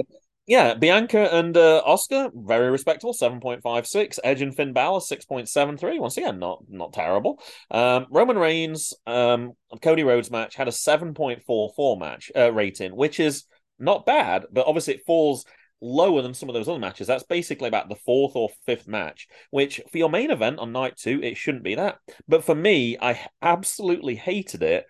Yeah, 0.45 0.73
Bianca 0.73 1.33
and 1.33 1.55
uh, 1.55 1.81
Oscar, 1.85 2.29
very 2.33 2.69
respectable, 2.69 3.13
seven 3.13 3.39
point 3.39 3.63
five 3.63 3.87
six. 3.87 4.19
Edge 4.23 4.41
and 4.41 4.53
Finn 4.53 4.73
Balor, 4.73 4.99
six 4.99 5.23
point 5.23 5.47
seven 5.47 5.77
three. 5.77 5.99
Once 5.99 6.17
again, 6.17 6.37
not 6.37 6.63
not 6.67 6.91
terrible. 6.91 7.41
Um, 7.71 8.07
Roman 8.09 8.37
Reigns, 8.37 8.93
um, 9.07 9.53
Cody 9.81 10.03
Rhodes 10.03 10.29
match 10.29 10.55
had 10.55 10.67
a 10.67 10.71
seven 10.73 11.13
point 11.13 11.43
four 11.43 11.71
four 11.77 11.97
match 11.97 12.29
uh, 12.35 12.51
rating, 12.51 12.93
which 12.93 13.21
is 13.21 13.45
not 13.79 14.05
bad, 14.05 14.43
but 14.51 14.67
obviously 14.67 14.95
it 14.95 15.05
falls 15.05 15.45
lower 15.79 16.21
than 16.21 16.33
some 16.33 16.49
of 16.49 16.55
those 16.55 16.67
other 16.67 16.79
matches. 16.79 17.07
That's 17.07 17.23
basically 17.23 17.69
about 17.69 17.87
the 17.87 17.95
fourth 18.05 18.35
or 18.35 18.49
fifth 18.65 18.87
match, 18.87 19.27
which 19.49 19.79
for 19.91 19.97
your 19.97 20.09
main 20.09 20.29
event 20.29 20.59
on 20.59 20.73
night 20.73 20.97
two, 20.97 21.21
it 21.23 21.37
shouldn't 21.37 21.63
be 21.63 21.75
that. 21.75 21.99
But 22.27 22.43
for 22.43 22.55
me, 22.55 22.97
I 23.01 23.19
absolutely 23.41 24.15
hated 24.15 24.61
it 24.61 24.85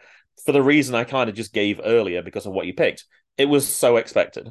for 0.46 0.52
the 0.52 0.64
reason 0.64 0.96
I 0.96 1.04
kind 1.04 1.30
of 1.30 1.36
just 1.36 1.54
gave 1.54 1.80
earlier 1.84 2.24
because 2.24 2.48
of 2.48 2.54
what 2.54 2.66
you 2.66 2.74
picked. 2.74 3.06
It 3.38 3.46
was 3.46 3.68
so 3.68 3.98
expected. 3.98 4.50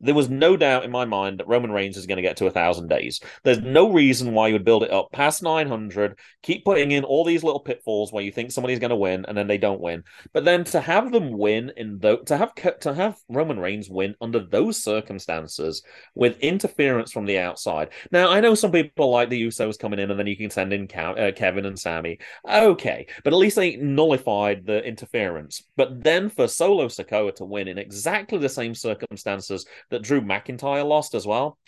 There 0.00 0.14
was 0.14 0.28
no 0.28 0.56
doubt 0.56 0.84
in 0.84 0.90
my 0.90 1.04
mind 1.04 1.38
that 1.38 1.48
Roman 1.48 1.72
Reigns 1.72 1.96
is 1.96 2.06
going 2.06 2.16
to 2.16 2.22
get 2.22 2.36
to 2.38 2.46
a 2.46 2.50
thousand 2.50 2.88
days. 2.88 3.20
There's 3.44 3.60
no 3.60 3.92
reason 3.92 4.32
why 4.32 4.48
you 4.48 4.54
would 4.54 4.64
build 4.64 4.82
it 4.82 4.92
up 4.92 5.10
past 5.12 5.42
900, 5.42 6.18
keep 6.42 6.64
putting 6.64 6.90
in 6.90 7.04
all 7.04 7.24
these 7.24 7.42
little 7.42 7.60
pitfalls 7.60 8.12
where 8.12 8.22
you 8.22 8.30
think 8.30 8.50
somebody's 8.50 8.78
going 8.78 8.90
to 8.90 8.96
win 8.96 9.24
and 9.26 9.36
then 9.36 9.46
they 9.46 9.58
don't 9.58 9.80
win. 9.80 10.04
But 10.32 10.44
then 10.44 10.64
to 10.64 10.80
have 10.80 11.12
them 11.12 11.30
win 11.36 11.72
in 11.76 11.98
the 11.98 12.18
to 12.26 12.36
have 12.36 12.54
to 12.80 12.94
have 12.94 13.16
Roman 13.28 13.58
Reigns 13.58 13.88
win 13.88 14.14
under 14.20 14.40
those 14.40 14.82
circumstances 14.82 15.82
with 16.14 16.38
interference 16.40 17.12
from 17.12 17.24
the 17.24 17.38
outside. 17.38 17.90
Now 18.10 18.30
I 18.30 18.40
know 18.40 18.54
some 18.54 18.72
people 18.72 19.10
like 19.10 19.30
the 19.30 19.42
Usos 19.42 19.78
coming 19.78 19.98
in 19.98 20.10
and 20.10 20.18
then 20.18 20.26
you 20.26 20.36
can 20.36 20.50
send 20.50 20.72
in 20.72 20.88
uh, 20.94 21.32
Kevin 21.34 21.66
and 21.66 21.78
Sami. 21.78 22.18
Okay, 22.48 23.06
but 23.24 23.32
at 23.32 23.38
least 23.38 23.56
they 23.56 23.76
nullified 23.76 24.66
the 24.66 24.84
interference. 24.84 25.64
But 25.76 26.02
then 26.02 26.28
for 26.28 26.48
Solo 26.48 26.86
Sikoa 26.88 27.34
to 27.36 27.44
win 27.44 27.68
in 27.68 27.78
exactly 27.78 28.38
the 28.38 28.48
same 28.48 28.74
circumstances 28.74 29.66
that 29.90 30.02
Drew 30.02 30.20
McIntyre 30.20 30.86
lost 30.86 31.14
as 31.14 31.26
well. 31.26 31.58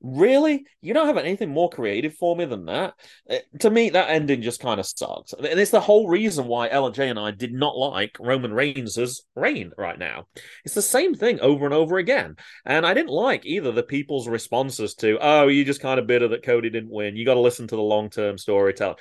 Really? 0.00 0.64
You 0.80 0.94
don't 0.94 1.08
have 1.08 1.16
anything 1.16 1.50
more 1.50 1.68
creative 1.68 2.14
for 2.14 2.36
me 2.36 2.44
than 2.44 2.66
that? 2.66 2.94
Uh, 3.28 3.38
to 3.60 3.70
me, 3.70 3.90
that 3.90 4.10
ending 4.10 4.42
just 4.42 4.60
kind 4.60 4.78
of 4.78 4.86
sucks. 4.86 5.32
And 5.32 5.44
it's 5.44 5.72
the 5.72 5.80
whole 5.80 6.08
reason 6.08 6.46
why 6.46 6.68
LJ 6.68 7.10
and 7.10 7.18
I 7.18 7.32
did 7.32 7.52
not 7.52 7.76
like 7.76 8.16
Roman 8.20 8.52
Reigns' 8.52 9.22
reign 9.34 9.72
right 9.76 9.98
now. 9.98 10.26
It's 10.64 10.76
the 10.76 10.82
same 10.82 11.14
thing 11.14 11.40
over 11.40 11.64
and 11.64 11.74
over 11.74 11.98
again. 11.98 12.36
And 12.64 12.86
I 12.86 12.94
didn't 12.94 13.10
like 13.10 13.44
either 13.44 13.72
the 13.72 13.82
people's 13.82 14.28
responses 14.28 14.94
to, 14.96 15.18
oh, 15.20 15.48
you 15.48 15.64
just 15.64 15.82
kind 15.82 15.98
of 15.98 16.06
bitter 16.06 16.28
that 16.28 16.44
Cody 16.44 16.70
didn't 16.70 16.92
win. 16.92 17.16
You 17.16 17.24
got 17.24 17.34
to 17.34 17.40
listen 17.40 17.66
to 17.66 17.76
the 17.76 17.82
long 17.82 18.08
term 18.08 18.38
storytelling 18.38 18.98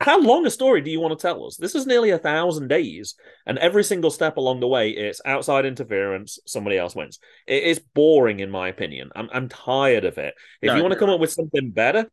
how 0.00 0.20
long 0.20 0.46
a 0.46 0.50
story 0.50 0.80
do 0.80 0.90
you 0.90 1.00
want 1.00 1.18
to 1.18 1.22
tell 1.22 1.46
us? 1.46 1.56
This 1.56 1.74
is 1.74 1.86
nearly 1.86 2.10
a 2.10 2.18
thousand 2.18 2.68
days, 2.68 3.14
and 3.46 3.58
every 3.58 3.84
single 3.84 4.10
step 4.10 4.36
along 4.36 4.60
the 4.60 4.68
way, 4.68 4.90
it's 4.90 5.20
outside 5.24 5.66
interference. 5.66 6.38
Somebody 6.46 6.78
else 6.78 6.94
wins. 6.94 7.18
It 7.46 7.64
is 7.64 7.78
boring, 7.78 8.40
in 8.40 8.50
my 8.50 8.68
opinion. 8.68 9.10
I'm 9.14 9.28
I'm 9.32 9.48
tired 9.48 10.04
of 10.04 10.18
it. 10.18 10.34
If 10.60 10.68
No, 10.68 10.76
you 10.76 10.82
want 10.82 10.92
to 10.92 10.98
come 10.98 11.10
up 11.10 11.20
with 11.20 11.32
something 11.32 11.70
better, 11.70 12.06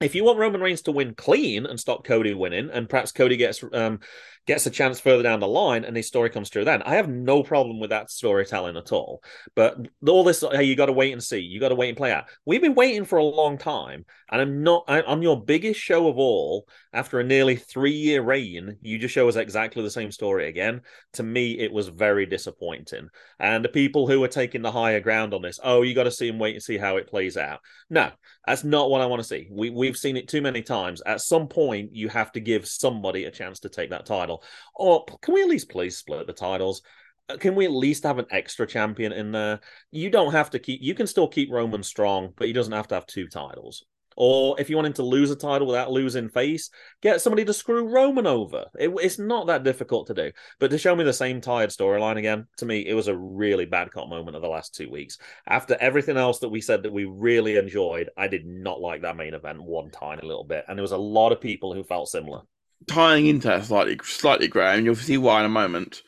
if 0.00 0.14
you 0.14 0.24
want 0.24 0.38
Roman 0.38 0.60
Reigns 0.60 0.82
to 0.82 0.92
win 0.92 1.14
clean 1.14 1.66
and 1.66 1.80
stop 1.80 2.04
Cody 2.04 2.34
winning, 2.34 2.70
and 2.70 2.88
perhaps 2.88 3.12
Cody 3.12 3.36
gets 3.36 3.64
um 3.72 4.00
gets 4.48 4.64
a 4.64 4.70
chance 4.70 4.98
further 4.98 5.22
down 5.22 5.40
the 5.40 5.46
line, 5.46 5.84
and 5.84 5.94
his 5.94 6.08
story 6.08 6.30
comes 6.30 6.48
through, 6.48 6.64
then 6.64 6.82
I 6.82 6.94
have 6.94 7.08
no 7.08 7.42
problem 7.42 7.78
with 7.78 7.90
that 7.90 8.10
storytelling 8.10 8.78
at 8.78 8.92
all. 8.92 9.22
But 9.54 9.76
all 10.08 10.24
this, 10.24 10.40
hey, 10.40 10.64
you 10.64 10.74
got 10.74 10.86
to 10.86 10.92
wait 10.92 11.12
and 11.12 11.22
see. 11.22 11.38
You 11.38 11.60
got 11.60 11.68
to 11.68 11.74
wait 11.74 11.90
and 11.90 11.96
play 11.96 12.10
out. 12.10 12.24
We've 12.46 12.62
been 12.62 12.74
waiting 12.74 13.04
for 13.04 13.18
a 13.18 13.24
long 13.24 13.58
time, 13.58 14.06
and 14.32 14.40
I'm 14.40 14.62
not. 14.62 14.84
I, 14.88 15.02
on 15.02 15.20
your 15.20 15.44
biggest 15.44 15.78
show 15.78 16.08
of 16.08 16.16
all, 16.16 16.66
after 16.94 17.20
a 17.20 17.24
nearly 17.24 17.56
three 17.56 17.92
year 17.92 18.22
reign, 18.22 18.78
you 18.80 18.98
just 18.98 19.14
show 19.14 19.28
us 19.28 19.36
exactly 19.36 19.82
the 19.82 19.90
same 19.90 20.10
story 20.10 20.48
again. 20.48 20.80
To 21.14 21.22
me, 21.22 21.58
it 21.58 21.70
was 21.70 21.88
very 21.88 22.24
disappointing. 22.24 23.08
And 23.38 23.62
the 23.62 23.68
people 23.68 24.08
who 24.08 24.24
are 24.24 24.28
taking 24.28 24.62
the 24.62 24.72
higher 24.72 25.00
ground 25.00 25.34
on 25.34 25.42
this, 25.42 25.60
oh, 25.62 25.82
you 25.82 25.94
got 25.94 26.04
to 26.04 26.10
see 26.10 26.30
and 26.30 26.40
wait 26.40 26.54
and 26.54 26.62
see 26.62 26.78
how 26.78 26.96
it 26.96 27.08
plays 27.08 27.36
out. 27.36 27.60
No, 27.90 28.10
that's 28.46 28.64
not 28.64 28.90
what 28.90 29.02
I 29.02 29.06
want 29.06 29.20
to 29.20 29.28
see. 29.28 29.46
We 29.50 29.68
we've 29.68 29.96
seen 29.96 30.16
it 30.16 30.26
too 30.26 30.40
many 30.40 30.62
times. 30.62 31.02
At 31.04 31.20
some 31.20 31.48
point, 31.48 31.94
you 31.94 32.08
have 32.08 32.32
to 32.32 32.40
give 32.40 32.66
somebody 32.66 33.24
a 33.24 33.30
chance 33.30 33.60
to 33.60 33.68
take 33.68 33.90
that 33.90 34.06
title. 34.06 34.37
Or 34.74 35.04
can 35.22 35.34
we 35.34 35.42
at 35.42 35.48
least 35.48 35.70
please 35.70 35.96
split 35.96 36.26
the 36.26 36.32
titles? 36.32 36.82
Uh, 37.28 37.36
Can 37.36 37.54
we 37.54 37.64
at 37.66 37.72
least 37.72 38.04
have 38.04 38.18
an 38.18 38.26
extra 38.30 38.66
champion 38.66 39.12
in 39.12 39.32
there? 39.32 39.60
You 39.90 40.10
don't 40.10 40.32
have 40.32 40.50
to 40.50 40.58
keep. 40.58 40.80
You 40.82 40.94
can 40.94 41.06
still 41.06 41.28
keep 41.28 41.50
Roman 41.52 41.82
strong, 41.82 42.32
but 42.36 42.46
he 42.46 42.52
doesn't 42.52 42.72
have 42.72 42.88
to 42.88 42.94
have 42.94 43.06
two 43.06 43.28
titles. 43.28 43.84
Or 44.20 44.60
if 44.60 44.68
you 44.68 44.74
want 44.74 44.88
him 44.88 44.94
to 44.94 45.04
lose 45.04 45.30
a 45.30 45.36
title 45.36 45.68
without 45.68 45.92
losing 45.92 46.28
face, 46.28 46.70
get 47.02 47.20
somebody 47.20 47.44
to 47.44 47.52
screw 47.52 47.86
Roman 47.86 48.26
over. 48.26 48.64
It, 48.76 48.90
it's 49.00 49.16
not 49.16 49.46
that 49.46 49.62
difficult 49.62 50.08
to 50.08 50.14
do. 50.14 50.32
But 50.58 50.72
to 50.72 50.78
show 50.78 50.96
me 50.96 51.04
the 51.04 51.12
same 51.12 51.40
tired 51.40 51.70
storyline 51.70 52.16
again, 52.16 52.48
to 52.56 52.66
me, 52.66 52.84
it 52.84 52.94
was 52.94 53.06
a 53.06 53.16
really 53.16 53.64
bad 53.64 53.92
cop 53.92 54.08
moment 54.08 54.34
of 54.34 54.42
the 54.42 54.48
last 54.48 54.74
two 54.74 54.90
weeks. 54.90 55.18
After 55.46 55.76
everything 55.78 56.16
else 56.16 56.40
that 56.40 56.48
we 56.48 56.60
said 56.60 56.82
that 56.82 56.92
we 56.92 57.04
really 57.04 57.58
enjoyed, 57.58 58.10
I 58.16 58.26
did 58.26 58.44
not 58.44 58.80
like 58.80 59.02
that 59.02 59.16
main 59.16 59.34
event 59.34 59.62
one 59.62 59.92
tiny 59.92 60.26
little 60.26 60.42
bit. 60.42 60.64
And 60.66 60.76
there 60.76 60.82
was 60.82 60.90
a 60.90 60.98
lot 60.98 61.30
of 61.30 61.40
people 61.40 61.72
who 61.72 61.84
felt 61.84 62.08
similar. 62.08 62.40
Tying 62.86 63.26
into 63.26 63.48
that 63.48 63.64
slightly, 63.64 63.98
slightly, 64.04 64.48
Graham, 64.48 64.84
you'll 64.84 64.94
see 64.94 65.18
why 65.18 65.40
in 65.40 65.46
a 65.46 65.50
moment. 65.50 66.02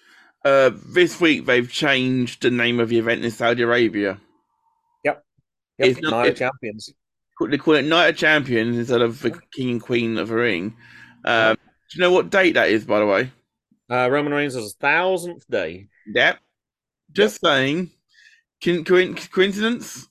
Uh, 0.45 0.71
this 0.87 1.21
week 1.21 1.45
they've 1.47 1.71
changed 1.71 2.43
the 2.43 2.51
name 2.51 2.81
of 2.81 2.89
the 2.89 2.99
event 2.99 3.25
in 3.25 3.31
Saudi 3.31 3.62
Arabia. 3.62 4.18
Yep, 5.05 5.25
It's 5.79 6.01
not- 6.01 6.11
Night 6.11 6.29
of 6.31 6.37
Champions. 6.37 6.93
they 7.49 7.59
call 7.59 7.75
it 7.75 7.85
Night 7.85 8.09
of 8.09 8.16
Champions 8.16 8.77
instead 8.79 9.03
of 9.03 9.21
the 9.21 9.39
King 9.53 9.71
and 9.73 9.83
Queen 9.83 10.16
of 10.18 10.29
the 10.29 10.35
Ring. 10.35 10.77
Um, 11.25 11.57
do 11.57 11.97
you 11.99 12.01
know 12.01 12.12
what 12.12 12.31
date 12.31 12.53
that 12.53 12.71
is, 12.71 12.85
by 12.85 12.99
the 13.01 13.07
way? 13.07 13.33
Uh, 13.91 14.09
Roman 14.11 14.33
Reigns' 14.33 14.55
is 14.57 14.73
a 14.73 14.77
thousandth 14.79 15.45
day. 15.51 15.89
Yep. 16.07 16.39
Just 17.12 17.41
saying. 17.43 17.91
Coincidence? 18.62 20.07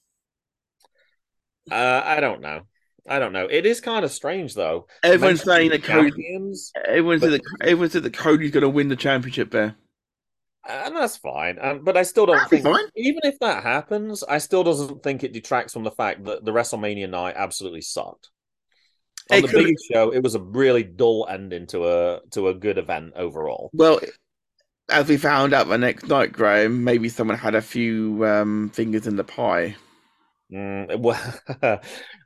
Uh, 1.72 2.02
I 2.04 2.20
don't 2.20 2.42
know. 2.42 2.64
I 3.10 3.20
don't 3.20 3.34
know. 3.34 3.48
It 3.50 3.66
is 3.66 3.82
kind 3.82 4.06
of 4.06 4.12
strange 4.12 4.54
though. 4.54 4.88
Everyone's 5.04 5.42
saying 5.44 5.72
that 5.72 5.84
Cody. 5.84 6.12
champions, 6.12 6.72
Everyone 6.86 7.20
said 7.20 7.32
that. 7.34 7.42
Everyone 7.62 7.90
said 7.90 8.04
that 8.04 8.14
Cody's 8.14 8.52
going 8.52 8.62
to 8.62 8.70
win 8.70 8.88
the 8.90 8.96
championship 8.96 9.52
there. 9.52 9.76
and 10.70 10.96
that's 10.96 11.18
fine. 11.18 11.58
Um, 11.60 11.84
but 11.84 11.98
I 11.98 12.04
still 12.04 12.26
don't 12.28 12.38
That'd 12.50 12.64
think, 12.64 12.92
even 12.96 13.22
if 13.24 13.40
that 13.40 13.64
happens, 13.64 14.24
I 14.24 14.38
still 14.38 14.64
doesn't 14.64 15.02
think 15.02 15.24
it 15.24 15.34
detracts 15.34 15.74
from 15.74 15.84
the 15.84 15.92
fact 15.92 16.26
that 16.26 16.46
the 16.46 16.52
WrestleMania 16.52 17.10
night 17.10 17.34
absolutely 17.36 17.82
sucked. 17.82 18.30
On 19.32 19.38
It 19.38 19.42
the 19.42 19.48
could've- 19.48 19.66
biggest 19.66 19.86
show, 19.92 20.12
it 20.12 20.22
was 20.24 20.36
a 20.36 20.40
really 20.42 20.84
dull 20.84 21.26
ending 21.30 21.66
to 21.68 21.88
a 21.88 22.20
to 22.32 22.50
a 22.50 22.54
good 22.54 22.78
event 22.78 23.14
overall. 23.16 23.70
Well, 23.74 24.00
as 24.90 25.08
we 25.08 25.18
found 25.18 25.54
out 25.54 25.68
the 25.68 25.78
next 25.78 26.08
night, 26.08 26.32
Graham, 26.32 26.84
maybe 26.84 27.10
someone 27.10 27.38
had 27.38 27.56
a 27.56 27.62
few 27.62 28.26
um, 28.26 28.70
fingers 28.74 29.06
in 29.08 29.16
the 29.18 29.24
pie. 29.24 29.76
Mm, 30.52 31.00
well, 31.00 31.34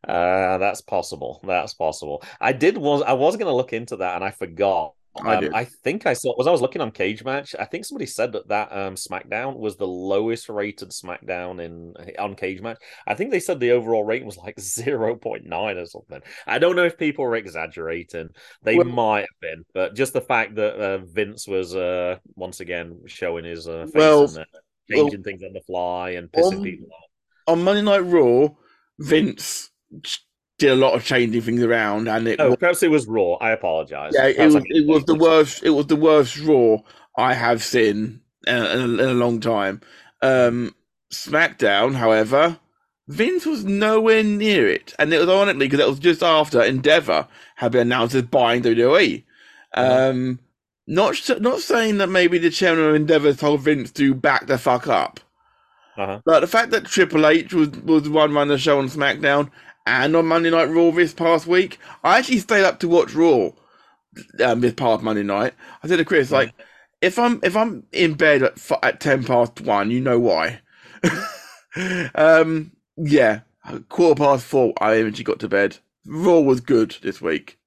uh, 0.07 0.57
that's 0.57 0.81
possible. 0.81 1.39
That's 1.43 1.73
possible. 1.73 2.23
I 2.39 2.53
did 2.53 2.77
was 2.77 3.01
I 3.01 3.13
was 3.13 3.35
going 3.35 3.47
to 3.47 3.55
look 3.55 3.73
into 3.73 3.97
that 3.97 4.15
and 4.15 4.23
I 4.23 4.31
forgot. 4.31 4.93
I 5.23 5.35
Um. 5.35 5.49
I 5.53 5.65
think 5.65 6.07
I 6.07 6.13
saw 6.13 6.33
was 6.35 6.47
I 6.47 6.51
was 6.51 6.61
looking 6.61 6.81
on 6.81 6.89
Cage 6.89 7.23
Match. 7.23 7.53
I 7.59 7.65
think 7.65 7.85
somebody 7.85 8.07
said 8.07 8.31
that 8.31 8.47
that 8.47 8.71
um, 8.71 8.95
SmackDown 8.95 9.57
was 9.57 9.75
the 9.77 9.85
lowest 9.85 10.49
rated 10.49 10.89
SmackDown 10.89 11.63
in 11.63 11.93
on 12.17 12.35
Cage 12.35 12.61
Match. 12.61 12.77
I 13.05 13.13
think 13.13 13.29
they 13.29 13.39
said 13.39 13.59
the 13.59 13.71
overall 13.71 14.03
rating 14.03 14.25
was 14.25 14.37
like 14.37 14.59
zero 14.59 15.15
point 15.15 15.45
nine 15.45 15.77
or 15.77 15.85
something. 15.85 16.19
I 16.47 16.57
don't 16.57 16.75
know 16.75 16.85
if 16.85 16.97
people 16.97 17.25
were 17.25 17.35
exaggerating. 17.35 18.29
They 18.63 18.77
Well- 18.77 18.87
might 18.87 19.19
have 19.21 19.39
been, 19.39 19.65
but 19.73 19.93
just 19.95 20.13
the 20.13 20.21
fact 20.21 20.55
that 20.55 20.75
uh, 20.79 20.97
Vince 21.05 21.47
was 21.47 21.75
uh, 21.75 22.17
once 22.35 22.59
again 22.59 23.01
showing 23.05 23.45
his 23.45 23.67
uh, 23.67 23.85
face 23.93 23.93
Well, 23.93 24.23
and 24.23 24.39
uh, 24.39 24.43
changing 24.89 25.21
things 25.23 25.43
on 25.43 25.53
the 25.53 25.61
fly 25.61 26.11
and 26.11 26.31
pissing 26.31 26.57
um, 26.57 26.63
people 26.63 26.87
off. 26.91 27.02
On 27.47 27.63
Monday 27.63 27.81
Night 27.81 27.99
Raw, 27.99 28.49
Vince 28.99 29.69
did 30.59 30.71
a 30.71 30.75
lot 30.75 30.93
of 30.93 31.03
changing 31.03 31.41
things 31.41 31.61
around, 31.63 32.07
and 32.07 32.27
it 32.27 32.39
Oh, 32.39 32.49
was, 32.51 32.57
perhaps 32.57 32.83
it 32.83 32.91
was 32.91 33.05
Raw. 33.07 33.33
I 33.35 33.51
apologize. 33.51 34.13
yeah, 34.15 34.27
it 34.27 34.37
was 34.53 34.63
it 34.67 34.87
was 34.87 35.03
the 35.05 35.15
worst. 35.15 35.63
It 35.63 35.71
was 35.71 35.87
the 35.87 35.95
worst 35.95 36.39
Raw 36.39 36.77
I 37.17 37.33
have 37.33 37.63
seen 37.63 38.21
in, 38.47 38.55
in, 38.55 38.79
a, 38.99 39.03
in 39.03 39.09
a 39.09 39.13
long 39.13 39.39
time. 39.39 39.81
Um, 40.21 40.73
SmackDown, 41.11 41.95
however, 41.95 42.57
Vince 43.07 43.45
was 43.45 43.65
nowhere 43.65 44.23
near 44.23 44.67
it, 44.67 44.93
and 44.97 45.13
it 45.13 45.19
was 45.19 45.27
ironically 45.29 45.67
because 45.67 45.79
it 45.79 45.89
was 45.89 45.99
just 45.99 46.23
after 46.23 46.61
Endeavor 46.61 47.27
had 47.55 47.71
been 47.73 47.81
announced 47.81 48.15
as 48.15 48.23
buying 48.23 48.61
WWE. 48.63 49.23
Um, 49.75 50.39
not 50.87 51.29
not 51.41 51.59
saying 51.61 51.97
that 51.97 52.09
maybe 52.09 52.37
the 52.37 52.49
chairman 52.49 52.85
of 52.85 52.95
Endeavor 52.95 53.33
told 53.33 53.61
Vince 53.61 53.91
to 53.93 54.13
back 54.13 54.47
the 54.47 54.57
fuck 54.57 54.87
up, 54.87 55.19
Uh-huh. 55.97 56.19
but 56.25 56.39
the 56.41 56.47
fact 56.47 56.71
that 56.71 56.85
Triple 56.85 57.27
H 57.27 57.53
was 57.53 57.69
was 57.81 58.09
one 58.09 58.33
running 58.33 58.49
the 58.49 58.57
show 58.57 58.79
on 58.79 58.89
SmackDown 58.89 59.49
and 59.85 60.15
on 60.15 60.25
Monday 60.27 60.49
Night 60.49 60.65
Raw 60.69 60.91
this 60.91 61.13
past 61.13 61.47
week, 61.47 61.79
I 62.03 62.17
actually 62.19 62.39
stayed 62.39 62.63
up 62.65 62.79
to 62.79 62.87
watch 62.87 63.13
Raw 63.13 63.51
um, 64.43 64.61
this 64.61 64.73
past 64.73 65.03
Monday 65.03 65.23
night. 65.23 65.53
I 65.83 65.87
said 65.87 65.97
to 65.97 66.05
Chris, 66.05 66.31
like, 66.31 66.53
if 67.01 67.19
I'm 67.19 67.39
if 67.43 67.55
I'm 67.55 67.83
in 67.91 68.13
bed 68.13 68.43
at 68.43 68.53
f- 68.53 68.79
at 68.81 68.99
ten 68.99 69.23
past 69.23 69.61
one, 69.61 69.91
you 69.91 69.99
know 69.99 70.19
why. 70.19 70.61
um, 72.15 72.71
yeah, 72.97 73.41
quarter 73.89 74.15
past 74.15 74.45
four, 74.45 74.73
I 74.79 74.95
eventually 74.95 75.23
got 75.25 75.39
to 75.39 75.49
bed. 75.49 75.77
Raw 76.05 76.39
was 76.39 76.61
good 76.61 76.95
this 77.01 77.21
week. 77.21 77.57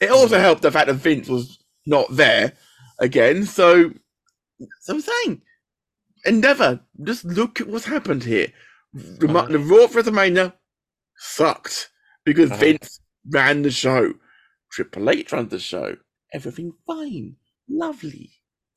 It 0.00 0.10
also 0.10 0.38
helped 0.38 0.62
the 0.62 0.70
fact 0.72 0.88
that 0.88 0.94
Vince 0.94 1.28
was 1.28 1.58
not 1.86 2.06
there 2.10 2.52
again. 2.98 3.44
So, 3.44 3.92
so 4.80 4.94
I'm 4.94 5.00
saying, 5.00 5.42
Endeavor, 6.24 6.80
just 7.02 7.24
look 7.24 7.60
at 7.60 7.68
what's 7.68 7.86
happened 7.86 8.24
here. 8.24 8.52
The, 8.92 9.28
Uh-huh. 9.28 9.46
the 9.48 9.58
Raw 9.58 9.86
for 9.86 10.02
WrestleMania 10.02 10.52
sucked 11.16 11.90
because 12.24 12.50
Uh-huh. 12.50 12.60
Vince 12.60 13.00
ran 13.28 13.62
the 13.62 13.70
show. 13.70 14.14
Triple 14.70 15.10
H 15.10 15.32
runs 15.32 15.50
the 15.50 15.58
show. 15.58 15.96
Everything 16.32 16.72
fine, 16.86 17.36
lovely. 17.68 18.30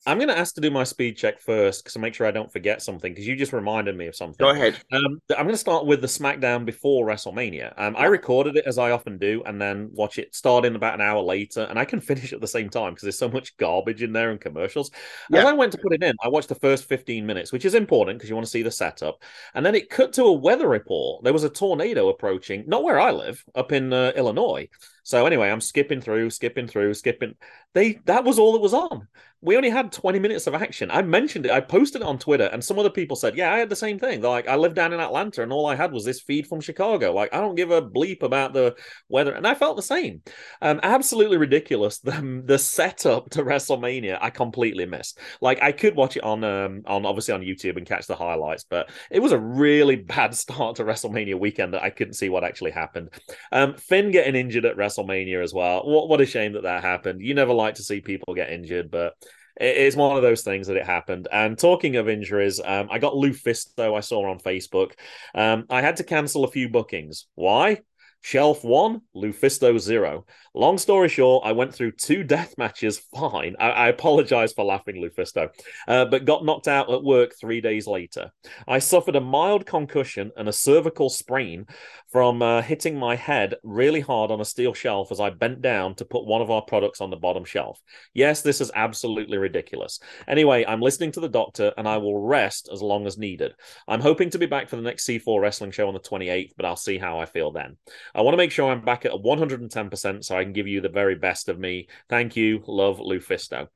I'm 0.06 0.18
going 0.18 0.30
to 0.30 0.38
ask 0.38 0.54
to 0.56 0.62
do 0.62 0.70
my 0.70 0.84
speed 0.84 1.18
check 1.18 1.42
first 1.42 1.84
because 1.84 1.98
I 1.98 2.00
make 2.00 2.14
sure 2.14 2.28
I 2.28 2.32
don't 2.32 2.52
forget 2.52 2.82
something 2.82 3.12
because 3.12 3.26
you 3.28 3.36
just 3.36 3.54
reminded 3.54 3.98
me 3.98 4.06
of 4.06 4.16
something. 4.16 4.38
Go 4.44 4.52
ahead. 4.52 4.78
Um, 4.92 5.20
I'm 5.32 5.46
going 5.46 5.50
to 5.50 5.58
start 5.58 5.88
with 5.88 6.02
the 6.02 6.08
SmackDown 6.08 6.64
before 6.64 7.08
WrestleMania. 7.08 7.74
Um, 7.78 7.96
I 7.98 8.06
recorded 8.06 8.56
it 8.56 8.66
as 8.68 8.78
I 8.78 8.92
often 8.92 9.18
do, 9.18 9.42
and 9.46 9.60
then 9.60 9.90
watch 9.94 10.20
it 10.20 10.36
starting 10.36 10.76
about 10.76 10.94
an 10.94 11.02
hour 11.02 11.22
later, 11.22 11.66
and 11.70 11.80
I 11.80 11.86
can 11.86 12.00
finish 12.02 12.34
at 12.34 12.42
the 12.42 12.48
same 12.48 12.70
time 12.70 12.94
because 12.94 13.04
there's 13.04 13.18
so 13.18 13.30
much 13.30 13.58
garbage 13.58 14.04
in 14.04 14.14
there 14.14 14.30
and 14.30 14.40
commercials. 14.40 14.92
As 15.34 15.44
I 15.44 15.54
went 15.54 15.72
to 15.72 15.80
put 15.80 15.94
it 15.94 16.04
in, 16.04 16.16
I 16.24 16.28
watched 16.28 16.50
the 16.50 16.56
first 16.56 16.86
15 16.86 17.26
minutes, 17.26 17.52
which 17.52 17.66
is 17.66 17.74
important 17.74 18.20
because 18.20 18.30
you 18.30 18.36
want 18.36 18.46
to 18.46 18.52
see 18.52 18.64
the 18.64 18.72
setup, 18.72 19.24
and 19.56 19.66
then 19.66 19.76
it 19.76 19.90
cut 19.90 20.14
to 20.14 20.24
a 20.26 20.34
weather 20.34 20.68
report. 20.68 21.24
There 21.24 21.34
was 21.34 21.44
a 21.44 21.50
tornado 21.50 22.10
approaching, 22.10 22.64
not 22.68 22.84
where 22.84 23.00
I 23.00 23.12
live, 23.12 23.44
up 23.56 23.72
in 23.72 23.92
uh, 23.92 24.12
Illinois. 24.16 24.68
So 25.06 25.28
anyway, 25.28 25.52
I'm 25.52 25.62
skipping 25.62 26.02
through, 26.02 26.32
skipping 26.32 26.68
through, 26.68 26.96
skipping. 26.96 27.36
They 27.76 28.00
that 28.06 28.24
was 28.24 28.40
all 28.40 28.54
that 28.54 28.62
was 28.62 28.74
on. 28.74 29.08
We 29.40 29.56
only 29.56 29.70
had 29.70 29.92
20 29.92 30.18
minutes 30.18 30.48
of 30.48 30.56
action. 30.56 30.90
I 30.90 31.04
mentioned 31.04 31.46
it. 31.46 31.52
I 31.52 31.60
posted 31.60 32.02
it 32.02 32.08
on 32.08 32.18
Twitter, 32.18 32.46
and 32.46 32.64
some 32.64 32.80
other 32.80 32.90
people 32.90 33.16
said, 33.16 33.38
"Yeah, 33.38 33.54
I 33.54 33.60
had 33.60 33.70
the 33.70 33.76
same 33.76 34.00
thing. 34.00 34.20
They're 34.20 34.32
like, 34.32 34.48
I 34.48 34.56
live 34.56 34.74
down 34.74 34.94
in 34.94 35.00
Atlanta, 35.00 35.44
and 35.44 35.54
all 35.54 35.68
I 35.68 35.76
had 35.76 35.92
was 35.92 36.04
this 36.04 36.22
feed 36.22 36.48
from 36.48 36.60
Chicago. 36.60 37.14
Like, 37.14 37.32
I 37.32 37.40
don't 37.42 37.54
give 37.54 37.70
a 37.70 37.84
bleep 37.84 38.24
about 38.24 38.54
the 38.54 38.76
weather." 39.08 39.34
And 39.34 39.46
I 39.46 39.54
felt 39.54 39.76
the 39.76 39.84
same. 39.84 40.24
Um, 40.64 40.80
absolutely 40.82 41.38
ridiculous. 41.38 42.00
The 42.06 42.42
the 42.46 42.58
setup 42.58 43.30
to 43.32 43.44
WrestleMania, 43.44 44.18
I 44.22 44.32
completely 44.32 44.86
missed. 44.86 45.20
Like, 45.42 45.62
I 45.62 45.72
could 45.72 45.96
watch 45.96 46.18
it 46.18 46.24
on 46.24 46.44
um 46.44 46.82
on 46.88 47.06
obviously 47.06 47.36
on 47.36 47.42
YouTube 47.42 47.78
and 47.78 47.86
catch 47.86 48.08
the 48.08 48.16
highlights, 48.16 48.64
but 48.68 48.90
it 49.12 49.20
was 49.20 49.34
a 49.34 49.40
really 49.40 49.96
bad 50.16 50.34
start 50.34 50.78
to 50.78 50.84
WrestleMania 50.84 51.40
weekend 51.40 51.76
that 51.76 51.84
I 51.84 51.92
couldn't 51.92 52.14
see 52.14 52.30
what 52.30 52.44
actually 52.44 52.72
happened. 52.72 53.10
Um, 53.52 53.76
Finn 53.76 54.10
getting 54.10 54.36
injured 54.36 54.66
at 54.66 54.78
WrestleMania 54.78 54.95
as 55.42 55.54
well. 55.54 55.86
What 55.86 56.10
what 56.10 56.22
a 56.22 56.26
shame 56.26 56.54
that 56.54 56.64
that 56.64 56.84
happened. 56.84 57.22
You 57.22 57.34
never 57.34 57.54
like 57.54 57.76
to 57.76 57.84
see 57.84 58.02
people 58.02 58.34
get 58.34 58.52
injured, 58.52 58.92
but 58.92 59.14
it's 59.58 59.96
one 59.96 60.18
of 60.18 60.22
those 60.22 60.42
things 60.42 60.68
that 60.68 60.76
it 60.76 60.86
happened. 60.86 61.28
And 61.32 61.58
talking 61.58 61.96
of 61.96 62.10
injuries, 62.10 62.60
um, 62.64 62.90
I 62.92 63.00
got 63.00 63.14
Lufisto. 63.14 63.96
I 63.96 64.02
saw 64.02 64.30
on 64.30 64.40
Facebook. 64.40 64.92
Um, 65.34 65.66
I 65.70 65.82
had 65.82 65.98
to 65.98 66.04
cancel 66.04 66.44
a 66.44 66.52
few 66.52 66.68
bookings. 66.68 67.28
Why? 67.36 67.82
Shelf 68.26 68.64
one, 68.64 69.02
Lufisto 69.16 69.78
zero. 69.78 70.26
Long 70.56 70.80
story 70.80 71.10
short, 71.10 71.46
I 71.46 71.52
went 71.52 71.76
through 71.76 71.92
two 71.92 72.24
death 72.36 72.58
matches 72.58 72.98
fine. 72.98 73.56
I, 73.60 73.70
I 73.70 73.88
apologize 73.90 74.52
for 74.52 74.66
laughing, 74.66 74.96
Lufisto, 74.96 75.50
uh, 75.88 76.06
but 76.06 76.26
got 76.26 76.44
knocked 76.44 76.68
out 76.68 76.92
at 76.92 77.04
work 77.04 77.36
three 77.40 77.62
days 77.62 77.86
later. 77.86 78.32
I 78.68 78.80
suffered 78.80 79.16
a 79.16 79.22
mild 79.22 79.68
concussion 79.68 80.32
and 80.38 80.50
a 80.50 80.54
cervical 80.54 81.08
sprain 81.08 81.68
from 82.12 82.42
uh, 82.42 82.64
hitting 82.64 82.98
my 82.98 83.16
head 83.16 83.58
really 83.62 84.00
hard 84.00 84.32
on 84.32 84.42
a 84.42 84.46
steel 84.46 84.74
shelf 84.74 85.12
as 85.12 85.20
I 85.20 85.30
bent 85.30 85.62
down 85.62 85.94
to 85.96 86.06
put 86.06 86.26
one 86.26 86.42
of 86.42 86.50
our 86.50 86.64
products 86.64 87.02
on 87.02 87.12
the 87.12 87.18
bottom 87.18 87.46
shelf. 87.46 87.80
Yes, 88.16 88.42
this 88.42 88.60
is 88.60 88.72
absolutely 88.74 89.38
ridiculous. 89.38 90.00
Anyway, 90.28 90.66
I'm 90.68 90.82
listening 90.82 91.12
to 91.12 91.20
the 91.20 91.30
doctor 91.30 91.74
and 91.78 91.88
I 91.88 91.98
will 91.98 92.18
rest 92.18 92.70
as 92.74 92.82
long 92.82 93.06
as 93.06 93.20
needed. 93.20 93.54
I'm 93.88 94.02
hoping 94.02 94.32
to 94.32 94.40
be 94.40 94.48
back 94.48 94.68
for 94.68 94.78
the 94.78 94.82
next 94.82 95.06
C4 95.06 95.40
wrestling 95.40 95.70
show 95.70 95.88
on 95.88 95.94
the 95.94 96.00
28th, 96.00 96.54
but 96.58 96.66
I'll 96.66 96.76
see 96.76 96.98
how 96.98 97.20
I 97.20 97.26
feel 97.26 97.52
then. 97.52 97.78
I 98.16 98.22
want 98.22 98.34
to 98.34 98.38
make 98.38 98.52
sure 98.52 98.72
I'm 98.72 98.86
back 98.86 99.04
at 99.06 99.12
110% 99.12 100.24
so 100.24 100.38
I 100.38 100.44
can 100.44 100.54
give 100.54 100.68
you 100.68 100.80
the 100.80 100.88
very 100.88 101.16
best 101.16 101.50
of 101.50 101.60
me. 101.60 101.88
Thank 102.08 102.38
you. 102.38 102.64
Love 102.66 103.00
Lufisto. 103.00 103.68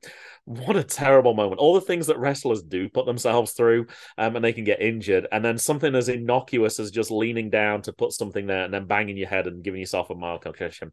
What 0.50 0.74
a 0.74 0.82
terrible 0.82 1.32
moment. 1.32 1.60
All 1.60 1.74
the 1.74 1.80
things 1.80 2.08
that 2.08 2.18
wrestlers 2.18 2.60
do 2.60 2.88
put 2.88 3.06
themselves 3.06 3.52
through 3.52 3.86
um, 4.18 4.34
and 4.34 4.44
they 4.44 4.52
can 4.52 4.64
get 4.64 4.82
injured. 4.82 5.28
And 5.30 5.44
then 5.44 5.56
something 5.58 5.94
as 5.94 6.08
innocuous 6.08 6.80
as 6.80 6.90
just 6.90 7.12
leaning 7.12 7.50
down 7.50 7.82
to 7.82 7.92
put 7.92 8.10
something 8.10 8.48
there 8.48 8.64
and 8.64 8.74
then 8.74 8.86
banging 8.86 9.16
your 9.16 9.28
head 9.28 9.46
and 9.46 9.62
giving 9.62 9.78
yourself 9.78 10.10
a 10.10 10.14
mild 10.16 10.42
concussion. 10.42 10.90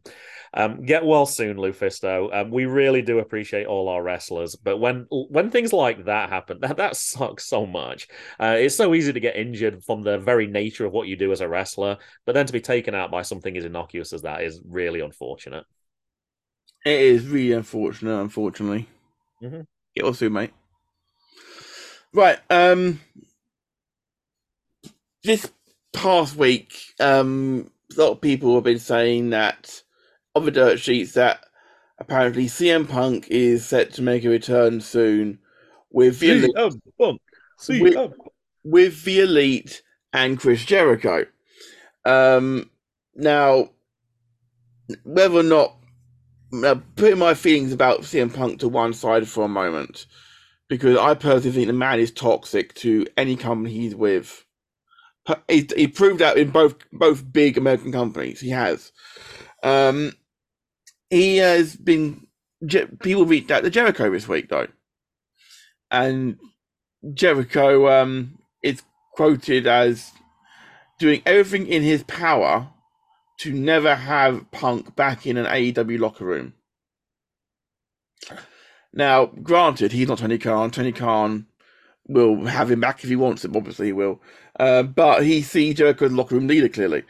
Um, 0.54 0.84
get 0.84 1.04
well 1.04 1.26
soon, 1.26 1.56
Lufisto. 1.56 2.32
Um, 2.32 2.52
we 2.52 2.66
really 2.66 3.02
do 3.02 3.18
appreciate 3.18 3.66
all 3.66 3.88
our 3.88 4.00
wrestlers. 4.00 4.54
But 4.54 4.78
when 4.78 5.06
when 5.10 5.50
things 5.50 5.72
like 5.72 6.04
that 6.04 6.28
happen, 6.28 6.58
that, 6.62 6.76
that 6.76 6.94
sucks 6.94 7.44
so 7.44 7.66
much. 7.66 8.06
Uh, 8.38 8.58
it's 8.60 8.76
so 8.76 8.94
easy 8.94 9.12
to 9.12 9.18
get 9.18 9.34
injured 9.34 9.82
from 9.82 10.02
the 10.02 10.18
very 10.18 10.46
nature 10.46 10.86
of 10.86 10.92
what 10.92 11.08
you 11.08 11.16
do 11.16 11.32
as 11.32 11.40
a 11.40 11.48
wrestler. 11.48 11.98
But 12.26 12.34
then 12.36 12.46
to 12.46 12.52
be 12.52 12.60
taken 12.60 12.94
out 12.94 13.10
by 13.10 13.22
something 13.22 13.56
as 13.56 13.64
innocuous 13.64 14.12
as 14.12 14.22
that 14.22 14.42
is 14.42 14.60
really 14.64 15.00
unfortunate. 15.00 15.64
It 16.86 17.00
is 17.00 17.26
really 17.26 17.54
unfortunate, 17.54 18.20
unfortunately. 18.20 18.86
Mhm. 19.42 19.66
Get 19.94 20.04
well 20.04 20.14
soon, 20.14 20.32
mate. 20.32 20.52
Right. 22.12 22.38
Um. 22.50 23.00
This 25.24 25.50
past 25.92 26.36
week, 26.36 26.74
um, 27.00 27.70
a 27.96 28.00
lot 28.00 28.12
of 28.12 28.20
people 28.20 28.54
have 28.54 28.64
been 28.64 28.78
saying 28.78 29.30
that 29.30 29.82
on 30.34 30.44
the 30.44 30.50
dirt 30.50 30.78
sheets 30.78 31.12
that 31.14 31.44
apparently 31.98 32.46
CM 32.46 32.88
Punk 32.88 33.26
is 33.28 33.66
set 33.66 33.92
to 33.94 34.02
make 34.02 34.24
a 34.24 34.28
return 34.28 34.80
soon 34.80 35.40
with 35.90 36.20
the 36.20 36.30
elite, 36.30 36.54
CM 36.54 36.80
Punk. 36.98 37.20
CM 37.60 37.80
With- 37.82 38.12
with 38.64 39.02
the 39.04 39.20
elite 39.20 39.82
and 40.12 40.38
Chris 40.38 40.64
Jericho. 40.64 41.26
Um, 42.04 42.70
now, 43.14 43.70
whether 45.04 45.38
or 45.38 45.42
not 45.42 45.77
putting 46.96 47.18
my 47.18 47.34
feelings 47.34 47.72
about 47.72 48.02
CM 48.02 48.34
Punk 48.34 48.60
to 48.60 48.68
one 48.68 48.92
side 48.92 49.28
for 49.28 49.44
a 49.44 49.48
moment, 49.48 50.06
because 50.68 50.96
I 50.96 51.14
personally 51.14 51.52
think 51.54 51.66
the 51.66 51.72
man 51.72 52.00
is 52.00 52.10
toxic 52.10 52.74
to 52.76 53.06
any 53.16 53.36
company 53.36 53.72
he's 53.72 53.94
with. 53.94 54.44
He, 55.48 55.68
he 55.76 55.88
proved 55.88 56.20
that 56.20 56.38
in 56.38 56.50
both 56.50 56.76
both 56.92 57.30
big 57.32 57.58
American 57.58 57.92
companies. 57.92 58.40
He 58.40 58.50
has. 58.50 58.92
Um, 59.62 60.14
he 61.10 61.38
has 61.38 61.76
been. 61.76 62.26
People 63.00 63.26
reached 63.26 63.50
out 63.50 63.62
to 63.62 63.70
Jericho 63.70 64.10
this 64.10 64.26
week 64.26 64.48
though, 64.48 64.68
and 65.90 66.38
Jericho 67.14 67.88
um, 67.88 68.38
is 68.62 68.82
quoted 69.14 69.66
as 69.66 70.12
doing 70.98 71.22
everything 71.26 71.66
in 71.66 71.82
his 71.82 72.02
power 72.04 72.68
to 73.38 73.52
never 73.52 73.94
have 73.94 74.50
Punk 74.50 74.96
back 74.96 75.26
in 75.26 75.36
an 75.36 75.46
AEW 75.46 75.98
locker 75.98 76.24
room. 76.24 76.54
Now, 78.92 79.26
granted, 79.26 79.92
he's 79.92 80.08
not 80.08 80.18
Tony 80.18 80.38
Khan. 80.38 80.70
Tony 80.70 80.92
Khan 80.92 81.46
will 82.08 82.46
have 82.46 82.70
him 82.70 82.80
back 82.80 83.04
if 83.04 83.08
he 83.08 83.16
wants 83.16 83.44
him. 83.44 83.54
Obviously, 83.54 83.86
he 83.86 83.92
will. 83.92 84.20
Uh, 84.58 84.82
but 84.82 85.24
he 85.24 85.42
sees 85.42 85.76
Jericho 85.76 86.06
as 86.06 86.12
locker 86.12 86.34
room 86.34 86.48
leader 86.48 86.68
clearly. 86.68 87.04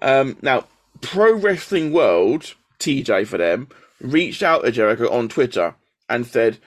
Um, 0.00 0.36
now, 0.42 0.66
Pro 1.00 1.34
Wrestling 1.34 1.92
World, 1.92 2.54
TJ 2.78 3.26
for 3.26 3.38
them, 3.38 3.68
reached 4.00 4.42
out 4.42 4.64
to 4.64 4.70
Jericho 4.70 5.10
on 5.10 5.28
Twitter 5.28 5.74
and 6.08 6.26
said, 6.26 6.58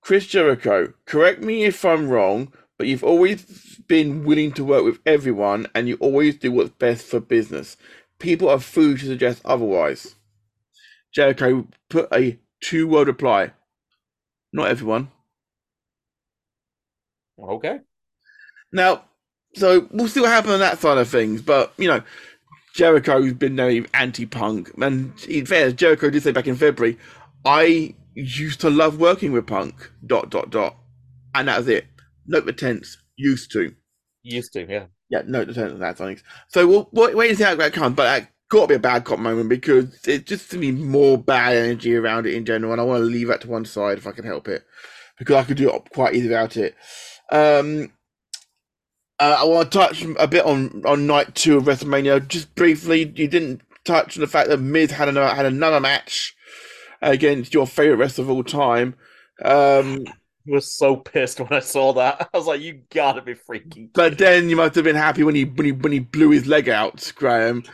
Chris 0.00 0.26
Jericho, 0.26 0.92
correct 1.06 1.42
me 1.42 1.64
if 1.64 1.84
I'm 1.84 2.08
wrong, 2.08 2.52
but 2.78 2.86
you've 2.86 3.04
always 3.04 3.78
been 3.88 4.24
willing 4.24 4.52
to 4.52 4.64
work 4.64 4.84
with 4.84 4.98
everyone 5.04 5.66
and 5.74 5.88
you 5.88 5.96
always 6.00 6.36
do 6.36 6.52
what's 6.52 6.70
best 6.70 7.06
for 7.06 7.20
business. 7.20 7.76
People 8.18 8.48
are 8.48 8.58
foolish 8.58 9.02
to 9.02 9.06
suggest 9.06 9.42
otherwise. 9.44 10.16
Jericho 11.14 11.66
put 11.88 12.08
a 12.12 12.38
two 12.60 12.86
word 12.88 13.06
reply. 13.06 13.52
Not 14.52 14.68
everyone. 14.68 15.10
Okay. 17.40 17.80
Now, 18.72 19.04
so 19.54 19.88
we'll 19.90 20.08
see 20.08 20.20
what 20.20 20.30
happens 20.30 20.54
on 20.54 20.60
that 20.60 20.78
side 20.78 20.98
of 20.98 21.08
things, 21.08 21.40
but 21.42 21.72
you 21.78 21.88
know, 21.88 22.02
Jericho's 22.74 23.32
been 23.32 23.56
very 23.56 23.86
anti-punk, 23.94 24.72
and 24.80 25.12
in 25.28 25.46
fairness, 25.46 25.74
Jericho 25.74 26.10
did 26.10 26.22
say 26.22 26.32
back 26.32 26.46
in 26.46 26.56
February, 26.56 26.98
"I 27.44 27.94
used 28.14 28.60
to 28.60 28.70
love 28.70 29.00
working 29.00 29.32
with 29.32 29.46
Punk." 29.46 29.90
Dot 30.04 30.30
dot 30.30 30.50
dot, 30.50 30.76
and 31.34 31.48
that 31.48 31.58
was 31.58 31.68
it. 31.68 31.86
Note 32.26 32.46
the 32.46 32.52
tense. 32.52 32.98
Used 33.16 33.50
to. 33.52 33.74
Used 34.22 34.52
to, 34.52 34.66
yeah. 34.68 34.86
Yeah, 35.08 35.22
no, 35.26 35.40
on 35.40 35.78
that. 35.78 35.98
Things. 35.98 36.22
So 36.48 36.66
we'll, 36.66 36.88
we'll 36.92 37.16
wait 37.16 37.30
and 37.30 37.38
see 37.38 37.44
how 37.44 37.54
that 37.54 37.72
comes, 37.72 37.96
but 37.96 38.04
that 38.04 38.30
got 38.48 38.62
to 38.62 38.66
be 38.68 38.74
a 38.74 38.78
bad 38.78 39.04
cop 39.04 39.18
moment 39.18 39.48
because 39.48 40.06
it's 40.06 40.24
just 40.24 40.50
to 40.50 40.58
be 40.58 40.72
more 40.72 41.18
bad 41.18 41.56
energy 41.56 41.96
around 41.96 42.26
it 42.26 42.34
in 42.34 42.44
general, 42.44 42.72
and 42.72 42.80
I 42.80 42.84
want 42.84 43.00
to 43.00 43.04
leave 43.04 43.28
that 43.28 43.42
to 43.42 43.48
one 43.48 43.64
side 43.64 43.98
if 43.98 44.06
I 44.06 44.12
can 44.12 44.24
help 44.24 44.48
it 44.48 44.64
because 45.18 45.36
I 45.36 45.44
could 45.44 45.56
do 45.56 45.70
it 45.70 45.90
quite 45.92 46.14
easy 46.14 46.28
without 46.28 46.56
it. 46.56 46.74
Um, 47.30 47.92
uh, 49.20 49.38
I 49.40 49.44
want 49.44 49.70
to 49.70 49.78
touch 49.78 50.04
a 50.18 50.28
bit 50.28 50.44
on, 50.44 50.82
on 50.86 51.06
night 51.06 51.34
two 51.34 51.56
of 51.56 51.64
WrestleMania. 51.64 52.26
Just 52.28 52.54
briefly, 52.54 53.12
you 53.16 53.28
didn't 53.28 53.62
touch 53.84 54.16
on 54.16 54.20
the 54.20 54.26
fact 54.26 54.48
that 54.48 54.60
Miz 54.60 54.92
had 54.92 55.08
another 55.08 55.34
had 55.34 55.46
another 55.46 55.80
match 55.80 56.36
against 57.02 57.54
your 57.54 57.66
favorite 57.66 57.96
wrestler 57.96 58.24
of 58.24 58.30
all 58.30 58.44
time. 58.44 58.94
Um, 59.44 60.04
was 60.46 60.72
so 60.72 60.96
pissed 60.96 61.40
when 61.40 61.52
I 61.52 61.60
saw 61.60 61.92
that. 61.94 62.30
I 62.34 62.36
was 62.36 62.46
like, 62.46 62.60
"You 62.60 62.82
gotta 62.90 63.22
be 63.22 63.34
freaking!" 63.34 63.90
But 63.92 64.18
then 64.18 64.48
you 64.48 64.56
must 64.56 64.74
have 64.74 64.84
been 64.84 64.96
happy 64.96 65.22
when 65.22 65.34
he 65.34 65.44
when 65.44 65.66
he 65.66 65.72
when 65.72 65.92
he 65.92 65.98
blew 66.00 66.30
his 66.30 66.46
leg 66.46 66.68
out, 66.68 67.12
Graham. 67.16 67.64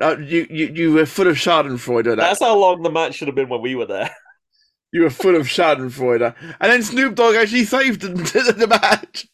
Uh, 0.00 0.16
you, 0.18 0.46
you 0.50 0.66
you 0.66 0.92
were 0.92 1.06
full 1.06 1.28
of 1.28 1.36
Schadenfreude. 1.36 2.04
That. 2.04 2.16
That's 2.16 2.40
how 2.40 2.56
long 2.58 2.82
the 2.82 2.90
match 2.90 3.14
should 3.14 3.28
have 3.28 3.36
been 3.36 3.48
when 3.48 3.62
we 3.62 3.74
were 3.74 3.86
there. 3.86 4.10
You 4.92 5.02
were 5.02 5.10
full 5.10 5.34
of 5.34 5.48
Schadenfreude, 5.48 6.36
and 6.40 6.70
then 6.70 6.84
Snoop 6.84 7.16
Dogg 7.16 7.34
actually 7.34 7.64
saved 7.64 8.02
the, 8.02 8.10
the 8.56 8.68
match. 8.68 9.26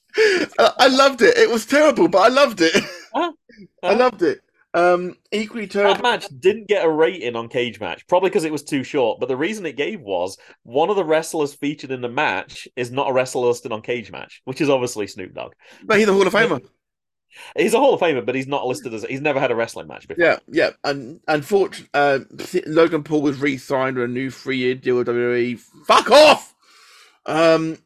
I 0.59 0.87
loved 0.89 1.21
it. 1.21 1.37
It 1.37 1.51
was 1.51 1.67
terrible, 1.67 2.09
but 2.09 2.21
I 2.23 2.29
loved 2.29 2.63
it. 2.63 2.83
Huh? 3.15 3.33
I 3.83 3.93
loved 3.93 4.23
it. 4.23 4.41
Um, 4.73 5.17
equally 5.33 5.67
That 5.67 5.73
terrible. 5.73 6.03
match 6.03 6.27
didn't 6.39 6.69
get 6.69 6.85
a 6.85 6.91
rating 6.91 7.35
on 7.35 7.49
Cage 7.49 7.81
Match, 7.81 8.07
probably 8.07 8.31
because 8.31 8.45
it 8.45 8.53
was 8.53 8.63
too 8.63 8.85
short. 8.85 9.19
But 9.19 9.29
the 9.29 9.37
reason 9.37 9.67
it 9.67 9.77
gave 9.77 10.01
was 10.01 10.39
one 10.63 10.91
of 10.91 10.97
the 10.97 11.05
wrestlers 11.05 11.55
featured 11.55 11.91
in 11.91 12.01
the 12.01 12.09
match 12.09 12.69
is 12.77 12.91
not 12.93 13.09
a 13.11 13.13
wrestler 13.13 13.49
listed 13.49 13.73
on 13.73 13.83
Cage 13.83 14.13
Match, 14.13 14.43
which 14.45 14.61
is 14.61 14.71
obviously 14.71 15.07
Snoop 15.09 15.35
Dogg. 15.35 15.53
But 15.85 15.99
he's 15.99 16.09
a 16.09 16.13
Hall 16.13 16.27
of 16.27 16.33
Famer. 16.33 16.65
He's 17.57 17.75
a 17.75 17.79
Hall 17.79 17.95
of 17.95 18.01
Famer, 18.01 18.25
but 18.27 18.35
he's 18.35 18.47
not 18.49 18.67
listed 18.67 18.93
as 18.95 19.05
he's 19.05 19.21
never 19.21 19.39
had 19.41 19.51
a 19.51 19.57
wrestling 19.57 19.87
match 19.89 20.07
before. 20.07 20.25
Yeah, 20.25 20.39
yeah. 20.49 20.71
And 20.85 21.21
unfortunately, 21.29 21.89
uh, 21.95 22.21
Logan 22.67 23.03
Paul 23.05 23.23
was 23.23 23.41
re-signed 23.41 23.97
with 23.97 24.05
a 24.05 24.13
new 24.13 24.31
three-year 24.31 24.75
deal 24.77 24.97
with 24.97 25.07
WWE. 25.09 25.59
Fuck 25.87 26.11
off. 26.11 26.55
Um, 27.27 27.79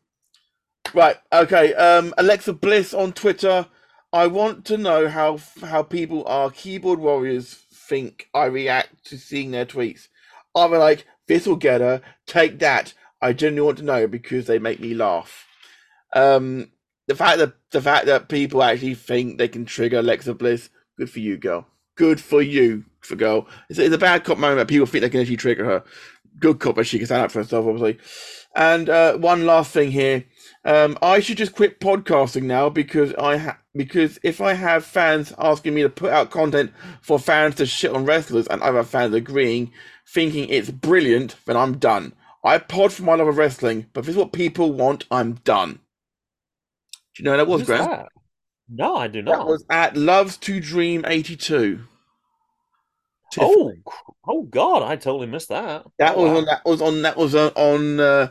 right. 0.95 1.17
Okay. 1.33 1.75
Um, 1.75 2.15
Alexa 2.19 2.55
Bliss 2.55 2.95
on 2.95 3.13
Twitter. 3.13 3.67
I 4.15 4.29
want 4.29 4.65
to 4.67 4.79
know 4.79 5.09
how 5.09 5.41
how 5.61 5.83
people 5.83 6.25
are 6.29 6.49
keyboard 6.49 7.01
warriors 7.01 7.53
think 7.73 8.29
I 8.33 8.45
react 8.45 9.05
to 9.07 9.19
seeing 9.19 9.51
their 9.51 9.67
tweets. 9.67 10.07
Are 10.55 10.69
they 10.69 10.77
like 10.77 11.05
this 11.27 11.49
will 11.49 11.57
get 11.57 11.81
her? 11.81 12.01
Take 12.25 12.61
that. 12.61 12.95
I 13.21 13.33
genuinely 13.33 13.67
want 13.67 13.79
to 13.79 13.85
know 13.85 14.07
because 14.07 14.47
they 14.47 14.61
make 14.61 14.79
me 14.79 14.95
laugh. 14.95 15.49
Um, 16.15 16.71
the 17.09 17.17
fact 17.17 17.39
that 17.39 17.55
the 17.73 17.83
fact 17.83 18.07
that 18.07 18.29
people 18.29 18.63
actually 18.63 18.95
think 18.95 19.37
they 19.37 19.49
can 19.49 19.65
trigger 19.65 19.99
Alexa 19.99 20.35
Bliss, 20.35 20.71
good 20.97 21.11
for 21.11 21.19
you, 21.19 21.37
girl. 21.37 21.67
Good 21.97 22.21
for 22.21 22.41
you, 22.41 22.85
for 23.01 23.17
girl. 23.17 23.49
It's, 23.69 23.81
it's 23.81 23.95
a 23.95 23.99
bad 23.99 24.23
cop 24.23 24.39
moment 24.39 24.69
people 24.69 24.87
think 24.87 25.03
they 25.03 25.11
can 25.11 25.23
actually 25.23 25.39
trigger 25.39 25.65
her. 25.65 25.85
Good 26.39 26.61
cop, 26.61 26.77
but 26.77 26.87
she 26.87 26.99
can 26.99 27.07
stand 27.07 27.25
up 27.25 27.33
for 27.33 27.41
herself, 27.41 27.67
obviously. 27.67 27.99
And 28.55 28.89
uh, 28.89 29.17
one 29.17 29.45
last 29.45 29.73
thing 29.73 29.91
here, 29.91 30.25
um, 30.65 30.99
I 31.03 31.21
should 31.21 31.39
just 31.39 31.55
quit 31.55 31.81
podcasting 31.81 32.45
now 32.45 32.69
because 32.71 33.15
I 33.15 33.39
ha- 33.39 33.59
because 33.77 34.19
if 34.23 34.41
I 34.41 34.55
have 34.55 34.85
fans 34.85 35.33
asking 35.39 35.75
me 35.75 35.83
to 35.83 35.91
put 35.91 36.13
out 36.13 36.31
content 36.31 36.73
for 37.03 37.19
fans 37.19 37.57
to 37.57 37.67
shit 37.67 37.93
on 37.93 38.07
wrestlers 38.07 38.47
and 38.49 38.63
other 38.63 38.85
fans 38.85 39.15
agreeing, 39.15 39.73
thinking 40.09 40.49
it's 40.51 40.71
brilliant, 40.71 41.37
then 41.47 41.57
I'm 41.57 41.79
done. 41.79 42.15
I 42.45 42.59
pod 42.59 42.93
for 42.93 43.05
my 43.05 43.15
love 43.17 43.29
of 43.29 43.39
wrestling, 43.39 43.87
but 43.93 44.01
if 44.03 44.09
it's 44.09 44.19
what 44.19 44.33
people 44.33 44.73
want, 44.73 45.05
I'm 45.11 45.35
done. 45.45 45.81
Do 47.17 47.23
you 47.23 47.25
know 47.31 47.37
that 47.39 47.47
was, 47.49 47.63
Who's 47.63 47.67
Graham? 47.67 47.89
that? 47.89 48.09
No, 48.69 48.97
I 48.97 49.09
do 49.09 49.23
not. 49.23 49.39
That 49.39 49.47
was 49.47 49.65
at 49.71 49.97
Loves 49.97 50.37
to 50.39 50.61
Dream 50.61 51.05
82. 51.07 51.81
Oh, 53.39 53.75
oh 54.29 54.43
God, 54.45 54.83
I 54.83 54.97
totally 54.97 55.27
missed 55.29 55.51
that. 55.51 55.87
That 55.99 56.17
Oh, 56.17 56.23
was 56.23 56.33
wow. 56.33 56.39
on. 56.39 56.47
That 56.47 56.63
was 56.67 56.83
on. 56.83 57.03
That 57.03 57.17
was 57.19 57.35
on. 57.37 57.53
on 57.57 58.01
uh, 58.01 58.29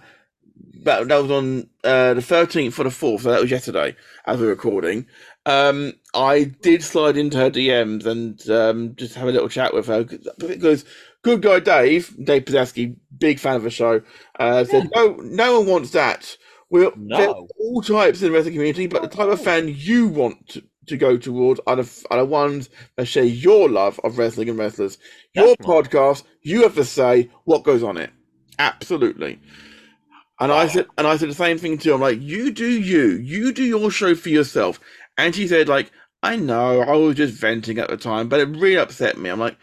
that, 0.84 1.08
that 1.08 1.22
was 1.22 1.32
on 1.32 1.70
uh, 1.84 2.14
the 2.14 2.22
thirteenth 2.22 2.74
for 2.74 2.84
the 2.84 2.92
fourth. 2.92 3.24
So 3.24 3.32
that 3.32 3.42
was 3.42 3.52
yesterday, 3.52 3.96
as 4.26 4.40
we're 4.40 4.50
recording. 4.50 5.08
Um, 5.46 5.94
I 6.14 6.46
did 6.62 6.84
slide 6.84 7.18
into 7.18 7.38
her 7.38 7.50
DMs 7.52 8.06
and 8.06 8.50
um, 8.50 8.96
just 8.96 9.16
have 9.16 9.28
a 9.28 9.32
little 9.32 9.50
chat 9.50 9.74
with 9.74 9.88
her 9.88 10.06
because 10.38 10.86
good 11.22 11.42
guy 11.42 11.60
Dave, 11.60 12.16
Dave 12.24 12.46
Pizaski, 12.46 12.96
big 13.18 13.40
fan 13.40 13.56
of 13.58 13.64
the 13.64 13.70
show, 13.70 14.02
uh, 14.40 14.64
said 14.64 14.90
no, 14.96 15.16
no 15.22 15.60
one 15.60 15.68
wants 15.70 15.92
that. 15.92 16.38
We're 16.70 16.92
No. 16.96 17.48
all 17.60 17.82
types 17.82 18.22
in 18.22 18.30
the 18.30 18.34
wrestling 18.34 18.54
community, 18.56 18.88
but 18.88 19.02
the 19.02 19.08
type 19.10 19.28
of 19.28 19.42
fan 19.42 19.68
you 19.68 20.08
want 20.08 20.48
to, 20.50 20.64
to 20.88 20.98
go 20.98 21.18
towards 21.18 21.60
are 21.68 21.76
the, 21.76 22.06
are 22.10 22.18
the 22.20 22.26
ones 22.26 22.70
that 22.96 23.06
share 23.06 23.24
your 23.26 23.70
love 23.70 24.00
of 24.04 24.18
wrestling 24.18 24.50
and 24.50 24.58
wrestlers. 24.58 24.98
Your 25.36 25.56
Definitely. 25.58 25.84
podcast, 25.84 26.24
you 26.42 26.64
have 26.64 26.76
to 26.76 26.86
say 26.86 27.30
what 27.44 27.64
goes 27.64 27.84
on 27.84 27.98
it. 27.98 28.12
Absolutely. 28.60 29.40
And 30.44 30.52
I 30.52 30.68
said, 30.68 30.88
and 30.98 31.08
I 31.08 31.16
said 31.18 31.30
the 31.30 31.34
same 31.34 31.58
thing 31.58 31.78
too. 31.78 31.94
I'm 31.94 32.02
like, 32.02 32.22
you 32.22 32.52
do 32.52 32.68
you, 32.68 33.12
you 33.18 33.54
do 33.54 33.64
your 33.64 33.90
show 33.92 34.14
for 34.16 34.30
yourself. 34.30 34.80
And 35.18 35.34
she 35.34 35.48
said, 35.48 35.68
like, 35.70 35.92
I 36.22 36.36
know, 36.36 36.82
I 36.82 36.96
was 36.96 37.16
just 37.16 37.34
venting 37.40 37.78
at 37.80 37.90
the 37.90 37.98
time, 37.98 38.30
but 38.30 38.40
it 38.40 38.50
really 38.50 38.78
upset 38.78 39.18
me. 39.18 39.30
I'm 39.30 39.40
like, 39.40 39.58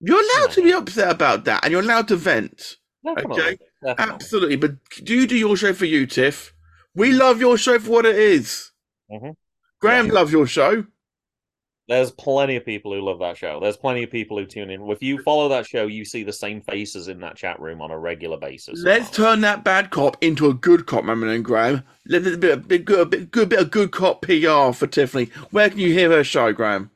you're 0.00 0.20
allowed 0.20 0.52
to 0.52 0.62
be 0.62 0.72
upset 0.72 1.10
about 1.10 1.44
that, 1.44 1.64
and 1.64 1.72
you're 1.72 1.80
allowed 1.82 2.08
to 2.08 2.16
vent. 2.16 2.76
Definitely. 3.04 3.42
Okay. 3.42 3.58
Definitely. 3.82 4.14
Absolutely, 4.14 4.56
but 4.56 4.72
do 5.04 5.14
you 5.14 5.26
do 5.26 5.36
your 5.36 5.56
show 5.56 5.72
for 5.72 5.84
you, 5.86 6.06
Tiff? 6.06 6.52
We 6.94 7.12
love 7.12 7.40
your 7.40 7.56
show 7.58 7.78
for 7.78 7.90
what 7.90 8.06
it 8.06 8.16
is. 8.16 8.72
Mhm. 9.10 9.36
Graham 9.80 10.06
Yeah. 10.06 10.12
loves 10.12 10.32
your 10.32 10.46
show. 10.46 10.86
There's 11.88 12.10
plenty 12.10 12.56
of 12.56 12.64
people 12.64 12.92
who 12.92 13.00
love 13.00 13.20
that 13.20 13.36
show. 13.36 13.60
There's 13.60 13.76
plenty 13.76 14.02
of 14.02 14.10
people 14.10 14.36
who 14.38 14.44
tune 14.44 14.70
in. 14.70 14.90
If 14.90 15.02
you 15.04 15.22
follow 15.22 15.48
that 15.50 15.66
show, 15.66 15.86
you 15.86 16.04
see 16.04 16.24
the 16.24 16.32
same 16.32 16.60
faces 16.62 17.06
in 17.06 17.20
that 17.20 17.36
chat 17.36 17.60
room 17.60 17.80
on 17.80 17.92
a 17.92 17.98
regular 17.98 18.36
basis. 18.36 18.82
Let's 18.82 19.08
turn 19.10 19.40
that 19.42 19.62
bad 19.62 19.90
cop 19.90 20.16
into 20.20 20.48
a 20.48 20.54
good 20.54 20.86
cop, 20.86 21.04
moment, 21.04 21.30
and 21.30 21.44
Graham. 21.44 21.84
Let 22.06 22.26
a 22.26 22.36
bit, 22.36 22.52
a 22.52 22.56
bit, 22.56 22.84
good, 22.84 23.00
a 23.00 23.06
bit, 23.06 23.30
good 23.30 23.48
bit 23.48 23.60
of 23.60 23.70
good 23.70 23.92
cop 23.92 24.22
PR 24.22 24.72
for 24.72 24.88
Tiffany. 24.88 25.26
Where 25.52 25.70
can 25.70 25.78
you 25.78 25.92
hear 25.92 26.10
her 26.10 26.24
show, 26.24 26.52
Graham? 26.52 26.90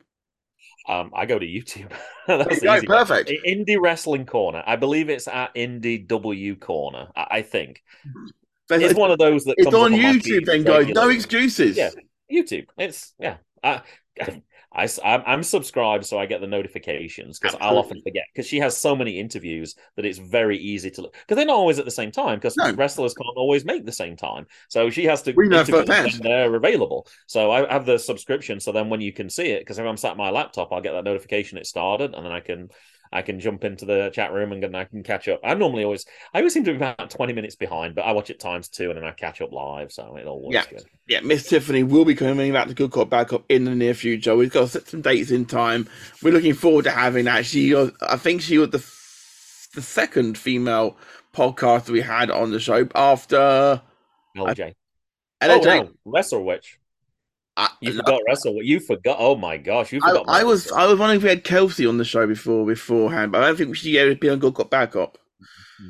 Um, 0.89 1.11
I 1.15 1.25
go 1.25 1.39
to 1.39 1.45
YouTube. 1.45 1.89
That's 2.27 2.61
Right, 2.63 2.79
easy. 2.79 2.87
perfect. 2.87 3.29
I- 3.31 3.47
Indie 3.49 3.79
Wrestling 3.79 4.25
Corner. 4.25 4.61
I 4.67 4.75
believe 4.75 5.09
it's 5.09 5.27
at 5.29 5.55
Indie 5.55 6.05
W 6.05 6.55
Corner. 6.57 7.07
I, 7.15 7.27
I 7.31 7.41
think 7.43 7.81
It's, 8.69 8.83
it's 8.91 8.99
one 8.99 9.11
of 9.11 9.19
those 9.19 9.45
that 9.45 9.55
it's 9.57 9.73
on 9.73 9.93
YouTube, 9.93 10.45
then, 10.45 10.63
guys. 10.63 10.89
No 10.89 11.07
excuses. 11.07 11.77
Yeah. 11.77 11.91
YouTube. 12.29 12.65
It's 12.77 13.13
yeah. 13.19 13.37
I, 13.63 13.81
I, 14.73 14.87
I'm, 15.03 15.23
I'm 15.25 15.43
subscribed, 15.43 16.05
so 16.05 16.17
I 16.17 16.25
get 16.25 16.39
the 16.39 16.47
notifications 16.47 17.39
because 17.39 17.57
I'll 17.59 17.77
often 17.77 18.01
forget 18.01 18.23
because 18.33 18.47
she 18.47 18.59
has 18.59 18.77
so 18.77 18.95
many 18.95 19.19
interviews 19.19 19.75
that 19.95 20.05
it's 20.05 20.17
very 20.17 20.57
easy 20.57 20.89
to 20.91 21.01
look 21.01 21.13
because 21.13 21.35
they're 21.35 21.45
not 21.45 21.57
always 21.57 21.77
at 21.77 21.85
the 21.85 21.91
same 21.91 22.11
time 22.11 22.37
because 22.39 22.55
No. 22.55 22.73
wrestlers 22.75 23.13
can't 23.13 23.35
always 23.35 23.65
make 23.65 23.85
the 23.85 23.91
same 23.91 24.15
time. 24.15 24.45
So 24.69 24.89
she 24.89 25.05
has 25.05 25.21
to 25.23 25.33
We 25.33 25.49
know 25.49 25.63
when 25.65 26.19
they're 26.21 26.55
available. 26.55 27.07
So 27.27 27.51
I 27.51 27.71
have 27.71 27.85
the 27.85 27.97
subscription. 27.97 28.59
So 28.59 28.71
then 28.71 28.89
when 28.89 29.01
you 29.01 29.11
can 29.11 29.29
see 29.29 29.47
it, 29.47 29.59
because 29.59 29.77
if 29.77 29.85
I'm 29.85 29.97
sat 29.97 30.11
at 30.11 30.17
my 30.17 30.29
laptop, 30.29 30.71
I'll 30.71 30.81
get 30.81 30.93
that 30.93 31.03
notification 31.03 31.57
it 31.57 31.67
started, 31.67 32.13
and 32.13 32.25
then 32.25 32.31
I 32.31 32.39
can 32.39 32.69
I 33.13 33.21
can 33.21 33.39
jump 33.39 33.63
into 33.63 33.85
the 33.85 34.09
chat 34.13 34.31
room 34.31 34.51
and 34.51 34.75
I 34.77 34.85
can 34.85 35.03
catch 35.03 35.27
up. 35.27 35.41
I'm 35.43 35.59
normally 35.59 35.83
always 35.83 36.05
I 36.33 36.37
always 36.39 36.53
seem 36.53 36.63
to 36.63 36.71
be 36.71 36.77
about 36.77 37.09
20 37.09 37.33
minutes 37.33 37.55
behind, 37.55 37.93
but 37.95 38.03
I 38.05 38.11
watch 38.13 38.29
it 38.29 38.39
times 38.39 38.69
two 38.69 38.89
and 38.89 38.97
then 38.97 39.03
I 39.05 39.11
catch 39.11 39.41
up 39.41 39.51
live, 39.51 39.91
so 39.91 40.15
it 40.15 40.25
all 40.25 40.41
works 40.41 40.53
Yeah. 40.55 40.63
good. 40.69 40.83
Yeah, 41.07 41.19
Miss 41.21 41.47
Tiffany 41.49 41.83
will 41.83 42.05
be 42.05 42.15
coming 42.15 42.53
back 42.53 42.67
to 42.69 42.73
Good 42.73 42.91
Cop 42.91 43.09
Bad 43.09 43.27
Cop 43.27 43.43
in 43.49 43.65
the 43.65 43.75
near 43.75 43.93
future. 43.93 44.35
We've 44.35 44.51
got 44.51 44.61
to 44.61 44.67
set 44.67 44.87
some 44.87 45.01
dates 45.01 45.29
in 45.31 45.45
time. 45.45 45.89
We're 46.23 46.33
looking 46.33 46.53
forward 46.53 46.83
to 46.85 46.91
having 46.91 47.25
that. 47.25 47.45
She, 47.45 47.73
was- 47.73 47.91
I 48.01 48.15
think 48.17 48.41
she 48.41 48.57
was 48.57 48.69
the 48.69 48.77
the 49.73 49.81
second 49.81 50.37
female 50.37 50.97
podcast 51.33 51.89
we 51.89 52.01
had 52.01 52.29
on 52.29 52.51
the 52.51 52.59
show 52.59 52.87
after 52.93 53.81
LJ. 54.37 54.73
LJ. 55.41 55.43
Oh, 55.43 55.59
no. 55.83 55.89
Wrestle 56.05 56.43
Witch. 56.43 56.77
I, 57.61 57.69
You 57.81 57.93
forgot 57.93 58.21
Wrestle 58.27 58.55
Witch. 58.55 58.65
You 58.65 58.79
forgot. 58.79 59.17
Oh 59.19 59.35
my 59.35 59.57
gosh, 59.57 59.91
you 59.91 59.99
I, 60.03 60.09
forgot. 60.09 60.25
I 60.27 60.43
was 60.43 60.65
Wrestle 60.65 60.77
I 60.77 60.85
was 60.87 60.99
wondering 60.99 61.17
if 61.17 61.23
we 61.23 61.29
had 61.29 61.43
Kelsey 61.43 61.85
on 61.85 61.97
the 61.97 62.05
show 62.05 62.25
before 62.27 62.65
beforehand, 62.65 63.31
but 63.31 63.43
I 63.43 63.47
don't 63.47 63.57
think 63.57 63.75
she 63.75 63.97
ever 63.99 64.15
been 64.15 64.31
on 64.31 64.39
Good 64.39 64.53
Cop 64.55 64.69
Bad 64.69 64.91
Cop. 64.91 65.17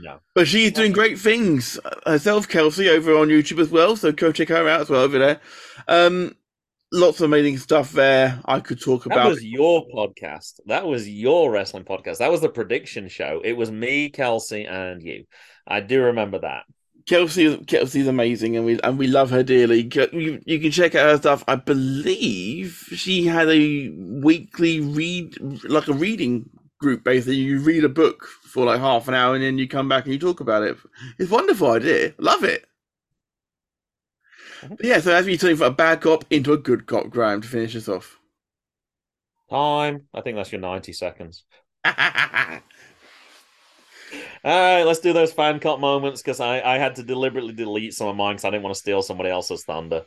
No. 0.02 0.20
But 0.34 0.48
she's 0.48 0.72
doing 0.72 0.94
great 0.94 1.20
things 1.20 1.78
herself, 2.06 2.48
Kelsey, 2.48 2.88
over 2.90 3.18
on 3.18 3.28
YouTube 3.28 3.60
as 3.60 3.70
well. 3.70 3.96
So 3.96 4.12
go 4.12 4.32
check 4.32 4.48
her 4.50 4.68
out 4.70 4.82
as 4.82 4.90
well 4.90 5.02
over 5.02 5.20
there. 5.20 5.42
Um, 5.88 6.36
lots 6.94 7.20
of 7.20 7.26
amazing 7.26 7.58
stuff 7.58 7.92
there. 7.92 8.40
I 8.46 8.62
could 8.62 8.80
talk 8.82 9.04
That 9.04 9.12
about. 9.14 9.30
was 9.32 9.44
your 9.44 9.86
podcast. 9.94 10.62
That 10.68 10.86
was 10.88 11.10
your 11.10 11.52
wrestling 11.52 11.84
podcast. 11.84 12.20
That 12.20 12.32
was 12.32 12.40
the 12.42 12.48
prediction 12.50 13.10
show. 13.10 13.42
It 13.44 13.54
was 13.54 13.70
me, 13.70 14.10
Kelsey, 14.10 14.64
and 14.66 15.02
you. 15.04 15.26
I 15.68 15.82
do 15.82 16.04
remember 16.04 16.40
that. 16.40 16.64
Kelsey, 17.08 17.58
Kelsey's 17.66 18.08
amazing, 18.08 18.56
and 18.56 18.66
we 18.66 18.80
and 18.82 18.98
we 18.98 19.08
love 19.08 19.30
her 19.30 19.44
dearly. 19.44 19.90
You, 20.14 20.42
you 20.46 20.60
can 20.60 20.72
check 20.72 20.96
out 20.96 21.10
her 21.10 21.18
stuff. 21.18 21.44
I 21.48 21.56
believe 21.56 22.88
she 22.96 23.26
had 23.26 23.50
a 23.50 23.90
weekly 23.90 24.80
read, 24.80 25.36
like 25.64 25.88
a 25.88 25.94
reading 25.94 26.50
group. 26.80 27.04
Basically, 27.04 27.36
you 27.36 27.60
read 27.60 27.84
a 27.84 27.90
book 27.90 28.26
for 28.26 28.66
like 28.66 28.80
half 28.80 29.08
an 29.08 29.14
hour, 29.14 29.36
and 29.36 29.44
then 29.44 29.58
you 29.58 29.68
come 29.68 29.90
back 29.90 30.06
and 30.06 30.14
you 30.14 30.20
talk 30.20 30.40
about 30.40 30.64
it. 30.64 30.78
It's 31.18 31.32
a 31.32 31.34
wonderful 31.34 31.72
idea. 31.72 32.14
Love 32.18 32.44
it. 32.44 32.66
But 34.70 34.84
yeah, 34.84 35.00
so 35.00 35.14
as 35.14 35.26
we 35.26 35.38
turn 35.38 35.56
from 35.56 35.68
a 35.68 35.76
bad 35.76 36.02
cop 36.02 36.26
into 36.30 36.54
a 36.54 36.58
good 36.58 36.86
cop, 36.86 37.10
Graham, 37.10 37.42
to 37.42 37.48
finish 37.48 37.76
us 37.76 37.88
off. 37.88 38.20
Time. 39.50 40.08
I 40.14 40.22
think 40.22 40.38
that's 40.38 40.52
your 40.52 40.62
90 40.62 40.94
seconds. 40.94 41.44
All 44.44 44.52
right, 44.78 44.84
let's 44.84 45.00
do 45.00 45.14
those 45.14 45.32
fan 45.34 45.60
cut 45.60 45.80
moments 45.80 46.22
because 46.22 46.40
I, 46.40 46.62
I 46.62 46.78
had 46.78 46.96
to 46.96 47.04
deliberately 47.04 47.54
delete 47.54 47.94
some 47.94 48.08
of 48.08 48.16
mine 48.16 48.36
because 48.36 48.46
I 48.46 48.50
didn't 48.50 48.64
want 48.64 48.76
to 48.76 48.80
steal 48.80 49.02
somebody 49.02 49.30
else's 49.30 49.64
thunder. 49.64 50.06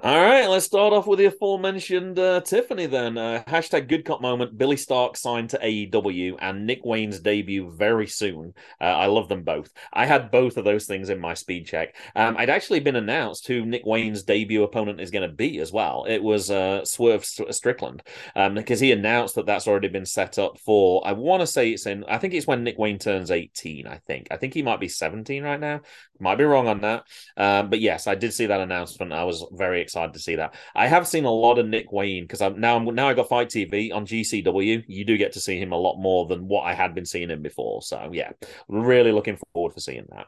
All 0.00 0.14
right, 0.14 0.46
let's 0.46 0.64
start 0.64 0.92
off 0.92 1.08
with 1.08 1.18
the 1.18 1.24
aforementioned 1.24 2.20
uh, 2.20 2.40
Tiffany 2.42 2.86
then. 2.86 3.18
Uh, 3.18 3.42
hashtag 3.48 3.88
good 3.88 4.04
cop 4.04 4.20
moment. 4.20 4.56
Billie 4.56 4.76
Starkz 4.76 5.16
signed 5.16 5.50
to 5.50 5.58
AEW 5.58 6.36
and 6.40 6.68
Nick 6.68 6.84
Wayne's 6.84 7.18
debut 7.18 7.68
very 7.76 8.06
soon. 8.06 8.54
Uh, 8.80 8.84
I 8.84 9.06
love 9.06 9.28
them 9.28 9.42
both. 9.42 9.72
I 9.92 10.06
had 10.06 10.30
both 10.30 10.56
of 10.56 10.64
those 10.64 10.86
things 10.86 11.08
in 11.08 11.18
my 11.18 11.34
speed 11.34 11.66
check. 11.66 11.96
Um, 12.14 12.36
I'd 12.36 12.48
actually 12.48 12.78
been 12.78 12.94
announced 12.94 13.48
who 13.48 13.66
Nick 13.66 13.84
Wayne's 13.84 14.22
debut 14.22 14.62
opponent 14.62 15.00
is 15.00 15.10
going 15.10 15.28
to 15.28 15.34
be 15.34 15.58
as 15.58 15.72
well. 15.72 16.04
It 16.08 16.22
was 16.22 16.48
uh, 16.48 16.84
Swerve 16.84 17.24
St- 17.24 17.52
Strickland 17.52 18.04
um, 18.36 18.54
because 18.54 18.78
he 18.78 18.92
announced 18.92 19.34
that 19.34 19.46
that's 19.46 19.66
already 19.66 19.88
been 19.88 20.06
set 20.06 20.38
up 20.38 20.60
for, 20.60 21.04
I 21.04 21.10
want 21.10 21.40
to 21.40 21.46
say 21.48 21.72
it's 21.72 21.86
in, 21.86 22.04
I 22.04 22.18
think 22.18 22.34
it's 22.34 22.46
when 22.46 22.62
Nick 22.62 22.78
Wayne 22.78 23.00
turns 23.00 23.32
18, 23.32 23.88
I 23.88 23.96
think. 23.96 24.28
I 24.30 24.36
think 24.36 24.54
he 24.54 24.62
might 24.62 24.78
be 24.78 24.88
17 24.88 25.42
right 25.42 25.58
now. 25.58 25.80
Might 26.20 26.36
be 26.36 26.44
wrong 26.44 26.66
on 26.66 26.80
that. 26.80 27.04
Um, 27.36 27.70
but 27.70 27.80
yes, 27.80 28.06
I 28.06 28.14
did 28.14 28.32
see 28.32 28.46
that 28.46 28.60
announcement. 28.60 29.12
I 29.12 29.24
was 29.24 29.44
very 29.52 29.80
excited 29.80 30.14
to 30.14 30.20
see 30.20 30.36
that. 30.36 30.54
I 30.74 30.88
have 30.88 31.06
seen 31.06 31.24
a 31.24 31.30
lot 31.30 31.58
of 31.58 31.66
Nick 31.66 31.92
Wayne 31.92 32.24
because 32.24 32.40
I'm 32.40 32.60
now 32.60 32.78
now 32.78 33.08
I 33.08 33.14
got 33.14 33.28
FITE 33.28 33.48
TV 33.48 33.94
on 33.94 34.06
GCW. 34.06 34.84
You 34.88 35.04
do 35.04 35.16
get 35.16 35.32
to 35.32 35.40
see 35.40 35.58
him 35.58 35.72
a 35.72 35.76
lot 35.76 35.98
more 35.98 36.26
than 36.26 36.48
what 36.48 36.62
I 36.62 36.74
had 36.74 36.94
been 36.94 37.06
seeing 37.06 37.30
him 37.30 37.42
before. 37.42 37.82
So 37.82 38.10
yeah, 38.12 38.32
really 38.68 39.12
looking 39.12 39.38
forward 39.52 39.74
for 39.74 39.80
seeing 39.80 40.06
that. 40.10 40.26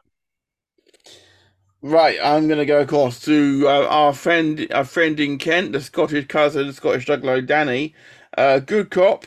Right, 1.83 2.19
I'm 2.23 2.47
going 2.47 2.59
to 2.59 2.65
go 2.67 2.81
across 2.81 3.19
to 3.21 3.63
uh, 3.67 3.87
our 3.87 4.13
friend, 4.13 4.67
our 4.71 4.85
friend 4.85 5.19
in 5.19 5.39
Kent, 5.39 5.71
the 5.71 5.81
Scottish 5.81 6.27
cousin, 6.27 6.67
the 6.67 6.73
Scottish 6.73 7.05
juggler 7.05 7.41
Danny. 7.41 7.95
Uh, 8.37 8.59
good 8.59 8.91
cop. 8.91 9.25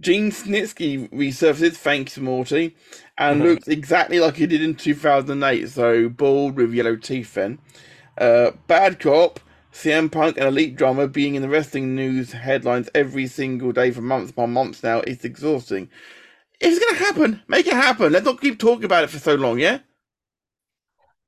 Gene 0.00 0.30
Snitsky 0.30 1.10
resurfaces, 1.10 1.76
thanks 1.76 2.16
Morty, 2.16 2.74
and 3.20 3.40
looks 3.44 3.68
exactly 3.68 4.18
like 4.18 4.36
he 4.36 4.48
did 4.48 4.62
in 4.62 4.74
2008. 4.74 5.68
So 5.68 6.08
bald 6.08 6.56
with 6.56 6.74
yellow 6.74 6.96
teeth. 6.96 7.34
Then, 7.34 7.60
uh, 8.18 8.52
bad 8.66 8.98
cop. 8.98 9.40
CM 9.72 10.10
Punk, 10.10 10.36
and 10.36 10.48
elite 10.48 10.74
drummer, 10.76 11.06
being 11.06 11.36
in 11.36 11.42
the 11.42 11.48
wrestling 11.48 11.94
news 11.94 12.32
headlines 12.32 12.90
every 12.94 13.28
single 13.28 13.72
day 13.72 13.92
for 13.92 14.02
months 14.02 14.32
upon 14.32 14.52
months 14.52 14.82
now. 14.82 14.98
It's 15.02 15.24
exhausting. 15.24 15.88
If 16.60 16.76
it's 16.76 16.98
to 16.98 17.04
happen, 17.04 17.42
make 17.48 17.68
it 17.68 17.74
happen. 17.74 18.12
Let's 18.12 18.26
not 18.26 18.40
keep 18.40 18.58
talking 18.58 18.84
about 18.84 19.04
it 19.04 19.10
for 19.10 19.20
so 19.20 19.36
long, 19.36 19.60
yeah? 19.60 19.78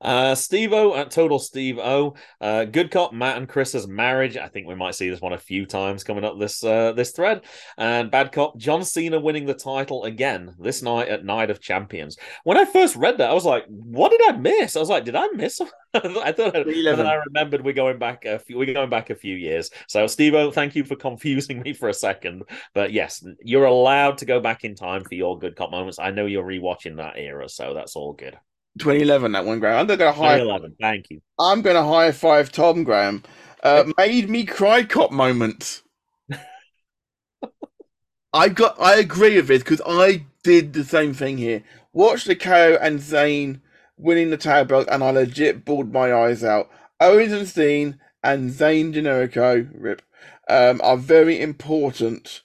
Uh, 0.03 0.35
Steve 0.35 0.73
O 0.73 0.95
at 0.95 1.11
Total 1.11 1.39
Steve 1.39 1.79
O. 1.79 2.15
Uh, 2.41 2.65
Good 2.65 2.91
Cop 2.91 3.13
Matt 3.13 3.37
and 3.37 3.47
Chris's 3.47 3.87
marriage. 3.87 4.37
I 4.37 4.47
think 4.47 4.67
we 4.67 4.75
might 4.75 4.95
see 4.95 5.09
this 5.09 5.21
one 5.21 5.33
a 5.33 5.37
few 5.37 5.65
times 5.65 6.03
coming 6.03 6.23
up 6.23 6.37
this 6.39 6.63
uh, 6.63 6.91
this 6.93 7.11
thread. 7.11 7.41
And 7.77 8.11
Bad 8.11 8.31
Cop 8.31 8.57
John 8.57 8.83
Cena 8.83 9.19
winning 9.19 9.45
the 9.45 9.53
title 9.53 10.03
again 10.03 10.53
this 10.59 10.81
night 10.81 11.07
at 11.07 11.25
Night 11.25 11.49
of 11.49 11.61
Champions. 11.61 12.17
When 12.43 12.57
I 12.57 12.65
first 12.65 12.95
read 12.95 13.17
that, 13.17 13.29
I 13.29 13.33
was 13.33 13.45
like, 13.45 13.65
"What 13.67 14.11
did 14.11 14.21
I 14.23 14.37
miss?" 14.37 14.75
I 14.75 14.79
was 14.79 14.89
like, 14.89 15.05
"Did 15.05 15.15
I 15.15 15.27
miss?" 15.33 15.61
I 15.93 15.99
thought, 15.99 16.25
I, 16.25 16.31
but 16.31 16.63
311. 16.63 16.97
then 16.97 17.07
I 17.07 17.15
remembered 17.27 17.63
we're 17.63 17.73
going 17.73 17.99
back 17.99 18.25
a 18.25 18.39
few, 18.39 18.57
we're 18.57 18.73
going 18.73 18.89
back 18.89 19.09
a 19.09 19.15
few 19.15 19.35
years. 19.35 19.69
So 19.87 20.07
Steve 20.07 20.33
O, 20.33 20.51
thank 20.51 20.75
you 20.75 20.83
for 20.83 20.95
confusing 20.95 21.61
me 21.61 21.73
for 21.73 21.89
a 21.89 21.93
second. 21.93 22.43
But 22.73 22.91
yes, 22.91 23.23
you're 23.43 23.65
allowed 23.65 24.17
to 24.19 24.25
go 24.25 24.39
back 24.39 24.63
in 24.63 24.75
time 24.75 25.03
for 25.03 25.15
your 25.15 25.37
Good 25.37 25.55
Cop 25.55 25.71
moments. 25.71 25.99
I 25.99 26.11
know 26.11 26.25
you're 26.25 26.43
rewatching 26.43 26.97
that 26.97 27.17
era, 27.17 27.47
so 27.47 27.73
that's 27.73 27.95
all 27.95 28.13
good. 28.13 28.37
2011, 28.79 29.31
that 29.33 29.45
one, 29.45 29.59
Graham. 29.59 29.79
I'm 29.79 29.87
going 29.87 29.99
to 29.99 30.11
hire 30.11 30.39
2011, 30.39 30.75
thank 30.79 31.09
you. 31.09 31.21
I'm 31.39 31.61
going 31.61 31.75
to 31.75 31.83
high 31.83 32.11
five 32.11 32.51
Tom 32.51 32.83
Graham. 32.83 33.23
Uh, 33.61 33.85
made 33.97 34.29
me 34.29 34.45
cry 34.45 34.83
cop 34.83 35.11
moment. 35.11 35.83
I 38.33 38.49
got. 38.49 38.79
I 38.79 38.95
agree 38.95 39.37
with 39.37 39.47
this 39.47 39.63
because 39.63 39.81
I 39.87 40.25
did 40.43 40.73
the 40.73 40.83
same 40.83 41.13
thing 41.13 41.37
here. 41.37 41.63
Watched 41.93 42.27
the 42.27 42.35
KO 42.35 42.77
and 42.81 42.99
Zayn 42.99 43.61
winning 43.97 44.31
the 44.31 44.37
tag 44.37 44.67
belt, 44.67 44.87
and 44.91 45.03
I 45.03 45.11
legit 45.11 45.63
bawled 45.63 45.93
my 45.93 46.13
eyes 46.13 46.43
out. 46.43 46.69
Owens 46.99 47.31
and 47.31 47.47
Steen 47.47 47.99
and 48.23 48.49
Zayn 48.51 48.93
Generico, 48.93 49.69
rip, 49.73 50.01
um, 50.49 50.81
are 50.83 50.97
very 50.97 51.39
important 51.39 52.41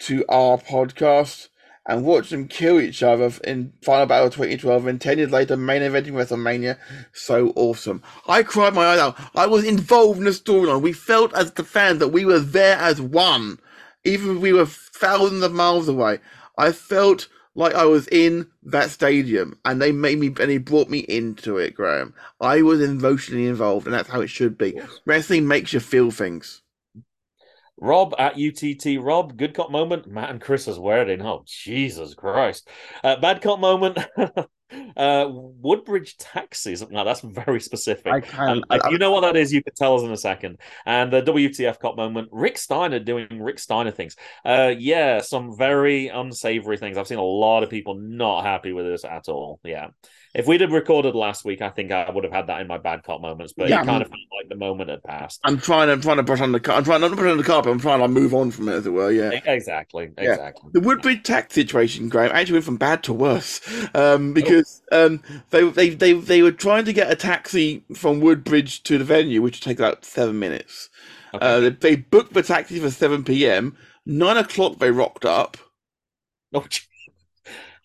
to 0.00 0.24
our 0.28 0.58
podcast. 0.58 1.48
And 1.88 2.04
watch 2.04 2.28
them 2.28 2.48
kill 2.48 2.80
each 2.80 3.02
other 3.02 3.32
in 3.44 3.72
Final 3.82 4.04
Battle 4.04 4.28
2012, 4.28 4.86
and 4.86 5.00
10 5.00 5.18
years 5.18 5.30
later, 5.30 5.56
main 5.56 5.80
eventing 5.80 6.12
WrestleMania 6.12 6.76
so 7.14 7.48
awesome. 7.56 8.02
I 8.28 8.42
cried 8.42 8.74
my 8.74 8.84
eyes 8.84 8.98
out. 8.98 9.18
I 9.34 9.46
was 9.46 9.64
involved 9.64 10.18
in 10.18 10.26
the 10.26 10.30
storyline. 10.32 10.82
We 10.82 10.92
felt 10.92 11.34
as 11.34 11.52
the 11.52 11.64
fans 11.64 12.00
that 12.00 12.08
we 12.08 12.26
were 12.26 12.40
there 12.40 12.76
as 12.76 13.00
one, 13.00 13.58
even 14.04 14.36
if 14.36 14.42
we 14.42 14.52
were 14.52 14.66
thousands 14.66 15.42
of 15.42 15.52
miles 15.52 15.88
away. 15.88 16.18
I 16.58 16.72
felt 16.72 17.26
like 17.54 17.74
I 17.74 17.86
was 17.86 18.06
in 18.08 18.48
that 18.64 18.90
stadium, 18.90 19.58
and 19.64 19.80
they 19.80 19.90
made 19.90 20.18
me 20.18 20.26
and 20.26 20.36
they 20.36 20.58
brought 20.58 20.90
me 20.90 20.98
into 20.98 21.56
it, 21.56 21.74
Graham. 21.74 22.14
I 22.38 22.60
was 22.60 22.82
emotionally 22.82 23.46
involved, 23.46 23.86
and 23.86 23.94
that's 23.94 24.10
how 24.10 24.20
it 24.20 24.28
should 24.28 24.58
be. 24.58 24.78
Wrestling 25.06 25.48
makes 25.48 25.72
you 25.72 25.80
feel 25.80 26.10
things. 26.10 26.60
Rob 27.80 28.14
at 28.18 28.36
UTT 28.36 29.00
Rob, 29.00 29.36
good 29.36 29.54
cop 29.54 29.70
moment. 29.70 30.06
Matt 30.06 30.30
and 30.30 30.40
Chris's 30.40 30.78
wedding. 30.78 31.22
Oh, 31.22 31.44
Jesus 31.46 32.14
Christ. 32.14 32.68
Uh, 33.02 33.16
bad 33.16 33.40
cop 33.42 33.60
moment. 33.60 33.98
uh, 34.96 35.26
Woodbridge 35.28 36.16
taxis. 36.18 36.88
Now, 36.90 37.04
that's 37.04 37.20
very 37.20 37.60
specific. 37.60 38.12
I 38.12 38.20
can. 38.20 38.62
If 38.70 38.90
you 38.90 38.98
know 38.98 39.10
what 39.10 39.22
that 39.22 39.36
is, 39.36 39.52
you 39.52 39.62
can 39.62 39.74
tell 39.74 39.96
us 39.96 40.02
in 40.02 40.10
a 40.10 40.16
second. 40.16 40.58
And 40.86 41.12
the 41.12 41.22
WTF 41.22 41.78
cop 41.78 41.96
moment, 41.96 42.28
Rick 42.32 42.58
Steiner 42.58 42.98
doing 42.98 43.40
Rick 43.40 43.58
Steiner 43.58 43.90
things. 43.90 44.16
Uh, 44.44 44.74
yeah, 44.76 45.20
some 45.20 45.56
very 45.56 46.08
unsavory 46.08 46.76
things. 46.76 46.98
I've 46.98 47.08
seen 47.08 47.18
a 47.18 47.22
lot 47.22 47.62
of 47.62 47.70
people 47.70 47.94
not 47.94 48.44
happy 48.44 48.72
with 48.72 48.86
this 48.86 49.04
at 49.04 49.28
all. 49.28 49.60
Yeah. 49.64 49.88
If 50.34 50.46
we'd 50.46 50.60
have 50.60 50.72
recorded 50.72 51.14
last 51.14 51.44
week, 51.44 51.62
I 51.62 51.70
think 51.70 51.90
I 51.90 52.10
would 52.10 52.24
have 52.24 52.32
had 52.32 52.46
that 52.48 52.60
in 52.60 52.66
my 52.66 52.78
bad 52.78 53.02
cop 53.02 53.20
moments. 53.20 53.54
But 53.56 53.68
Yeah, 53.68 53.82
it 53.82 53.86
kind 53.86 54.02
of 54.02 54.08
felt 54.08 54.20
like 54.38 54.48
the 54.48 54.56
moment 54.56 54.90
had 54.90 55.02
passed. 55.02 55.40
I'm 55.44 55.58
trying. 55.58 55.88
I'm 55.88 56.00
trying 56.00 56.18
to 56.18 56.22
brush 56.22 56.40
on 56.40 56.52
the. 56.52 56.60
car- 56.60 56.76
I'm 56.76 56.84
trying 56.84 57.00
not 57.00 57.08
to 57.08 57.16
brush 57.16 57.30
on 57.30 57.38
the 57.38 57.44
carpet. 57.44 57.72
I'm 57.72 57.80
trying 57.80 58.00
to 58.00 58.08
move 58.08 58.34
on 58.34 58.50
from 58.50 58.68
it, 58.68 58.74
as 58.74 58.86
it 58.86 58.90
were. 58.90 59.10
Yeah. 59.10 59.30
Exactly. 59.44 60.10
Yeah. 60.18 60.32
Exactly. 60.32 60.70
The 60.72 60.80
Woodbridge 60.80 61.22
tax 61.22 61.54
situation, 61.54 62.08
Graham, 62.08 62.30
actually 62.32 62.54
went 62.54 62.64
from 62.66 62.76
bad 62.76 63.02
to 63.04 63.12
worse 63.12 63.60
um, 63.94 64.34
because 64.34 64.82
um, 64.92 65.22
they, 65.50 65.68
they 65.70 65.88
they 65.90 66.12
they 66.12 66.42
were 66.42 66.52
trying 66.52 66.84
to 66.84 66.92
get 66.92 67.10
a 67.10 67.16
taxi 67.16 67.82
from 67.94 68.20
Woodbridge 68.20 68.82
to 68.84 68.98
the 68.98 69.04
venue, 69.04 69.40
which 69.42 69.56
would 69.56 69.62
take 69.64 69.78
about 69.78 70.04
seven 70.04 70.38
minutes. 70.38 70.90
Okay. 71.34 71.44
Uh, 71.46 71.60
they, 71.60 71.68
they 71.70 71.96
booked 71.96 72.34
the 72.34 72.42
taxi 72.42 72.78
for 72.78 72.90
seven 72.90 73.24
p.m. 73.24 73.76
Nine 74.04 74.38
o'clock, 74.38 74.78
they 74.78 74.90
rocked 74.90 75.24
up. 75.26 75.56
Oh. 76.54 76.64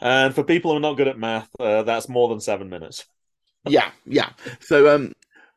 And 0.04 0.36
for 0.36 0.44
people 0.44 0.72
who 0.72 0.78
are 0.78 0.82
not 0.82 0.98
good 0.98 1.08
at 1.08 1.18
math, 1.18 1.48
uh, 1.60 1.82
that's 1.84 2.10
more 2.10 2.28
than 2.28 2.40
seven 2.40 2.70
minutes. 2.70 3.06
Yeah, 3.66 3.92
yeah. 4.06 4.32
So, 4.60 4.94
um, 4.94 5.14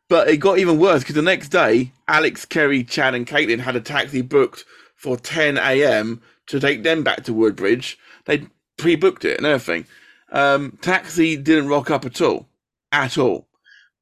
but 0.08 0.28
it 0.28 0.36
got 0.36 0.60
even 0.60 0.78
worse 0.78 1.02
because 1.02 1.16
the 1.16 1.22
next 1.22 1.48
day, 1.48 1.90
Alex, 2.06 2.44
Kerry, 2.44 2.84
Chad, 2.84 3.16
and 3.16 3.26
Caitlin 3.26 3.58
had 3.58 3.74
a 3.74 3.80
taxi 3.80 4.22
booked 4.22 4.64
for 4.94 5.16
10 5.16 5.58
a.m. 5.58 6.22
to 6.46 6.60
take 6.60 6.84
them 6.84 7.02
back 7.02 7.24
to 7.24 7.34
Woodbridge. 7.34 7.98
They 8.26 8.46
pre-booked 8.76 9.24
it 9.24 9.38
and 9.38 9.46
everything. 9.46 9.86
Um, 10.30 10.78
taxi 10.82 11.36
didn't 11.36 11.66
rock 11.66 11.90
up 11.90 12.04
at 12.04 12.20
all, 12.20 12.46
at 12.92 13.18
all. 13.18 13.48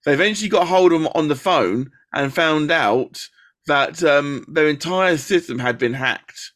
They 0.04 0.12
eventually 0.12 0.50
got 0.50 0.68
hold 0.68 0.92
of 0.92 1.00
them 1.00 1.10
on 1.14 1.28
the 1.28 1.34
phone 1.34 1.90
and 2.12 2.34
found 2.34 2.70
out 2.70 3.26
that 3.66 4.04
um, 4.04 4.44
their 4.48 4.68
entire 4.68 5.16
system 5.16 5.58
had 5.60 5.78
been 5.78 5.94
hacked. 5.94 6.52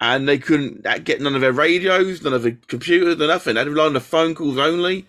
And 0.00 0.28
they 0.28 0.38
couldn't 0.38 0.84
get 1.04 1.20
none 1.20 1.34
of 1.34 1.40
their 1.40 1.52
radios, 1.52 2.22
none 2.22 2.32
of 2.32 2.42
the 2.42 2.52
computers, 2.52 3.20
or 3.20 3.26
nothing. 3.26 3.54
They 3.54 3.60
had 3.60 3.64
to 3.64 3.70
rely 3.70 3.86
on 3.86 3.94
the 3.94 4.00
phone 4.00 4.34
calls 4.34 4.56
only. 4.56 5.06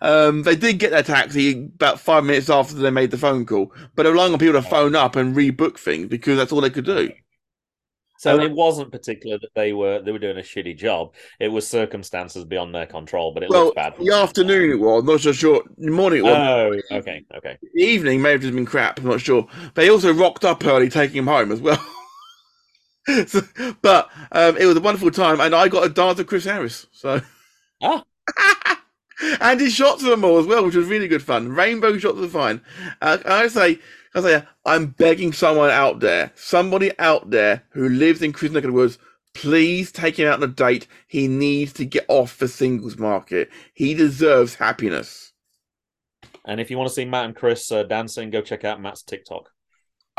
Um, 0.00 0.44
they 0.44 0.56
did 0.56 0.78
get 0.78 0.92
their 0.92 1.02
taxi 1.02 1.52
about 1.74 2.00
five 2.00 2.24
minutes 2.24 2.48
after 2.48 2.74
they 2.74 2.90
made 2.90 3.10
the 3.10 3.18
phone 3.18 3.44
call, 3.44 3.72
but 3.94 4.04
they're 4.04 4.12
relying 4.12 4.32
on 4.32 4.38
people 4.38 4.54
to 4.54 4.62
phone 4.66 4.96
up 4.96 5.14
and 5.16 5.36
rebook 5.36 5.78
things 5.78 6.06
because 6.08 6.38
that's 6.38 6.52
all 6.52 6.62
they 6.62 6.70
could 6.70 6.86
do. 6.86 7.12
So 8.16 8.38
Uh, 8.38 8.44
it 8.44 8.52
wasn't 8.52 8.92
particular 8.92 9.38
that 9.38 9.54
they 9.54 9.72
were 9.72 10.00
they 10.02 10.12
were 10.12 10.18
doing 10.18 10.36
a 10.38 10.42
shitty 10.42 10.76
job. 10.76 11.14
It 11.40 11.48
was 11.48 11.66
circumstances 11.66 12.44
beyond 12.44 12.74
their 12.74 12.86
control, 12.86 13.32
but 13.32 13.42
it 13.42 13.50
well, 13.50 13.66
looks 13.66 13.72
bad. 13.74 13.94
the 13.98 14.10
afternoon 14.14 14.70
it 14.70 14.80
was, 14.80 15.04
not 15.04 15.20
so 15.20 15.32
sure. 15.32 15.62
The 15.78 15.90
morning 15.90 16.20
it 16.20 16.22
was. 16.24 16.38
Oh, 16.38 16.72
okay, 16.98 17.24
okay. 17.36 17.58
the 17.74 17.82
evening 17.82 18.22
may 18.22 18.32
have 18.32 18.40
just 18.42 18.54
been 18.54 18.66
crap. 18.66 18.98
I'm 19.00 19.06
not 19.06 19.20
sure. 19.20 19.46
They 19.74 19.90
also 19.90 20.12
rocked 20.12 20.44
up 20.44 20.64
early, 20.64 20.88
taking 20.88 21.18
him 21.18 21.26
home 21.26 21.52
as 21.52 21.60
well. 21.60 21.84
So- 23.26 23.74
but 23.82 24.08
um, 24.32 24.56
it 24.56 24.66
was 24.66 24.76
a 24.76 24.80
wonderful 24.80 25.10
time, 25.10 25.40
and 25.40 25.54
I 25.54 25.68
got 25.68 25.84
a 25.86 25.88
dance 25.88 26.18
with 26.18 26.26
Chris 26.26 26.44
Harris. 26.44 26.86
So, 26.92 27.20
Ah. 27.82 28.04
and 29.40 29.60
his 29.60 29.74
shots 29.74 30.02
of 30.02 30.10
them 30.10 30.24
all 30.24 30.38
as 30.38 30.46
well, 30.46 30.64
which 30.64 30.74
was 30.74 30.86
really 30.88 31.08
good 31.08 31.22
fun. 31.22 31.52
Rainbow 31.52 31.96
shots 31.98 32.18
are 32.20 32.28
fine. 32.28 32.60
Uh, 33.00 33.18
I 33.24 33.48
say, 33.48 33.78
I 34.14 34.20
say, 34.20 34.42
I'm 34.64 34.86
begging 34.88 35.32
someone 35.32 35.70
out 35.70 36.00
there, 36.00 36.32
somebody 36.34 36.96
out 36.98 37.30
there 37.30 37.64
who 37.70 37.88
lives 37.88 38.22
in 38.22 38.32
Chris 38.32 38.52
neck 38.52 38.64
woods. 38.64 38.98
Please 39.32 39.92
take 39.92 40.18
him 40.18 40.26
out 40.26 40.42
on 40.42 40.48
a 40.50 40.52
date. 40.52 40.88
He 41.06 41.28
needs 41.28 41.72
to 41.74 41.84
get 41.84 42.04
off 42.08 42.38
the 42.38 42.48
singles 42.48 42.98
market. 42.98 43.48
He 43.74 43.94
deserves 43.94 44.56
happiness. 44.56 45.32
And 46.44 46.60
if 46.60 46.70
you 46.70 46.76
want 46.78 46.88
to 46.88 46.94
see 46.94 47.04
Matt 47.04 47.26
and 47.26 47.36
Chris 47.36 47.70
uh, 47.70 47.84
dancing, 47.84 48.30
go 48.30 48.40
check 48.42 48.64
out 48.64 48.80
Matt's 48.80 49.02
TikTok. 49.02 49.50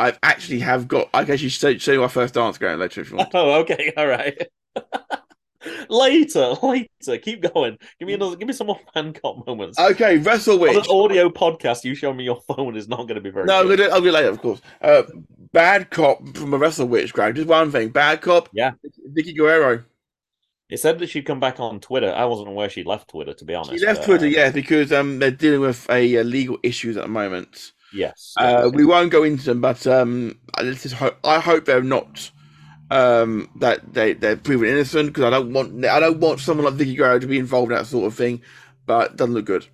I 0.01 0.17
actually 0.23 0.59
have 0.59 0.87
got. 0.87 1.09
I 1.13 1.23
can 1.23 1.35
actually 1.35 1.49
show, 1.49 1.77
show 1.77 1.91
you 1.91 2.01
my 2.01 2.07
first 2.07 2.33
dance 2.33 2.57
going 2.57 2.79
later 2.79 3.01
if 3.01 3.11
you 3.11 3.17
want. 3.17 3.31
Oh, 3.35 3.59
okay, 3.61 3.93
all 3.95 4.07
right. 4.07 4.35
later, 5.89 6.55
later. 6.63 7.17
Keep 7.19 7.53
going. 7.53 7.77
Give 7.99 8.07
me 8.07 8.13
another. 8.13 8.35
Give 8.35 8.47
me 8.47 8.53
some 8.53 8.67
more 8.67 8.79
fan 8.95 9.13
cop 9.13 9.45
moments. 9.45 9.79
Okay, 9.79 10.17
Wrestle 10.17 10.59
On 10.63 10.69
an 10.69 10.75
Witch. 10.75 10.89
audio 10.89 11.29
podcast, 11.29 11.83
you 11.83 11.93
show 11.93 12.11
me 12.13 12.23
your 12.23 12.41
phone 12.41 12.75
is 12.75 12.87
not 12.87 13.03
going 13.03 13.15
to 13.15 13.21
be 13.21 13.29
very. 13.29 13.45
No, 13.45 13.63
good. 13.63 13.79
I'll 13.79 14.01
do 14.01 14.07
it 14.07 14.11
later, 14.11 14.29
of 14.29 14.41
course. 14.41 14.61
Uh, 14.81 15.03
bad 15.53 15.91
cop 15.91 16.35
from 16.35 16.53
a 16.55 16.57
Wrestle 16.57 16.87
Witch, 16.87 17.13
Greg. 17.13 17.35
Just 17.35 17.47
one 17.47 17.71
thing. 17.71 17.89
Bad 17.89 18.21
cop. 18.21 18.49
Yeah. 18.53 18.71
Vickie 19.15 19.37
Guerrero. 19.37 19.83
It 20.71 20.79
said 20.79 20.97
that 20.99 21.09
she'd 21.09 21.25
come 21.25 21.39
back 21.39 21.59
on 21.59 21.79
Twitter. 21.79 22.11
I 22.11 22.25
wasn't 22.25 22.47
aware 22.47 22.69
she'd 22.69 22.87
left 22.87 23.09
Twitter, 23.09 23.33
to 23.33 23.45
be 23.45 23.53
honest. 23.53 23.77
She 23.77 23.85
left 23.85 23.99
but, 23.99 24.05
Twitter, 24.05 24.25
uh, 24.25 24.29
yeah, 24.29 24.49
because 24.49 24.91
um 24.91 25.19
they're 25.19 25.29
dealing 25.29 25.59
with 25.59 25.87
a 25.91 26.17
uh, 26.17 26.23
legal 26.23 26.57
issues 26.63 26.97
at 26.97 27.03
the 27.03 27.09
moment. 27.09 27.73
Yes. 27.93 28.33
Uh, 28.37 28.69
we 28.73 28.85
won't 28.85 29.11
go 29.11 29.23
into 29.23 29.43
them, 29.45 29.61
but 29.61 29.85
um, 29.85 30.37
I 30.55 30.63
just 30.63 30.85
is 30.85 30.93
ho- 30.93 31.15
I 31.23 31.39
hope 31.39 31.65
they're 31.65 31.81
not 31.83 32.31
um 32.89 33.49
that 33.55 33.93
they 33.93 34.11
they're 34.13 34.35
proven 34.35 34.67
innocent 34.67 35.07
because 35.07 35.23
I 35.23 35.29
don't 35.29 35.53
want 35.53 35.85
I 35.85 35.99
don't 35.99 36.19
want 36.19 36.41
someone 36.41 36.65
like 36.65 36.75
Vickie 36.75 36.97
Guerrero 36.97 37.19
to 37.19 37.27
be 37.27 37.39
involved 37.39 37.71
in 37.71 37.77
that 37.77 37.85
sort 37.87 38.05
of 38.07 38.15
thing. 38.15 38.41
But 38.85 39.11
it 39.11 39.17
doesn't 39.17 39.33
look 39.33 39.45
good. 39.45 39.67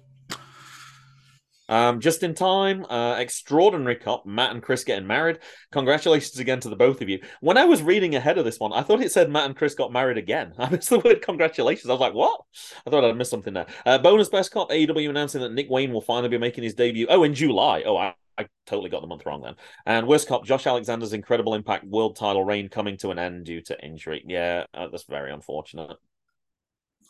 Um, 1.70 1.99
just 1.99 2.24
in 2.24 2.34
time, 2.34 2.86
uh, 2.86 3.15
extraordinary 3.20 3.95
cop 3.95 4.26
Matt 4.26 4.51
and 4.51 4.63
Chris 4.63 4.84
getting 4.84 5.07
married. 5.07 5.39
Congratulations 5.72 6.39
again 6.39 6.59
to 6.61 6.70
the 6.70 6.76
both 6.76 7.01
of 7.01 7.09
you. 7.09 7.20
When 7.41 7.57
I 7.57 7.65
was 7.65 7.82
reading 7.82 8.15
ahead 8.15 8.38
of 8.38 8.45
this 8.45 8.59
one, 8.59 8.74
I 8.74 8.84
thought 8.84 9.01
it 9.01 9.11
said 9.11 9.30
Matt 9.30 9.45
and 9.45 9.55
Chris 9.55 9.76
got 9.76 9.91
married 9.91 10.18
again. 10.18 10.53
I 10.57 10.70
missed 10.70 10.89
the 10.89 10.99
word 10.99 11.22
congratulations. 11.22 11.89
I 11.89 11.93
was 11.93 12.01
like, 12.01 12.13
what? 12.13 12.41
I 12.86 12.89
thought 12.89 13.03
I'd 13.03 13.18
missed 13.18 13.32
something 13.32 13.53
there. 13.53 13.68
Uh, 13.86 13.97
bonus 13.97 14.30
best 14.30 14.51
cop 14.51 14.70
AEW 14.70 15.09
announcing 15.09 15.41
that 15.41 15.53
Nick 15.53 15.70
Wayne 15.70 15.91
will 15.91 16.01
finally 16.01 16.30
be 16.30 16.38
making 16.38 16.63
his 16.63 16.74
debut. 16.74 17.07
Oh, 17.09 17.24
in 17.24 17.34
July. 17.34 17.84
Oh, 17.86 17.97
I, 17.97 18.13
I 18.38 18.47
totally 18.65 18.89
got 18.89 19.01
the 19.01 19.07
month 19.07 19.26
wrong 19.26 19.41
then. 19.41 19.55
And 19.86 20.07
worst 20.07 20.28
cop 20.28 20.45
Josh 20.45 20.68
Alexander's 20.68 21.13
incredible 21.13 21.53
impact 21.53 21.86
world 21.86 22.15
title 22.15 22.43
reign 22.43 22.70
coming 22.70 22.97
to 22.97 23.11
an 23.11 23.20
end 23.20 23.45
due 23.45 23.61
to 23.63 23.84
injury. 23.84 24.24
Yeah, 24.28 24.65
uh, 24.74 24.88
that's 24.88 25.05
very 25.05 25.32
unfortunate. 25.32 25.97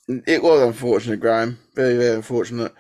It 0.08 0.42
was 0.42 0.62
unfortunate, 0.62 1.20
Graham. 1.20 1.60
Very 1.76 1.98
very 1.98 2.16
unfortunate. 2.16 2.74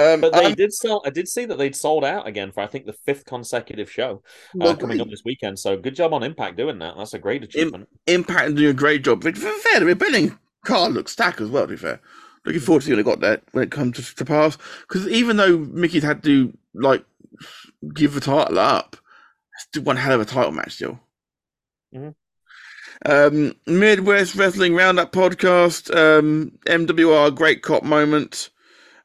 Um, 0.00 0.20
But 0.20 0.32
they 0.32 0.54
did 0.54 0.72
sell. 0.72 1.02
I 1.04 1.10
did 1.10 1.28
see 1.28 1.44
that 1.44 1.56
they'd 1.58 1.76
sold 1.76 2.04
out 2.04 2.26
again 2.26 2.52
for 2.52 2.60
I 2.60 2.66
think 2.66 2.86
the 2.86 2.92
fifth 2.92 3.24
consecutive 3.26 3.90
show. 3.90 4.22
uh, 4.60 4.74
coming 4.74 5.00
up 5.00 5.08
this 5.10 5.22
weekend. 5.24 5.58
So 5.58 5.76
good 5.76 5.94
job 5.94 6.12
on 6.14 6.22
Impact 6.22 6.56
doing 6.56 6.78
that. 6.78 6.96
That's 6.96 7.14
a 7.14 7.18
great 7.18 7.42
achievement. 7.44 7.88
Impact 8.06 8.46
and 8.46 8.56
doing 8.56 8.70
a 8.70 8.74
great 8.74 9.04
job. 9.04 9.22
But 9.22 9.36
for 9.36 9.50
fair, 9.50 9.80
the 9.80 9.86
rebellion 9.86 10.38
card 10.64 10.92
looks 10.92 11.12
stacked 11.12 11.40
as 11.40 11.48
well, 11.50 11.64
to 11.64 11.68
be 11.70 11.76
fair. 11.76 12.00
Looking 12.44 12.60
forward 12.60 12.80
to 12.80 12.86
seeing 12.86 12.96
they 12.96 13.02
got 13.02 13.20
that 13.20 13.42
when 13.52 13.64
it 13.64 13.70
comes 13.70 13.96
to, 13.96 14.16
to 14.16 14.24
pass. 14.24 14.56
Because 14.88 15.06
even 15.08 15.36
though 15.36 15.58
Mickie's 15.58 16.02
had 16.02 16.22
to, 16.24 16.56
like, 16.74 17.04
give 17.92 18.14
the 18.14 18.20
title 18.20 18.58
up, 18.58 18.96
still 19.58 19.82
one 19.82 19.96
hell 19.96 20.14
of 20.14 20.20
a 20.20 20.24
title 20.24 20.52
match 20.52 20.72
still. 20.74 20.98
Mhm. 21.94 22.14
Um, 23.06 23.54
Midwest 23.66 24.34
Wrestling 24.34 24.74
Roundup 24.74 25.12
podcast, 25.12 25.94
um, 25.94 26.52
MWR 26.66 27.30
Great 27.34 27.62
Cop 27.62 27.82
moment. 27.82 28.50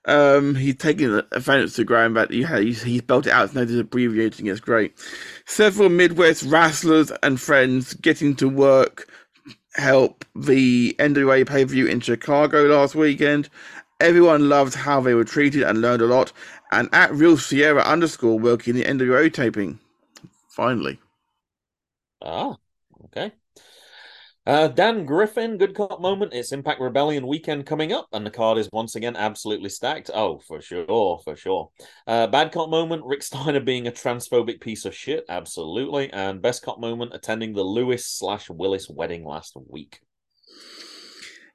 Um, 0.08 0.56
he's 0.56 0.76
taking 0.76 1.22
offense 1.32 1.76
to 1.76 1.84
Graham, 1.84 2.14
but 2.14 2.32
he 2.32 2.44
he's, 2.44 2.84
he's 2.84 3.02
it 3.02 3.28
out. 3.28 3.46
It's 3.46 3.56
no 3.56 3.66
just 3.66 3.80
abbreviating. 3.80 4.48
It's 4.48 4.60
great. 4.60 4.94
Several 5.46 5.90
Midwest 5.90 6.44
wrestlers 6.44 7.12
and 7.24 7.40
friends 7.42 7.96
getting 7.96 8.36
to 8.36 8.48
work 8.48 9.08
help 9.76 10.24
the 10.36 10.96
NWA 11.00 11.48
pay 11.48 11.66
per 11.66 11.72
view 11.72 11.88
in 11.88 12.00
Chicago 12.00 12.64
last 12.64 12.96
weekend. 12.96 13.50
Everyone 14.00 14.50
loved 14.50 14.76
how 14.76 15.02
they 15.02 15.14
were 15.14 15.24
treated 15.24 15.64
and 15.64 15.82
learned 15.82 16.02
a 16.02 16.06
lot. 16.06 16.32
And 16.72 16.90
at 16.92 17.14
Real 17.14 17.38
Sierra 17.38 17.82
underscore 17.82 18.38
working 18.38 18.76
the 18.76 18.84
NWA 18.84 19.32
taping. 19.32 19.80
Finally. 20.50 21.00
Ah, 22.22 22.58
okay. 23.06 23.32
Uh, 24.48 24.68
Dan 24.68 25.08
Griffin, 25.08 25.58
good 25.58 25.74
cop 25.74 26.00
moment. 26.00 26.32
It's 26.32 26.52
Impact 26.52 26.80
Rebellion 26.80 27.26
weekend 27.26 27.66
coming 27.66 27.92
up, 27.92 28.08
and 28.14 28.24
the 28.24 28.30
card 28.30 28.60
is 28.60 28.70
once 28.72 28.96
again 28.96 29.16
absolutely 29.16 29.70
stacked. 29.70 30.12
Oh, 30.14 30.38
for 30.38 30.62
sure, 30.62 31.20
for 31.24 31.36
sure. 31.36 31.72
Uh, 32.06 32.28
bad 32.28 32.52
cop 32.52 32.70
moment, 32.70 33.04
Rick 33.06 33.24
Steiner 33.24 33.60
being 33.60 33.88
a 33.88 33.92
transphobic 33.92 34.62
piece 34.62 34.86
of 34.86 34.94
shit, 34.94 35.26
absolutely. 35.30 36.14
And 36.14 36.44
best 36.44 36.62
cop 36.62 36.80
moment, 36.80 37.16
attending 37.16 37.54
the 37.54 37.64
Lewis 37.64 38.06
slash 38.06 38.48
Willis 38.48 38.88
wedding 38.88 39.26
last 39.26 39.58
week. 39.68 40.02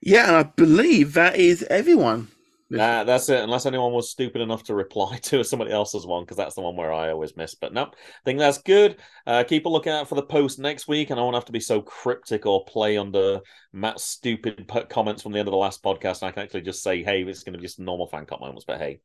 Yeah, 0.02 0.26
and 0.26 0.36
I 0.36 0.42
believe 0.42 1.14
that 1.14 1.36
is 1.36 1.62
everyone. 1.70 2.28
Uh, 2.72 3.02
that's 3.02 3.28
it, 3.28 3.42
unless 3.42 3.66
anyone 3.66 3.92
was 3.92 4.10
stupid 4.10 4.40
enough 4.40 4.62
to 4.64 4.74
reply 4.74 5.18
to 5.22 5.42
somebody 5.42 5.72
else's 5.72 6.06
one, 6.06 6.22
because 6.22 6.36
that's 6.36 6.54
the 6.54 6.60
one 6.60 6.76
where 6.76 6.92
I 6.92 7.10
always 7.10 7.36
miss. 7.36 7.54
But 7.54 7.72
no, 7.72 7.84
I 7.84 7.88
think 8.24 8.38
that's 8.38 8.58
good. 8.58 8.98
Uh, 9.26 9.42
keep 9.42 9.66
a 9.66 9.68
looking 9.68 9.92
out 9.92 10.08
for 10.08 10.14
the 10.14 10.22
post 10.22 10.58
next 10.58 10.86
week, 10.86 11.10
and 11.10 11.18
I 11.18 11.22
won't 11.22 11.34
have 11.34 11.46
to 11.46 11.52
be 11.52 11.60
so 11.60 11.80
cryptic 11.80 12.46
or 12.46 12.64
play 12.64 12.96
under 12.96 13.40
Matt's 13.72 14.04
stupid 14.04 14.70
comments 14.88 15.22
from 15.22 15.32
the 15.32 15.40
end 15.40 15.48
of 15.48 15.52
the 15.52 15.58
last 15.58 15.82
podcast. 15.82 16.22
And 16.22 16.28
I 16.28 16.32
can 16.32 16.42
actually 16.44 16.62
just 16.62 16.82
say, 16.82 17.02
hey, 17.02 17.22
it's 17.22 17.42
going 17.42 17.54
to 17.54 17.58
be 17.58 17.66
just 17.66 17.80
normal 17.80 18.06
fan 18.06 18.26
cop 18.26 18.40
moments, 18.40 18.64
but 18.64 18.78
hey. 18.78 19.00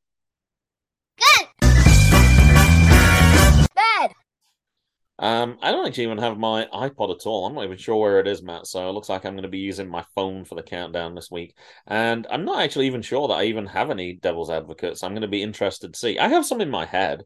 Good. 1.18 1.48
Um, 5.18 5.58
I 5.62 5.72
don't 5.72 5.88
actually 5.88 6.04
even 6.04 6.18
have 6.18 6.38
my 6.38 6.66
iPod 6.74 7.16
at 7.16 7.26
all. 7.26 7.46
I'm 7.46 7.56
not 7.56 7.64
even 7.64 7.78
sure 7.78 7.96
where 7.96 8.20
it 8.20 8.28
is, 8.28 8.42
Matt. 8.42 8.68
So 8.68 8.90
it 8.90 8.92
looks 8.92 9.08
like 9.08 9.26
I'm 9.26 9.34
going 9.34 9.44
to 9.44 9.50
be 9.50 9.60
using 9.60 9.88
my 9.90 10.04
phone 10.14 10.44
for 10.44 10.56
the 10.56 10.64
countdown 10.64 11.16
this 11.16 11.32
week. 11.32 11.56
And 11.88 12.28
I'm 12.30 12.44
not 12.44 12.62
actually 12.62 12.88
even 12.88 13.02
sure 13.02 13.28
that 13.30 13.36
I 13.36 13.46
even 13.46 13.66
have 13.68 13.92
any 13.92 14.14
Devil's 14.14 14.50
Advocates. 14.50 15.04
I'm 15.04 15.12
going 15.12 15.22
to 15.22 15.28
be 15.28 15.42
interested 15.44 15.94
to 15.94 16.00
see. 16.00 16.20
I 16.20 16.28
have 16.28 16.46
some 16.46 16.60
in 16.60 16.70
my 16.70 16.86
head, 16.86 17.24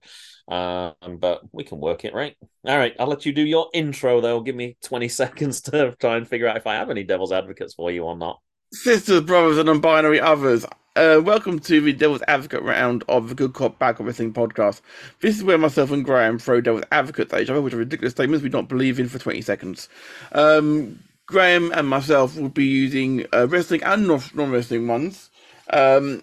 um, 0.48 1.18
but 1.20 1.42
we 1.52 1.64
can 1.64 1.80
work 1.80 2.06
it, 2.06 2.14
right? 2.14 2.36
All 2.66 2.78
right, 2.78 2.96
I'll 3.00 3.08
let 3.08 3.26
you 3.26 3.34
do 3.34 3.44
your 3.44 3.70
intro, 3.74 4.22
though. 4.22 4.42
Give 4.42 4.56
me 4.56 4.78
20 4.84 5.08
seconds 5.10 5.62
to 5.62 5.96
try 6.00 6.18
and 6.18 6.28
figure 6.28 6.48
out 6.48 6.58
if 6.58 6.68
I 6.68 6.76
have 6.76 6.92
any 6.92 7.04
Devil's 7.04 7.32
Advocates 7.32 7.74
for 7.74 7.90
you 7.90 8.04
or 8.04 8.16
not. 8.16 8.40
Sisters, 8.72 9.22
brothers, 9.22 9.58
and 9.58 9.66
non-binary 9.66 10.20
others. 10.20 10.64
Uh, 10.96 11.20
welcome 11.24 11.58
to 11.58 11.82
the 11.82 11.92
Devil's 11.92 12.22
Advocate 12.28 12.62
round 12.62 13.04
of 13.10 13.28
the 13.30 13.34
Good 13.34 13.54
Cop 13.54 13.80
Bad 13.80 13.96
Cop 13.96 14.06
Wrestling 14.06 14.32
podcast. 14.32 14.82
This 15.22 15.36
is 15.36 15.44
where 15.44 15.58
myself 15.58 15.90
and 15.90 16.06
Graham 16.06 16.38
throw 16.38 16.62
Devil's 16.62 16.84
Advocates 16.92 17.34
at 17.34 17.42
each 17.42 17.50
other, 17.50 17.64
which 17.64 17.74
are 17.74 17.78
ridiculous 17.78 18.14
statements 18.14 18.44
we 18.44 18.50
don't 18.50 18.70
believe 18.70 19.00
in 19.00 19.10
for 19.10 19.18
20 19.18 19.42
seconds. 19.42 19.90
Um, 20.34 21.00
Graham 21.26 21.72
and 21.72 21.88
myself 21.88 22.38
will 22.38 22.50
be 22.50 22.68
using 22.68 23.26
uh, 23.34 23.48
wrestling 23.48 23.82
and 23.82 24.08
non-wrestling 24.08 24.88
ones. 24.88 25.32
Um, 25.72 26.22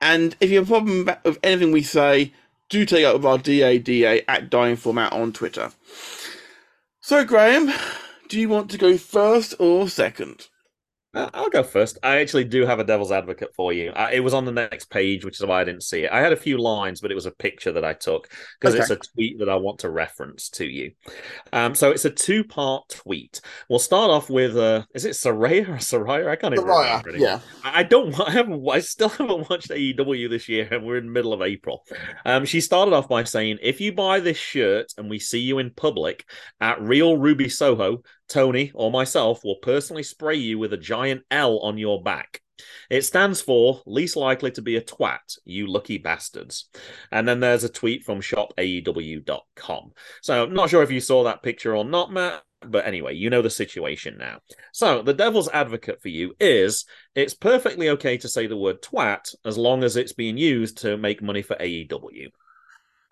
and 0.00 0.36
if 0.40 0.50
you 0.50 0.56
have 0.56 0.66
a 0.66 0.72
problem 0.72 1.16
with 1.24 1.38
anything 1.44 1.70
we 1.70 1.84
say, 1.84 2.32
do 2.70 2.84
take 2.84 3.04
up 3.04 3.14
with 3.14 3.24
our 3.24 3.38
DADA 3.38 4.28
at 4.28 4.50
Dying 4.50 4.74
Format 4.74 5.12
on 5.12 5.32
Twitter. 5.32 5.70
So, 7.00 7.24
Graham, 7.24 7.72
do 8.28 8.40
you 8.40 8.48
want 8.48 8.68
to 8.72 8.78
go 8.78 8.98
first 8.98 9.54
or 9.60 9.88
second? 9.88 10.48
I'll 11.14 11.50
go 11.50 11.62
first. 11.62 11.98
I 12.02 12.20
actually 12.20 12.44
do 12.44 12.66
have 12.66 12.80
a 12.80 12.84
devil's 12.84 13.12
advocate 13.12 13.54
for 13.54 13.72
you. 13.72 13.90
Uh, 13.90 14.10
it 14.12 14.20
was 14.20 14.34
on 14.34 14.44
the 14.44 14.52
next 14.52 14.90
page, 14.90 15.24
which 15.24 15.40
is 15.40 15.46
why 15.46 15.60
I 15.60 15.64
didn't 15.64 15.82
see 15.82 16.04
it. 16.04 16.12
I 16.12 16.20
had 16.20 16.32
a 16.32 16.36
few 16.36 16.58
lines, 16.58 17.00
but 17.00 17.10
it 17.10 17.14
was 17.14 17.26
a 17.26 17.30
picture 17.30 17.72
that 17.72 17.84
I 17.84 17.92
took 17.92 18.28
because 18.60 18.74
okay. 18.74 18.82
it's 18.82 18.90
a 18.90 18.96
tweet 18.96 19.38
that 19.38 19.48
I 19.48 19.56
want 19.56 19.80
to 19.80 19.90
reference 19.90 20.48
to 20.50 20.66
you. 20.66 20.92
Um, 21.52 21.74
so 21.74 21.90
it's 21.90 22.04
a 22.04 22.10
two-part 22.10 22.88
tweet. 22.88 23.40
We'll 23.68 23.78
start 23.78 24.10
off 24.10 24.28
with 24.28 24.56
uh, 24.56 24.84
is 24.94 25.04
it 25.04 25.12
Saraya 25.12 25.68
or 25.68 25.76
Saraya? 25.76 26.28
I 26.28 26.36
can't 26.36 26.54
even 26.54 26.66
remember. 26.66 27.16
Yeah, 27.16 27.40
I 27.62 27.82
don't. 27.82 28.18
I 28.20 28.30
haven't. 28.30 28.66
I 28.68 28.80
still 28.80 29.08
haven't 29.08 29.48
watched 29.48 29.70
AEW 29.70 30.28
this 30.28 30.48
year, 30.48 30.68
and 30.70 30.84
we're 30.84 30.98
in 30.98 31.06
the 31.06 31.12
middle 31.12 31.32
of 31.32 31.42
April. 31.42 31.84
Um, 32.24 32.44
she 32.44 32.60
started 32.60 32.94
off 32.94 33.08
by 33.08 33.24
saying, 33.24 33.58
"If 33.62 33.80
you 33.80 33.92
buy 33.92 34.20
this 34.20 34.38
shirt 34.38 34.92
and 34.98 35.08
we 35.08 35.18
see 35.18 35.40
you 35.40 35.58
in 35.58 35.70
public 35.70 36.24
at 36.60 36.80
Real 36.80 37.16
Ruby 37.16 37.48
Soho, 37.48 38.02
Toni, 38.28 38.72
or 38.74 38.90
myself 38.90 39.44
will 39.44 39.56
personally 39.56 40.02
spray 40.02 40.36
you 40.36 40.58
with 40.58 40.72
a 40.72 40.78
giant 40.78 41.22
L 41.30 41.58
on 41.60 41.78
your 41.78 42.02
back. 42.02 42.40
It 42.90 43.02
stands 43.02 43.40
for 43.40 43.82
least 43.86 44.16
likely 44.16 44.50
to 44.52 44.62
be 44.62 44.76
a 44.76 44.80
twat, 44.80 45.38
you 45.44 45.66
lucky 45.66 45.98
bastards. 45.98 46.68
And 47.10 47.26
then 47.26 47.40
there's 47.40 47.64
a 47.64 47.68
tweet 47.68 48.04
from 48.04 48.20
shopaew.com. 48.20 49.92
So, 50.22 50.46
not 50.46 50.70
sure 50.70 50.82
if 50.82 50.90
you 50.90 51.00
saw 51.00 51.24
that 51.24 51.42
picture 51.42 51.74
or 51.74 51.84
not, 51.84 52.12
Matt, 52.12 52.42
but 52.66 52.86
anyway, 52.86 53.14
you 53.14 53.30
know 53.30 53.42
the 53.42 53.50
situation 53.50 54.16
now. 54.18 54.38
So, 54.72 55.02
the 55.02 55.14
devil's 55.14 55.48
advocate 55.48 56.00
for 56.00 56.08
you 56.08 56.34
is 56.38 56.84
it's 57.14 57.34
perfectly 57.34 57.88
okay 57.90 58.16
to 58.18 58.28
say 58.28 58.46
the 58.46 58.56
word 58.56 58.82
twat 58.82 59.34
as 59.44 59.58
long 59.58 59.82
as 59.82 59.96
it's 59.96 60.12
being 60.12 60.38
used 60.38 60.78
to 60.78 60.96
make 60.96 61.22
money 61.22 61.42
for 61.42 61.56
AEW. 61.56 62.28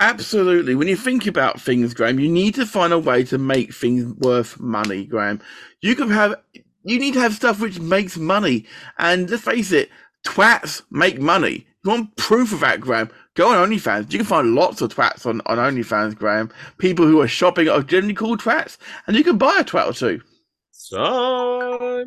Absolutely. 0.03 0.75
When 0.75 0.89
you 0.89 0.97
think 0.97 1.29
about 1.29 1.61
things, 1.61 1.95
Graham, 1.95 2.19
you 2.19 2.29
need 2.29 2.57
to 2.57 2.67
find 2.67 2.93
a 2.93 2.99
way 2.99 3.23
to 3.23 3.39
make 3.39 3.73
things 3.73 4.13
worth 4.19 4.59
money, 4.59 5.05
Graham. 5.05 5.41
You 5.81 5.95
can 5.95 6.11
have, 6.11 6.35
you 6.83 6.99
need 6.99 7.15
to 7.15 7.21
have 7.21 7.35
stuff 7.35 7.61
which 7.61 7.79
makes 7.79 8.17
money. 8.17 8.67
And 8.99 9.31
let's 9.31 9.45
face 9.45 9.71
it, 9.71 9.91
twats 10.27 10.83
make 10.91 11.21
money. 11.21 11.69
You 11.85 11.91
want 11.93 12.17
proof 12.17 12.53
of 12.53 12.59
that, 12.61 12.81
Graham? 12.81 13.11
Go 13.35 13.51
on 13.51 13.71
OnlyFans. 13.71 14.11
You 14.11 14.19
can 14.19 14.27
find 14.27 14.57
lots 14.57 14.83
of 14.83 14.93
twats 14.93 15.25
on, 15.25 15.41
on 15.47 15.59
OnlyFans, 15.59 16.17
Graham. 16.17 16.51
People 16.79 17.07
who 17.07 17.21
are 17.21 17.29
shopping 17.29 17.69
are 17.69 17.85
generally 17.85 18.15
called 18.15 18.41
twats, 18.41 18.79
and 19.07 19.17
you 19.17 19.23
can 19.23 19.39
buy 19.39 19.59
a 19.61 19.65
twat 19.65 19.89
or 19.89 19.93
two. 19.93 20.21
So 20.73 22.07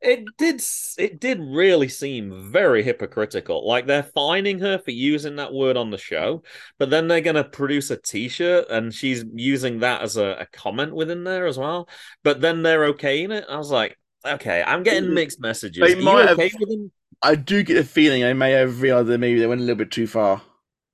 it 0.00 0.24
did 0.36 0.62
it 0.96 1.20
did 1.20 1.40
really 1.40 1.88
seem 1.88 2.50
very 2.52 2.82
hypocritical 2.82 3.66
like 3.66 3.86
they're 3.86 4.02
fining 4.02 4.58
her 4.58 4.78
for 4.78 4.90
using 4.90 5.36
that 5.36 5.52
word 5.52 5.76
on 5.76 5.90
the 5.90 5.98
show 5.98 6.42
but 6.78 6.90
then 6.90 7.08
they're 7.08 7.20
going 7.20 7.36
to 7.36 7.44
produce 7.44 7.90
a 7.90 7.96
t-shirt 7.96 8.68
and 8.70 8.94
she's 8.94 9.24
using 9.34 9.80
that 9.80 10.02
as 10.02 10.16
a, 10.16 10.36
a, 10.40 10.46
comment 10.46 10.94
within 10.94 11.24
there 11.24 11.46
as 11.46 11.58
well 11.58 11.88
but 12.22 12.40
then 12.40 12.62
they're 12.62 12.86
okay 12.86 13.24
in 13.24 13.32
it 13.32 13.44
i 13.48 13.56
was 13.56 13.70
like 13.70 13.98
okay 14.26 14.62
i'm 14.66 14.82
getting 14.82 15.12
mixed 15.12 15.40
messages 15.40 15.82
they 15.82 16.00
might 16.00 16.28
okay 16.28 16.48
have, 16.48 16.90
i 17.22 17.34
do 17.34 17.62
get 17.62 17.76
a 17.76 17.84
feeling 17.84 18.24
i 18.24 18.32
may 18.32 18.52
have 18.52 18.80
realized 18.80 19.08
that 19.08 19.18
maybe 19.18 19.40
they 19.40 19.46
went 19.46 19.60
a 19.60 19.64
little 19.64 19.76
bit 19.76 19.90
too 19.90 20.06
far 20.06 20.42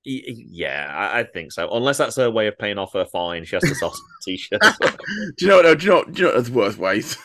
yeah, 0.07 0.91
I 0.93 1.23
think 1.23 1.51
so. 1.51 1.67
Unless 1.71 1.97
that's 1.97 2.15
her 2.17 2.29
way 2.29 2.45
of 2.45 2.59
paying 2.59 2.77
off 2.77 2.93
her 2.93 3.05
fine, 3.05 3.43
she 3.43 3.55
has 3.55 3.63
to 3.63 3.73
sell 3.73 3.91
t-shirts. 4.23 4.77
do 4.79 4.87
you 5.39 5.47
know 5.47 5.63
what? 5.63 5.79
Do 5.79 5.83
you 5.85 5.91
know? 5.91 6.03
Do 6.03 6.21
you 6.21 6.27
know? 6.27 6.33
There's 6.33 6.51
worse 6.51 6.77
ways. 6.77 7.17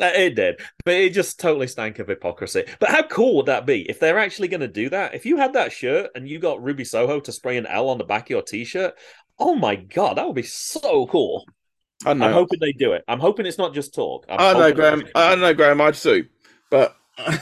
It 0.00 0.34
did, 0.34 0.60
but 0.84 0.94
it 0.94 1.12
just 1.12 1.38
totally 1.38 1.66
stank 1.66 1.98
of 1.98 2.08
hypocrisy. 2.08 2.64
But 2.78 2.90
how 2.90 3.02
cool 3.02 3.36
would 3.36 3.46
that 3.46 3.66
be 3.66 3.88
if 3.88 4.00
they're 4.00 4.18
actually 4.18 4.48
going 4.48 4.60
to 4.60 4.68
do 4.68 4.88
that? 4.90 5.14
If 5.14 5.26
you 5.26 5.36
had 5.36 5.52
that 5.52 5.72
shirt 5.72 6.10
and 6.14 6.28
you 6.28 6.38
got 6.38 6.62
Ruby 6.62 6.84
Soho 6.84 7.20
to 7.20 7.32
spray 7.32 7.56
an 7.58 7.66
L 7.66 7.88
on 7.88 7.98
the 7.98 8.04
back 8.04 8.24
of 8.24 8.30
your 8.30 8.42
t-shirt, 8.42 8.94
oh 9.38 9.54
my 9.54 9.76
god, 9.76 10.16
that 10.16 10.26
would 10.26 10.36
be 10.36 10.42
so 10.42 11.06
cool. 11.06 11.44
I 12.06 12.12
am 12.12 12.20
hoping 12.20 12.60
they 12.60 12.72
do 12.72 12.92
it. 12.92 13.04
I'm 13.08 13.20
hoping 13.20 13.44
it's 13.44 13.58
not 13.58 13.74
just 13.74 13.94
talk. 13.94 14.24
I'm 14.28 14.40
I 14.40 14.58
know, 14.58 14.72
Graham. 14.72 15.04
I 15.14 15.34
know, 15.34 15.52
Graham. 15.52 15.82
I'd 15.82 15.96
sue, 15.96 16.26
but 16.70 16.96
I'm 17.18 17.40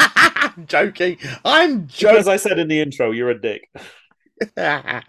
joking. 0.66 1.16
I'm 1.44 1.86
joking. 1.86 2.18
As 2.18 2.28
I 2.28 2.36
said 2.36 2.58
in 2.58 2.68
the 2.68 2.80
intro, 2.80 3.12
you're 3.12 3.30
a 3.30 3.40
dick. 3.40 3.70
right. 4.56 5.02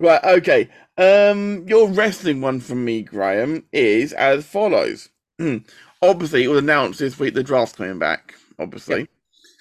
Okay. 0.00 0.68
Um, 0.96 1.66
your 1.66 1.88
wrestling 1.88 2.40
one 2.40 2.60
from 2.60 2.84
me, 2.84 3.02
Graham, 3.02 3.64
is 3.72 4.12
as 4.12 4.46
follows. 4.46 5.08
obviously 6.08 6.44
it 6.44 6.48
was 6.48 6.58
announced 6.58 6.98
this 6.98 7.18
week 7.18 7.34
the 7.34 7.42
draft's 7.42 7.76
coming 7.76 7.98
back, 7.98 8.34
obviously. 8.58 9.08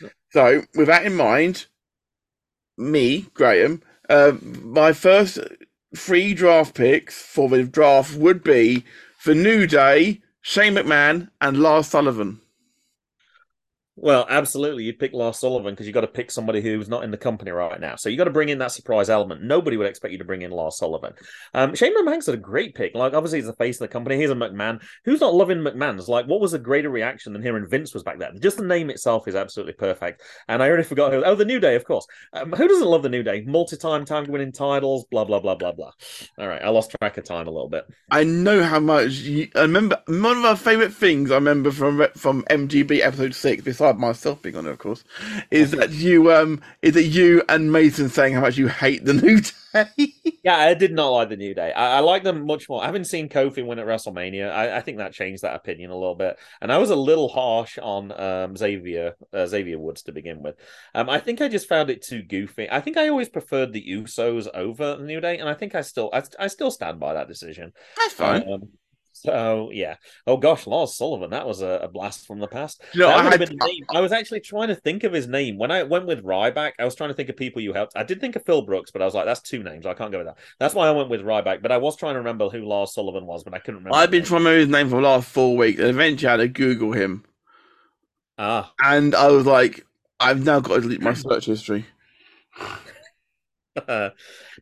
Yep. 0.01 0.11
So 0.31 0.63
with 0.75 0.87
that 0.87 1.05
in 1.05 1.15
mind, 1.15 1.65
me, 2.77 3.27
Graham, 3.33 3.81
uh, 4.09 4.33
my 4.41 4.93
first 4.93 5.39
three 5.95 6.33
draft 6.33 6.75
picks 6.75 7.21
for 7.21 7.49
the 7.49 7.63
draft 7.63 8.15
would 8.15 8.43
be 8.43 8.83
for 9.17 9.33
New 9.33 9.65
Day, 9.65 10.21
Shane 10.41 10.75
McMahon, 10.75 11.29
and 11.41 11.57
Lars 11.57 11.87
Sullivan. 11.87 12.41
Well, 13.97 14.25
absolutely. 14.29 14.83
You'd 14.83 14.99
pick 14.99 15.13
Lars 15.13 15.39
Sullivan 15.39 15.73
because 15.73 15.87
you've 15.87 15.93
got 15.93 16.01
to 16.01 16.07
pick 16.07 16.29
somebody 16.29 16.61
who's 16.61 16.89
not 16.89 17.05
in 17.05 17.11
the 17.11 17.17
company 17.17 17.51
right 17.51 17.79
now. 17.79 17.95
So 17.95 18.09
you've 18.09 18.17
got 18.17 18.25
to 18.25 18.29
bring 18.29 18.49
in 18.49 18.57
that 18.59 18.73
surprise 18.73 19.09
element. 19.09 19.41
Nobody 19.41 19.77
would 19.77 19.87
expect 19.87 20.11
you 20.11 20.17
to 20.17 20.25
bring 20.25 20.41
in 20.41 20.51
Lars 20.51 20.77
Sullivan. 20.77 21.13
Um, 21.53 21.75
Shane 21.75 21.95
McMahon's 21.97 22.27
a 22.27 22.35
great 22.35 22.75
pick. 22.75 22.93
Like, 22.93 23.13
obviously, 23.13 23.39
he's 23.39 23.47
the 23.47 23.53
face 23.53 23.77
of 23.77 23.87
the 23.87 23.87
company. 23.87 24.17
He's 24.17 24.29
a 24.29 24.35
McMahon. 24.35 24.83
Who's 25.05 25.21
not 25.21 25.33
loving 25.33 25.59
McMahon's? 25.59 26.09
Like, 26.09 26.27
what 26.27 26.41
was 26.41 26.53
a 26.53 26.59
greater 26.59 26.89
reaction 26.89 27.31
than 27.31 27.41
hearing 27.41 27.67
Vince 27.69 27.93
was 27.93 28.03
back 28.03 28.19
there? 28.19 28.33
Just 28.37 28.57
the 28.57 28.65
name 28.65 28.89
itself 28.89 29.29
is 29.29 29.35
absolutely 29.35 29.73
perfect. 29.73 30.21
And 30.49 30.61
I 30.61 30.67
already 30.67 30.83
forgot 30.83 31.13
who. 31.13 31.23
Oh, 31.23 31.35
the 31.35 31.45
New 31.45 31.61
Day, 31.61 31.75
of 31.75 31.85
course. 31.85 32.05
Um, 32.33 32.51
who 32.51 32.67
doesn't 32.67 32.87
love 32.87 33.03
the 33.03 33.09
New 33.09 33.23
Day? 33.23 33.43
Multi-time, 33.47 34.03
time 34.03 34.25
winning 34.25 34.51
titles. 34.51 35.05
Blah 35.05 35.23
blah 35.23 35.39
blah 35.39 35.55
blah 35.55 35.71
blah. 35.71 35.91
All 36.37 36.47
right, 36.47 36.61
I 36.61 36.69
lost 36.69 36.93
track 36.99 37.17
of 37.17 37.23
time 37.23 37.47
a 37.47 37.51
little 37.51 37.69
bit. 37.69 37.85
I 38.11 38.25
know 38.25 38.61
how 38.61 38.81
much. 38.81 39.13
You, 39.19 39.47
I 39.55 39.61
remember 39.61 40.01
one 40.07 40.37
of 40.37 40.43
our 40.43 40.57
favorite 40.57 40.93
things. 40.93 41.31
I 41.31 41.35
remember 41.35 41.71
from 41.71 42.05
from 42.17 42.43
MGB 42.49 42.99
episode 42.99 43.33
six. 43.33 43.63
Beside 43.85 43.99
myself 43.99 44.41
being 44.41 44.55
on 44.55 44.65
it, 44.65 44.71
of 44.71 44.79
course, 44.79 45.03
is 45.51 45.69
that 45.71 45.91
you 45.91 46.33
um 46.33 46.59
is 46.81 46.95
that 46.95 47.03
you 47.03 47.43
and 47.47 47.71
Mason 47.71 48.09
saying 48.09 48.33
how 48.33 48.41
much 48.41 48.57
you 48.57 48.67
hate 48.67 49.05
the 49.05 49.13
New 49.13 49.41
Day? 49.41 50.13
yeah, 50.43 50.57
I 50.57 50.73
did 50.73 50.91
not 50.91 51.09
like 51.09 51.29
the 51.29 51.37
New 51.37 51.53
Day. 51.53 51.71
I, 51.71 51.97
I 51.97 51.99
like 51.99 52.23
them 52.23 52.47
much 52.47 52.67
more. 52.67 52.81
I 52.81 52.87
haven't 52.87 53.05
seen 53.05 53.29
Kofi 53.29 53.63
win 53.63 53.77
at 53.77 53.85
WrestleMania. 53.85 54.49
I, 54.49 54.77
I, 54.77 54.81
think 54.81 54.97
that 54.97 55.13
changed 55.13 55.43
that 55.43 55.55
opinion 55.55 55.91
a 55.91 55.95
little 55.95 56.15
bit, 56.15 56.39
and 56.61 56.71
I 56.71 56.79
was 56.79 56.89
a 56.89 56.95
little 56.95 57.27
harsh 57.27 57.77
on 57.77 58.11
um, 58.19 58.57
Xavier 58.57 59.13
uh, 59.31 59.45
Xavier 59.45 59.77
Woods 59.77 60.01
to 60.03 60.11
begin 60.11 60.41
with. 60.41 60.55
Um, 60.95 61.07
I 61.07 61.19
think 61.19 61.41
I 61.41 61.47
just 61.47 61.69
found 61.69 61.91
it 61.91 62.01
too 62.01 62.23
goofy. 62.23 62.67
I 62.71 62.81
think 62.81 62.97
I 62.97 63.09
always 63.09 63.29
preferred 63.29 63.71
the 63.71 63.85
Usos 63.87 64.47
over 64.51 64.95
the 64.95 65.03
New 65.03 65.21
Day, 65.21 65.37
and 65.37 65.47
I 65.47 65.53
think 65.53 65.75
I 65.75 65.81
still 65.81 66.09
I, 66.11 66.23
I 66.39 66.47
still 66.47 66.71
stand 66.71 66.99
by 66.99 67.13
that 67.13 67.27
decision. 67.27 67.71
That's 67.97 68.13
fine. 68.13 68.51
Um, 68.51 68.69
so 69.25 69.69
yeah. 69.71 69.95
Oh 70.25 70.37
gosh, 70.37 70.67
Lars 70.67 70.95
Sullivan, 70.95 71.31
that 71.31 71.47
was 71.47 71.61
a, 71.61 71.79
a 71.83 71.87
blast 71.87 72.25
from 72.25 72.39
the 72.39 72.47
past. 72.47 72.81
Know, 72.93 73.09
I, 73.09 73.23
had, 73.23 73.55
I, 73.93 74.01
was 74.01 74.11
actually 74.11 74.39
trying 74.39 74.69
to 74.69 74.75
think 74.75 75.03
of 75.03 75.13
his 75.13 75.27
name 75.27 75.57
when 75.57 75.71
I 75.71 75.83
went 75.83 76.05
with 76.05 76.23
Ryback. 76.23 76.73
I 76.79 76.85
was 76.85 76.95
trying 76.95 77.09
to 77.09 77.13
think 77.13 77.29
of 77.29 77.35
people 77.35 77.61
you 77.61 77.73
helped. 77.73 77.93
I 77.95 78.03
did 78.03 78.21
think 78.21 78.35
of 78.35 78.45
Phil 78.45 78.61
Brooks, 78.61 78.91
but 78.91 79.01
I 79.01 79.05
was 79.05 79.13
like, 79.13 79.25
that's 79.25 79.41
two 79.41 79.63
names. 79.63 79.85
I 79.85 79.93
can't 79.93 80.11
go 80.11 80.19
with 80.19 80.27
that. 80.27 80.37
That's 80.59 80.73
why 80.73 80.87
I 80.87 80.91
went 80.91 81.09
with 81.09 81.21
Ryback. 81.21 81.61
But 81.61 81.71
I 81.71 81.77
was 81.77 81.95
trying 81.95 82.13
to 82.13 82.19
remember 82.19 82.49
who 82.49 82.65
Lars 82.65 82.93
Sullivan 82.93 83.25
was, 83.25 83.43
but 83.43 83.53
I 83.53 83.59
couldn't 83.59 83.79
remember. 83.79 83.97
I've 83.97 84.11
been 84.11 84.23
trying 84.23 84.43
to 84.43 84.49
remember 84.49 84.59
his 84.59 84.69
name 84.69 84.89
for 84.89 84.97
the 84.97 85.07
last 85.07 85.27
four 85.27 85.57
weeks, 85.57 85.79
and 85.79 85.89
eventually 85.89 86.27
I 86.27 86.31
had 86.31 86.37
to 86.37 86.47
Google 86.47 86.93
him. 86.93 87.25
Ah. 88.37 88.73
And 88.83 89.15
I 89.15 89.29
was 89.29 89.45
like, 89.45 89.85
I've 90.19 90.43
now 90.43 90.59
got 90.59 90.75
to 90.75 90.81
delete 90.81 91.01
my 91.01 91.13
search 91.13 91.45
history. 91.45 91.85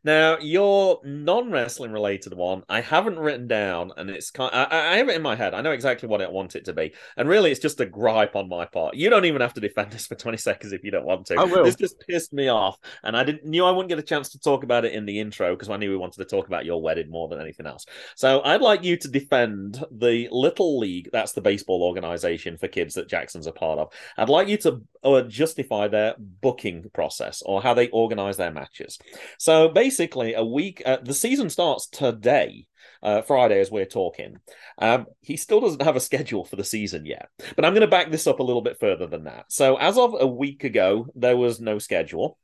now, 0.04 0.38
your 0.40 1.00
non-wrestling 1.04 1.92
related 1.92 2.34
one, 2.34 2.64
I 2.68 2.82
haven't 2.82 3.20
written 3.20 3.48
down, 3.48 3.92
and 3.96 4.10
it's 4.10 4.32
kind. 4.32 4.50
I, 4.54 4.94
I, 4.94 4.98
have 4.98 5.10
it 5.10 5.16
in 5.16 5.22
my 5.22 5.36
head. 5.36 5.54
I 5.54 5.62
know 5.62 5.72
exactly 5.72 6.10
what 6.10 6.22
I 6.22 6.28
want 6.28 6.56
it 6.56 6.66
to 6.66 6.74
be, 6.74 6.94
and 7.18 7.30
really, 7.30 7.52
it's 7.52 7.60
just 7.60 7.80
a 7.80 7.86
gripe 7.86 8.36
on 8.36 8.50
my 8.50 8.66
part. 8.66 8.96
You 8.96 9.10
don't 9.10 9.26
even 9.26 9.42
have 9.42 9.54
to 9.54 9.62
defend 9.62 9.92
this 9.92 10.08
for 10.08 10.16
twenty 10.16 10.38
seconds 10.38 10.74
if 10.74 10.84
you 10.84 10.92
don't 10.92 11.06
want 11.06 11.28
to. 11.28 11.36
I 11.36 11.44
will. 11.44 11.64
This 11.64 11.76
just 11.76 12.00
pissed 12.08 12.34
me 12.34 12.48
off, 12.50 12.80
and 13.04 13.16
I 13.16 13.24
didn't 13.24 13.46
knew 13.46 13.66
I 13.66 13.72
wouldn't 13.72 13.90
get 13.90 14.00
a 14.00 14.04
chance 14.04 14.30
to 14.30 14.40
talk 14.40 14.64
about 14.64 14.86
it 14.86 14.94
in 14.94 15.06
the 15.06 15.20
intro 15.20 15.56
because 15.56 15.70
I 15.70 15.78
knew 15.78 15.92
we 15.92 15.98
wanted 15.98 16.18
to 16.18 16.26
talk 16.26 16.48
about 16.48 16.66
your 16.66 16.82
wedding 16.82 17.10
more 17.10 17.28
than 17.28 17.40
anything 17.40 17.68
else. 17.68 17.86
So 18.16 18.42
I'd 18.44 18.62
like 18.62 18.84
you 18.84 18.98
to 18.98 19.08
defend 19.08 19.84
the 19.92 20.28
Little 20.32 20.80
League. 20.80 21.10
That's 21.12 21.34
the 21.34 21.42
baseball 21.42 21.84
organization 21.84 22.58
for 22.58 22.68
kids 22.68 22.96
that 22.96 23.08
Jackson's 23.08 23.48
a 23.48 23.52
part 23.52 23.80
of. 23.80 23.94
I'd 24.18 24.30
like 24.30 24.48
you 24.48 24.58
to 24.58 24.82
uh, 25.04 25.22
justify 25.22 25.88
their 25.88 26.16
booking 26.18 26.90
process 26.94 27.44
or 27.46 27.62
how 27.62 27.74
they 27.74 27.90
organize 27.90 28.38
their 28.38 28.52
matches. 28.52 28.98
So 29.38 29.70
basically, 29.70 30.34
a 30.34 30.44
week, 30.44 30.82
uh, 30.86 30.98
the 31.04 31.14
season 31.14 31.50
starts 31.50 31.88
today. 31.88 32.68
uh, 33.04 33.22
Friday 33.22 33.60
as 33.60 33.70
we're 33.70 33.86
talking. 33.86 34.38
Um, 34.78 35.06
he 35.22 35.36
still 35.36 35.60
doesn't 35.60 35.82
have 35.82 35.98
a 35.98 36.00
schedule 36.00 36.46
for 36.46 36.56
the 36.56 36.64
season 36.64 37.06
yet. 37.06 37.30
But 37.56 37.66
I'm 37.66 37.74
going 37.74 37.82
to 37.82 37.88
back 37.88 38.10
this 38.12 38.28
up 38.28 38.40
a 38.40 38.44
little 38.44 38.62
bit 38.62 38.80
further 38.80 39.08
than 39.08 39.26
that. 39.26 39.46
So, 39.50 39.76
as 39.76 39.98
of 39.98 40.16
a 40.18 40.26
week 40.26 40.64
ago, 40.64 41.08
there 41.14 41.38
was 41.38 41.60
no 41.60 41.80
schedule 41.80 42.38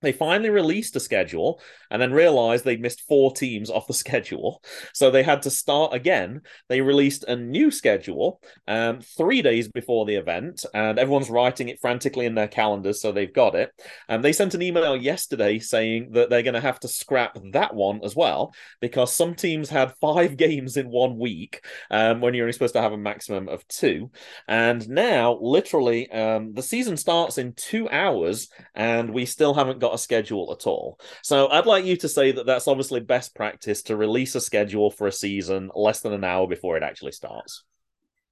they 0.00 0.12
finally 0.12 0.50
released 0.50 0.96
a 0.96 1.00
schedule 1.00 1.60
and 1.90 2.00
then 2.00 2.12
realized 2.12 2.64
they'd 2.64 2.80
missed 2.80 3.06
four 3.08 3.32
teams 3.32 3.70
off 3.70 3.86
the 3.86 3.94
schedule. 4.08 4.62
So 4.92 5.10
they 5.10 5.22
had 5.22 5.42
to 5.42 5.50
start 5.50 5.94
again. 5.94 6.42
They 6.68 6.80
released 6.80 7.24
a 7.24 7.36
new 7.36 7.70
schedule 7.70 8.40
um, 8.66 9.00
three 9.00 9.42
days 9.42 9.68
before 9.68 10.06
the 10.06 10.16
event, 10.16 10.64
and 10.74 10.98
everyone's 10.98 11.30
writing 11.30 11.68
it 11.68 11.80
frantically 11.80 12.26
in 12.26 12.34
their 12.34 12.48
calendars, 12.48 13.00
so 13.00 13.12
they've 13.12 13.32
got 13.32 13.54
it. 13.54 13.70
And 14.08 14.24
they 14.24 14.32
sent 14.32 14.54
an 14.54 14.62
email 14.62 14.96
yesterday 14.96 15.58
saying 15.58 16.12
that 16.12 16.30
they're 16.30 16.42
going 16.42 16.54
to 16.54 16.60
have 16.60 16.80
to 16.80 16.88
scrap 16.88 17.38
that 17.52 17.74
one 17.74 18.00
as 18.04 18.14
well 18.14 18.52
because 18.80 19.12
some 19.12 19.34
teams 19.34 19.68
had 19.68 19.94
five 20.00 20.36
games 20.36 20.76
in 20.76 20.90
one 20.90 21.18
week 21.18 21.64
um, 21.90 22.20
when 22.20 22.34
you're 22.34 22.44
only 22.44 22.52
supposed 22.52 22.74
to 22.74 22.80
have 22.80 22.92
a 22.92 22.98
maximum 22.98 23.48
of 23.48 23.66
two. 23.68 24.10
And 24.46 24.88
now, 24.88 25.38
literally, 25.40 26.10
um, 26.10 26.54
the 26.54 26.62
season 26.62 26.96
starts 26.96 27.38
in 27.38 27.52
two 27.54 27.88
hours, 27.88 28.48
and 28.74 29.10
we 29.10 29.24
still 29.26 29.54
haven't 29.54 29.80
got 29.80 29.87
got 29.88 29.94
a 29.94 29.98
schedule 29.98 30.52
at 30.52 30.66
all. 30.66 31.00
So 31.22 31.48
I'd 31.48 31.66
like 31.66 31.84
you 31.84 31.96
to 31.98 32.08
say 32.08 32.32
that 32.32 32.46
that's 32.46 32.68
obviously 32.68 33.00
best 33.00 33.34
practice 33.34 33.82
to 33.84 33.96
release 33.96 34.34
a 34.34 34.40
schedule 34.40 34.90
for 34.90 35.06
a 35.06 35.12
season 35.12 35.70
less 35.74 36.00
than 36.00 36.12
an 36.12 36.24
hour 36.24 36.46
before 36.46 36.76
it 36.76 36.82
actually 36.82 37.12
starts. 37.12 37.64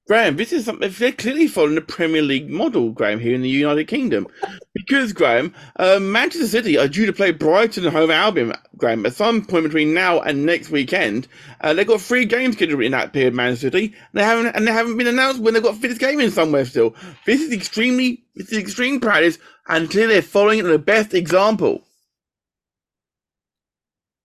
Graham, 0.06 0.36
this 0.36 0.52
is 0.52 0.64
something 0.64 0.88
they're 0.88 1.10
clearly 1.10 1.48
following 1.48 1.74
the 1.74 1.80
Premier 1.80 2.22
League 2.22 2.48
model, 2.48 2.90
Graham, 2.90 3.18
here 3.18 3.34
in 3.34 3.42
the 3.42 3.48
United 3.48 3.86
Kingdom. 3.86 4.28
because, 4.74 5.12
Graham, 5.12 5.52
um, 5.80 6.12
Manchester 6.12 6.46
City 6.46 6.78
are 6.78 6.86
due 6.86 7.06
to 7.06 7.12
play 7.12 7.32
Brighton 7.32 7.84
and 7.84 7.92
Hove 7.92 8.10
Albion, 8.10 8.52
Graham, 8.78 9.06
at 9.06 9.14
some 9.14 9.44
point 9.44 9.64
between 9.64 9.94
now 9.94 10.20
and 10.20 10.44
next 10.44 10.70
weekend. 10.70 11.28
Uh, 11.60 11.72
they've 11.72 11.86
got 11.86 12.00
three 12.00 12.24
games 12.24 12.56
scheduled 12.56 12.82
in 12.82 12.92
that 12.92 13.12
period, 13.12 13.34
Man 13.34 13.56
City. 13.56 13.94
They 14.12 14.22
haven't, 14.22 14.54
and 14.54 14.66
they 14.66 14.72
haven't 14.72 14.96
been 14.96 15.06
announced 15.06 15.40
when 15.40 15.54
they've 15.54 15.62
got 15.62 15.76
fifth 15.76 15.98
game 15.98 16.20
in 16.20 16.30
somewhere 16.30 16.64
still. 16.64 16.94
This 17.24 17.40
is 17.40 17.52
extremely, 17.52 18.24
this 18.34 18.52
is 18.52 18.58
extreme 18.58 19.00
practice, 19.00 19.38
and 19.68 19.90
clearly 19.90 20.14
they're 20.14 20.22
following 20.22 20.64
the 20.64 20.78
best 20.78 21.14
example. 21.14 21.82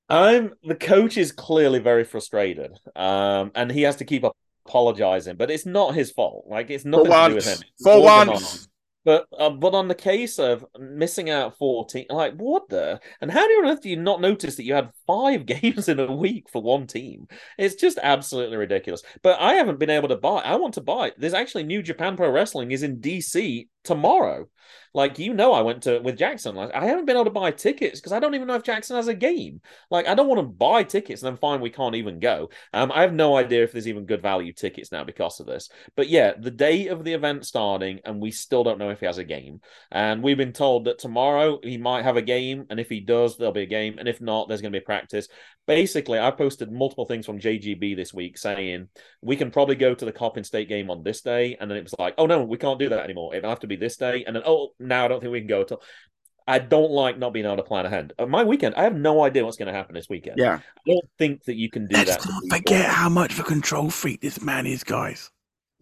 I'm 0.10 0.54
the 0.64 0.76
coach 0.76 1.18
is 1.18 1.32
clearly 1.32 1.80
very 1.80 2.04
frustrated, 2.04 2.78
um, 2.98 3.52
and 3.56 3.72
he 3.72 3.84
has 3.84 3.96
to 3.98 4.06
keep 4.06 4.26
apologizing, 4.66 5.38
but 5.38 5.50
it's 5.50 5.66
not 5.66 5.96
his 5.96 6.12
fault. 6.12 6.46
Like 6.50 6.70
it's 6.70 6.84
nothing 6.84 7.12
to 7.12 7.30
do 7.30 7.36
with 7.36 7.46
him. 7.46 7.60
It's 7.74 7.84
For 7.84 8.04
once. 8.04 8.68
But 9.04 9.26
uh, 9.38 9.50
but 9.50 9.74
on 9.74 9.88
the 9.88 9.96
case 9.96 10.38
of 10.38 10.66
missing 10.80 11.30
out 11.30 11.58
14, 11.58 12.06
like 12.10 12.36
what 12.36 12.70
the? 12.70 13.00
And 13.20 13.32
how 13.32 13.48
do 13.48 13.54
you, 13.54 13.80
do 13.82 13.90
you 13.90 13.96
not 13.96 14.22
notice 14.22 14.56
that 14.56 14.64
you 14.64 14.74
had 14.76 14.92
five 15.08 15.46
games 15.48 15.90
in 15.90 16.00
a 16.00 16.12
week 16.12 16.48
for 16.52 16.62
one 16.62 16.86
team? 16.88 17.28
It's 17.58 17.76
just 17.76 17.98
absolutely 18.02 18.58
ridiculous. 18.58 19.02
But 19.24 19.40
I 19.40 19.54
haven't 19.54 19.80
been 19.80 19.90
able 19.90 20.10
to 20.10 20.18
buy. 20.18 20.42
I 20.42 20.56
want 20.56 20.76
to 20.76 20.82
buy. 20.82 21.14
There's 21.18 21.34
actually 21.34 21.64
New 21.64 21.82
Japan 21.82 22.16
Pro 22.16 22.30
Wrestling 22.30 22.72
is 22.72 22.84
in 22.84 22.98
DC 22.98 23.68
tomorrow. 23.84 24.48
Like 24.94 25.20
you 25.20 25.34
know, 25.34 25.54
I 25.54 25.62
went 25.62 25.84
to 25.84 26.00
with 26.00 26.18
Jackson. 26.18 26.56
Like 26.56 26.74
I 26.74 26.86
haven't 26.86 27.06
been 27.06 27.16
able 27.16 27.26
to 27.26 27.32
buy 27.32 27.52
tickets 27.52 28.00
because 28.00 28.12
I 28.12 28.20
don't 28.20 28.36
even 28.36 28.48
know 28.48 28.56
if 28.56 28.64
Jackson 28.64 28.96
has 28.96 29.08
a 29.08 29.14
game. 29.14 29.62
Like 29.90 30.08
I 30.08 30.16
don't 30.16 30.28
want 30.28 30.40
to 30.40 30.44
buy 30.44 30.84
tickets 30.84 31.22
and 31.22 31.32
then 31.32 31.38
find 31.38 31.62
we 31.62 31.70
can't 31.70 31.96
even 31.96 32.20
go. 32.20 32.50
Um, 32.74 32.92
I 32.92 33.02
have 33.02 33.14
no 33.14 33.38
idea 33.38 33.64
if 33.64 33.72
there's 33.72 33.88
even 33.88 34.06
good 34.06 34.22
value 34.22 34.54
tickets 34.54 34.92
now 34.92 35.04
because 35.04 35.40
of 35.40 35.46
this. 35.46 35.70
But 35.96 36.10
yeah, 36.10 36.34
the 36.38 36.52
day 36.52 36.88
of 36.88 37.04
the 37.04 37.14
event 37.14 37.46
starting, 37.46 38.00
and 38.06 38.22
we 38.22 38.32
still 38.32 38.64
don't 38.64 38.80
know 38.80 38.90
if 38.90 39.00
he 39.00 39.06
has 39.06 39.18
a 39.18 39.24
game. 39.24 39.62
And 39.92 40.22
we've 40.22 40.38
been 40.38 40.54
told 40.54 40.86
that 40.86 41.00
tomorrow 41.00 41.60
he 41.64 41.78
might 41.78 42.04
have 42.04 42.18
a 42.18 42.22
game, 42.22 42.66
and 42.70 42.80
if 42.80 42.90
he 42.90 43.00
does, 43.00 43.38
there'll 43.38 43.54
be 43.54 43.62
a 43.62 43.66
game, 43.66 43.98
and 43.98 44.08
if 44.08 44.22
not, 44.22 44.48
there's 44.48 44.62
going 44.62 44.74
to 44.74 44.80
be 44.80 44.84
practice. 44.84 45.28
Basically, 45.68 46.20
I 46.20 46.32
posted 46.32 46.72
multiple 46.72 47.06
things 47.06 47.26
from 47.26 47.40
JGB 47.40 47.96
this 47.96 48.14
week 48.14 48.38
saying 48.38 48.90
we 49.22 49.36
can 49.36 49.52
probably 49.52 49.76
go 49.76 49.94
to 49.94 50.06
the 50.06 50.12
Coppin 50.12 50.44
State 50.44 50.70
game 50.70 50.90
on 50.90 51.04
this 51.04 51.22
day, 51.22 51.58
and 51.60 51.70
then 51.70 51.78
it 51.78 51.84
was 51.84 51.96
like, 52.00 52.16
oh 52.18 52.26
no, 52.26 52.44
we 52.44 52.58
can't 52.58 52.80
do 52.80 52.90
that 52.90 53.04
anymore. 53.04 53.36
It'll 53.36 53.50
have 53.50 53.60
to 53.62 53.68
be 53.68 53.76
this 53.76 53.98
day, 53.98 54.24
and 54.26 54.36
then 54.36 54.44
oh 54.46 54.61
now 54.80 55.06
I 55.06 55.08
don't 55.08 55.20
think 55.20 55.32
we 55.32 55.40
can 55.40 55.48
go 55.48 55.64
till. 55.64 55.82
I 56.48 56.60
don't 56.60 56.92
like 56.92 57.20
not 57.20 57.34
being 57.34 57.46
able 57.46 57.58
to 57.58 57.64
plan 57.64 57.86
ahead. 57.86 58.14
Uh, 58.18 58.26
my 58.26 58.44
weekend, 58.44 58.76
I 58.76 58.84
have 58.84 58.96
no 58.96 59.24
idea 59.24 59.46
what's 59.46 59.58
going 59.58 59.68
to 59.68 59.74
happen 59.74 59.94
this 59.96 60.10
weekend. 60.10 60.38
Yeah, 60.38 60.56
I 60.56 60.92
don't 60.92 61.10
think 61.18 61.44
that 61.46 61.56
you 61.56 61.70
can 61.70 61.88
do 61.88 61.96
Let's 61.96 62.18
that. 62.18 62.28
not 62.28 62.58
forget 62.58 62.90
how 62.90 63.10
much 63.10 63.34
of 63.34 63.40
a 63.40 63.44
control 63.44 63.90
freak 63.90 64.22
this 64.22 64.42
man 64.42 64.66
is, 64.66 64.84
guys. 64.84 65.30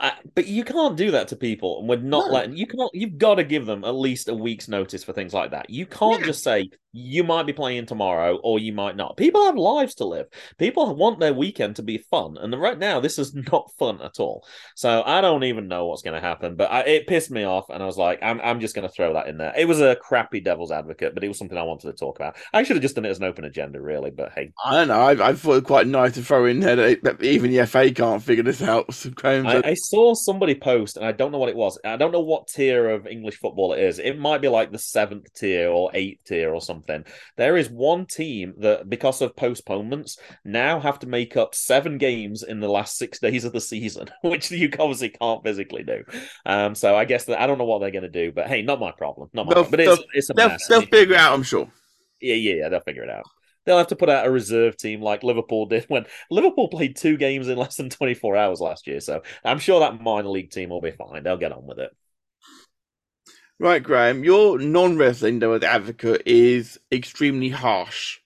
I, 0.00 0.12
but 0.36 0.46
you 0.46 0.62
can't 0.62 0.96
do 0.96 1.10
that 1.10 1.28
to 1.28 1.36
people, 1.36 1.80
and 1.80 1.88
we're 1.88 1.96
not 1.96 2.28
No. 2.28 2.32
letting 2.32 2.56
you 2.56 2.66
can't. 2.66 2.90
You've 2.94 3.18
got 3.18 3.36
to 3.36 3.44
give 3.44 3.66
them 3.66 3.84
at 3.84 3.94
least 3.96 4.28
a 4.28 4.34
week's 4.34 4.68
notice 4.68 5.02
for 5.02 5.12
things 5.12 5.34
like 5.34 5.50
that. 5.50 5.70
You 5.70 5.86
can't 5.86 6.20
Yeah. 6.20 6.26
just 6.26 6.44
say 6.44 6.70
you 6.92 7.22
might 7.22 7.46
be 7.46 7.52
playing 7.52 7.84
tomorrow 7.86 8.36
or 8.36 8.58
you 8.58 8.72
might 8.72 8.96
not. 8.96 9.16
People 9.16 9.44
have 9.44 9.56
lives 9.56 9.94
to 9.96 10.04
live. 10.04 10.26
People 10.56 10.94
want 10.96 11.20
their 11.20 11.34
weekend 11.34 11.76
to 11.76 11.82
be 11.82 11.98
fun, 11.98 12.36
and 12.38 12.54
right 12.60 12.78
now 12.78 13.00
this 13.00 13.18
is 13.18 13.34
not 13.52 13.72
fun 13.78 14.00
at 14.00 14.20
all. 14.20 14.46
So 14.76 15.02
I 15.04 15.20
don't 15.20 15.42
even 15.44 15.66
know 15.68 15.86
what's 15.86 16.02
going 16.02 16.14
to 16.14 16.26
happen. 16.26 16.54
But 16.54 16.70
I, 16.70 16.80
it 16.82 17.06
pissed 17.08 17.30
me 17.32 17.42
off, 17.44 17.68
and 17.68 17.82
I 17.82 17.86
was 17.86 17.98
like, 17.98 18.20
I'm 18.22 18.40
I'm 18.40 18.60
just 18.60 18.76
going 18.76 18.86
to 18.86 18.92
throw 18.94 19.14
that 19.14 19.26
in 19.26 19.36
there. 19.38 19.52
It 19.56 19.66
was 19.66 19.80
a 19.80 19.96
crappy 19.96 20.40
devil's 20.40 20.70
advocate, 20.70 21.14
but 21.14 21.24
it 21.24 21.28
was 21.28 21.38
something 21.38 21.58
I 21.58 21.62
wanted 21.64 21.88
to 21.88 21.92
talk 21.98 22.18
about. 22.20 22.36
I 22.52 22.62
should 22.62 22.76
have 22.76 22.82
just 22.82 22.94
done 22.94 23.04
it 23.04 23.10
as 23.10 23.18
an 23.18 23.24
open 23.24 23.44
agenda, 23.44 23.80
really. 23.80 24.10
But 24.10 24.32
hey, 24.32 24.52
I 24.64 24.74
don't 24.74 24.88
know. 24.88 25.00
I, 25.00 25.30
I 25.30 25.32
thought 25.34 25.56
it 25.56 25.64
quite 25.64 25.88
nice 25.88 26.14
to 26.14 26.22
throw 26.22 26.44
in 26.46 26.60
there 26.60 26.76
that, 26.76 27.22
even 27.22 27.50
the 27.50 27.66
FA 27.66 27.90
can't 27.90 28.22
figure 28.22 28.44
this 28.44 28.62
out. 28.62 28.94
So 28.94 29.10
Graham 29.10 29.46
I, 29.46 29.62
I 29.64 29.74
saw 29.88 30.14
somebody 30.14 30.54
post, 30.54 30.96
and 30.96 31.06
I 31.06 31.12
don't 31.12 31.32
know 31.32 31.38
what 31.38 31.48
it 31.48 31.56
was. 31.56 31.78
I 31.84 31.96
don't 31.96 32.12
know 32.12 32.20
what 32.20 32.48
tier 32.48 32.88
of 32.90 33.06
English 33.06 33.36
football 33.38 33.72
it 33.72 33.80
is. 33.80 33.98
It 33.98 34.18
might 34.18 34.40
be 34.40 34.48
like 34.48 34.72
the 34.72 34.78
seventh 34.78 35.32
tier 35.34 35.68
or 35.70 35.90
eighth 35.94 36.24
tier 36.26 36.52
or 36.54 36.60
something. 36.60 37.04
There 37.36 37.56
is 37.56 37.68
one 37.70 38.06
team 38.06 38.54
that, 38.58 38.88
because 38.88 39.20
of 39.22 39.36
postponements, 39.36 40.18
now 40.44 40.80
have 40.80 40.98
to 41.00 41.06
make 41.06 41.36
up 41.36 41.54
seven 41.54 41.98
games 41.98 42.42
in 42.42 42.60
the 42.60 42.68
last 42.68 42.96
six 42.96 43.18
days 43.18 43.44
of 43.44 43.52
the 43.52 43.60
season, 43.60 44.08
which 44.22 44.50
you 44.50 44.70
obviously 44.78 45.10
can't 45.10 45.42
physically 45.42 45.82
do. 45.82 46.04
Um, 46.46 46.74
so 46.74 46.94
I 46.96 47.04
guess 47.04 47.24
that 47.26 47.40
I 47.40 47.46
don't 47.46 47.58
know 47.58 47.64
what 47.64 47.80
they're 47.80 47.90
going 47.90 48.02
to 48.02 48.08
do, 48.08 48.32
but 48.32 48.46
hey, 48.48 48.62
not 48.62 48.80
my 48.80 48.92
problem. 48.92 49.28
Not 49.32 49.46
my 49.46 49.54
They'll- 49.54 49.64
problem. 49.64 49.70
But 49.70 49.80
it's 49.80 49.96
they'll- 49.98 50.06
it's 50.14 50.30
a 50.30 50.34
they'll, 50.34 50.48
mess. 50.48 50.66
they'll 50.68 50.82
figure 50.82 51.14
it 51.14 51.20
out, 51.20 51.32
I'm 51.32 51.42
sure. 51.42 51.68
Yeah, 52.20 52.34
yeah, 52.34 52.54
yeah, 52.54 52.68
they'll 52.68 52.80
figure 52.80 53.04
it 53.04 53.10
out. 53.10 53.24
They'll 53.64 53.78
have 53.78 53.88
to 53.88 53.96
put 53.96 54.08
out 54.08 54.26
a 54.26 54.30
reserve 54.30 54.76
team 54.76 55.02
like 55.02 55.22
Liverpool 55.22 55.66
did 55.66 55.84
when 55.88 56.06
Liverpool 56.30 56.68
played 56.68 56.96
two 56.96 57.16
games 57.16 57.48
in 57.48 57.58
less 57.58 57.76
than 57.76 57.90
24 57.90 58.36
hours 58.36 58.60
last 58.60 58.86
year. 58.86 59.00
So 59.00 59.22
I'm 59.44 59.58
sure 59.58 59.80
that 59.80 60.00
minor 60.00 60.28
league 60.28 60.50
team 60.50 60.70
will 60.70 60.80
be 60.80 60.90
fine. 60.92 61.22
They'll 61.22 61.36
get 61.36 61.52
on 61.52 61.66
with 61.66 61.78
it. 61.78 61.90
Right, 63.60 63.82
Graham, 63.82 64.22
your 64.24 64.58
non 64.58 64.96
wrestling 64.96 65.40
though 65.40 65.56
advocate 65.56 66.22
is 66.26 66.78
extremely 66.92 67.48
harsh 67.50 68.18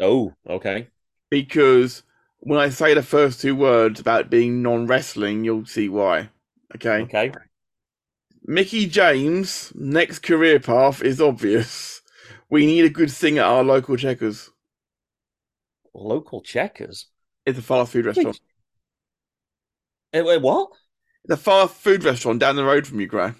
Oh, 0.00 0.34
okay. 0.48 0.88
because 1.30 2.02
when 2.40 2.60
I 2.60 2.68
say 2.68 2.92
the 2.92 3.02
first 3.02 3.40
two 3.40 3.56
words 3.56 3.98
about 4.00 4.28
being 4.30 4.62
non 4.62 4.86
wrestling, 4.86 5.44
you'll 5.44 5.64
see 5.66 5.88
why. 5.88 6.28
Okay? 6.74 7.02
Okay. 7.02 7.32
Mickie 8.46 8.86
James' 8.86 9.72
next 9.74 10.18
career 10.18 10.60
path 10.60 11.02
is 11.02 11.20
obvious. 11.20 12.02
We 12.50 12.66
need 12.66 12.84
a 12.84 12.90
good 12.90 13.10
thing 13.10 13.38
at 13.38 13.46
our 13.46 13.64
local 13.64 13.96
checkers. 13.96 14.50
Local 15.94 16.40
checkers. 16.40 17.06
It's 17.46 17.58
a 17.58 17.62
fast 17.62 17.92
food 17.92 18.06
restaurant. 18.06 18.40
Eh, 20.12 20.22
wait, 20.22 20.42
what? 20.42 20.70
A 21.28 21.36
fast 21.36 21.74
food 21.74 22.04
restaurant 22.04 22.40
down 22.40 22.56
the 22.56 22.64
road 22.64 22.86
from 22.86 23.00
you, 23.00 23.06
Graham. 23.06 23.36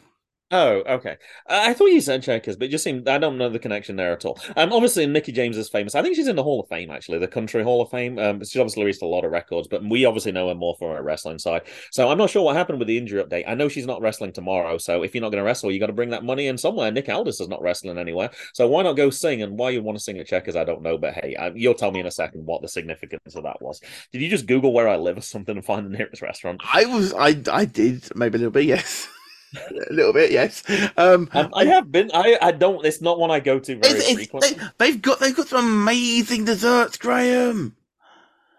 Oh, 0.56 0.84
okay. 0.86 1.16
I 1.48 1.74
thought 1.74 1.86
you 1.86 2.00
said 2.00 2.22
checkers, 2.22 2.54
but 2.54 2.68
it 2.68 2.70
just 2.70 2.84
seemed 2.84 3.08
I 3.08 3.18
don't 3.18 3.38
know 3.38 3.48
the 3.48 3.58
connection 3.58 3.96
there 3.96 4.12
at 4.12 4.24
all. 4.24 4.38
Um, 4.56 4.72
obviously 4.72 5.04
Mickie 5.04 5.32
James 5.32 5.56
is 5.56 5.68
famous. 5.68 5.96
I 5.96 6.02
think 6.02 6.14
she's 6.14 6.28
in 6.28 6.36
the 6.36 6.44
Hall 6.44 6.60
of 6.60 6.68
Fame, 6.68 6.92
actually, 6.92 7.18
the 7.18 7.26
Country 7.26 7.64
Hall 7.64 7.82
of 7.82 7.90
Fame. 7.90 8.20
Um, 8.20 8.38
she's 8.38 8.56
obviously 8.56 8.84
released 8.84 9.02
a 9.02 9.06
lot 9.06 9.24
of 9.24 9.32
records, 9.32 9.66
but 9.66 9.82
we 9.82 10.04
obviously 10.04 10.30
know 10.30 10.46
her 10.46 10.54
more 10.54 10.76
from 10.76 10.92
her 10.92 11.02
wrestling 11.02 11.40
side. 11.40 11.62
So 11.90 12.08
I'm 12.08 12.18
not 12.18 12.30
sure 12.30 12.44
what 12.44 12.54
happened 12.54 12.78
with 12.78 12.86
the 12.86 12.96
injury 12.96 13.20
update. 13.20 13.48
I 13.48 13.54
know 13.54 13.68
she's 13.68 13.84
not 13.84 14.00
wrestling 14.00 14.30
tomorrow, 14.30 14.78
so 14.78 15.02
if 15.02 15.12
you're 15.12 15.22
not 15.22 15.32
going 15.32 15.42
to 15.42 15.44
wrestle, 15.44 15.72
you 15.72 15.80
got 15.80 15.88
to 15.88 15.92
bring 15.92 16.10
that 16.10 16.22
money 16.22 16.46
in 16.46 16.56
somewhere. 16.56 16.92
Nick 16.92 17.08
Aldis 17.08 17.40
is 17.40 17.48
not 17.48 17.60
wrestling 17.60 17.98
anywhere, 17.98 18.30
so 18.52 18.68
why 18.68 18.84
not 18.84 18.92
go 18.92 19.10
sing? 19.10 19.42
And 19.42 19.58
why 19.58 19.70
you 19.70 19.82
want 19.82 19.98
to 19.98 20.04
sing 20.04 20.18
at 20.18 20.28
checkers, 20.28 20.54
I 20.54 20.62
don't 20.62 20.82
know. 20.82 20.96
But 20.96 21.14
hey, 21.14 21.34
I, 21.34 21.48
you'll 21.48 21.74
tell 21.74 21.90
me 21.90 21.98
in 21.98 22.06
a 22.06 22.12
second 22.12 22.46
what 22.46 22.62
the 22.62 22.68
significance 22.68 23.34
of 23.34 23.42
that 23.42 23.60
was. 23.60 23.80
Did 24.12 24.22
you 24.22 24.28
just 24.28 24.46
Google 24.46 24.72
where 24.72 24.88
I 24.88 24.98
live 24.98 25.18
or 25.18 25.22
something 25.22 25.56
and 25.56 25.66
find 25.66 25.84
the 25.84 25.98
nearest 25.98 26.22
restaurant? 26.22 26.60
I 26.72 26.84
was, 26.84 27.12
I, 27.12 27.42
I 27.50 27.64
did 27.64 28.14
maybe 28.14 28.36
a 28.36 28.38
little 28.38 28.52
bit, 28.52 28.66
yes, 28.66 29.08
a 29.90 29.92
little 29.92 30.12
bit, 30.12 30.30
yes. 30.30 30.62
Um, 30.96 31.28
I 31.32 31.64
have 31.66 31.90
been. 31.90 32.10
I 32.12 32.38
I 32.40 32.52
don't. 32.52 32.84
It's 32.84 33.00
not 33.00 33.18
one 33.18 33.30
I 33.30 33.40
go 33.40 33.58
to 33.58 33.76
very 33.76 33.94
it's, 33.94 34.08
it's, 34.08 34.14
frequently. 34.14 34.50
they, 34.50 34.90
they've 34.90 35.02
got, 35.02 35.20
they've 35.20 35.36
got 35.36 35.48
some 35.48 35.64
amazing 35.64 36.44
desserts, 36.44 36.96
Graham. 36.96 37.76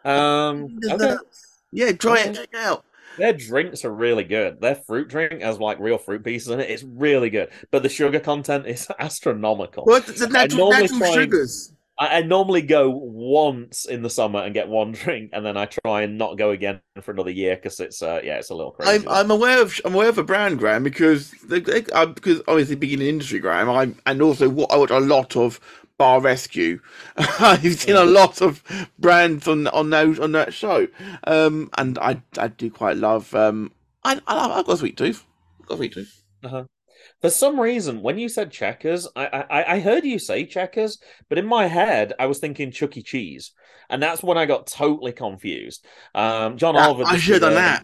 Um, 0.03 0.79
okay. 0.85 0.97
Desserts. 0.97 1.59
Yeah, 1.71 1.91
try 1.93 2.19
it, 2.19 2.35
check 2.35 2.49
it 2.53 2.59
out. 2.59 2.85
Their 3.17 3.33
drinks 3.33 3.85
are 3.85 3.93
really 3.93 4.23
good. 4.23 4.59
Their 4.61 4.75
fruit 4.75 5.07
drink 5.07 5.41
has 5.41 5.59
like 5.59 5.79
real 5.79 5.97
fruit 5.97 6.23
pieces 6.23 6.49
in 6.49 6.59
it. 6.59 6.69
It's 6.69 6.83
really 6.83 7.29
good, 7.29 7.49
but 7.71 7.83
the 7.83 7.89
sugar 7.89 8.19
content 8.19 8.67
is 8.67 8.87
astronomical. 8.99 9.83
Well, 9.85 9.97
it's 9.97 10.19
the 10.19 10.27
natural, 10.27 10.69
natural 10.71 11.13
sugars. 11.13 11.71
I, 11.97 12.19
I 12.19 12.21
normally 12.21 12.61
go 12.61 12.89
once 12.89 13.85
in 13.85 14.01
the 14.01 14.09
summer 14.09 14.39
and 14.39 14.53
get 14.53 14.67
one 14.67 14.91
drink, 15.03 15.31
and 15.33 15.45
then 15.45 15.57
I 15.57 15.65
try 15.65 16.01
and 16.01 16.17
not 16.17 16.37
go 16.37 16.51
again 16.51 16.81
for 17.01 17.11
another 17.11 17.31
year 17.31 17.55
because 17.55 17.79
it's 17.79 18.01
uh 18.01 18.21
yeah, 18.23 18.37
it's 18.37 18.49
a 18.49 18.55
little 18.55 18.71
crazy. 18.71 19.07
I'm, 19.07 19.07
I'm 19.07 19.31
aware 19.31 19.61
of 19.61 19.79
I'm 19.85 19.93
aware 19.93 20.09
of 20.09 20.17
a 20.17 20.23
brand, 20.23 20.59
Graham, 20.59 20.83
because 20.83 21.31
they, 21.47 21.59
they, 21.59 21.85
uh, 21.93 22.07
because 22.07 22.41
obviously 22.47 22.75
being 22.75 23.01
in 23.01 23.07
industry, 23.07 23.39
Graham, 23.39 23.69
I 23.69 23.93
and 24.05 24.21
also 24.21 24.49
what 24.49 24.71
I 24.71 24.77
watch 24.77 24.91
a 24.91 24.99
lot 24.99 25.35
of 25.35 25.59
Bar 25.97 26.21
Rescue. 26.21 26.79
You've 27.61 27.79
seen 27.79 27.95
a 27.95 28.03
lot 28.03 28.41
of 28.41 28.63
brands 28.99 29.47
on 29.47 29.67
on 29.67 29.89
those 29.89 30.19
on 30.19 30.33
that 30.33 30.53
show, 30.53 30.87
um, 31.25 31.69
and 31.77 31.97
I 31.99 32.21
I 32.37 32.49
do 32.49 32.69
quite 32.69 32.97
love. 32.97 33.33
Um, 33.33 33.71
I 34.03 34.19
I 34.27 34.35
love, 34.35 34.51
I've 34.51 34.65
got 34.65 34.73
a 34.73 34.77
sweet 34.77 34.97
tooth. 34.97 35.25
I've 35.61 35.67
got 35.67 35.75
a 35.75 35.77
sweet 35.77 35.93
tooth. 35.93 36.21
Uh-huh. 36.43 36.65
For 37.25 37.31
some 37.31 37.59
reason, 37.59 38.03
when 38.03 38.19
you 38.19 38.29
said 38.29 38.51
checkers, 38.51 39.07
I, 39.15 39.25
I 39.49 39.73
I 39.75 39.79
heard 39.79 40.05
you 40.05 40.19
say 40.19 40.45
checkers, 40.45 40.99
but 41.27 41.39
in 41.39 41.47
my 41.47 41.65
head, 41.65 42.13
I 42.19 42.27
was 42.27 42.37
thinking 42.37 42.69
Chuck 42.69 42.95
E. 42.97 43.01
Cheese, 43.01 43.51
and 43.89 43.99
that's 43.99 44.21
when 44.21 44.37
I 44.37 44.45
got 44.45 44.67
totally 44.67 45.11
confused. 45.11 45.83
Um, 46.13 46.55
John 46.55 46.75
Yeah, 46.75 46.85
Oliver. 46.87 47.03
I 47.07 47.17
should 47.17 47.41
have 47.41 47.41
done 47.41 47.55
that. 47.55 47.83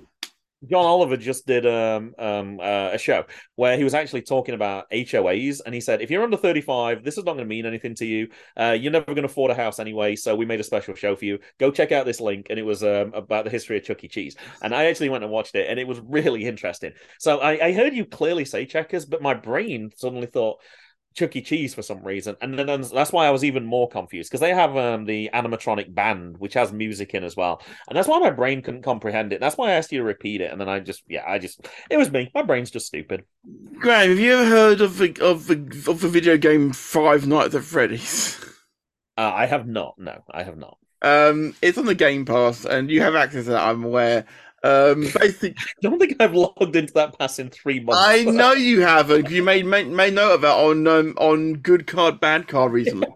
John 0.70 0.86
Oliver 0.86 1.18
just 1.18 1.48
did 1.48 1.66
um, 1.66 2.14
um, 2.20 2.60
uh, 2.60 2.90
a 2.94 2.98
show 2.98 3.26
where 3.56 3.78
he 3.78 3.84
was 3.84 3.94
actually 3.94 4.22
talking 4.22 4.54
about 4.54 4.90
HOAs, 4.92 5.62
and 5.66 5.74
he 5.74 5.82
said, 5.82 6.02
if 6.02 6.12
you're 6.12 6.24
under 6.24 6.38
35, 6.38 7.04
this 7.04 7.18
is 7.18 7.26
not 7.26 7.34
going 7.34 7.46
to 7.46 7.50
mean 7.50 7.66
anything 7.66 7.96
to 7.96 8.06
you. 8.06 8.30
Uh, 8.56 8.78
you're 8.80 8.92
never 8.92 9.06
going 9.06 9.24
to 9.24 9.26
afford 9.26 9.50
a 9.50 9.56
house 9.56 9.80
anyway, 9.80 10.16
so 10.16 10.36
we 10.36 10.46
made 10.46 10.60
a 10.60 10.64
special 10.64 10.94
show 10.94 11.16
for 11.16 11.26
you. 11.26 11.40
Go 11.60 11.72
check 11.72 11.92
out 11.92 12.06
this 12.06 12.22
link, 12.22 12.48
and 12.50 12.60
it 12.60 12.64
was 12.64 12.84
um, 12.84 13.12
about 13.14 13.44
the 13.44 13.50
history 13.50 13.78
of 13.78 13.84
Chuck 13.84 14.04
E. 14.04 14.08
Cheese. 14.08 14.36
And 14.62 14.76
I 14.76 14.86
actually 14.86 15.10
went 15.10 15.24
and 15.24 15.34
watched 15.34 15.56
it, 15.56 15.68
and 15.70 15.80
it 15.80 15.88
was 15.88 16.00
really 16.00 16.46
interesting. 16.46 16.92
So 17.20 17.40
I, 17.40 17.68
I 17.68 17.74
heard 17.74 17.94
you 17.96 18.06
clearly 18.06 18.46
say 18.46 18.66
checkers, 18.66 19.06
but 19.06 19.22
my 19.22 19.34
brain 19.34 19.90
suddenly 19.96 20.28
thought 20.28 20.60
Chuck 21.14 21.36
E. 21.36 21.42
Cheese 21.42 21.74
for 21.74 21.82
some 21.82 22.04
reason, 22.04 22.36
and 22.42 22.58
then 22.58 22.82
that's 22.82 23.12
why 23.12 23.28
I 23.28 23.32
was 23.32 23.44
even 23.44 23.66
more 23.66 23.90
confused 23.90 24.30
because 24.30 24.40
they 24.40 24.54
have 24.54 24.78
um, 24.78 25.06
the 25.06 25.30
animatronic 25.34 25.94
band 25.94 26.38
which 26.38 26.54
has 26.54 26.72
music 26.72 27.14
in 27.14 27.24
as 27.24 27.36
well, 27.36 27.62
and 27.88 27.98
that's 27.98 28.08
why 28.08 28.20
my 28.20 28.30
brain 28.30 28.62
couldn't 28.62 28.84
comprehend 28.84 29.34
it. 29.34 29.40
That's 29.40 29.58
why 29.58 29.70
I 29.70 29.74
asked 29.74 29.92
you 29.92 30.00
to 30.00 30.06
repeat 30.06 30.42
it, 30.42 30.52
and 30.52 30.60
then 30.60 30.70
I 30.70 30.80
just 30.80 31.04
yeah, 31.08 31.24
I 31.28 31.40
just 31.40 31.68
it 31.90 31.98
was 31.98 32.12
me. 32.12 32.32
My 32.34 32.44
brain's 32.44 32.72
just 32.72 32.88
stupid. 32.88 33.24
Graham, 33.80 34.10
have 34.10 34.20
you 34.20 34.34
ever 34.34 34.50
heard 34.50 34.82
of 34.82 34.98
the 34.98 35.18
of 35.22 35.48
the 35.48 35.86
of 35.88 36.02
the 36.02 36.10
video 36.10 36.38
game 36.38 36.72
Five 36.72 37.28
Nights 37.28 37.56
at 37.56 37.64
Freddy's? 37.64 38.40
Uh, 39.18 39.32
I 39.36 39.46
have 39.46 39.68
not. 39.68 39.96
No, 40.00 40.24
I 40.32 40.44
have 40.44 40.58
not. 40.58 40.78
Um, 41.02 41.56
it's 41.62 41.78
on 41.78 41.86
the 41.86 41.96
Game 41.96 42.26
Pass, 42.26 42.66
and 42.66 42.90
you 42.90 43.02
have 43.02 43.16
access 43.16 43.46
to 43.46 43.52
that. 43.52 43.68
I'm 43.68 43.84
aware. 43.84 44.26
Um, 44.64 45.02
basically, 45.20 45.56
I 45.58 45.64
don't 45.82 46.00
think 46.00 46.16
I've 46.20 46.34
logged 46.34 46.76
into 46.76 46.94
that 46.94 47.18
pass 47.18 47.40
in 47.40 47.50
three 47.50 47.80
months. 47.80 48.02
I 48.06 48.24
know 48.24 48.54
you 48.54 48.82
haven't. 48.82 49.30
You 49.30 49.44
made, 49.44 49.66
made 49.66 49.88
made 49.88 50.14
note 50.14 50.36
of 50.36 50.44
it 50.44 50.48
on 50.48 50.88
um, 50.88 51.16
on 51.18 51.54
Good 51.56 51.88
Card 51.88 52.20
Bad 52.20 52.48
Card 52.48 52.72
recently. 52.72 53.08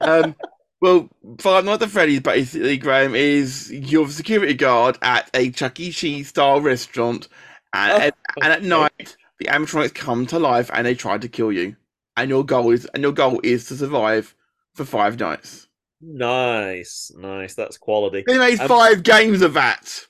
um, 0.00 0.34
well, 0.80 1.08
Five 1.38 1.64
Nights 1.64 1.82
at 1.82 1.90
Freddy's 1.90 2.20
basically, 2.20 2.76
Graham, 2.76 3.14
is 3.14 3.70
your 3.72 4.08
security 4.08 4.54
guard 4.54 4.98
at 5.02 5.30
a 5.34 5.50
Chuck 5.50 5.78
E. 5.80 5.90
Cheese 5.92 6.28
style 6.28 6.60
restaurant, 6.60 7.28
and, 7.72 7.92
Oh, 7.92 7.96
and, 7.96 8.12
and 8.42 8.52
at 8.52 8.58
okay. 8.60 8.68
night 8.68 9.16
the 9.38 9.46
animatronics 9.46 9.94
come 9.94 10.26
to 10.26 10.38
life 10.38 10.70
and 10.72 10.86
they 10.86 10.94
try 10.94 11.18
to 11.18 11.28
kill 11.28 11.52
you. 11.52 11.76
And 12.16 12.30
your 12.30 12.44
goal 12.44 12.70
is 12.72 12.86
and 12.94 13.02
your 13.02 13.12
goal 13.12 13.40
is 13.42 13.66
to 13.68 13.76
survive 13.76 14.34
for 14.74 14.84
five 14.86 15.18
nights. 15.20 15.68
Nice, 16.00 17.10
nice. 17.16 17.54
That's 17.54 17.78
quality. 17.78 18.24
They 18.26 18.38
made 18.38 18.60
Um, 18.60 18.68
five 18.68 19.02
games 19.02 19.42
of 19.42 19.54
that, 19.54 20.06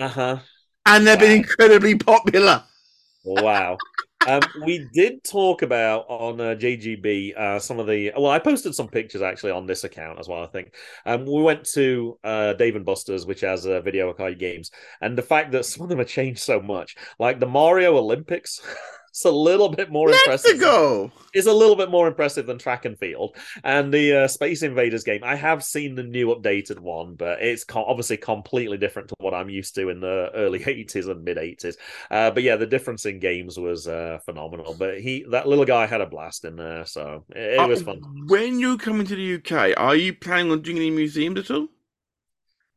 Uh 0.00 0.08
huh. 0.08 0.38
and 0.86 1.06
they've 1.06 1.18
been 1.18 1.30
incredibly 1.32 1.94
popular. 1.96 2.64
Wow. 3.24 3.76
um, 4.26 4.40
we 4.64 4.88
did 4.94 5.22
talk 5.24 5.62
about 5.62 6.06
on 6.08 6.40
uh, 6.40 6.54
JGB 6.54 7.36
uh, 7.36 7.58
some 7.58 7.78
of 7.78 7.86
the. 7.86 8.12
Well, 8.16 8.30
I 8.30 8.38
posted 8.38 8.74
some 8.74 8.88
pictures 8.88 9.22
actually 9.22 9.52
on 9.52 9.66
this 9.66 9.84
account 9.84 10.18
as 10.18 10.28
well. 10.28 10.42
I 10.42 10.46
think 10.46 10.74
um, 11.06 11.26
we 11.26 11.42
went 11.42 11.64
to 11.74 12.18
uh, 12.24 12.54
Dave 12.54 12.76
and 12.76 12.84
Buster's, 12.84 13.26
which 13.26 13.42
has 13.42 13.66
uh, 13.66 13.82
video 13.82 14.08
arcade 14.08 14.38
games, 14.38 14.70
and 15.02 15.18
the 15.18 15.22
fact 15.22 15.52
that 15.52 15.66
some 15.66 15.82
of 15.84 15.90
them 15.90 15.98
have 15.98 16.08
changed 16.08 16.40
so 16.40 16.60
much, 16.60 16.96
like 17.18 17.40
the 17.40 17.46
Mario 17.46 17.96
Olympics. 17.98 18.60
It's 19.10 19.24
a 19.24 19.30
little 19.30 19.68
bit 19.68 19.90
more 19.90 20.08
impressive. 20.10 20.60
go. 20.60 21.10
It's 21.34 21.46
a 21.48 21.52
little 21.52 21.76
bit 21.76 21.90
more 21.90 22.06
impressive 22.08 22.46
than 22.46 22.58
Track 22.58 22.84
and 22.84 22.98
Field 22.98 23.36
and 23.64 23.92
the 23.92 24.22
uh, 24.24 24.28
Space 24.28 24.62
Invaders 24.62 25.04
game. 25.04 25.22
I 25.24 25.34
have 25.36 25.62
seen 25.64 25.94
the 25.96 26.02
new 26.02 26.28
updated 26.34 26.78
one, 26.78 27.14
but 27.16 27.42
it's 27.42 27.64
co- 27.64 27.84
obviously 27.84 28.16
completely 28.16 28.78
different 28.78 29.08
to 29.08 29.14
what 29.18 29.34
I'm 29.34 29.50
used 29.50 29.74
to 29.74 29.88
in 29.88 30.00
the 30.00 30.30
early 30.34 30.58
80s 30.60 31.08
and 31.10 31.24
mid 31.24 31.36
80s. 31.38 31.74
Uh, 32.10 32.30
but 32.30 32.42
yeah, 32.44 32.56
the 32.56 32.66
difference 32.66 33.04
in 33.04 33.18
games 33.18 33.58
was 33.58 33.86
uh, 33.88 34.18
phenomenal. 34.24 34.74
But 34.78 35.00
he, 35.00 35.24
that 35.30 35.46
little 35.48 35.64
guy, 35.64 35.86
had 35.86 36.00
a 36.00 36.06
blast 36.06 36.44
in 36.44 36.56
there, 36.56 36.84
so 36.86 37.24
it, 37.30 37.60
it 37.60 37.68
was 37.68 37.82
Uh, 37.82 37.86
fun. 37.86 38.00
When 38.28 38.58
you're 38.60 38.76
coming 38.78 39.06
to 39.06 39.16
the 39.16 39.34
UK, 39.34 39.74
are 39.76 39.96
you 39.96 40.14
planning 40.14 40.52
on 40.52 40.62
doing 40.62 40.76
any 40.76 40.90
museums 40.90 41.38
at 41.40 41.50
all? 41.50 41.68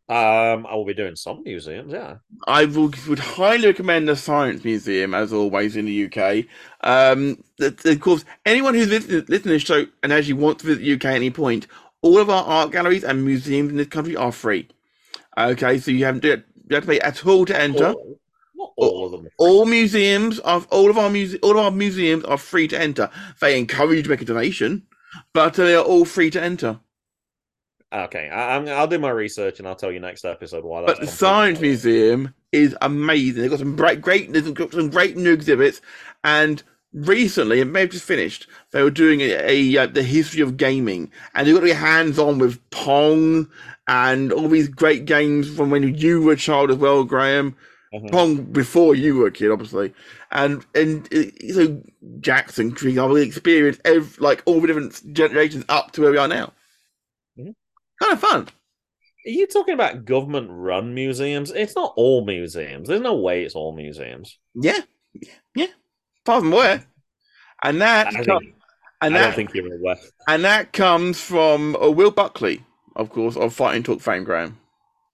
Um, 0.10 0.66
I 0.68 0.76
will 0.76 0.86
be 0.86 0.94
doing 0.94 1.16
some 1.16 1.44
museums, 1.44 1.92
yeah. 1.94 2.18
I 2.46 2.66
would, 2.66 2.98
would 3.08 3.20
highly 3.20 3.68
recommend 3.68 4.08
the 4.08 4.16
Science 4.16 4.64
Museum, 4.64 5.14
as 5.14 5.32
always, 5.32 5.76
in 5.78 5.86
the 5.86 6.06
UK. 6.06 6.46
Um, 6.82 7.42
of 7.60 8.00
course, 8.02 8.26
anyone 8.46 8.74
who's 8.74 8.90
listening, 8.90 9.20
listening 9.30 9.42
to 9.44 9.50
this 9.50 9.62
show 9.64 9.86
and 10.04 10.12
actually 10.12 10.34
wants 10.34 10.62
to 10.62 10.68
visit 10.68 10.82
the 10.84 10.94
UK 10.94 11.06
at 11.06 11.16
any 11.16 11.32
point, 11.32 11.68
all 12.02 12.20
of 12.20 12.30
our 12.30 12.44
art 12.44 12.72
galleries 12.72 13.06
and 13.06 13.24
museums 13.26 13.72
in 13.72 13.78
this 13.78 13.88
country 13.88 14.16
are 14.16 14.32
free. 14.34 14.68
Okay, 15.38 15.80
so 15.80 15.90
you 15.90 16.04
haven't 16.06 16.22
to, 16.22 16.44
you 16.70 16.76
have 16.76 16.84
to 16.84 16.90
pay 16.90 17.00
at 17.00 17.26
all 17.26 17.46
to 17.46 17.60
enter. 17.60 17.94
All- 17.94 18.20
not 18.56 18.72
all 18.78 19.06
of 19.06 19.12
them. 19.12 19.28
All 19.40 19.66
museums 19.66 20.40
of 20.40 20.68
all 20.70 20.90
of 20.90 20.98
our 20.98 21.10
muse- 21.10 21.38
all 21.42 21.52
of 21.52 21.58
our 21.58 21.72
museums 21.72 22.24
are 22.26 22.38
free 22.38 22.68
to 22.68 22.80
enter. 22.80 23.10
They 23.42 23.58
encourage 23.58 23.98
you 23.98 24.04
to 24.04 24.10
make 24.10 24.22
a 24.22 24.26
donation, 24.26 24.84
but 25.34 25.56
they 25.56 25.76
are 25.76 25.84
all 25.84 26.06
free 26.06 26.30
to 26.32 26.42
enter. 26.42 26.80
Okay, 27.94 28.30
I, 28.30 28.56
I'm, 28.56 28.68
I'll 28.68 28.88
do 28.88 28.98
my 28.98 29.12
research 29.12 29.60
and 29.60 29.68
I'll 29.68 29.76
tell 29.76 29.92
you 29.92 30.00
next 30.00 30.26
episode 30.26 30.64
why. 30.64 30.84
But 30.86 31.00
the 31.00 31.08
Science. 31.08 31.60
Museum 31.60 32.34
is 32.52 32.76
amazing. 32.82 33.42
They've 33.42 33.52
got 33.52 33.60
some 33.60 33.76
great, 33.76 34.02
great, 34.02 34.34
they've 34.34 34.54
got 34.54 34.72
some 34.72 34.90
great 34.90 35.16
new 35.16 35.32
exhibits. 35.32 35.80
And 36.24 36.64
recently, 36.94 37.60
it 37.60 37.66
may 37.66 37.82
have 37.82 37.92
just 37.92 38.06
finished. 38.06 38.48
They 38.72 38.82
were 38.82 38.90
doing 38.90 39.22
a, 39.22 39.34
a 39.76 39.84
uh, 39.84 39.88
the 39.88 40.02
history 40.04 40.42
of 40.42 40.58
gaming, 40.58 41.12
and 41.36 41.46
they've 41.46 41.54
got 41.54 41.62
to 41.62 41.66
be 41.68 41.72
hands 41.72 42.18
on 42.18 42.40
with 42.40 42.60
Pong 42.72 43.48
and 43.88 44.32
all 44.32 44.48
these 44.48 44.70
great 44.70 45.06
games 45.06 45.54
from 45.54 45.70
when 45.70 45.96
you 45.96 46.22
were 46.22 46.34
a 46.34 46.38
child 46.38 46.72
as 46.72 46.78
well, 46.78 47.04
Graham. 47.04 47.56
Mhm. 47.94 48.12
Pong 48.12 48.44
before 48.46 48.96
you 48.96 49.18
were 49.18 49.28
a 49.28 49.32
kid, 49.32 49.52
obviously, 49.52 49.94
and 50.32 50.66
and 50.74 51.08
so 51.54 51.80
Jackson, 52.22 52.74
for 52.74 52.88
example, 52.88 53.18
experienced 53.18 53.82
ev- 53.86 54.18
like 54.20 54.42
all 54.46 54.60
the 54.62 54.66
different 54.66 55.14
generations 55.14 55.64
up 55.70 55.92
to 55.92 56.02
where 56.02 56.12
we 56.12 56.18
are 56.18 56.28
now. 56.28 56.54
Kind 58.04 58.14
of 58.14 58.20
fun. 58.20 58.48
Are 59.26 59.30
you 59.30 59.48
talking 59.48 59.74
about 59.74 60.04
government 60.06 60.48
run 60.52 60.94
museums? 60.94 61.52
It's 61.52 61.76
not 61.76 61.94
all 61.96 62.26
museums. 62.26 62.88
There's 62.90 63.02
no 63.02 63.16
way 63.16 63.44
it's 63.44 63.56
all 63.56 63.74
museums. 63.74 64.38
Yeah, 64.56 64.80
yeah. 65.56 65.68
Far 66.26 66.42
from 66.42 66.52
where, 66.52 66.84
and 67.64 67.82
that, 67.82 68.08
I, 68.08 68.24
co- 68.24 68.40
think, 68.40 68.56
and 69.02 69.16
I 69.16 69.20
that, 69.20 69.26
don't 69.28 69.36
think 69.36 69.54
you're 69.54 69.74
aware. 69.74 69.96
and 70.28 70.44
that 70.44 70.74
comes 70.74 71.22
from 71.22 71.76
uh, 71.78 71.90
Will 71.90 72.12
Buckley, 72.12 72.64
of 72.98 73.10
course, 73.10 73.38
of 73.38 73.54
Fighting 73.54 73.84
Talk 73.84 74.02
fame, 74.02 74.26
Graham. 74.26 74.60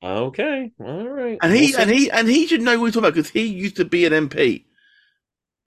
Okay, 0.04 0.72
all 0.80 1.08
right. 1.10 1.38
And 1.42 1.54
he 1.54 1.74
We'll 1.74 1.82
and 1.82 1.92
he 1.92 2.10
and 2.10 2.28
he 2.28 2.48
should 2.48 2.62
know 2.62 2.74
what 2.80 2.82
we're 2.84 2.90
talking 2.92 3.00
about 3.10 3.14
because 3.16 3.30
he 3.30 3.46
used 3.46 3.76
to 3.76 3.86
be 3.86 4.06
an 4.06 4.14
MP. 4.14 4.66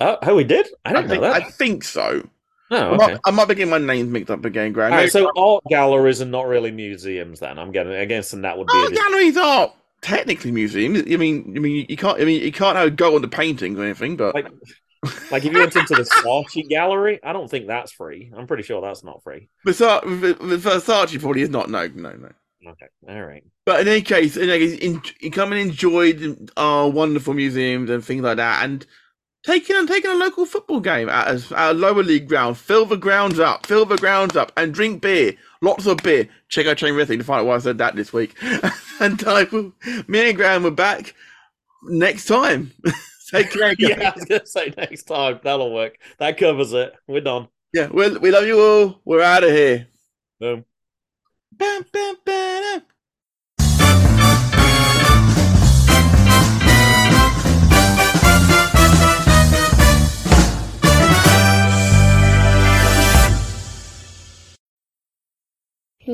oh, 0.01 0.19
oh, 0.23 0.39
he 0.39 0.45
did. 0.45 0.67
I 0.85 0.93
I 0.93 0.93
didn't 0.95 1.09
think, 1.11 1.23
know 1.23 1.31
I 1.31 1.41
that. 1.41 1.55
think 1.55 1.85
so. 1.85 2.29
Oh, 2.73 2.77
I, 2.77 2.95
okay. 2.95 2.97
might, 3.13 3.21
I 3.27 3.31
might 3.31 3.49
be 3.49 3.55
getting 3.55 3.71
my 3.71 3.79
names 3.79 4.09
mixed 4.09 4.31
up 4.31 4.45
again, 4.45 4.73
Graham. 4.73 4.93
All 4.93 4.99
right, 4.99 5.13
so 5.13 5.31
art 5.37 5.63
galleries 5.69 6.23
are 6.23 6.27
not 6.27 6.47
really 6.47 6.71
museums. 6.71 7.41
Then 7.41 7.59
I'm 7.59 7.71
getting 7.71 7.93
against, 7.93 8.33
and 8.33 8.45
that 8.45 8.57
would 8.57 8.67
be. 8.67 8.73
art 8.75 8.95
galleries 8.95 9.37
are 9.37 9.73
technically 10.01 10.53
museums. 10.53 11.03
I 11.03 11.17
mean, 11.17 11.53
I 11.55 11.61
mean, 11.61 11.85
you 11.89 11.97
can't. 11.97 12.19
I 12.19 12.25
mean, 12.25 12.43
you 12.43 12.53
can't 12.53 12.77
have 12.77 12.97
go 12.97 13.15
on 13.15 13.23
the 13.23 13.29
paintings 13.29 13.79
or 13.79 13.85
anything, 13.85 14.17
but 14.17 14.35
like, 14.35 14.49
like 15.31 15.45
if 15.45 15.53
you 15.53 15.59
went 15.59 15.77
into 15.77 15.95
the 15.95 16.03
Saatchi 16.03 16.67
gallery, 16.67 17.21
I 17.23 17.35
don't 17.35 17.51
think 17.51 17.67
that's 17.67 17.93
free. 17.93 18.33
I'm 18.35 18.47
pretty 18.47 18.63
sure 18.63 18.81
that's 18.81 19.05
not 19.05 19.23
free. 19.23 19.51
Versace, 19.67 20.03
Versace 20.03 21.21
probably 21.21 21.43
is 21.43 21.51
not. 21.51 21.69
No, 21.69 21.87
no, 21.89 22.13
no. 22.13 22.31
Okay, 22.67 22.87
all 23.09 23.23
right. 23.23 23.45
But 23.67 23.81
in 23.81 23.89
any 23.89 24.03
case, 24.03 24.37
in 24.37 24.49
any 24.49 24.67
case, 24.67 24.79
in, 24.79 25.03
you 25.21 25.31
come 25.31 25.53
and 25.53 25.61
enjoy 25.61 26.15
our 26.57 26.85
uh, 26.85 26.89
wonderful 26.89 27.35
museums 27.35 27.91
and 27.91 28.05
things 28.05 28.23
like 28.23 28.39
that, 28.39 28.65
and 28.65 28.87
taking 29.45 29.77
and 29.77 29.89
taking 29.89 30.11
a 30.11 30.15
local 30.15 30.47
football 30.47 30.81
game 30.81 31.09
at 31.09 31.29
a, 31.29 31.57
at 31.59 31.71
a 31.71 31.75
lower 31.75 32.03
league 32.03 32.29
ground, 32.29 32.57
fill 32.59 32.87
the 32.87 32.97
grounds 32.97 33.39
up, 33.39 33.67
fill 33.67 33.85
the 33.85 33.97
grounds 33.99 34.37
up, 34.37 34.53
and 34.57 34.73
drink 34.75 35.03
beer, 35.03 35.35
lots 35.61 35.87
of 35.87 35.99
beer. 35.99 36.29
Check 36.49 36.67
out 36.67 36.77
Chain 36.77 36.95
Wrestling 36.95 37.19
to 37.19 37.25
find 37.25 37.41
out 37.41 37.47
why 37.47 37.57
I 37.57 37.59
said 37.59 37.79
that 37.79 37.97
this 37.97 38.13
week. 38.13 38.37
and 39.01 39.23
uh, 39.27 39.35
I 39.35 39.45
will, 39.45 39.73
me 40.07 40.29
and 40.29 40.37
Graham 40.37 40.63
were 40.63 40.71
back 40.71 41.15
next 41.85 42.27
time. 42.27 42.73
Take 43.31 43.51
care. 43.51 43.75
Yeah, 43.79 44.11
I 44.11 44.15
was 44.15 44.25
gonna 44.27 44.47
say 44.47 44.75
next 44.77 45.05
time 45.05 45.41
that'll 45.43 45.73
work. 45.73 45.97
That 46.19 46.37
covers 46.37 46.73
it. 46.75 46.95
We're 47.09 47.23
done. 47.23 47.49
yeah. 47.73 47.89
We 47.89 48.17
we 48.19 48.31
love 48.31 48.45
you 48.47 48.61
all. 48.61 49.01
We're 49.07 49.23
out 49.23 49.43
of 49.45 49.51
here. 49.51 49.89
Boom. 50.39 50.67
Bam, 51.51 51.87
bam, 51.93 52.15
bam. 52.27 52.83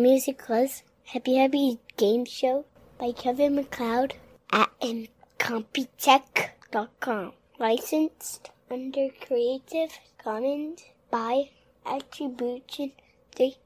Music 0.02 0.48
was 0.48 0.82
Happy 1.04 1.36
Happy 1.36 1.78
Game 1.96 2.24
Show 2.24 2.64
by 2.98 3.12
Kevin 3.12 3.54
MacLeod 3.56 4.14
at 4.52 4.70
Incompetech.com. 4.80 7.32
Licensed 7.58 8.50
under 8.70 9.08
Creative 9.20 9.90
Commons 10.22 10.84
by 11.10 11.50
Attribution 11.84 12.92
3 13.34 13.56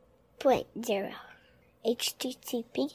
3.0. 0.43 1.15
HTTP 1.87 2.91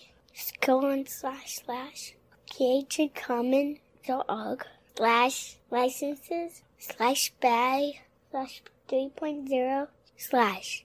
colon 0.60 1.08
slash 1.08 1.62
slash 1.64 2.14
creativecommons.org 2.52 4.66
slash 4.98 5.56
licenses 5.72 6.64
slash 6.78 7.32
by 7.40 7.94
slash 8.32 8.62
3.0 8.90 9.88
slash 10.18 10.84